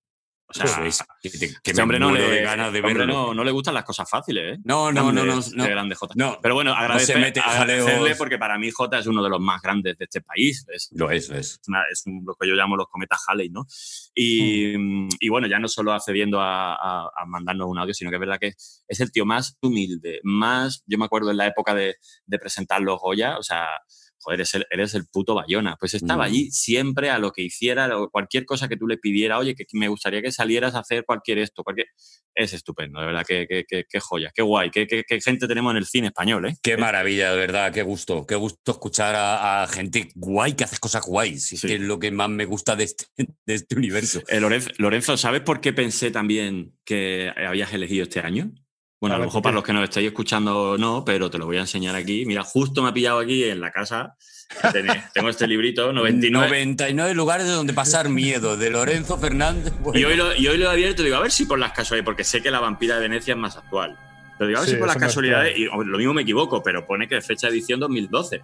O 0.61 0.66
sea. 0.66 1.07
Que, 1.22 1.30
te- 1.30 1.38
que 1.62 1.70
este 1.70 1.82
hombre 1.82 1.98
no 1.98 2.11
le, 2.11 2.20
de 2.20 2.42
ganas 2.42 2.72
de 2.72 2.80
hombre 2.80 2.94
verlo. 2.94 3.12
no, 3.14 3.34
no 3.34 3.44
le 3.44 3.50
gustan 3.50 3.74
las 3.74 3.84
cosas 3.84 4.09
fáciles, 4.09 4.55
¿eh? 4.57 4.61
No, 4.64 4.92
no, 4.92 5.05
Grande, 5.07 5.24
no, 5.26 5.36
no, 5.36 5.42
no. 5.55 5.64
grande 5.64 5.94
Jota. 5.94 6.14
No. 6.16 6.38
Pero 6.42 6.55
bueno, 6.55 6.72
agradecer, 6.74 7.16
se 7.16 7.20
mete 7.20 7.40
agradecerle 7.40 8.14
porque 8.16 8.38
para 8.38 8.59
mí 8.59 8.70
Jota 8.70 8.98
es 8.98 9.07
uno 9.07 9.22
de 9.22 9.30
los 9.30 9.40
más 9.40 9.61
grandes 9.62 9.96
de 9.98 10.05
este 10.05 10.20
país. 10.20 10.64
Es, 10.68 10.88
Lo 10.92 11.11
es, 11.11 11.28
lo 11.28 11.36
es. 11.36 11.53
es 11.53 11.68
una- 11.68 11.84
es 11.90 12.03
un- 12.07 12.24
lo 12.26 12.34
que 12.34 12.48
yo 12.48 12.55
llamo 12.55 12.76
los 12.76 12.88
cometas 12.88 13.22
Halley, 13.28 13.50
¿no? 13.50 13.66
Y, 14.14 14.74
y 15.18 15.28
bueno, 15.28 15.46
ya 15.46 15.59
no 15.59 15.68
solo 15.68 15.92
accediendo 15.92 16.40
a, 16.40 16.74
a- 16.74 17.11
a 17.16 17.26
mandarnos 17.26 17.68
un 17.68 17.78
audio, 17.78 17.94
sino 17.94 18.11
que 18.11 18.16
es 18.16 18.20
verdad 18.20 18.38
que 18.40 18.55
es 18.88 19.00
el 19.00 19.11
tío 19.12 19.24
más 19.24 19.57
humilde, 19.62 20.20
más, 20.22 20.82
yo 20.86 20.98
me 20.98 21.05
acuerdo 21.05 21.30
en 21.30 21.36
la 21.38 21.46
época 21.46 21.74
de, 21.74 21.96
de 22.26 22.38
presentar 22.38 22.80
los 22.80 22.98
Goya, 23.00 23.38
o 23.38 23.42
sea, 23.42 23.66
joder, 24.23 24.41
eres 24.41 24.55
el, 24.55 24.66
eres 24.70 24.95
el 24.95 25.07
puto 25.07 25.35
Bayona. 25.35 25.77
Pues 25.79 25.95
estaba 25.95 26.25
Mm. 26.25 26.27
allí 26.27 26.51
siempre 26.51 27.11
a 27.11 27.18
lo 27.18 27.33
que 27.33 27.43
hiciera, 27.43 27.91
cualquier 28.11 28.47
cosa 28.47 28.68
que 28.68 28.77
tú 28.77 28.87
le 28.87 28.97
pidieras, 28.99 29.41
oye, 29.41 29.55
que 29.55 29.66
me 29.73 29.89
gustaría 29.89 30.23
que 30.23 30.33
salieras 30.33 30.75
a 30.75 30.81
hacer 30.81 31.05
cualquier 31.05 31.39
esto, 31.39 31.62
cualquier... 31.62 31.89
Es 32.35 32.55
estupendo, 32.55 32.99
de 33.01 33.07
verdad, 33.07 33.25
qué, 33.29 33.47
qué, 33.47 33.64
qué, 33.68 33.85
qué 33.87 34.01
joya, 34.01 34.33
qué 34.35 34.41
guay, 34.41 34.70
qué, 34.70 34.87
qué, 34.87 35.20
gente 35.20 35.47
tenemos 35.47 35.73
en 35.73 35.77
el 35.77 35.87
cine 35.87 36.07
español, 36.07 36.47
¿eh? 36.47 36.57
Qué 36.62 36.79
maravilla, 36.79 37.31
de 37.33 37.37
verdad, 37.37 37.73
qué 37.73 37.83
gusto. 37.83 38.27
Qué 38.27 38.37
gusto 38.37 38.73
escuchar 38.73 39.14
a, 39.14 39.62
a 39.64 39.68
gente 39.68 40.09
guay 40.14 40.55
que 40.55 40.64
hace 40.64 40.79
cosas 40.79 41.05
guays. 41.05 41.45
Sí. 41.49 41.66
que 41.66 41.75
es 41.75 41.81
lo 41.81 41.99
que 41.99 42.11
más 42.11 42.31
me 42.31 42.47
gusta 42.47 42.75
de 42.75 42.85
este, 42.85 43.05
de 43.47 43.55
este 43.55 43.77
universo. 43.77 44.23
Eh, 44.29 44.41
Lorenzo, 44.41 44.70
Lorenzo, 44.79 45.16
¿sabes 45.18 45.43
por 45.43 45.61
qué 45.61 45.73
pensé 45.75 46.11
también 46.11 46.75
que 46.85 47.31
habías 47.37 47.73
elegido 47.75 48.05
este 48.05 48.20
año? 48.20 48.53
Bueno, 49.03 49.14
A 49.14 49.16
a, 49.16 49.18
lo 49.18 49.24
mejor 49.24 49.42
para 49.42 49.57
los 49.57 49.64
que 49.64 49.72
nos 49.72 49.82
estáis 49.82 50.07
escuchando 50.07 50.78
no, 50.78 51.05
pero 51.05 51.28
te 51.28 51.36
lo 51.36 51.44
voy 51.44 51.57
a 51.57 51.62
enseñar 51.62 51.96
aquí. 51.96 52.24
Mira, 52.24 52.44
justo 52.44 52.84
me 52.84 52.90
ha 52.90 52.92
pillado 52.92 53.18
aquí 53.18 53.42
en 53.42 53.61
la 53.61 53.72
casa. 53.72 54.14
Tengo 55.12 55.28
este 55.28 55.48
librito, 55.48 55.92
99. 55.92 56.46
99 56.46 57.12
lugares 57.12 57.46
de 57.46 57.53
donde 57.53 57.72
pasar 57.72 58.09
miedo, 58.09 58.57
de 58.57 58.70
Lorenzo 58.70 59.18
Fernández. 59.18 59.72
Y 59.92 60.05
hoy, 60.05 60.14
lo, 60.14 60.36
y 60.36 60.46
hoy 60.46 60.57
lo 60.57 60.66
he 60.66 60.68
abierto 60.68 61.03
y 61.03 61.07
digo, 61.07 61.16
a 61.16 61.20
ver 61.20 61.32
si 61.32 61.46
por 61.46 61.59
las 61.59 61.72
casualidades, 61.72 62.05
porque 62.05 62.22
sé 62.22 62.42
que 62.42 62.53
la 62.53 62.61
vampira 62.61 62.94
de 62.94 63.00
Venecia 63.09 63.32
es 63.32 63.38
más 63.38 63.57
actual. 63.57 63.98
Pero 64.38 64.46
digo, 64.46 64.59
a 64.59 64.61
ver 64.61 64.68
Sí, 64.68 64.76
si 64.76 64.78
por 64.78 64.86
las 64.86 64.96
casualidades, 64.96 65.59
y 65.59 65.64
lo 65.64 65.98
mismo 65.98 66.14
me 66.14 66.22
equivoco, 66.22 66.62
pero 66.62 66.86
pone 66.86 67.09
que 67.09 67.20
fecha 67.22 67.48
de 67.48 67.55
edición 67.55 67.80
2012. 67.80 68.40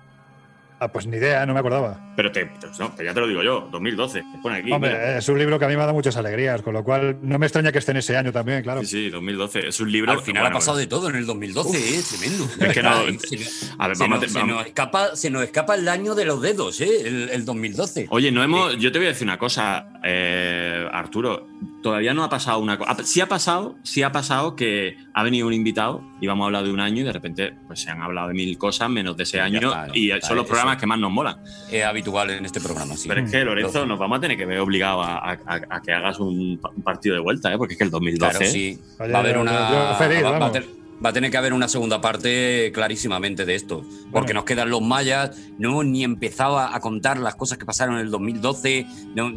Ah, 0.81 0.89
pues 0.93 1.07
ni 1.07 1.17
idea, 1.17 1.45
no 1.45 1.55
me 1.55 1.61
acordaba. 1.61 2.13
Pero, 2.15 2.31
te, 2.31 2.45
no, 2.79 2.93
pero 2.97 3.09
ya 3.09 3.15
te 3.15 3.21
lo 3.21 3.27
digo 3.27 3.43
yo, 3.43 3.69
2012. 3.73 4.21
Te 4.21 4.39
pone 4.41 4.57
aquí. 4.59 4.71
Hombre, 4.71 4.91
mira. 4.91 5.19
es 5.19 5.29
un 5.29 5.39
libro 5.39 5.59
que 5.59 5.65
a 5.65 5.69
mí 5.69 5.75
me 5.75 5.81
ha 5.83 5.87
dado 5.87 5.95
muchas 5.95 6.17
alegrías, 6.17 6.63
con 6.63 6.73
lo 6.75 6.85
cual 6.85 7.19
no 7.23 7.39
me 7.39 7.47
extraña 7.47 7.73
que 7.73 7.79
esté 7.79 7.91
en 7.91 7.97
ese 7.97 8.17
año 8.17 8.31
también, 8.33 8.63
claro. 8.63 8.81
Sí, 8.83 8.87
sí, 8.87 9.11
2012. 9.11 9.69
Es 9.69 9.81
un 9.81 9.91
libro. 9.91 10.13
al 10.13 10.21
final 10.21 10.43
bueno, 10.45 10.57
ha 10.57 10.59
pasado 10.61 10.77
de 10.79 10.87
todo 10.87 11.09
en 11.09 11.17
el 11.17 11.27
2012, 11.27 11.79
eh, 11.79 12.03
tremendo. 12.09 12.45
Es 12.61 12.73
que 12.73 12.83
no- 12.83 13.05
Se 13.19 13.37
nos- 13.37 13.75
A 13.79 13.89
ver, 13.89 13.97
se, 13.97 14.03
vamos, 14.05 14.21
nos, 14.21 14.31
a- 14.37 14.41
se 14.41 14.47
nos 14.47 14.67
escapa, 14.67 15.17
se 15.17 15.31
nos 15.31 15.43
escapa 15.43 15.75
el 15.75 15.89
año 15.89 16.15
de 16.15 16.25
los 16.25 16.41
dedos, 16.41 16.81
¿eh? 16.81 16.89
el, 17.09 17.29
el 17.31 17.45
2012. 17.45 18.07
Oye, 18.11 18.31
no 18.31 18.43
hemos. 18.45 18.77
Yo 18.79 18.93
te 18.93 18.99
voy 18.99 19.07
a 19.07 19.11
decir 19.11 19.27
una 19.27 19.39
cosa, 19.39 19.89
eh, 20.05 20.87
Arturo. 20.93 21.47
Todavía 21.83 22.13
no 22.13 22.25
ha 22.25 22.29
pasado 22.29 22.59
una 22.59 22.77
cosa. 22.77 22.97
Sí 23.05 23.21
ha 23.21 23.27
pasado, 23.29 23.77
sí 23.85 24.03
ha 24.03 24.11
pasado 24.11 24.57
que 24.57 24.97
ha 25.15 25.23
venido 25.23 25.47
un 25.47 25.53
invitado 25.55 26.03
y 26.21 26.27
vamos 26.27 26.45
a 26.45 26.47
hablar 26.47 26.65
de 26.65 26.73
un 26.73 26.81
año 26.81 27.03
y 27.03 27.05
de 27.05 27.13
repente 27.13 27.55
pues 27.69 27.81
se 27.81 27.91
han 27.91 28.03
hablado 28.03 28.29
de 28.29 28.35
mil 28.35 28.59
cosas 28.59 28.91
menos 28.91 29.17
de 29.17 29.23
ese 29.23 29.41
año 29.41 29.59
está, 29.69 29.87
y 29.95 30.11
está, 30.11 30.27
son 30.27 30.37
los 30.39 30.47
eso. 30.47 30.55
Programas 30.69 30.81
que 30.81 30.87
más 30.87 30.99
nos 30.99 31.11
molan. 31.11 31.37
Es 31.71 31.85
habitual 31.85 32.31
en 32.31 32.45
este 32.45 32.61
programa, 32.61 32.97
sí. 32.97 33.09
Pero 33.09 33.23
es 33.25 33.31
que, 33.31 33.45
Lorenzo, 33.45 33.81
Lo- 33.81 33.87
nos 33.87 33.99
vamos 33.99 34.19
a 34.19 34.21
tener 34.21 34.37
que 34.37 34.47
ver 34.47 34.59
obligados 34.61 35.07
a, 35.07 35.17
a- 35.19 35.39
a- 35.47 35.61
a 35.77 35.83
que 35.83 35.93
hagas 35.93 36.19
un, 36.21 36.59
pa- 36.61 36.71
un 36.75 36.83
partido 36.83 37.15
de 37.15 37.21
vuelta, 37.21 37.53
¿eh? 37.53 37.57
porque 37.59 37.75
es 37.75 37.79
que 37.79 37.85
el 37.85 37.91
2012. 37.91 38.31
Claro, 38.39 38.45
sí. 38.53 38.79
Oye, 39.01 39.13
va 39.13 39.19
a 39.19 39.21
haber 39.23 39.35
yo- 39.37 39.41
una. 39.43 39.71
yo- 39.71 39.91
yo 39.93 39.95
feliz, 39.99 40.19
va, 40.25 40.31
va 40.31 40.37
a 40.37 40.39
vamos. 40.41 40.53
ter- 40.53 40.67
va 41.05 41.11
a 41.11 41.13
tener 41.13 41.31
que 41.31 41.37
haber 41.37 41.53
una 41.53 41.69
segunda 41.69 42.01
parte 42.01 42.71
clarísimamente 42.75 43.45
de 43.45 43.55
esto. 43.55 43.83
Porque 44.11 44.33
Bueno. 44.33 44.35
nos 44.35 44.45
quedan 44.45 44.69
los 44.71 44.83
mayas, 44.83 45.37
no 45.59 45.69
hemos 45.71 45.87
ni 45.87 46.03
empezado 46.05 46.59
a 46.59 46.75
a 46.75 46.81
contar 46.81 47.19
las 47.19 47.37
cosas 47.37 47.57
que 47.59 47.65
pasaron 47.65 47.95
en 47.97 48.01
el 48.03 48.11
2012. 48.11 48.87
no, 49.15 49.29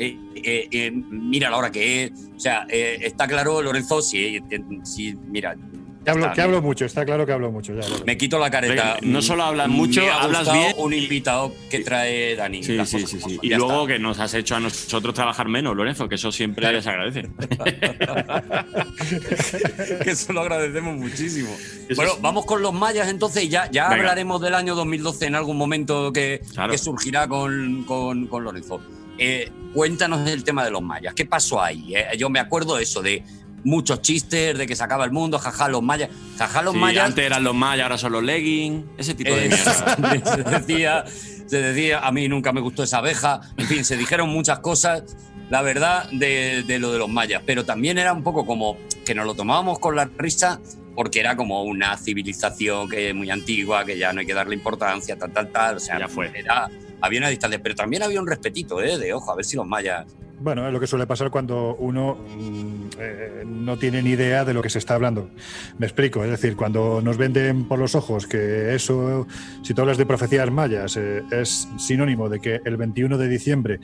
eh, 0.00 0.16
eh, 0.36 0.68
eh, 0.70 0.92
mira 0.92 1.50
la 1.50 1.56
hora 1.56 1.72
que 1.72 2.04
es. 2.04 2.12
O 2.36 2.38
sea, 2.38 2.66
eh, 2.70 2.98
está 3.02 3.26
claro, 3.26 3.60
Lorenzo, 3.62 4.00
si, 4.00 4.36
eh, 4.36 4.42
si 4.84 5.14
mira. 5.26 5.56
Que 6.04 6.10
hablo, 6.12 6.32
que 6.32 6.40
hablo 6.40 6.62
mucho, 6.62 6.84
está 6.86 7.04
claro 7.04 7.26
que 7.26 7.32
hablo 7.32 7.50
mucho. 7.52 7.74
Ya. 7.74 7.82
Me 8.06 8.16
quito 8.16 8.38
la 8.38 8.50
careta. 8.50 8.72
Venga, 8.72 8.96
no 9.02 9.20
solo 9.20 9.42
hablas 9.42 9.68
mucho, 9.68 10.00
Me 10.00 10.08
ha 10.08 10.22
hablas 10.22 10.50
bien. 10.52 10.72
Un 10.78 10.94
invitado 10.94 11.52
que 11.70 11.80
trae 11.80 12.34
Dani. 12.36 12.62
Sí, 12.62 12.78
sí, 12.86 13.06
sí, 13.06 13.20
sí. 13.20 13.38
Y 13.42 13.50
ya 13.50 13.58
luego 13.58 13.82
está. 13.82 13.92
que 13.94 13.98
nos 13.98 14.18
has 14.18 14.32
hecho 14.34 14.56
a 14.56 14.60
nosotros 14.60 15.14
trabajar 15.14 15.48
menos, 15.48 15.76
Lorenzo, 15.76 16.08
que 16.08 16.14
eso 16.14 16.32
siempre 16.32 16.62
Claro. 16.62 16.76
les 16.78 16.86
agradece. 16.86 17.28
que 20.04 20.10
eso 20.10 20.32
lo 20.32 20.40
agradecemos 20.40 20.96
muchísimo. 20.96 21.50
Eso 21.88 21.96
bueno, 21.96 22.12
es- 22.14 22.20
vamos 22.22 22.46
con 22.46 22.62
los 22.62 22.72
mayas 22.72 23.08
entonces 23.08 23.44
y 23.44 23.48
ya, 23.48 23.70
ya 23.70 23.84
Venga. 23.88 23.96
hablaremos 23.96 24.40
del 24.40 24.54
año 24.54 24.74
2012 24.74 25.26
en 25.26 25.34
algún 25.34 25.56
momento 25.56 26.12
que, 26.12 26.40
Claro. 26.54 26.72
que 26.72 26.78
surgirá 26.78 27.28
con, 27.28 27.84
con- 27.84 28.26
con 28.28 28.44
Lorenzo. 28.44 28.80
Eh, 29.18 29.50
cuéntanos 29.74 30.24
del 30.24 30.44
tema 30.44 30.64
de 30.64 30.70
los 30.70 30.82
mayas. 30.82 31.12
¿Qué 31.14 31.26
pasó 31.26 31.60
ahí? 31.62 31.94
Eh, 31.96 32.16
yo 32.16 32.30
me 32.30 32.38
acuerdo 32.38 32.76
de 32.76 32.84
eso, 32.84 33.02
de 33.02 33.24
muchos 33.68 34.02
chistes, 34.02 34.56
de 34.56 34.66
que 34.66 34.74
se 34.74 34.82
acaba 34.82 35.04
el 35.04 35.12
mundo, 35.12 35.38
jaja, 35.38 35.68
los 35.68 35.82
mayas. 35.82 36.10
Jaja, 36.38 36.62
los 36.62 36.74
Sí, 36.74 36.78
mayas. 36.80 37.06
Antes 37.06 37.24
eran 37.24 37.44
los 37.44 37.54
mayas, 37.54 37.84
ahora 37.84 37.98
son 37.98 38.12
los 38.12 38.22
leggings, 38.22 38.84
ese 38.96 39.14
tipo 39.14 39.34
de 39.34 39.48
mierda. 39.48 39.96
se 40.24 40.42
decía, 40.42 41.04
se 41.46 41.60
decía, 41.62 42.00
a 42.00 42.10
mí 42.12 42.28
nunca 42.28 42.52
me 42.52 42.60
gustó 42.60 42.82
esa 42.82 42.98
abeja. 42.98 43.40
En 43.56 43.66
fin, 43.66 43.84
se 43.84 43.96
dijeron 43.96 44.28
muchas 44.30 44.58
cosas, 44.60 45.02
la 45.50 45.62
verdad, 45.62 46.08
de, 46.10 46.64
de 46.66 46.78
lo 46.78 46.92
de 46.92 46.98
los 46.98 47.08
mayas. 47.08 47.42
Pero 47.46 47.64
también 47.64 47.98
era 47.98 48.12
un 48.12 48.22
poco 48.22 48.44
como 48.46 48.76
que 49.04 49.14
nos 49.14 49.26
lo 49.26 49.34
tomábamos 49.34 49.78
con 49.78 49.94
la 49.96 50.06
risa 50.16 50.60
porque 50.94 51.20
era 51.20 51.36
como 51.36 51.62
una 51.62 51.96
civilización 51.96 52.88
que 52.88 53.10
es 53.10 53.14
muy 53.14 53.30
antigua, 53.30 53.84
que 53.84 53.96
ya 53.96 54.12
no 54.12 54.20
hay 54.20 54.26
que 54.26 54.34
darle 54.34 54.54
importancia, 54.54 55.16
tal, 55.16 55.32
tal, 55.32 55.52
tal. 55.52 55.76
O 55.76 55.80
sea, 55.80 55.98
Ya 55.98 56.08
fue. 56.08 56.30
Era, 56.34 56.68
había 57.00 57.20
una 57.20 57.28
distancia, 57.28 57.60
pero 57.62 57.74
también 57.76 58.02
había 58.02 58.20
un 58.20 58.26
respetito, 58.26 58.82
¿eh? 58.82 58.98
De 58.98 59.12
ojo, 59.14 59.30
a 59.30 59.36
ver 59.36 59.44
si 59.44 59.56
los 59.56 59.66
mayas. 59.66 60.06
Bueno, 60.40 60.66
es 60.66 60.72
lo 60.72 60.78
que 60.78 60.86
suele 60.86 61.06
pasar 61.06 61.30
cuando 61.30 61.74
uno 61.76 62.14
mm, 62.14 62.88
eh, 62.98 63.44
no 63.44 63.76
tiene 63.76 64.02
ni 64.02 64.10
idea 64.10 64.44
de 64.44 64.54
lo 64.54 64.62
que 64.62 64.70
se 64.70 64.78
está 64.78 64.94
hablando. 64.94 65.30
Me 65.78 65.86
explico, 65.86 66.22
es 66.22 66.30
decir, 66.30 66.54
cuando 66.54 67.00
nos 67.02 67.16
venden 67.16 67.66
por 67.66 67.78
los 67.78 67.96
ojos 67.96 68.26
que 68.28 68.74
eso, 68.74 69.26
si 69.62 69.74
tú 69.74 69.80
hablas 69.80 69.98
de 69.98 70.06
profecías 70.06 70.48
mayas, 70.50 70.96
eh, 70.96 71.22
es 71.32 71.68
sinónimo 71.76 72.28
de 72.28 72.38
que 72.38 72.60
el 72.64 72.76
21 72.76 73.18
de 73.18 73.28
diciembre 73.28 73.80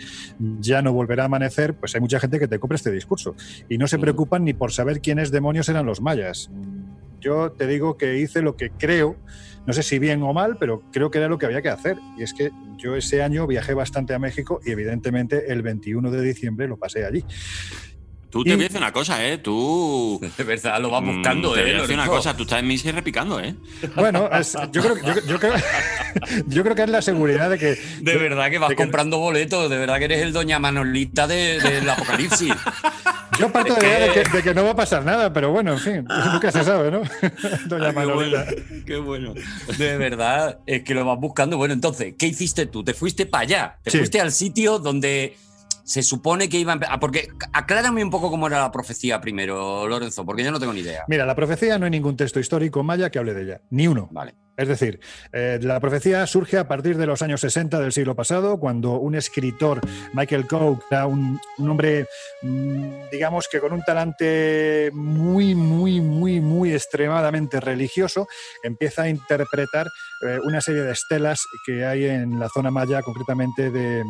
ya 0.60 0.80
no 0.80 0.92
volverá 0.92 1.24
a 1.24 1.26
amanecer, 1.26 1.74
pues 1.74 1.94
hay 1.96 2.00
mucha 2.00 2.20
gente 2.20 2.38
que 2.38 2.46
te 2.46 2.60
compra 2.60 2.76
este 2.76 2.92
discurso 2.92 3.34
y 3.68 3.76
no 3.76 3.88
se 3.88 3.98
preocupan 3.98 4.44
ni 4.44 4.54
por 4.54 4.70
saber 4.70 5.00
quiénes 5.00 5.32
demonios 5.32 5.68
eran 5.68 5.86
los 5.86 6.00
mayas. 6.00 6.50
yo 7.20 7.50
te 7.50 7.66
digo 7.66 7.96
que 7.96 8.18
hice 8.18 8.42
lo 8.42 8.56
que 8.56 8.70
creo, 8.70 9.16
no 9.66 9.72
sé 9.72 9.82
si 9.82 9.98
bien 9.98 10.22
o 10.22 10.32
mal, 10.32 10.56
pero 10.58 10.82
creo 10.92 11.10
que 11.10 11.18
era 11.18 11.28
lo 11.28 11.38
que 11.38 11.46
había 11.46 11.62
que 11.62 11.68
hacer. 11.70 11.96
Y 12.18 12.22
es 12.22 12.34
que 12.34 12.50
yo 12.76 12.96
ese 12.96 13.22
año 13.22 13.46
viajé 13.46 13.74
bastante 13.74 14.14
a 14.14 14.18
México 14.18 14.60
y 14.64 14.70
evidentemente 14.72 15.50
el 15.52 15.62
21 15.62 16.10
de 16.10 16.22
diciembre 16.22 16.68
lo 16.68 16.76
pasé 16.76 17.04
allí. 17.04 17.24
Tú 18.30 18.42
te 18.42 18.50
voy 18.56 18.64
a 18.64 18.66
decir 18.66 18.78
una 18.78 18.90
cosa, 18.92 19.24
¿eh? 19.24 19.38
Tú. 19.38 20.20
De 20.36 20.42
verdad, 20.42 20.80
lo 20.80 20.90
vas 20.90 21.04
buscando, 21.04 21.52
Mm, 21.52 21.54
te 21.54 21.60
¿eh? 21.60 21.62
voy 21.62 21.72
a 21.74 21.80
decir 21.82 21.94
una 21.94 22.06
cosa, 22.08 22.36
tú 22.36 22.42
estás 22.42 22.58
en 22.58 22.66
misa 22.66 22.88
y 22.88 22.92
repicando, 22.92 23.38
¿eh? 23.40 23.54
Bueno, 23.94 24.28
es- 24.32 24.56
yo, 24.72 24.82
creo, 24.82 24.96
yo, 24.96 25.14
yo 25.28 25.38
creo, 25.38 25.54
yo 26.48 26.62
creo 26.64 26.74
que 26.74 26.82
es 26.82 26.88
la 26.90 27.00
seguridad 27.00 27.48
de 27.48 27.58
que... 27.58 27.78
De 28.00 28.16
verdad 28.16 28.50
que 28.50 28.58
vas 28.58 28.70
de 28.70 28.74
que- 28.74 28.82
comprando 28.82 29.18
boletos, 29.20 29.70
de 29.70 29.78
verdad 29.78 29.98
que 29.98 30.06
eres 30.06 30.20
el 30.22 30.32
doña 30.32 30.58
Manolita 30.58 31.28
de- 31.28 31.60
del 31.60 31.88
apocalipsis. 31.88 32.52
Yo 33.38 33.50
parto 33.52 33.74
de 33.74 33.80
la 33.82 33.86
idea 33.88 34.12
de 34.12 34.24
de 34.24 34.42
que 34.42 34.54
no 34.54 34.64
va 34.64 34.70
a 34.70 34.76
pasar 34.76 35.04
nada, 35.04 35.32
pero 35.32 35.50
bueno, 35.50 35.72
en 35.72 35.78
fin, 35.78 36.06
nunca 36.32 36.50
se 36.52 36.62
sabe, 36.64 36.90
¿no? 36.90 37.02
Doña 37.66 37.88
Ay, 37.88 37.94
qué 37.94 38.04
bueno. 38.04 38.38
Qué 38.86 38.96
bueno. 38.96 39.34
De 39.78 39.96
verdad, 39.98 40.58
es 40.66 40.82
que 40.84 40.94
lo 40.94 41.04
vas 41.04 41.18
buscando. 41.18 41.56
Bueno, 41.56 41.74
entonces, 41.74 42.14
¿qué 42.18 42.26
hiciste 42.26 42.66
tú? 42.66 42.84
Te 42.84 42.94
fuiste 42.94 43.26
para 43.26 43.42
allá, 43.42 43.78
te 43.82 43.90
Sí. 43.90 43.98
fuiste 43.98 44.20
al 44.20 44.32
sitio 44.32 44.78
donde 44.78 45.36
se 45.84 46.02
supone 46.02 46.48
que 46.48 46.58
iba 46.58 46.72
a 46.72 46.74
empezar. 46.74 46.98
Porque 47.00 47.28
aclárame 47.52 48.02
un 48.04 48.10
poco 48.10 48.30
cómo 48.30 48.46
era 48.46 48.60
la 48.60 48.70
profecía 48.72 49.20
primero, 49.20 49.86
Lorenzo, 49.88 50.24
porque 50.24 50.42
yo 50.44 50.50
no 50.50 50.58
tengo 50.60 50.72
ni 50.72 50.80
idea. 50.80 51.04
Mira, 51.08 51.26
la 51.26 51.34
profecía 51.34 51.78
no 51.78 51.84
hay 51.86 51.90
ningún 51.90 52.16
texto 52.16 52.40
histórico 52.40 52.82
maya 52.82 53.10
que 53.10 53.18
hable 53.18 53.34
de 53.34 53.42
ella, 53.42 53.60
ni 53.70 53.86
uno. 53.88 54.08
Vale. 54.12 54.34
Es 54.56 54.68
decir, 54.68 55.00
eh, 55.32 55.58
la 55.62 55.80
profecía 55.80 56.24
surge 56.28 56.58
a 56.58 56.68
partir 56.68 56.96
de 56.96 57.06
los 57.06 57.22
años 57.22 57.40
60 57.40 57.80
del 57.80 57.92
siglo 57.92 58.14
pasado, 58.14 58.58
cuando 58.60 58.92
un 58.92 59.16
escritor, 59.16 59.80
Michael 60.12 60.46
que 60.46 60.56
era 60.90 61.06
un, 61.06 61.40
hombre, 61.58 62.06
mm, 62.42 63.10
digamos 63.10 63.48
que 63.50 63.60
con 63.60 63.72
un 63.72 63.82
talante 63.82 64.90
muy, 64.92 65.56
muy, 65.56 66.00
muy, 66.00 66.40
muy 66.40 66.72
extremadamente 66.72 67.58
religioso, 67.58 68.28
empieza 68.62 69.02
a 69.02 69.08
interpretar 69.08 69.88
eh, 70.24 70.38
una 70.44 70.60
serie 70.60 70.82
de 70.82 70.92
estelas 70.92 71.42
que 71.66 71.84
hay 71.84 72.04
en 72.04 72.38
la 72.38 72.48
zona 72.48 72.70
maya, 72.70 73.02
concretamente 73.02 73.70
de, 73.70 74.04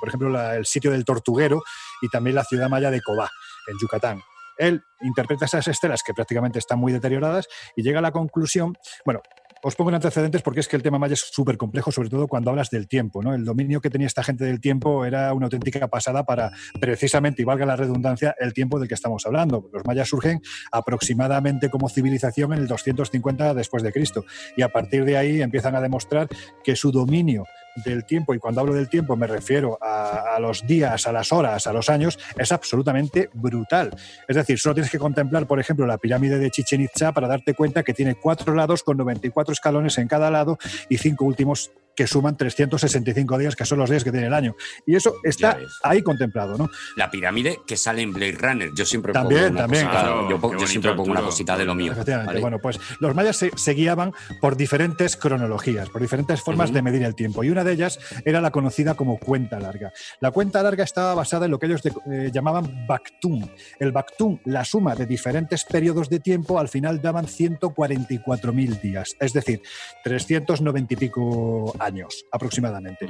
por 0.00 0.08
ejemplo, 0.08 0.52
el 0.52 0.64
sitio 0.64 0.90
del 0.90 1.04
Tortuguero 1.04 1.62
y 2.00 2.08
también 2.08 2.36
la 2.36 2.44
ciudad 2.44 2.70
maya 2.70 2.90
de 2.90 3.02
Cobá, 3.02 3.30
en 3.66 3.76
Yucatán. 3.78 4.22
Él 4.56 4.82
interpreta 5.02 5.44
esas 5.44 5.68
estelas 5.68 6.02
que 6.02 6.14
prácticamente 6.14 6.58
están 6.58 6.78
muy 6.78 6.92
deterioradas 6.92 7.46
y 7.76 7.82
llega 7.82 7.98
a 7.98 8.02
la 8.02 8.12
conclusión, 8.12 8.74
bueno, 9.04 9.20
os 9.66 9.74
pongo 9.74 9.90
en 9.90 9.96
antecedentes 9.96 10.42
porque 10.42 10.60
es 10.60 10.68
que 10.68 10.76
el 10.76 10.82
tema 10.84 10.96
maya 10.96 11.14
es 11.14 11.28
súper 11.32 11.56
complejo, 11.56 11.90
sobre 11.90 12.08
todo 12.08 12.28
cuando 12.28 12.50
hablas 12.50 12.70
del 12.70 12.86
tiempo. 12.86 13.20
¿no? 13.20 13.34
El 13.34 13.44
dominio 13.44 13.80
que 13.80 13.90
tenía 13.90 14.06
esta 14.06 14.22
gente 14.22 14.44
del 14.44 14.60
tiempo 14.60 15.04
era 15.04 15.34
una 15.34 15.46
auténtica 15.46 15.88
pasada 15.88 16.24
para 16.24 16.52
precisamente, 16.80 17.42
y 17.42 17.44
valga 17.44 17.66
la 17.66 17.74
redundancia, 17.74 18.36
el 18.38 18.52
tiempo 18.52 18.78
del 18.78 18.86
que 18.86 18.94
estamos 18.94 19.26
hablando. 19.26 19.68
Los 19.72 19.84
mayas 19.84 20.08
surgen 20.08 20.40
aproximadamente 20.70 21.68
como 21.68 21.88
civilización 21.88 22.52
en 22.52 22.60
el 22.60 22.68
250 22.68 23.54
después 23.54 23.82
de 23.82 23.92
Cristo 23.92 24.24
y 24.56 24.62
a 24.62 24.68
partir 24.68 25.04
de 25.04 25.16
ahí 25.16 25.42
empiezan 25.42 25.74
a 25.74 25.80
demostrar 25.80 26.28
que 26.62 26.76
su 26.76 26.92
dominio 26.92 27.44
del 27.84 28.04
tiempo, 28.04 28.34
y 28.34 28.38
cuando 28.38 28.60
hablo 28.60 28.74
del 28.74 28.88
tiempo 28.88 29.16
me 29.16 29.26
refiero 29.26 29.78
a, 29.80 30.36
a 30.36 30.40
los 30.40 30.66
días, 30.66 31.06
a 31.06 31.12
las 31.12 31.32
horas, 31.32 31.66
a 31.66 31.72
los 31.72 31.88
años, 31.88 32.18
es 32.36 32.52
absolutamente 32.52 33.30
brutal. 33.32 33.90
Es 34.28 34.36
decir, 34.36 34.58
solo 34.58 34.74
tienes 34.74 34.90
que 34.90 34.98
contemplar, 34.98 35.46
por 35.46 35.60
ejemplo, 35.60 35.86
la 35.86 35.98
pirámide 35.98 36.38
de 36.38 36.50
Chichen 36.50 36.80
Itza 36.80 37.12
para 37.12 37.28
darte 37.28 37.54
cuenta 37.54 37.82
que 37.82 37.94
tiene 37.94 38.14
cuatro 38.14 38.54
lados 38.54 38.82
con 38.82 38.96
94 38.96 39.52
escalones 39.52 39.98
en 39.98 40.08
cada 40.08 40.30
lado 40.30 40.58
y 40.88 40.98
cinco 40.98 41.24
últimos 41.24 41.70
que 41.96 42.06
suman 42.06 42.36
365 42.36 43.38
días, 43.38 43.56
que 43.56 43.64
son 43.64 43.78
los 43.78 43.88
días 43.90 44.04
que 44.04 44.12
tiene 44.12 44.26
el 44.26 44.34
año. 44.34 44.54
Y 44.86 44.94
eso 44.94 45.14
está 45.24 45.58
ahí 45.82 46.02
contemplado, 46.02 46.56
¿no? 46.58 46.68
La 46.96 47.10
pirámide 47.10 47.60
que 47.66 47.76
sale 47.76 48.02
en 48.02 48.12
Blade 48.12 48.32
Runner. 48.38 48.70
Yo 48.74 48.84
siempre 48.84 49.12
También, 49.12 49.40
pongo 49.46 49.52
una 49.52 49.60
también, 49.62 49.88
claro. 49.88 50.28
yo, 50.58 50.66
siempre 50.66 50.94
pongo 50.94 51.10
una 51.10 51.22
cosita 51.22 51.56
de 51.56 51.64
lo 51.64 51.74
mío. 51.74 51.92
Efectivamente. 51.92 52.28
¿vale? 52.32 52.40
Bueno, 52.40 52.58
pues 52.60 52.78
los 53.00 53.14
mayas 53.14 53.36
se, 53.36 53.50
se 53.56 53.72
guiaban 53.72 54.12
por 54.40 54.56
diferentes 54.56 55.16
cronologías, 55.16 55.88
por 55.88 56.02
diferentes 56.02 56.40
formas 56.42 56.72
de 56.72 56.82
medir 56.82 57.02
el 57.02 57.14
tiempo. 57.14 57.42
Y 57.42 57.50
una 57.50 57.64
de 57.64 57.72
ellas 57.72 57.98
era 58.24 58.40
la 58.40 58.50
conocida 58.50 58.94
como 58.94 59.18
cuenta 59.18 59.58
larga. 59.58 59.92
La 60.20 60.30
cuenta 60.30 60.62
larga 60.62 60.84
estaba 60.84 61.14
basada 61.14 61.46
en 61.46 61.50
lo 61.50 61.58
que 61.58 61.66
ellos 61.66 61.82
de- 61.82 61.94
eh, 62.12 62.30
llamaban 62.32 62.86
Bactún. 62.86 63.50
El 63.80 63.92
Bactún, 63.92 64.40
la 64.44 64.64
suma 64.64 64.94
de 64.94 65.06
diferentes 65.06 65.64
periodos 65.64 66.10
de 66.10 66.20
tiempo, 66.20 66.58
al 66.58 66.68
final 66.68 67.00
daban 67.00 67.26
144.000 67.26 68.80
días, 68.82 69.16
es 69.18 69.32
decir, 69.32 69.62
390 70.04 70.94
y 70.94 70.96
pico 70.96 71.74
años 71.78 71.85
aproximadamente. 72.32 73.08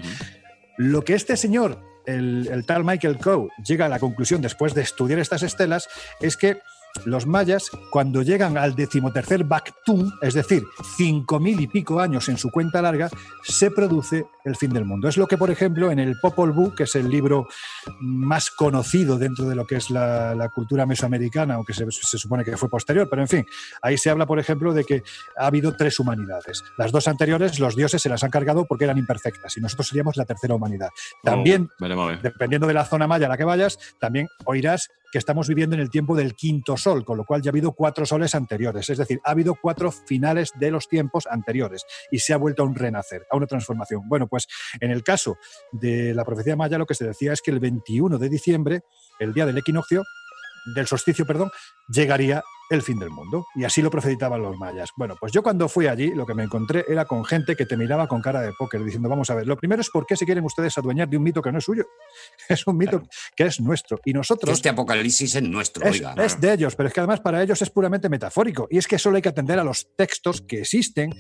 Lo 0.77 1.03
que 1.03 1.15
este 1.15 1.37
señor, 1.37 1.83
el, 2.07 2.49
el 2.51 2.67
tal 2.67 2.85
Michael 2.85 3.19
Coe, 3.19 3.49
llega 3.65 3.87
a 3.87 3.89
la 3.89 3.99
conclusión 3.99 4.41
después 4.43 4.75
de 4.75 4.83
estudiar 4.83 5.19
estas 5.19 5.43
estelas 5.43 5.89
es 6.21 6.37
que 6.37 6.59
los 7.05 7.27
mayas, 7.27 7.71
cuando 7.91 8.23
llegan 8.23 8.57
al 8.57 8.75
decimotercer 8.75 9.45
Bactún, 9.45 10.13
es 10.23 10.35
decir, 10.35 10.65
cinco 10.97 11.39
mil 11.41 11.61
y 11.61 11.67
pico 11.67 12.01
años 12.01 12.29
en 12.29 12.39
su 12.39 12.51
cuenta 12.51 12.81
larga, 12.83 13.11
se 13.43 13.71
produce 13.71 14.27
el 14.45 14.57
fin 14.57 14.73
del 14.73 14.85
mundo. 14.85 15.09
Es 15.09 15.17
lo 15.17 15.27
que, 15.27 15.37
por 15.37 15.51
ejemplo, 15.51 15.91
en 15.91 15.99
el 15.99 16.19
Popol 16.21 16.53
Vuh, 16.53 16.75
que 16.75 16.85
es 16.85 16.95
el 16.95 17.11
libro 17.11 17.49
más 18.01 18.51
conocido 18.51 19.19
dentro 19.19 19.47
de 19.49 19.55
lo 19.57 19.67
que 19.67 19.77
es 19.77 19.91
la, 19.91 20.35
la 20.35 20.49
cultura 20.49 20.87
mesoamericana, 20.87 21.55
aunque 21.55 21.75
se, 21.75 21.85
se 21.91 22.19
supone 22.19 22.45
que 22.45 22.57
fue 22.57 22.69
posterior, 22.69 23.09
pero 23.11 23.23
en 23.23 23.29
fin, 23.29 23.47
ahí 23.83 23.99
se 23.99 24.11
habla, 24.11 24.27
por 24.27 24.39
ejemplo, 24.39 24.73
de 24.73 24.85
que 24.85 25.03
ha 25.37 25.47
habido 25.47 25.75
tres 25.77 25.99
humanidades. 25.99 26.63
Las 26.79 26.93
dos 26.93 27.09
anteriores, 27.09 27.59
los 27.59 27.75
dioses 27.77 28.01
se 28.01 28.09
las 28.09 28.23
han 28.23 28.31
cargado 28.31 28.67
porque 28.67 28.85
eran 28.85 28.99
imperfectas 28.99 29.57
y 29.57 29.61
nosotros 29.61 29.89
seríamos 29.89 30.17
la 30.17 30.25
tercera 30.25 30.55
humanidad. 30.55 30.91
También 31.23 31.69
Oh, 31.81 32.07
ver. 32.07 32.21
dependiendo 32.21 32.67
de 32.67 32.75
la 32.75 32.85
zona 32.85 33.07
maya 33.07 33.27
a 33.27 33.29
la 33.29 33.37
que 33.37 33.45
vayas, 33.45 33.79
también 34.01 34.29
oirás 34.45 34.89
que 35.17 35.19
estamos 35.19 35.49
viviendo 35.49 35.75
en 35.75 35.81
el 35.81 35.89
tiempo 35.89 36.15
del 36.15 36.35
quinto 36.35 36.77
sol, 36.77 37.03
con 37.03 37.17
lo 37.17 37.25
cual 37.25 37.41
ya 37.41 37.49
ha 37.49 37.53
habido 37.53 37.73
cuatro 37.73 38.05
soles 38.05 38.35
anteriores. 38.35 38.91
Es 38.91 38.99
decir, 38.99 39.19
ha 39.25 39.31
habido 39.31 39.55
cuatro 39.55 39.91
finales 39.91 40.53
de 40.61 40.71
los 40.71 40.89
tiempos 40.89 41.27
anteriores 41.27 41.87
y 42.11 42.19
se 42.19 42.35
ha 42.35 42.37
vuelto 42.37 42.63
a 42.63 42.67
un 42.67 42.75
renacer, 42.75 43.27
a 43.31 43.37
una 43.39 43.47
transformación. 43.47 44.03
Bueno, 44.11 44.27
pues 44.27 44.47
en 44.79 44.91
el 44.91 45.03
caso 45.03 45.39
de 45.73 46.13
la 46.13 46.23
profecía 46.27 46.55
maya, 46.55 46.77
lo 46.77 46.85
que 46.85 46.93
se 46.93 47.07
decía 47.07 47.33
es 47.33 47.41
que 47.41 47.51
el 47.51 47.61
21 47.61 48.19
de 48.19 48.29
diciembre, 48.29 48.83
el 49.19 49.33
día 49.33 49.47
del 49.47 49.57
equinoccio, 49.57 50.03
del 50.75 50.87
solsticio, 50.87 51.25
perdón, 51.25 51.51
llegaría 51.89 52.43
el 52.71 52.83
fin 52.83 52.99
del 52.99 53.11
mundo. 53.11 53.47
Y 53.55 53.65
así 53.65 53.83
lo 53.83 53.91
profetizaban 53.91 54.43
los 54.43 54.57
mayas. 54.57 54.91
Bueno, 54.97 55.17
pues 55.19 55.33
yo 55.33 55.43
cuando 55.43 55.69
fui 55.69 55.87
allí, 55.87 56.11
lo 56.11 56.27
que 56.27 56.35
me 56.35 56.43
encontré 56.43 56.85
era 56.89 57.05
con 57.05 57.25
gente 57.25 57.57
que 57.57 57.67
te 57.67 57.77
miraba 57.77 58.09
con 58.09 58.21
cara 58.21 58.41
de 58.41 58.53
póker, 58.53 58.83
diciendo, 58.85 59.09
vamos 59.09 59.31
a 59.31 59.35
ver, 59.35 59.47
lo 59.47 59.57
primero 59.57 59.81
es 59.81 59.91
por 59.91 60.07
qué 60.07 60.17
se 60.17 60.25
quieren 60.25 60.45
ustedes 60.45 60.77
adueñar 60.79 61.09
de 61.09 61.17
un 61.17 61.23
mito 61.23 61.43
que 61.43 61.53
no 61.53 61.59
es 61.59 61.65
suyo. 61.65 61.85
Es 62.49 62.67
un 62.67 62.77
mito 62.77 63.03
que 63.35 63.45
es 63.45 63.61
nuestro. 63.61 63.99
Y 64.05 64.13
nosotros... 64.13 64.55
Este 64.55 64.69
apocalipsis 64.69 65.35
es 65.35 65.43
nuestro, 65.43 65.85
Es, 65.85 65.93
oiga. 65.93 66.15
es 66.19 66.41
de 66.41 66.53
ellos, 66.53 66.77
pero 66.77 66.89
es 66.89 66.95
que 66.95 67.01
además 67.01 67.21
para 67.21 67.43
ellos 67.43 67.61
es 67.61 67.71
puramente 67.71 68.09
metafórico. 68.09 68.69
Y 68.71 68.79
es 68.79 68.87
que 68.87 68.99
solo 68.99 69.17
hay 69.17 69.23
que 69.23 69.29
atender 69.29 69.59
a 69.59 69.65
los 69.65 69.89
textos 69.97 70.41
que 70.41 70.61
existen 70.61 71.11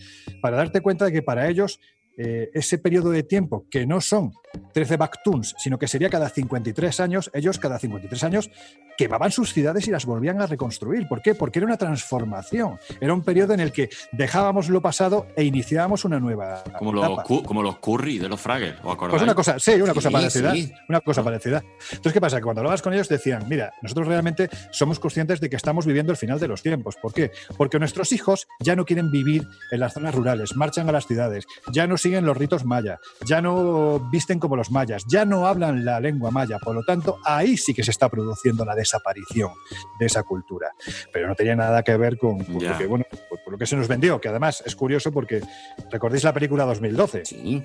para 0.40 0.56
darte 0.56 0.80
cuenta 0.80 1.04
de 1.06 1.12
que 1.12 1.22
para 1.22 1.48
ellos 1.48 1.80
eh, 2.16 2.50
ese 2.54 2.78
periodo 2.78 3.10
de 3.10 3.22
tiempo, 3.22 3.66
que 3.70 3.86
no 3.86 4.00
son 4.00 4.32
13 4.72 4.96
Bactuns, 4.96 5.54
sino 5.58 5.78
que 5.78 5.86
sería 5.88 6.08
cada 6.08 6.28
53 6.30 7.00
años, 7.00 7.30
ellos 7.34 7.58
cada 7.58 7.78
53 7.78 8.24
años 8.24 8.50
quemaban 8.96 9.30
sus 9.30 9.52
ciudades 9.52 9.86
y 9.86 9.90
las 9.90 10.06
volvían 10.06 10.40
a 10.40 10.46
reconstruir. 10.46 11.06
¿Por 11.08 11.20
qué? 11.20 11.34
Porque 11.34 11.58
era 11.58 11.66
una 11.66 11.76
transformación. 11.76 12.78
Era 13.00 13.12
un 13.12 13.22
periodo 13.22 13.52
en 13.52 13.60
el 13.60 13.70
que 13.72 13.90
dejábamos 14.12 14.70
lo 14.70 14.80
pasado 14.80 15.26
e 15.36 15.44
iniciábamos 15.44 16.06
una 16.06 16.18
nueva 16.18 16.64
Como 16.78 16.96
etapa. 16.96 17.22
como 17.24 17.62
los 17.62 17.78
curry 17.78 18.18
de 18.18 18.28
los 18.30 18.40
fraggers. 18.40 18.78
Pues 18.80 19.22
una 19.22 19.34
cosa, 19.34 19.58
sí, 19.58 19.72
una 19.72 19.92
cosa 19.92 20.08
Sí, 20.08 20.12
parecida. 20.14 20.52
sí. 20.54 20.72
Una 20.88 21.00
cosa 21.02 21.22
parecida. 21.22 21.62
Entonces, 21.90 22.12
¿qué 22.14 22.20
pasa? 22.22 22.38
Que 22.38 22.44
cuando 22.44 22.60
hablabas 22.60 22.80
con 22.80 22.94
ellos 22.94 23.08
decían, 23.10 23.44
mira, 23.48 23.74
nosotros 23.82 24.08
realmente 24.08 24.48
somos 24.70 24.98
conscientes 24.98 25.40
de 25.40 25.50
que 25.50 25.56
estamos 25.56 25.84
viviendo 25.84 26.12
el 26.12 26.16
final 26.16 26.40
de 26.40 26.48
los 26.48 26.62
tiempos. 26.62 26.96
¿Por 26.96 27.12
qué? 27.12 27.30
Porque 27.58 27.78
nuestros 27.78 28.12
hijos 28.12 28.46
ya 28.60 28.74
no 28.76 28.86
quieren 28.86 29.10
vivir 29.10 29.46
en 29.72 29.80
las 29.80 29.92
zonas 29.92 30.14
rurales, 30.14 30.56
marchan 30.56 30.88
a 30.88 30.92
las 30.92 31.06
ciudades, 31.06 31.44
ya 31.72 31.86
no 31.86 31.98
siguen 32.06 32.24
los 32.24 32.36
ritos 32.36 32.64
maya, 32.64 32.98
ya 33.24 33.40
no 33.42 33.98
visten 34.10 34.38
como 34.38 34.54
los 34.56 34.70
mayas, 34.70 35.04
ya 35.06 35.24
no 35.24 35.46
hablan 35.46 35.84
la 35.84 35.98
lengua 36.00 36.30
maya. 36.30 36.58
Por 36.62 36.74
lo 36.74 36.82
tanto, 36.84 37.18
ahí 37.24 37.56
sí 37.56 37.74
que 37.74 37.82
se 37.82 37.90
está 37.90 38.08
produciendo 38.08 38.64
la 38.64 38.74
desaparición 38.74 39.50
de 39.98 40.06
esa 40.06 40.22
cultura. 40.22 40.70
Pero 41.12 41.26
no 41.28 41.34
tenía 41.34 41.56
nada 41.56 41.82
que 41.82 41.96
ver 41.96 42.16
con, 42.16 42.38
lo 42.38 42.78
que, 42.78 42.86
bueno, 42.86 43.04
por- 43.10 43.42
por 43.42 43.52
lo 43.52 43.58
que 43.58 43.66
se 43.66 43.76
nos 43.76 43.88
vendió, 43.88 44.20
que 44.20 44.28
además 44.28 44.62
es 44.66 44.76
curioso 44.76 45.10
porque 45.12 45.40
recordéis 45.90 46.22
la 46.24 46.32
película 46.32 46.64
2012. 46.64 47.24
Sí. 47.24 47.62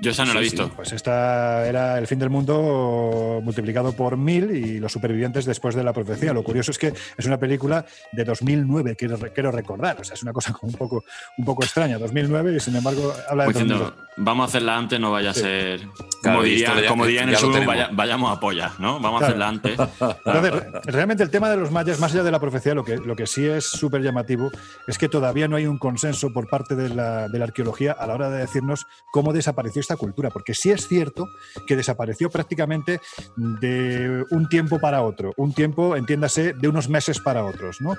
Yo 0.00 0.10
esa 0.12 0.24
no 0.24 0.32
la 0.34 0.40
he 0.40 0.42
visto. 0.42 0.70
Pues 0.70 0.92
esta 0.92 1.66
era 1.66 1.98
el 1.98 2.06
fin 2.06 2.18
del 2.18 2.30
mundo 2.30 3.40
multiplicado 3.42 3.92
por 3.92 4.16
mil 4.16 4.50
y 4.50 4.78
los 4.80 4.92
supervivientes 4.92 5.44
después 5.44 5.74
de 5.74 5.84
la 5.84 5.92
profecía. 5.92 6.32
Lo 6.32 6.42
curioso 6.42 6.70
es 6.70 6.78
que 6.78 6.92
es 7.16 7.26
una 7.26 7.38
película 7.38 7.84
de 8.12 8.24
2009, 8.24 8.96
quiero, 8.96 9.18
quiero 9.34 9.50
recordar. 9.52 10.00
O 10.00 10.04
sea, 10.04 10.14
es 10.14 10.22
una 10.22 10.32
cosa 10.32 10.52
como 10.52 10.70
un 10.72 10.78
poco, 10.78 11.04
un 11.38 11.44
poco 11.44 11.62
extraña. 11.64 11.98
2009 11.98 12.56
y 12.56 12.60
sin 12.60 12.76
embargo 12.76 13.12
habla 13.28 13.44
de 13.44 13.52
Como 13.52 13.64
diciendo, 13.64 13.78
2002. 13.84 14.06
vamos 14.18 14.44
a 14.44 14.48
hacerla 14.48 14.76
antes, 14.78 15.00
no 15.00 15.10
vaya 15.10 15.30
a 15.30 15.34
Sí. 15.34 15.40
ser. 15.40 15.80
Claro, 15.80 16.38
como 16.38 16.42
diría, 16.44 16.80
ya- 16.80 16.88
como 16.88 17.06
diría 17.06 17.22
en 17.22 17.28
el 17.30 17.36
sur, 17.36 17.64
vaya- 17.66 17.88
vayamos 17.92 18.36
a 18.36 18.40
polla, 18.40 18.72
¿no? 18.78 19.00
Vamos 19.00 19.22
a 19.22 19.26
Claro. 19.26 19.44
hacerla 19.44 19.48
antes. 19.48 19.72
Entonces, 20.26 20.52
re- 20.52 20.80
realmente 20.92 21.22
el 21.22 21.30
tema 21.30 21.48
de 21.50 21.56
los 21.56 21.70
mayas, 21.70 22.00
más 22.00 22.12
allá 22.14 22.22
de 22.22 22.30
la 22.30 22.40
profecía, 22.40 22.74
lo 22.74 22.84
que, 22.84 22.96
lo 22.96 23.16
que 23.16 23.26
sí 23.26 23.46
es 23.46 23.64
súper 23.64 24.02
llamativo 24.02 24.50
es 24.86 24.98
que 24.98 25.08
todavía 25.08 25.46
no 25.48 25.56
hay 25.56 25.66
un 25.66 25.78
consenso 25.78 26.32
por 26.32 26.48
parte 26.48 26.74
de 26.74 26.88
la, 26.90 27.28
de 27.28 27.38
la 27.38 27.44
arqueología 27.44 27.92
a 27.92 28.06
la 28.06 28.14
hora 28.14 28.30
de 28.30 28.38
decirnos 28.38 28.86
cómo 29.12 29.32
desapareció 29.32 29.80
cultura, 29.96 30.30
porque 30.30 30.54
sí 30.54 30.70
es 30.70 30.86
cierto 30.86 31.28
que 31.66 31.76
desapareció 31.76 32.30
prácticamente 32.30 33.00
de 33.36 34.24
un 34.30 34.48
tiempo 34.48 34.78
para 34.78 35.02
otro, 35.02 35.32
un 35.36 35.52
tiempo, 35.52 35.96
entiéndase, 35.96 36.52
de 36.52 36.68
unos 36.68 36.88
meses 36.88 37.20
para 37.20 37.44
otros, 37.44 37.80
¿no? 37.80 37.96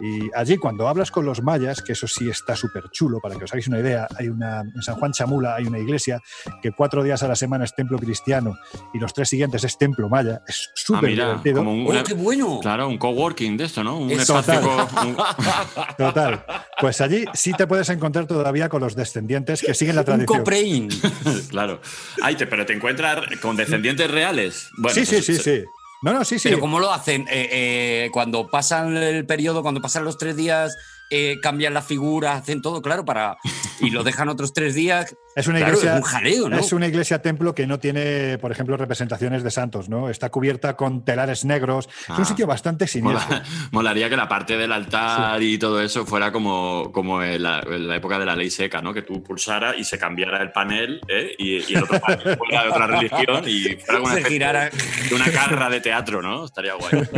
Y 0.00 0.28
allí 0.34 0.56
cuando 0.56 0.88
hablas 0.88 1.10
con 1.10 1.24
los 1.24 1.42
mayas, 1.42 1.80
que 1.82 1.92
eso 1.92 2.06
sí 2.06 2.28
está 2.28 2.56
súper 2.56 2.90
chulo, 2.90 3.20
para 3.20 3.36
que 3.36 3.44
os 3.44 3.52
hagáis 3.52 3.68
una 3.68 3.78
idea, 3.78 4.06
hay 4.18 4.28
una, 4.28 4.60
en 4.62 4.82
San 4.82 4.96
Juan 4.96 5.12
Chamula 5.12 5.54
hay 5.54 5.64
una 5.66 5.78
iglesia 5.78 6.20
que 6.62 6.72
cuatro 6.72 7.02
días 7.02 7.22
a 7.22 7.28
la 7.28 7.36
semana 7.36 7.64
es 7.64 7.74
templo 7.74 7.98
cristiano 7.98 8.56
y 8.92 8.98
los 8.98 9.14
tres 9.14 9.28
siguientes 9.28 9.62
es 9.64 9.78
templo 9.78 10.08
maya. 10.08 10.42
Es 10.48 10.70
súper 10.74 11.04
Ah, 11.04 11.08
mira, 11.08 11.26
divertido. 11.28 11.56
como 11.58 11.72
un- 11.74 11.96
¡Oh, 11.96 12.02
qué 12.04 12.14
bueno! 12.14 12.58
Claro, 12.60 12.88
un 12.88 12.98
coworking 12.98 13.56
de 13.56 13.64
esto, 13.64 13.84
¿no? 13.84 13.98
Un 13.98 14.10
Es 14.10 14.20
espacio. 14.20 14.60
total. 14.60 15.06
un- 15.06 15.16
Total. 15.96 16.44
Pues 16.80 17.00
allí 17.00 17.24
sí 17.34 17.52
te 17.52 17.66
puedes 17.66 17.88
encontrar 17.88 18.26
todavía 18.26 18.68
con 18.68 18.80
los 18.80 18.96
descendientes 18.96 19.62
que 19.62 19.74
siguen 19.74 19.94
la 19.96 20.02
Un 20.02 20.06
tradición. 20.06 20.38
coprein. 20.38 20.88
claro. 21.50 21.80
Ay, 22.22 22.34
te- 22.36 22.46
pero 22.46 22.66
te 22.66 22.72
encuentras 22.72 23.20
con 23.40 23.56
descendientes 23.56 24.10
reales. 24.10 24.68
Bueno, 24.76 24.94
sí, 24.94 25.06
sí, 25.06 25.14
pues, 25.16 25.26
sí, 25.26 25.36
sí. 25.36 25.64
No, 26.02 26.12
no, 26.12 26.24
sí, 26.24 26.38
sí. 26.38 26.48
Pero 26.48 26.60
¿cómo 26.60 26.80
lo 26.80 26.92
hacen? 26.92 27.22
Eh, 27.22 27.48
eh, 27.50 28.10
cuando 28.12 28.48
pasan 28.48 28.96
el 28.96 29.26
periodo, 29.26 29.62
cuando 29.62 29.80
pasan 29.80 30.04
los 30.04 30.18
tres 30.18 30.36
días, 30.36 30.76
eh, 31.10 31.38
cambian 31.42 31.74
las 31.74 31.86
figuras, 31.86 32.40
hacen 32.42 32.62
todo, 32.62 32.82
claro, 32.82 33.04
para 33.04 33.36
y 33.80 33.90
lo 33.90 34.02
dejan 34.04 34.28
otros 34.28 34.52
tres 34.52 34.74
días. 34.74 35.14
Es 35.36 35.48
una 35.48 35.58
Claro, 35.58 35.72
iglesia. 35.72 35.94
es 35.94 35.96
un 35.98 36.02
jaleo, 36.04 36.48
¿no? 36.48 36.58
Es 36.60 36.72
una 36.72 36.86
iglesia 36.86 37.20
templo 37.20 37.56
que 37.56 37.66
no 37.66 37.80
tiene, 37.80 38.38
por 38.38 38.52
ejemplo, 38.52 38.76
representaciones 38.76 39.42
de 39.42 39.50
santos, 39.50 39.88
¿no? 39.88 40.08
Está 40.08 40.30
cubierta 40.30 40.76
con 40.76 41.04
telares 41.04 41.44
negros. 41.44 41.88
Es 41.88 42.10
Ah. 42.10 42.14
un 42.18 42.24
sitio 42.24 42.46
bastante 42.46 42.86
siniestro. 42.86 43.26
Mola- 43.28 43.42
molaría 43.72 44.08
que 44.08 44.16
la 44.16 44.28
parte 44.28 44.56
del 44.56 44.70
altar 44.70 45.42
y 45.42 45.58
todo 45.58 45.80
eso 45.82 46.06
fuera 46.06 46.30
como, 46.30 46.92
como 46.92 47.20
en, 47.20 47.42
la, 47.42 47.58
en 47.68 47.88
la 47.88 47.96
época 47.96 48.20
de 48.20 48.26
la 48.26 48.36
ley 48.36 48.48
seca, 48.48 48.80
¿no? 48.80 48.94
Que 48.94 49.02
tú 49.02 49.24
pulsara 49.24 49.74
y 49.74 49.82
se 49.82 49.98
cambiara 49.98 50.40
el 50.40 50.52
panel 50.52 51.00
¿eh? 51.08 51.34
y, 51.36 51.56
y 51.68 51.74
el 51.74 51.82
otro 51.82 51.98
panel 51.98 52.36
fuera 52.38 52.62
de 52.62 52.68
otra 52.70 52.86
religión 52.86 53.42
y 53.48 53.62
fuera 53.84 54.00
como 54.02 54.12
una 54.14 54.22
girara. 54.24 54.70
de 54.70 55.14
una 55.16 55.32
carra 55.32 55.68
de 55.68 55.80
teatro, 55.80 56.22
¿no? 56.22 56.44
Estaría 56.44 56.74
guay. 56.74 57.08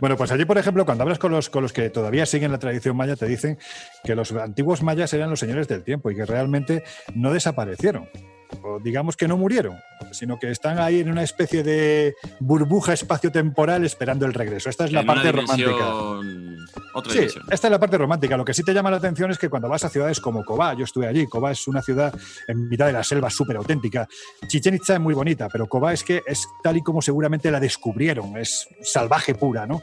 Bueno, 0.00 0.16
pues 0.16 0.30
allí, 0.30 0.44
por 0.44 0.58
ejemplo, 0.58 0.84
cuando 0.84 1.02
hablas 1.02 1.18
con 1.18 1.32
los, 1.32 1.50
con 1.50 1.62
los 1.64 1.72
que 1.72 1.90
todavía 1.90 2.26
siguen 2.26 2.52
la 2.52 2.58
tradición 2.60 2.93
maya, 2.94 3.16
te 3.16 3.26
dicen 3.26 3.58
que 4.02 4.14
los 4.14 4.32
antiguos 4.32 4.82
mayas 4.82 5.12
eran 5.12 5.30
los 5.30 5.40
señores 5.40 5.68
del 5.68 5.82
tiempo 5.82 6.10
y 6.10 6.16
que 6.16 6.24
realmente 6.26 6.82
no 7.14 7.32
desaparecieron. 7.32 8.08
O 8.62 8.78
digamos 8.78 9.16
que 9.16 9.26
no 9.26 9.36
murieron, 9.36 9.76
sino 10.12 10.38
que 10.38 10.50
están 10.50 10.78
ahí 10.78 11.00
en 11.00 11.10
una 11.10 11.24
especie 11.24 11.64
de 11.64 12.14
burbuja 12.38 12.92
espacio-temporal 12.92 13.84
esperando 13.84 14.26
el 14.26 14.34
regreso. 14.34 14.70
Esta 14.70 14.84
es 14.84 14.92
la 14.92 15.00
En 15.00 15.06
parte 15.06 15.32
romántica. 15.32 15.88
Otra 16.94 17.12
Sí, 17.12 17.18
dimensión. 17.18 17.44
esta 17.50 17.66
es 17.66 17.70
la 17.72 17.80
parte 17.80 17.98
romántica. 17.98 18.36
Lo 18.36 18.44
que 18.44 18.54
sí 18.54 18.62
te 18.62 18.72
llama 18.72 18.90
la 18.92 18.98
atención 18.98 19.30
es 19.30 19.38
que 19.38 19.48
cuando 19.48 19.68
vas 19.68 19.82
a 19.84 19.88
ciudades 19.88 20.20
como 20.20 20.44
Cobá, 20.44 20.74
yo 20.74 20.84
estuve 20.84 21.08
allí, 21.08 21.26
Cobá 21.26 21.50
es 21.50 21.66
una 21.66 21.82
ciudad 21.82 22.14
en 22.46 22.68
mitad 22.68 22.86
de 22.86 22.92
la 22.92 23.02
selva 23.02 23.28
súper 23.28 23.56
auténtica. 23.56 24.06
Chichen 24.46 24.74
Itza 24.74 24.94
es 24.94 25.00
muy 25.00 25.14
bonita, 25.14 25.48
pero 25.48 25.66
Cobá 25.66 25.92
es 25.92 26.04
que 26.04 26.22
es 26.24 26.46
tal 26.62 26.76
y 26.76 26.82
como 26.82 27.02
seguramente 27.02 27.50
la 27.50 27.58
descubrieron, 27.58 28.36
es 28.36 28.68
salvaje 28.82 29.34
pura, 29.34 29.66
¿no? 29.66 29.82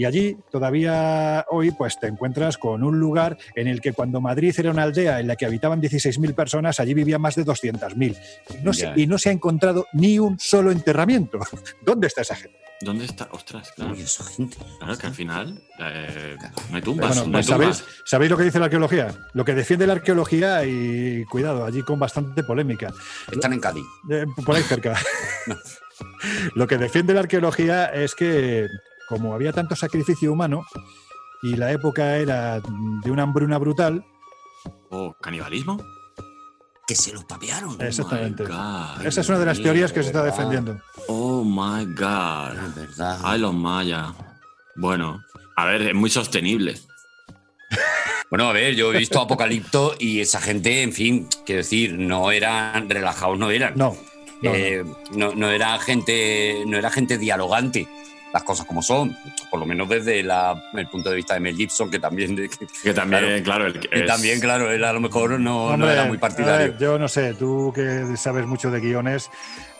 Y 0.00 0.06
allí 0.06 0.38
todavía 0.50 1.44
hoy 1.50 1.72
pues 1.72 2.00
te 2.00 2.06
encuentras 2.06 2.56
con 2.56 2.82
un 2.82 2.98
lugar 2.98 3.36
en 3.54 3.68
el 3.68 3.82
que 3.82 3.92
cuando 3.92 4.22
Madrid 4.22 4.54
era 4.56 4.70
una 4.70 4.84
aldea 4.84 5.20
en 5.20 5.26
la 5.26 5.36
que 5.36 5.44
habitaban 5.44 5.82
16.000 5.82 6.34
personas, 6.34 6.80
allí 6.80 6.94
vivían 6.94 7.20
más 7.20 7.34
de 7.34 7.44
200.000. 7.44 8.16
Y 8.48 8.64
no, 8.64 8.72
se, 8.72 8.90
y 8.96 9.06
no 9.06 9.18
se 9.18 9.28
ha 9.28 9.32
encontrado 9.32 9.84
ni 9.92 10.18
un 10.18 10.38
solo 10.40 10.70
enterramiento. 10.70 11.38
¿Dónde 11.84 12.06
está 12.06 12.22
esa 12.22 12.34
gente? 12.34 12.56
¿Dónde 12.80 13.04
está? 13.04 13.28
Ostras, 13.32 13.72
claro. 13.72 13.92
Uy, 13.92 14.06
gente. 14.34 14.56
Claro, 14.78 14.96
que 14.96 15.06
al 15.06 15.12
final 15.12 15.62
eh, 15.78 16.38
no 16.70 16.76
hay 16.76 16.82
tumbas. 16.82 17.08
Bueno, 17.08 17.20
no 17.20 17.26
hay 17.26 17.32
pues 17.32 17.46
¿sabéis, 17.46 17.76
tumbas. 17.80 18.02
¿sabéis 18.06 18.30
lo 18.30 18.38
que 18.38 18.44
dice 18.44 18.58
la 18.58 18.64
arqueología? 18.64 19.14
Lo 19.34 19.44
que 19.44 19.52
defiende 19.52 19.86
la 19.86 19.92
arqueología 19.92 20.64
y 20.64 21.26
cuidado, 21.26 21.66
allí 21.66 21.82
con 21.82 21.98
bastante 21.98 22.42
polémica. 22.42 22.90
Están 23.30 23.52
en 23.52 23.60
Cádiz. 23.60 23.84
Eh, 24.10 24.24
por 24.46 24.56
ahí 24.56 24.62
cerca. 24.62 24.98
Lo 26.54 26.66
que 26.66 26.78
defiende 26.78 27.14
la 27.14 27.20
arqueología 27.20 27.86
es 27.86 28.14
que, 28.14 28.66
como 29.10 29.34
había 29.34 29.52
tanto 29.52 29.76
sacrificio 29.76 30.32
humano 30.32 30.64
y 31.42 31.56
la 31.56 31.70
época 31.72 32.16
era 32.16 32.60
de 32.60 33.10
una 33.10 33.24
hambruna 33.24 33.58
brutal, 33.58 34.02
¿O 34.90 35.14
canibalismo? 35.20 35.78
Que 36.86 36.94
se 36.94 37.12
los 37.12 37.24
papearon. 37.24 37.76
exactamente. 37.80 38.44
God. 38.44 39.04
Esa 39.06 39.20
es 39.20 39.28
una 39.28 39.38
de 39.38 39.46
las 39.46 39.62
teorías 39.62 39.92
que 39.92 40.02
se 40.02 40.08
está 40.08 40.22
defendiendo. 40.24 40.80
Oh 41.08 41.44
my 41.44 41.84
God. 41.94 42.56
Es 42.66 42.74
verdad. 42.74 43.20
Ay, 43.22 43.38
los 43.40 43.54
mayas. 43.54 44.08
Bueno, 44.76 45.22
a 45.56 45.64
ver, 45.66 45.82
es 45.82 45.94
muy 45.94 46.10
sostenible. 46.10 46.78
Bueno, 48.30 48.48
a 48.48 48.52
ver, 48.52 48.74
yo 48.74 48.92
he 48.92 48.98
visto 48.98 49.20
Apocalipto 49.20 49.94
y 49.98 50.20
esa 50.20 50.40
gente, 50.40 50.82
en 50.82 50.92
fin, 50.92 51.28
quiero 51.46 51.58
decir, 51.58 51.94
no 51.94 52.30
eran 52.30 52.88
relajados, 52.88 53.38
no 53.38 53.50
eran. 53.50 53.74
No. 53.76 53.96
no, 54.42 54.54
Eh, 54.54 54.84
no, 55.12 55.34
no 55.34 55.50
era 55.50 55.78
gente, 55.78 56.64
no 56.66 56.76
era 56.76 56.90
gente 56.90 57.18
dialogante. 57.18 57.88
Las 58.32 58.44
cosas 58.44 58.64
como 58.64 58.80
son, 58.80 59.16
por 59.50 59.58
lo 59.58 59.66
menos 59.66 59.88
desde 59.88 60.22
la- 60.22 60.62
el 60.74 60.86
punto 60.86 61.10
de 61.10 61.16
vista 61.16 61.34
de 61.34 61.40
Mel 61.40 61.56
Gibson, 61.56 61.90
que 61.90 61.98
también, 61.98 62.36
que, 62.36 62.48
Que 62.82 62.94
también, 62.94 63.42
claro, 63.42 63.66
el- 63.66 63.80
que 63.80 63.88
es- 63.90 64.06
también, 64.06 64.38
claro, 64.38 64.70
él 64.70 64.84
a 64.84 64.92
lo 64.92 65.00
mejor 65.00 65.40
no, 65.40 65.76
no 65.76 65.90
era 65.90 66.04
muy 66.04 66.16
partidario. 66.18 66.68
ver, 66.72 66.78
yo 66.78 66.96
no 66.98 67.08
sé, 67.08 67.34
tú 67.34 67.72
que 67.74 68.16
sabes 68.16 68.46
mucho 68.46 68.70
de 68.70 68.78
guiones, 68.78 69.30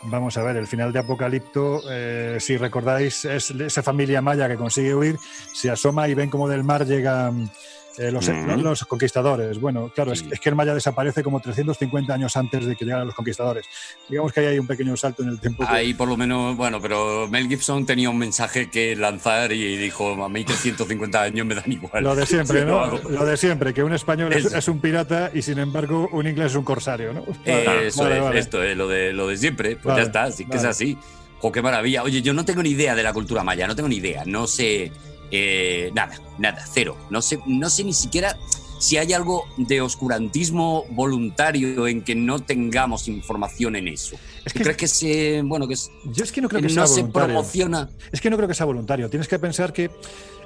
vamos 0.03 0.37
a 0.37 0.43
ver, 0.43 0.57
el 0.57 0.67
final 0.67 0.91
de 0.91 0.99
Apocalipto, 0.99 1.81
eh, 1.89 2.37
si 2.41 2.57
recordáis, 2.57 3.23
es 3.23 3.51
esa 3.51 3.83
familia 3.83 4.21
maya 4.21 4.49
que 4.49 4.57
consigue 4.57 4.93
huir, 4.93 5.17
se 5.53 5.71
asoma 5.71 6.09
y 6.09 6.13
ven 6.13 6.29
como 6.29 6.49
del 6.49 6.65
mar 6.65 6.85
llegan 6.85 7.49
eh, 7.97 8.11
los, 8.11 8.85
conquistadores. 8.85 9.59
Bueno, 9.59 9.91
claro, 9.93 10.11
es, 10.13 10.23
es 10.31 10.39
que 10.39 10.49
el 10.49 10.55
maya 10.55 10.73
desaparece 10.73 11.23
como 11.23 11.39
350 11.39 12.13
años 12.13 12.35
antes 12.37 12.65
de 12.65 12.75
que 12.75 12.85
llegaran 12.85 13.05
los 13.07 13.15
conquistadores. 13.15 13.65
Digamos 14.09 14.31
que 14.31 14.39
ahí 14.39 14.45
hay 14.47 14.59
un 14.59 14.67
pequeño 14.67 14.95
salto 14.95 15.23
en 15.23 15.29
el 15.29 15.39
tiempo. 15.39 15.65
que- 15.65 15.73
Ahí 15.73 15.93
por 15.93 16.07
lo 16.07 16.17
menos, 16.17 16.55
bueno, 16.55 16.79
pero 16.81 17.27
Mel 17.27 17.47
Gibson 17.47 17.85
tenía 17.85 18.09
un 18.09 18.17
mensaje 18.17 18.69
que 18.69 18.95
lanzar 18.95 19.51
y 19.51 19.77
dijo, 19.77 20.23
a 20.23 20.29
mí 20.29 20.45
que 20.45 20.53
150 20.53 21.21
años 21.21 21.45
me 21.45 21.55
dan 21.55 21.71
igual. 21.71 22.03
Lo 22.03 22.15
de 22.15 22.25
siempre, 22.25 22.61
Sí, 22.61 22.65
¿no? 22.65 22.97
Lo 23.09 23.25
de 23.25 23.37
siempre, 23.37 23.73
que 23.73 23.83
un 23.83 23.93
español 23.93 24.31
es, 24.33 24.67
un 24.67 24.79
pirata 24.79 25.31
y 25.33 25.41
sin 25.41 25.59
embargo 25.59 26.09
un 26.11 26.27
inglés 26.27 26.47
es 26.51 26.55
un 26.55 26.63
corsario, 26.63 27.13
¿no? 27.13 27.23
Eh, 27.45 27.87
Eso 27.87 28.03
Vale, 28.03 28.17
es, 28.17 28.23
vale. 28.23 28.39
esto 28.39 28.63
es 28.63 28.77
lo 28.77 28.87
de, 28.87 29.13
lo 29.13 29.27
de 29.27 29.37
siempre. 29.37 29.75
Pues 29.75 29.95
ya 29.97 30.03
está, 30.03 30.31
sí 30.31 30.45
que 30.45 30.57
es 30.57 30.63
así. 30.63 30.97
Jo, 31.39 31.51
qué 31.51 31.61
maravilla. 31.61 32.03
Oye, 32.03 32.21
yo 32.21 32.33
no 32.33 32.45
tengo 32.45 32.61
ni 32.61 32.69
idea 32.69 32.93
de 32.95 33.01
la 33.03 33.13
cultura 33.13 33.43
maya, 33.43 33.65
no 33.67 33.75
tengo 33.75 33.89
ni 33.89 33.95
idea. 33.95 34.23
No 34.25 34.45
sé 34.45 34.91
eh, 35.31 35.91
nada, 35.95 36.13
nada, 36.37 36.63
cero. 36.71 36.97
No 37.09 37.21
sé, 37.21 37.39
no 37.45 37.69
sé 37.69 37.83
ni 37.83 37.93
siquiera 37.93 38.37
si 38.79 38.97
hay 38.97 39.13
algo 39.13 39.43
de 39.57 39.79
oscurantismo 39.81 40.85
voluntario 40.89 41.87
en 41.87 42.01
que 42.03 42.15
no 42.15 42.39
tengamos 42.39 43.07
información 43.07 43.75
en 43.75 43.87
eso. 43.87 44.15
Es 44.43 44.53
¿Tú 44.53 44.57
que- 44.57 44.63
crees 44.63 44.77
que 44.77 44.87
se, 44.87 45.41
bueno, 45.43 45.67
que, 45.67 45.75
es- 45.75 45.91
Yo 46.05 46.23
es 46.23 46.31
que 46.31 46.41
no 46.41 46.49
creo 46.49 46.61
que 46.61 46.67
que 46.67 46.73
no 46.73 46.87
sea 46.87 46.95
se 46.95 47.03
promociona? 47.03 47.89
Es 48.11 48.19
que 48.21 48.29
no 48.31 48.37
creo 48.37 48.47
que 48.47 48.55
sea 48.55 48.65
voluntario. 48.65 49.09
Tienes 49.09 49.27
que 49.27 49.37
pensar 49.37 49.71
que, 49.71 49.91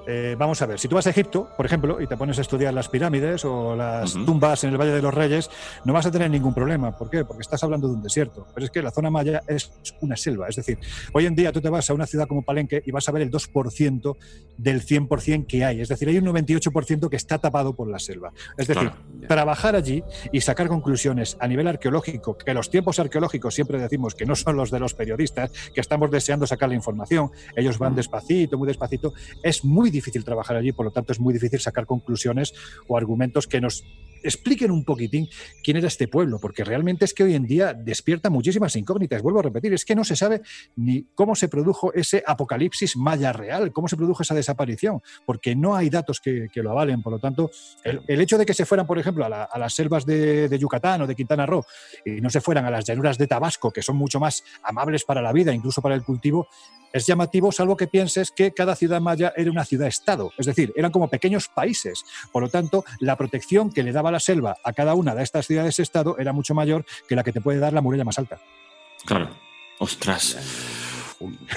eh, 0.08 0.36
vamos 0.38 0.62
a 0.62 0.66
ver, 0.66 0.80
si 0.80 0.88
tú 0.88 0.96
vas 0.96 1.08
a 1.08 1.10
Egipto, 1.10 1.50
por 1.58 1.66
ejemplo, 1.66 2.02
y 2.02 2.08
te 2.08 2.16
pones 2.18 2.38
a 2.38 2.42
estudiar 2.42 2.74
las 2.74 2.90
pirámides 2.90 3.44
o 3.46 3.76
las 3.76 4.14
tumbas 4.14 4.64
en 4.64 4.72
el 4.72 4.78
Valle 4.78 4.92
de 4.92 5.02
los 5.02 5.14
Reyes, 5.14 5.50
no 5.84 5.94
vas 5.94 6.06
a 6.06 6.12
tener 6.12 6.30
ningún 6.30 6.54
problema. 6.54 6.98
¿Por 6.98 7.10
qué? 7.10 7.26
Porque 7.26 7.42
estás 7.42 7.64
hablando 7.64 7.88
de 7.88 7.96
un 7.96 8.02
desierto. 8.02 8.46
Pero 8.54 8.66
es 8.66 8.72
que 8.72 8.82
la 8.82 8.92
zona 8.92 9.10
maya 9.10 9.42
es 9.48 9.72
una 10.02 10.16
selva. 10.16 10.48
Es 10.48 10.56
decir, 10.56 10.78
hoy 11.14 11.26
en 11.26 11.36
día 11.36 11.52
tú 11.52 11.62
te 11.62 11.70
vas 11.70 11.90
a 11.90 11.94
una 11.94 12.06
ciudad 12.06 12.28
como 12.28 12.44
Palenque 12.44 12.84
y 12.86 12.92
vas 12.92 13.08
a 13.10 13.12
ver 13.12 13.24
el 13.24 13.32
2% 13.32 14.16
del 14.58 14.86
100% 14.86 15.48
que 15.48 15.66
hay. 15.66 15.82
Es 15.82 15.90
decir, 15.90 16.08
hay 16.08 16.18
un 16.18 16.26
98% 16.26 17.10
que 17.10 17.16
está 17.16 17.40
tapado 17.40 17.76
por 17.76 17.88
la 17.90 18.00
selva. 18.00 18.32
Es 18.58 18.68
decir, 18.68 18.76
Claro. 18.90 19.28
trabajar 19.28 19.76
allí 19.76 20.04
y 20.32 20.42
sacar 20.42 20.68
conclusiones 20.68 21.38
a 21.40 21.48
nivel 21.48 21.68
arqueológico, 21.68 22.38
que 22.38 22.54
los 22.54 22.70
tiempos 22.70 23.00
arqueológicos 23.00 23.54
siempre 23.56 23.80
decimos 23.80 24.14
que 24.16 24.26
no 24.26 24.36
son 24.36 24.56
los 24.58 24.70
de 24.72 24.80
los 24.80 24.94
periodistas, 24.94 25.52
que 25.74 25.82
estamos 25.82 26.12
deseando 26.12 26.46
sacar 26.46 26.70
la 26.70 26.76
información, 26.76 27.32
ellos 27.56 27.78
van 27.78 27.96
despacito, 27.96 28.58
muy 28.58 28.68
despacito, 28.68 29.14
es 29.42 29.64
muy 29.66 29.90
difícil 29.96 30.24
trabajar 30.24 30.58
allí, 30.58 30.72
por 30.72 30.86
lo 30.86 30.92
tanto 30.92 31.12
es 31.12 31.20
muy 31.20 31.34
difícil 31.34 31.60
sacar 31.60 31.86
conclusiones 31.86 32.54
o 32.88 32.98
argumentos 32.98 33.48
que 33.48 33.62
nos 33.62 33.84
expliquen 34.24 34.72
un 34.72 34.84
poquitín 34.84 35.30
quién 35.64 35.78
era 35.78 35.88
este 35.88 36.08
pueblo, 36.08 36.40
porque 36.40 36.64
realmente 36.64 37.06
es 37.06 37.14
que 37.14 37.24
hoy 37.24 37.36
en 37.36 37.46
día 37.46 37.74
despierta 37.74 38.30
muchísimas 38.30 38.76
incógnitas. 38.76 39.22
Vuelvo 39.22 39.40
a 39.40 39.44
repetir, 39.44 39.74
es 39.74 39.86
que 39.86 39.96
no 39.96 40.04
se 40.04 40.16
sabe 40.16 40.42
ni 40.76 41.04
cómo 41.14 41.36
se 41.36 41.48
produjo 41.48 41.94
ese 41.94 42.24
apocalipsis 42.26 42.98
maya 42.98 43.32
real, 43.34 43.72
cómo 43.72 43.88
se 43.88 43.96
produjo 43.98 44.24
esa 44.24 44.34
desaparición, 44.34 45.02
porque 45.26 45.56
no 45.56 45.76
hay 45.76 45.90
datos 45.90 46.20
que, 46.20 46.50
lo 46.56 46.72
avalen. 46.72 47.04
Por 47.04 47.14
lo 47.14 47.20
tanto, 47.20 47.52
el, 47.84 48.20
hecho 48.20 48.40
de 48.40 48.46
que 48.46 48.56
se 48.56 48.66
fueran, 48.66 48.88
por 48.88 48.98
ejemplo, 48.98 49.26
a, 49.26 49.30
la- 49.30 49.44
a 49.44 49.60
las 49.60 49.76
selvas 49.76 50.06
de 50.06 50.58
Yucatán 50.60 51.04
o 51.04 51.08
de 51.08 51.16
Quintana 51.16 51.46
Roo 51.46 51.64
y 52.04 52.20
no 52.22 52.30
se 52.32 52.42
fueran 52.42 52.66
a 52.66 52.72
las 52.72 52.86
llanuras 52.86 53.18
de 53.20 53.28
Tabasco, 53.28 53.72
que 53.72 53.84
son 53.84 53.96
mucho 53.96 54.20
más 54.20 54.44
amables 54.64 55.04
para 55.04 55.22
la 55.22 55.32
vida, 55.34 55.54
incluso 55.54 55.82
para 55.82 55.94
el 55.94 56.04
cultivo, 56.04 56.48
es 56.96 57.06
llamativo, 57.06 57.52
salvo 57.52 57.76
que 57.76 57.88
pienses 57.88 58.32
que 58.32 58.54
cada 58.54 58.74
ciudad 58.74 59.02
maya 59.02 59.34
era 59.36 59.52
una 59.52 59.66
ciudad-estado, 59.66 60.32
es 60.38 60.46
decir, 60.46 60.72
eran 60.78 60.92
como 60.92 61.10
pequeños 61.10 61.50
países. 61.50 62.06
Por 62.32 62.42
lo 62.42 62.50
tanto, 62.50 62.86
la 63.00 63.18
protección 63.18 63.70
que 63.70 63.84
le 63.84 63.92
daba 63.92 64.12
la 64.12 64.22
selva 64.22 64.56
a 64.64 64.72
cada 64.72 64.94
una 64.94 65.14
de 65.14 65.22
estas 65.22 65.46
ciudades-estado 65.46 66.18
era 66.18 66.32
mucho 66.32 66.54
mayor 66.54 66.86
que 67.10 67.16
la 67.18 67.24
que 67.24 67.34
te 67.34 67.42
puede 67.42 67.60
dar 67.60 67.74
la 67.74 67.82
muralla 67.82 68.06
más 68.06 68.18
alta. 68.18 68.40
Claro. 69.04 69.30
Ostras. 69.80 70.38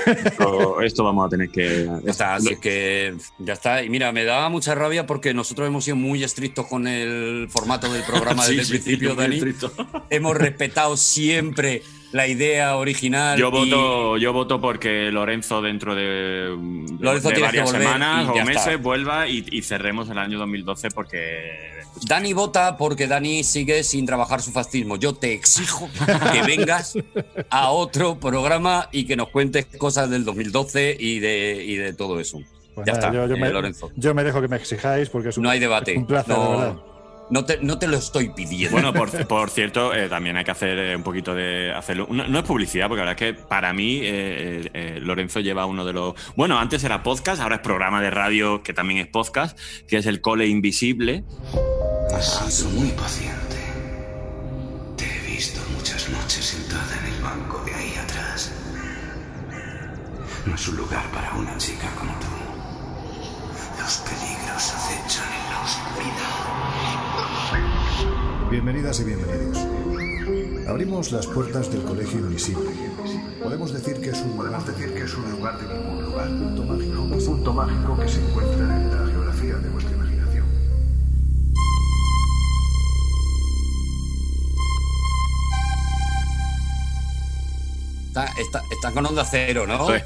Esto, 0.06 0.81
esto 0.82 1.05
vamos 1.05 1.27
a 1.27 1.28
tener 1.28 1.51
que. 1.51 1.89
Ya 2.05 2.10
está, 2.10 2.35
así 2.35 2.55
es 2.55 2.59
que 2.59 3.16
ya 3.39 3.52
está. 3.52 3.82
Y 3.82 3.90
mira, 3.90 4.10
me 4.12 4.24
daba 4.24 4.48
mucha 4.48 4.74
rabia 4.74 5.06
porque 5.06 5.35
nosotros 5.35 5.69
hemos 5.69 5.85
sido 5.85 5.97
muy 5.97 6.24
estrictos 6.24 6.66
con 6.66 6.89
el 6.89 7.48
formato 7.48 7.93
del 7.93 8.02
programa 8.02 8.43
Sí, 8.47 8.56
desde 8.56 8.60
el 8.60 8.66
sí, 8.66 8.73
principio, 8.85 9.15
muy 9.15 9.23
Dani. 9.23 9.36
estricto. 9.36 9.73
Hemos 10.10 10.36
respetado 10.36 10.97
siempre 10.97 11.82
la 12.12 12.26
idea 12.26 12.76
original. 12.76 13.39
Yo 13.39 13.48
y- 13.48 13.51
voto, 13.51 14.16
yo 14.18 14.32
voto 14.32 14.60
porque 14.60 15.10
Lorenzo 15.12 15.60
dentro 15.62 15.94
de, 15.94 16.56
Lorenzo 17.01 17.30
varias 17.40 17.70
semanas 17.70 18.28
o 18.28 18.35
meses 18.44 18.66
está. 18.66 18.76
vuelva 18.78 19.28
y, 19.28 19.44
y 19.51 19.62
cerremos 19.62 20.09
el 20.10 20.18
año 20.18 20.39
2012 20.39 20.90
porque 20.90 21.76
Dani 22.06 22.32
vota 22.32 22.76
porque 22.76 23.06
Dani 23.06 23.43
sigue 23.44 23.82
sin 23.82 24.06
trabajar 24.06 24.40
su 24.40 24.52
fascismo. 24.52 24.97
Yo 24.97 25.14
te 25.14 25.32
exijo 25.32 25.89
que 26.32 26.43
vengas 26.43 26.94
a 27.51 27.70
otro 27.70 28.18
programa 28.18 28.89
y 28.93 29.05
que 29.05 29.16
nos 29.16 29.28
cuentes 29.28 29.66
cosas 29.66 30.09
del 30.10 30.24
2012 30.24 30.97
y 30.98 31.18
de, 31.18 31.62
y 31.66 31.76
de 31.76 31.93
todo 31.93 32.20
eso. 32.20 32.39
Pues 32.74 32.86
ya 32.86 32.93
nada, 32.93 33.09
está, 33.09 33.12
yo, 33.18 33.26
yo 33.26 33.35
eh, 33.35 33.40
me, 33.40 33.51
Lorenzo. 33.51 33.90
yo 33.97 34.14
me 34.14 34.22
dejo 34.22 34.40
que 34.40 34.47
me 34.48 34.56
exijáis 34.56 35.09
porque 35.10 35.30
es 35.30 35.36
un, 35.36 35.43
No 35.43 35.51
hay 35.51 35.59
debate. 35.59 35.93
es 35.93 35.98
un 35.98 36.06
placer, 36.06 36.36
de 36.36 36.40
verdad. 36.48 36.76
No, 37.30 37.44
te, 37.44 37.59
no 37.60 37.78
te 37.78 37.86
lo 37.86 37.96
estoy 37.96 38.30
pidiendo. 38.30 38.72
Bueno, 38.72 38.92
por, 38.92 39.26
por 39.26 39.50
cierto, 39.50 39.94
eh, 39.94 40.09
también 40.09 40.36
hay 40.36 40.44
que 40.44 40.50
hacer 40.50 40.78
eh, 40.78 40.96
un 40.96 41.02
poquito 41.02 41.34
de 41.34 41.72
hacerlo. 41.72 42.06
No, 42.10 42.26
no 42.26 42.38
es 42.38 42.44
publicidad, 42.44 42.88
porque 42.88 43.05
la 43.05 43.10
verdad 43.10 43.22
es 43.22 43.34
que 43.34 43.42
para 43.42 43.72
mí 43.72 44.00
eh, 44.02 44.98
Lorenzo 45.02 45.40
lleva 45.40 45.66
uno 45.66 45.84
de 45.84 45.92
los. 45.92 46.14
Bueno, 46.36 46.59
antes 46.59 46.82
era 46.84 47.02
podcast, 47.02 47.40
ahora 47.42 47.56
es 47.56 47.62
programa 47.62 48.00
de 48.00 48.10
radio 48.10 48.62
que 48.62 48.72
también 48.72 49.00
es 49.00 49.09
podcast, 49.09 49.59
que 49.86 49.98
es 49.98 50.06
el 50.06 50.20
Cole 50.20 50.46
Invisible. 50.46 51.24
Has 52.14 52.52
sido 52.55 52.70
muy 52.70 52.88
paciente. 52.90 53.56
Te 54.96 55.05
he 55.05 55.26
visto 55.30 55.60
muchas 55.76 56.09
noches 56.09 56.44
sentada 56.44 56.98
en 57.00 57.14
el 57.14 57.22
banco 57.22 57.62
de 57.64 57.74
ahí 57.74 57.94
atrás. 58.02 58.52
No 60.46 60.55
es 60.55 60.68
un 60.68 60.76
lugar 60.76 61.05
para 61.12 61.34
una 61.34 61.56
chica 61.59 61.90
como 61.98 62.12
tú. 62.18 62.26
Los 63.78 63.98
peligros 63.98 64.74
acechan 64.74 65.28
en 65.32 65.50
la 65.50 65.60
oscuridad. 65.62 67.07
Bienvenidas 68.50 69.00
y 69.00 69.04
bienvenidos. 69.04 69.58
Abrimos 70.68 71.12
las 71.12 71.26
puertas 71.26 71.70
del 71.72 71.82
Colegio 71.82 72.20
Invisible. 72.20 72.70
Podemos 73.42 73.72
decir 73.72 74.00
que 74.00 74.10
es 74.10 74.20
un 74.20 74.36
lugar, 74.36 74.64
decir 74.64 74.92
que 74.92 75.04
es 75.04 75.14
un 75.14 75.30
lugar 75.30 75.58
de 75.58 75.74
ningún 75.74 76.04
lugar, 76.04 76.28
un 76.28 76.38
punto 76.38 76.64
mágico, 76.64 77.02
un 77.02 77.24
punto 77.24 77.52
mágico 77.54 77.98
que 77.98 78.08
se 78.08 78.20
encuentra 78.20 78.80
en 78.80 78.90
la 78.90 79.06
geografía 79.06 79.56
de 79.56 79.68
vuestra 79.70 79.97
Está, 88.24 88.40
está- 88.40 88.62
está 88.70 88.90
con 88.93 89.07
onda 89.07 89.24
cero, 89.24 89.66
¿no? 89.66 89.86
Sí. 89.89 90.03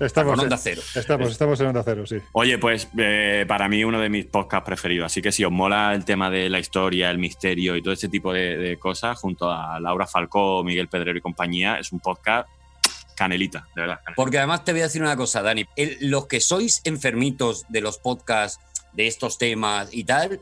Estamos, 0.00 0.32
con 0.32 0.40
en- 0.40 0.44
onda 0.46 0.56
cero. 0.58 0.82
Estamos, 0.94 1.30
estamos 1.30 1.60
en 1.60 1.66
onda 1.66 1.82
cero, 1.84 2.06
sí. 2.06 2.16
Oye, 2.32 2.58
pues 2.58 2.88
eh, 2.98 3.44
para 3.48 3.68
mí 3.68 3.82
uno 3.84 4.00
de 4.00 4.08
mis 4.08 4.26
podcasts 4.26 4.66
preferidos. 4.66 5.06
Así 5.06 5.22
que 5.22 5.32
si 5.32 5.44
os 5.44 5.52
mola 5.52 5.94
el 5.94 6.04
tema 6.04 6.30
de 6.30 6.48
la 6.50 6.58
historia, 6.58 7.10
el 7.10 7.18
misterio 7.18 7.76
y 7.76 7.82
todo 7.82 7.94
ese 7.94 8.08
tipo 8.08 8.32
de, 8.32 8.56
de 8.56 8.76
cosas, 8.78 9.18
junto 9.18 9.50
a 9.50 9.78
Laura 9.80 10.06
Falcó, 10.06 10.62
Miguel 10.64 10.88
Pedrero 10.88 11.18
y 11.18 11.20
compañía, 11.20 11.78
es 11.78 11.92
un 11.92 12.00
podcast 12.00 12.48
canelita, 13.16 13.66
de 13.74 13.80
verdad. 13.82 14.00
Porque 14.14 14.38
además 14.38 14.64
te 14.64 14.72
voy 14.72 14.82
a 14.82 14.84
decir 14.84 15.00
una 15.02 15.16
cosa, 15.16 15.40
Dani. 15.42 15.64
El- 15.76 15.96
los 16.10 16.26
que 16.26 16.40
sois 16.40 16.82
enfermitos 16.84 17.64
de 17.68 17.80
los 17.80 17.98
podcasts, 17.98 18.60
de 18.92 19.06
estos 19.06 19.38
temas 19.38 19.88
y 19.92 20.04
tal, 20.04 20.40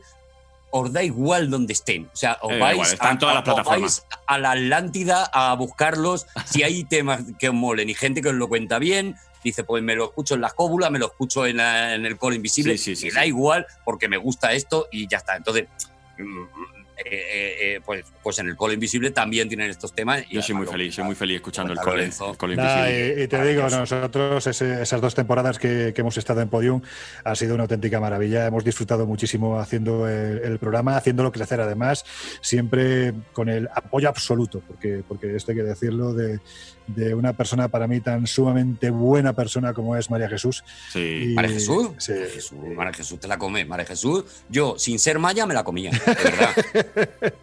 os 0.77 0.91
da 0.91 1.01
igual 1.03 1.49
donde 1.49 1.71
estén. 1.71 2.09
O 2.13 2.15
sea, 2.17 2.37
os 2.41 2.51
Eh, 2.51 2.59
vais, 2.59 2.75
igual, 2.75 2.91
están 2.93 3.11
en 3.13 3.19
todas 3.19 3.35
las 3.35 3.41
os 3.41 3.45
plataformas. 3.53 3.81
vais 4.05 4.19
a 4.27 4.37
la 4.37 4.51
Atlántida 4.51 5.29
a 5.31 5.55
buscarlos 5.55 6.27
si 6.45 6.63
hay 6.63 6.83
temas 6.83 7.21
que 7.39 7.47
os 7.49 7.55
molen 7.55 7.89
y 7.89 7.93
gente 7.93 8.21
que 8.21 8.29
os 8.29 8.35
lo 8.35 8.47
cuenta 8.49 8.77
bien. 8.77 9.15
Dice, 9.41 9.63
pues 9.63 9.81
me 9.83 9.95
lo 9.95 10.05
escucho 10.05 10.33
en 10.35 10.41
las 10.41 10.53
cóbulas, 10.53 10.91
me 10.91 10.99
lo 10.99 11.05
escucho 11.05 11.45
en, 11.45 11.57
la- 11.57 11.93
en 11.93 12.05
el 12.05 12.17
colo 12.17 12.35
invisible. 12.35 12.77
Sí, 12.77 12.95
sí, 12.95 12.95
sí, 12.95 13.05
me 13.07 13.13
da 13.13 13.25
igual 13.25 13.65
porque 13.85 14.09
me 14.09 14.17
gusta 14.17 14.51
esto 14.53 14.87
y 14.91 15.07
ya 15.07 15.17
está. 15.19 15.35
Entonces, 15.37 15.67
mm, 16.17 16.43
eh, 16.97 17.03
eh, 17.11 17.55
eh, 17.75 17.81
pues, 17.85 18.05
pues 18.23 18.39
en 18.39 18.47
el 18.47 18.55
colo 18.55 18.73
invisible 18.73 19.11
también 19.11 19.47
tienen 19.47 19.69
estos 19.69 19.93
temas. 19.93 20.23
y 20.29 20.35
Yo 20.35 20.41
soy 20.41 20.55
muy 20.55 20.65
feliz, 20.67 20.95
soy 20.95 21.03
muy 21.03 21.15
feliz 21.15 21.35
escuchando 21.37 21.73
el 21.73 21.79
Nah, 22.55 22.87
invisible. 22.87 23.15
y, 23.19 23.23
y 23.23 23.27
te 23.27 23.43
digo, 23.45 23.69
nosotros 23.69 24.47
ese- 24.47 24.81
esas 24.81 25.01
dos 25.01 25.13
temporadas 25.15 25.59
que, 25.59 25.91
que 25.93 26.01
hemos 26.01 26.17
estado 26.17 26.41
en 26.41 26.49
Podium 26.49 26.81
ha 27.23 27.35
sido 27.35 27.53
una 27.55 27.63
auténtica 27.63 27.99
maravilla. 27.99 28.45
Hemos 28.47 28.63
disfrutado 28.63 29.05
muchísimo 29.05 29.59
haciendo 29.59 30.07
el, 30.07 30.39
el 30.39 30.59
programa, 30.59 30.95
haciéndolo 30.97 31.31
crecer 31.31 31.59
además, 31.61 32.05
siempre 32.41 33.13
con 33.33 33.49
el 33.49 33.67
apoyo 33.73 34.07
absoluto, 34.09 34.61
porque, 34.67 35.03
porque 35.07 35.35
esto 35.35 35.51
hay 35.51 35.57
que 35.57 35.63
decirlo, 35.63 36.13
de, 36.13 36.39
de 36.87 37.13
una 37.13 37.33
persona 37.33 37.67
para 37.67 37.87
mí 37.87 37.99
tan 38.01 38.27
sumamente 38.27 38.89
buena 38.89 39.33
persona 39.33 39.73
como 39.73 39.95
es 39.95 40.09
María 40.09 40.29
Jesús. 40.29 40.63
Sí. 40.91 41.29
Y- 41.31 41.33
María 41.33 41.51
Jesús, 41.51 41.89
Sí. 41.97 42.11
María 42.13 42.29
Jesús, 42.33 42.53
María 42.75 42.93
Jesús 42.93 43.19
te 43.19 43.27
la 43.27 43.37
come. 43.37 43.65
María 43.65 43.85
Jesús, 43.85 44.23
yo, 44.49 44.75
sin 44.77 44.99
ser 44.99 45.19
maya, 45.19 45.45
me 45.45 45.53
la 45.53 45.63
comía. 45.63 45.91
De 45.91 46.23
verdad. 46.23 46.49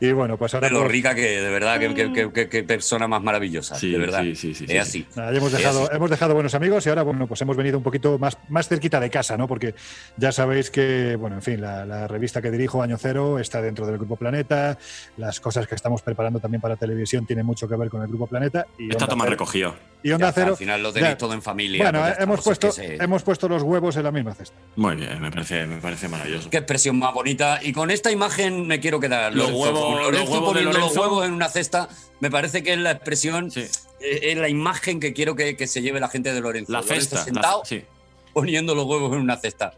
Y 0.00 0.12
bueno, 0.12 0.36
pues 0.36 0.54
ahora 0.54 0.68
de 0.68 0.74
lo 0.74 0.80
por- 0.82 0.90
rica 0.90 1.14
que, 1.14 1.40
de 1.40 1.50
verdad, 1.50 1.78
que, 1.78 1.94
que- 1.94 2.12
que- 2.12 2.32
que- 2.32 2.48
que 2.48 2.62
persona 2.64 3.06
más 3.08 3.22
maravillosa. 3.22 3.74
Sí, 3.76 3.90
de 3.90 3.98
verdad. 3.98 4.22
sí, 4.22 4.34
sí, 4.36 4.54
sí, 4.54 4.64
es 4.64 4.70
sí, 4.70 4.76
así. 4.78 5.06
Nada, 5.16 5.30
hemos 5.36 5.52
Es 5.52 5.58
dejado, 5.58 5.84
así. 5.84 5.96
hemos 5.96 6.10
dejado 6.10 6.34
buenos 6.34 6.54
amigos 6.54 6.86
y 6.86 6.88
ahora, 6.88 7.02
bueno, 7.02 7.26
pues 7.26 7.40
hemos 7.42 7.56
venido 7.56 7.78
un 7.78 7.84
poquito 7.84 8.18
más, 8.18 8.36
más 8.48 8.68
cerquita 8.68 9.00
de 9.00 9.10
casa, 9.10 9.36
¿no? 9.36 9.46
Porque 9.48 9.74
ya 10.16 10.32
sabéis 10.32 10.70
que, 10.70 11.16
bueno, 11.16 11.36
en 11.36 11.42
fin, 11.42 11.60
la, 11.60 11.84
la 11.86 12.08
revista 12.08 12.40
que 12.42 12.50
dirijo, 12.50 12.82
Año 12.82 12.96
Cero, 12.98 13.38
está 13.38 13.60
dentro 13.62 13.86
del 13.86 13.98
Grupo 13.98 14.16
Planeta. 14.16 14.78
Las 15.16 15.40
cosas 15.40 15.66
que 15.66 15.74
estamos 15.74 16.02
preparando 16.02 16.40
también 16.40 16.60
para 16.60 16.76
televisión 16.76 17.26
tienen 17.26 17.46
mucho 17.46 17.68
que 17.68 17.76
ver 17.76 17.88
con 17.88 18.02
el 18.02 18.08
Grupo 18.08 18.26
Planeta. 18.26 18.66
Y 18.78 18.89
Está 18.90 19.06
todo 19.06 19.16
más 19.16 19.28
recogido. 19.28 19.74
Y 20.02 20.12
Onda 20.12 20.30
está, 20.30 20.40
Cero. 20.40 20.52
al 20.52 20.56
final 20.56 20.82
lo 20.82 20.92
tenéis 20.94 21.12
ya- 21.12 21.18
todo 21.18 21.34
en 21.34 21.42
familia. 21.42 21.82
Bueno, 21.84 21.98
pues 22.00 22.12
está, 22.12 22.22
hemos, 22.24 22.36
pues 22.36 22.40
es 22.40 22.58
puesto, 22.58 22.80
que 22.80 22.86
se- 22.96 23.04
hemos 23.04 23.22
puesto 23.22 23.48
los 23.50 23.62
huevos 23.62 23.96
en 23.96 24.02
la 24.04 24.10
misma 24.10 24.34
cesta. 24.34 24.56
Muy 24.76 24.96
bien, 24.96 25.20
me 25.20 25.30
parece, 25.30 25.66
me 25.66 25.76
parece 25.76 26.08
maravilloso. 26.08 26.48
Qué 26.48 26.56
expresión 26.56 26.98
más 26.98 27.12
bonita. 27.12 27.58
Y 27.62 27.72
con 27.74 27.90
esta 27.90 28.10
imagen 28.10 28.66
me 28.66 28.80
quiero 28.80 28.98
quedar. 28.98 29.34
Los 29.34 29.50
huevos- 29.50 29.72
los 29.94 30.02
Lorenzo 30.06 30.32
huevos 30.32 30.48
poniendo 30.48 30.72
los 30.78 30.96
huevos 30.96 31.26
en 31.26 31.32
una 31.34 31.48
cesta, 31.50 31.88
me 32.20 32.30
parece 32.30 32.62
que 32.62 32.72
es 32.72 32.78
la 32.78 32.92
expresión, 32.92 33.50
Sí. 33.50 33.60
eh, 34.00 34.20
es 34.22 34.38
la 34.38 34.48
imagen 34.48 35.00
que 35.00 35.12
quiero 35.12 35.36
que, 35.36 35.54
que 35.54 35.66
se 35.66 35.82
lleve 35.82 36.00
la 36.00 36.08
gente 36.08 36.32
de 36.32 36.40
Lorenzo. 36.40 36.72
La 36.72 36.80
Lorenzo 36.80 37.00
cesta. 37.00 37.16
la- 37.16 37.24
sentado, 37.24 37.62
sí. 37.66 37.84
Poniendo 38.32 38.74
los 38.74 38.84
huevos 38.86 39.12
en 39.14 39.20
una 39.20 39.36
cesta. 39.36 39.72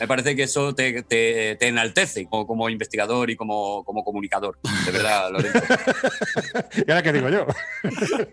Me 0.00 0.06
parece 0.06 0.34
que 0.36 0.44
eso 0.44 0.74
te, 0.74 1.02
te- 1.02 1.56
te 1.56 1.66
enaltece 1.68 2.26
como, 2.26 2.46
como 2.46 2.68
investigador 2.68 3.30
y 3.30 3.36
como, 3.36 3.84
como 3.84 4.04
comunicador. 4.04 4.58
De 4.84 4.92
verdad, 4.92 5.30
Lorenzo. 5.32 5.58
¿Y 6.86 6.90
ahora 6.90 7.02
qué 7.02 7.12
digo 7.12 7.28
yo? 7.28 7.46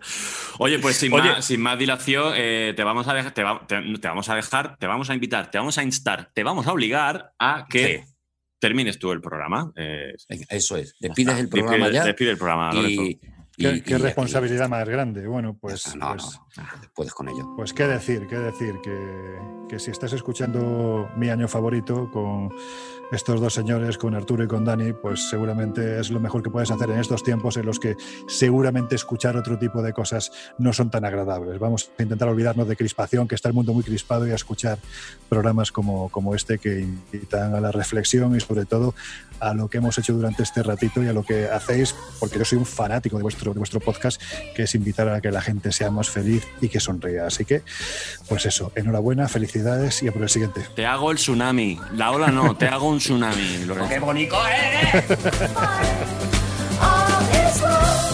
Oye, 0.58 0.78
pues 0.78 0.96
sin, 0.96 1.12
Oye. 1.12 1.30
Más, 1.32 1.44
sin 1.44 1.60
más 1.60 1.78
dilación, 1.78 2.32
eh, 2.36 2.72
te, 2.76 2.84
vamos 2.84 3.08
a 3.08 3.14
dejar, 3.14 3.32
te, 3.34 3.42
va- 3.42 3.66
te- 3.66 3.82
te 3.98 4.08
vamos 4.08 4.28
a 4.28 4.34
dejar, 4.34 4.76
te 4.78 4.86
vamos 4.86 5.10
a 5.10 5.14
invitar, 5.14 5.50
te 5.50 5.58
vamos 5.58 5.78
a 5.78 5.82
instar, 5.82 6.30
te 6.34 6.42
vamos 6.42 6.66
a 6.66 6.72
obligar 6.72 7.32
a 7.38 7.66
que 7.68 8.04
Sí. 8.06 8.14
termines 8.60 8.98
tú 8.98 9.12
el 9.12 9.20
programa. 9.20 9.72
Eh, 9.76 10.14
Eso 10.48 10.76
es. 10.76 10.94
Despides 11.00 11.38
el 11.38 11.48
programa 11.48 11.86
Despide- 11.88 11.92
ya. 11.94 12.04
Despide 12.04 12.30
el 12.30 12.38
programa, 12.38 12.72
Lorenzo. 12.72 13.02
y, 13.02 13.20
Qué, 13.56 13.70
y- 13.76 13.80
qué 13.82 13.94
y- 13.94 13.98
responsabilidad 13.98 14.68
más 14.68 14.88
grande. 14.88 15.26
Bueno, 15.26 15.56
pues, 15.60 15.94
no, 15.96 16.08
pues, 16.14 16.24
no, 16.24 16.43
puedes 16.94 17.14
con 17.14 17.28
ello. 17.28 17.52
Pues 17.56 17.72
qué 17.72 17.86
decir, 17.86 18.26
qué 18.28 18.38
decir, 18.38 18.80
que, 18.82 19.38
que 19.68 19.78
si 19.78 19.90
estás 19.90 20.12
escuchando 20.12 21.08
mi 21.16 21.28
año 21.28 21.48
favorito 21.48 22.10
con 22.12 22.52
estos 23.12 23.40
dos 23.40 23.54
señores, 23.54 23.98
con 23.98 24.14
Arturo 24.14 24.44
y 24.44 24.48
con 24.48 24.64
Dani, 24.64 24.92
pues 24.92 25.28
seguramente 25.28 26.00
es 26.00 26.10
lo 26.10 26.20
mejor 26.20 26.42
que 26.42 26.50
puedes 26.50 26.70
hacer 26.70 26.90
en 26.90 26.98
estos 26.98 27.22
tiempos 27.22 27.56
en 27.56 27.66
los 27.66 27.78
que 27.78 27.96
seguramente 28.26 28.94
escuchar 28.94 29.36
otro 29.36 29.58
tipo 29.58 29.82
de 29.82 29.92
cosas 29.92 30.32
no 30.58 30.72
son 30.72 30.90
tan 30.90 31.04
agradables. 31.04 31.58
Vamos 31.58 31.90
a 31.98 32.02
intentar 32.02 32.28
olvidarnos 32.28 32.66
de 32.66 32.76
crispación, 32.76 33.28
que 33.28 33.34
está 33.34 33.48
el 33.48 33.54
mundo 33.54 33.72
muy 33.72 33.84
crispado, 33.84 34.26
y 34.26 34.30
a 34.32 34.34
escuchar 34.34 34.78
programas 35.28 35.70
como, 35.70 36.08
como 36.08 36.34
este 36.34 36.58
que 36.58 36.80
invitan 36.80 37.54
a 37.54 37.60
la 37.60 37.72
reflexión 37.72 38.34
y 38.36 38.40
sobre 38.40 38.64
todo 38.64 38.94
a 39.40 39.54
lo 39.54 39.68
que 39.68 39.78
hemos 39.78 39.98
hecho 39.98 40.14
durante 40.14 40.42
este 40.42 40.62
ratito 40.62 41.02
y 41.02 41.08
a 41.08 41.12
lo 41.12 41.22
que 41.22 41.48
hacéis, 41.48 41.94
porque 42.18 42.38
yo 42.38 42.44
soy 42.44 42.58
un 42.58 42.66
fanático 42.66 43.16
de 43.16 43.22
vuestro, 43.22 43.52
de 43.52 43.58
vuestro 43.58 43.80
podcast, 43.80 44.20
que 44.54 44.62
es 44.62 44.74
invitar 44.74 45.08
a 45.08 45.20
que 45.20 45.30
la 45.30 45.40
gente 45.40 45.72
sea 45.72 45.90
más 45.90 46.10
feliz 46.10 46.43
y 46.60 46.68
que 46.68 46.80
sonría. 46.80 47.26
Así 47.26 47.44
que, 47.44 47.62
pues 48.28 48.46
eso, 48.46 48.72
enhorabuena, 48.74 49.28
felicidades 49.28 50.02
y 50.02 50.08
a 50.08 50.12
por 50.12 50.22
el 50.22 50.28
siguiente. 50.28 50.62
Te 50.74 50.86
hago 50.86 51.10
el 51.10 51.16
tsunami. 51.18 51.78
La 51.94 52.10
ola 52.10 52.28
no, 52.28 52.56
te 52.56 52.66
hago 52.66 52.88
un 52.88 52.98
tsunami, 52.98 53.64
Lorenzo. 53.64 53.88
¡Qué 53.88 53.98
bonito 53.98 54.36
es! 54.46 55.04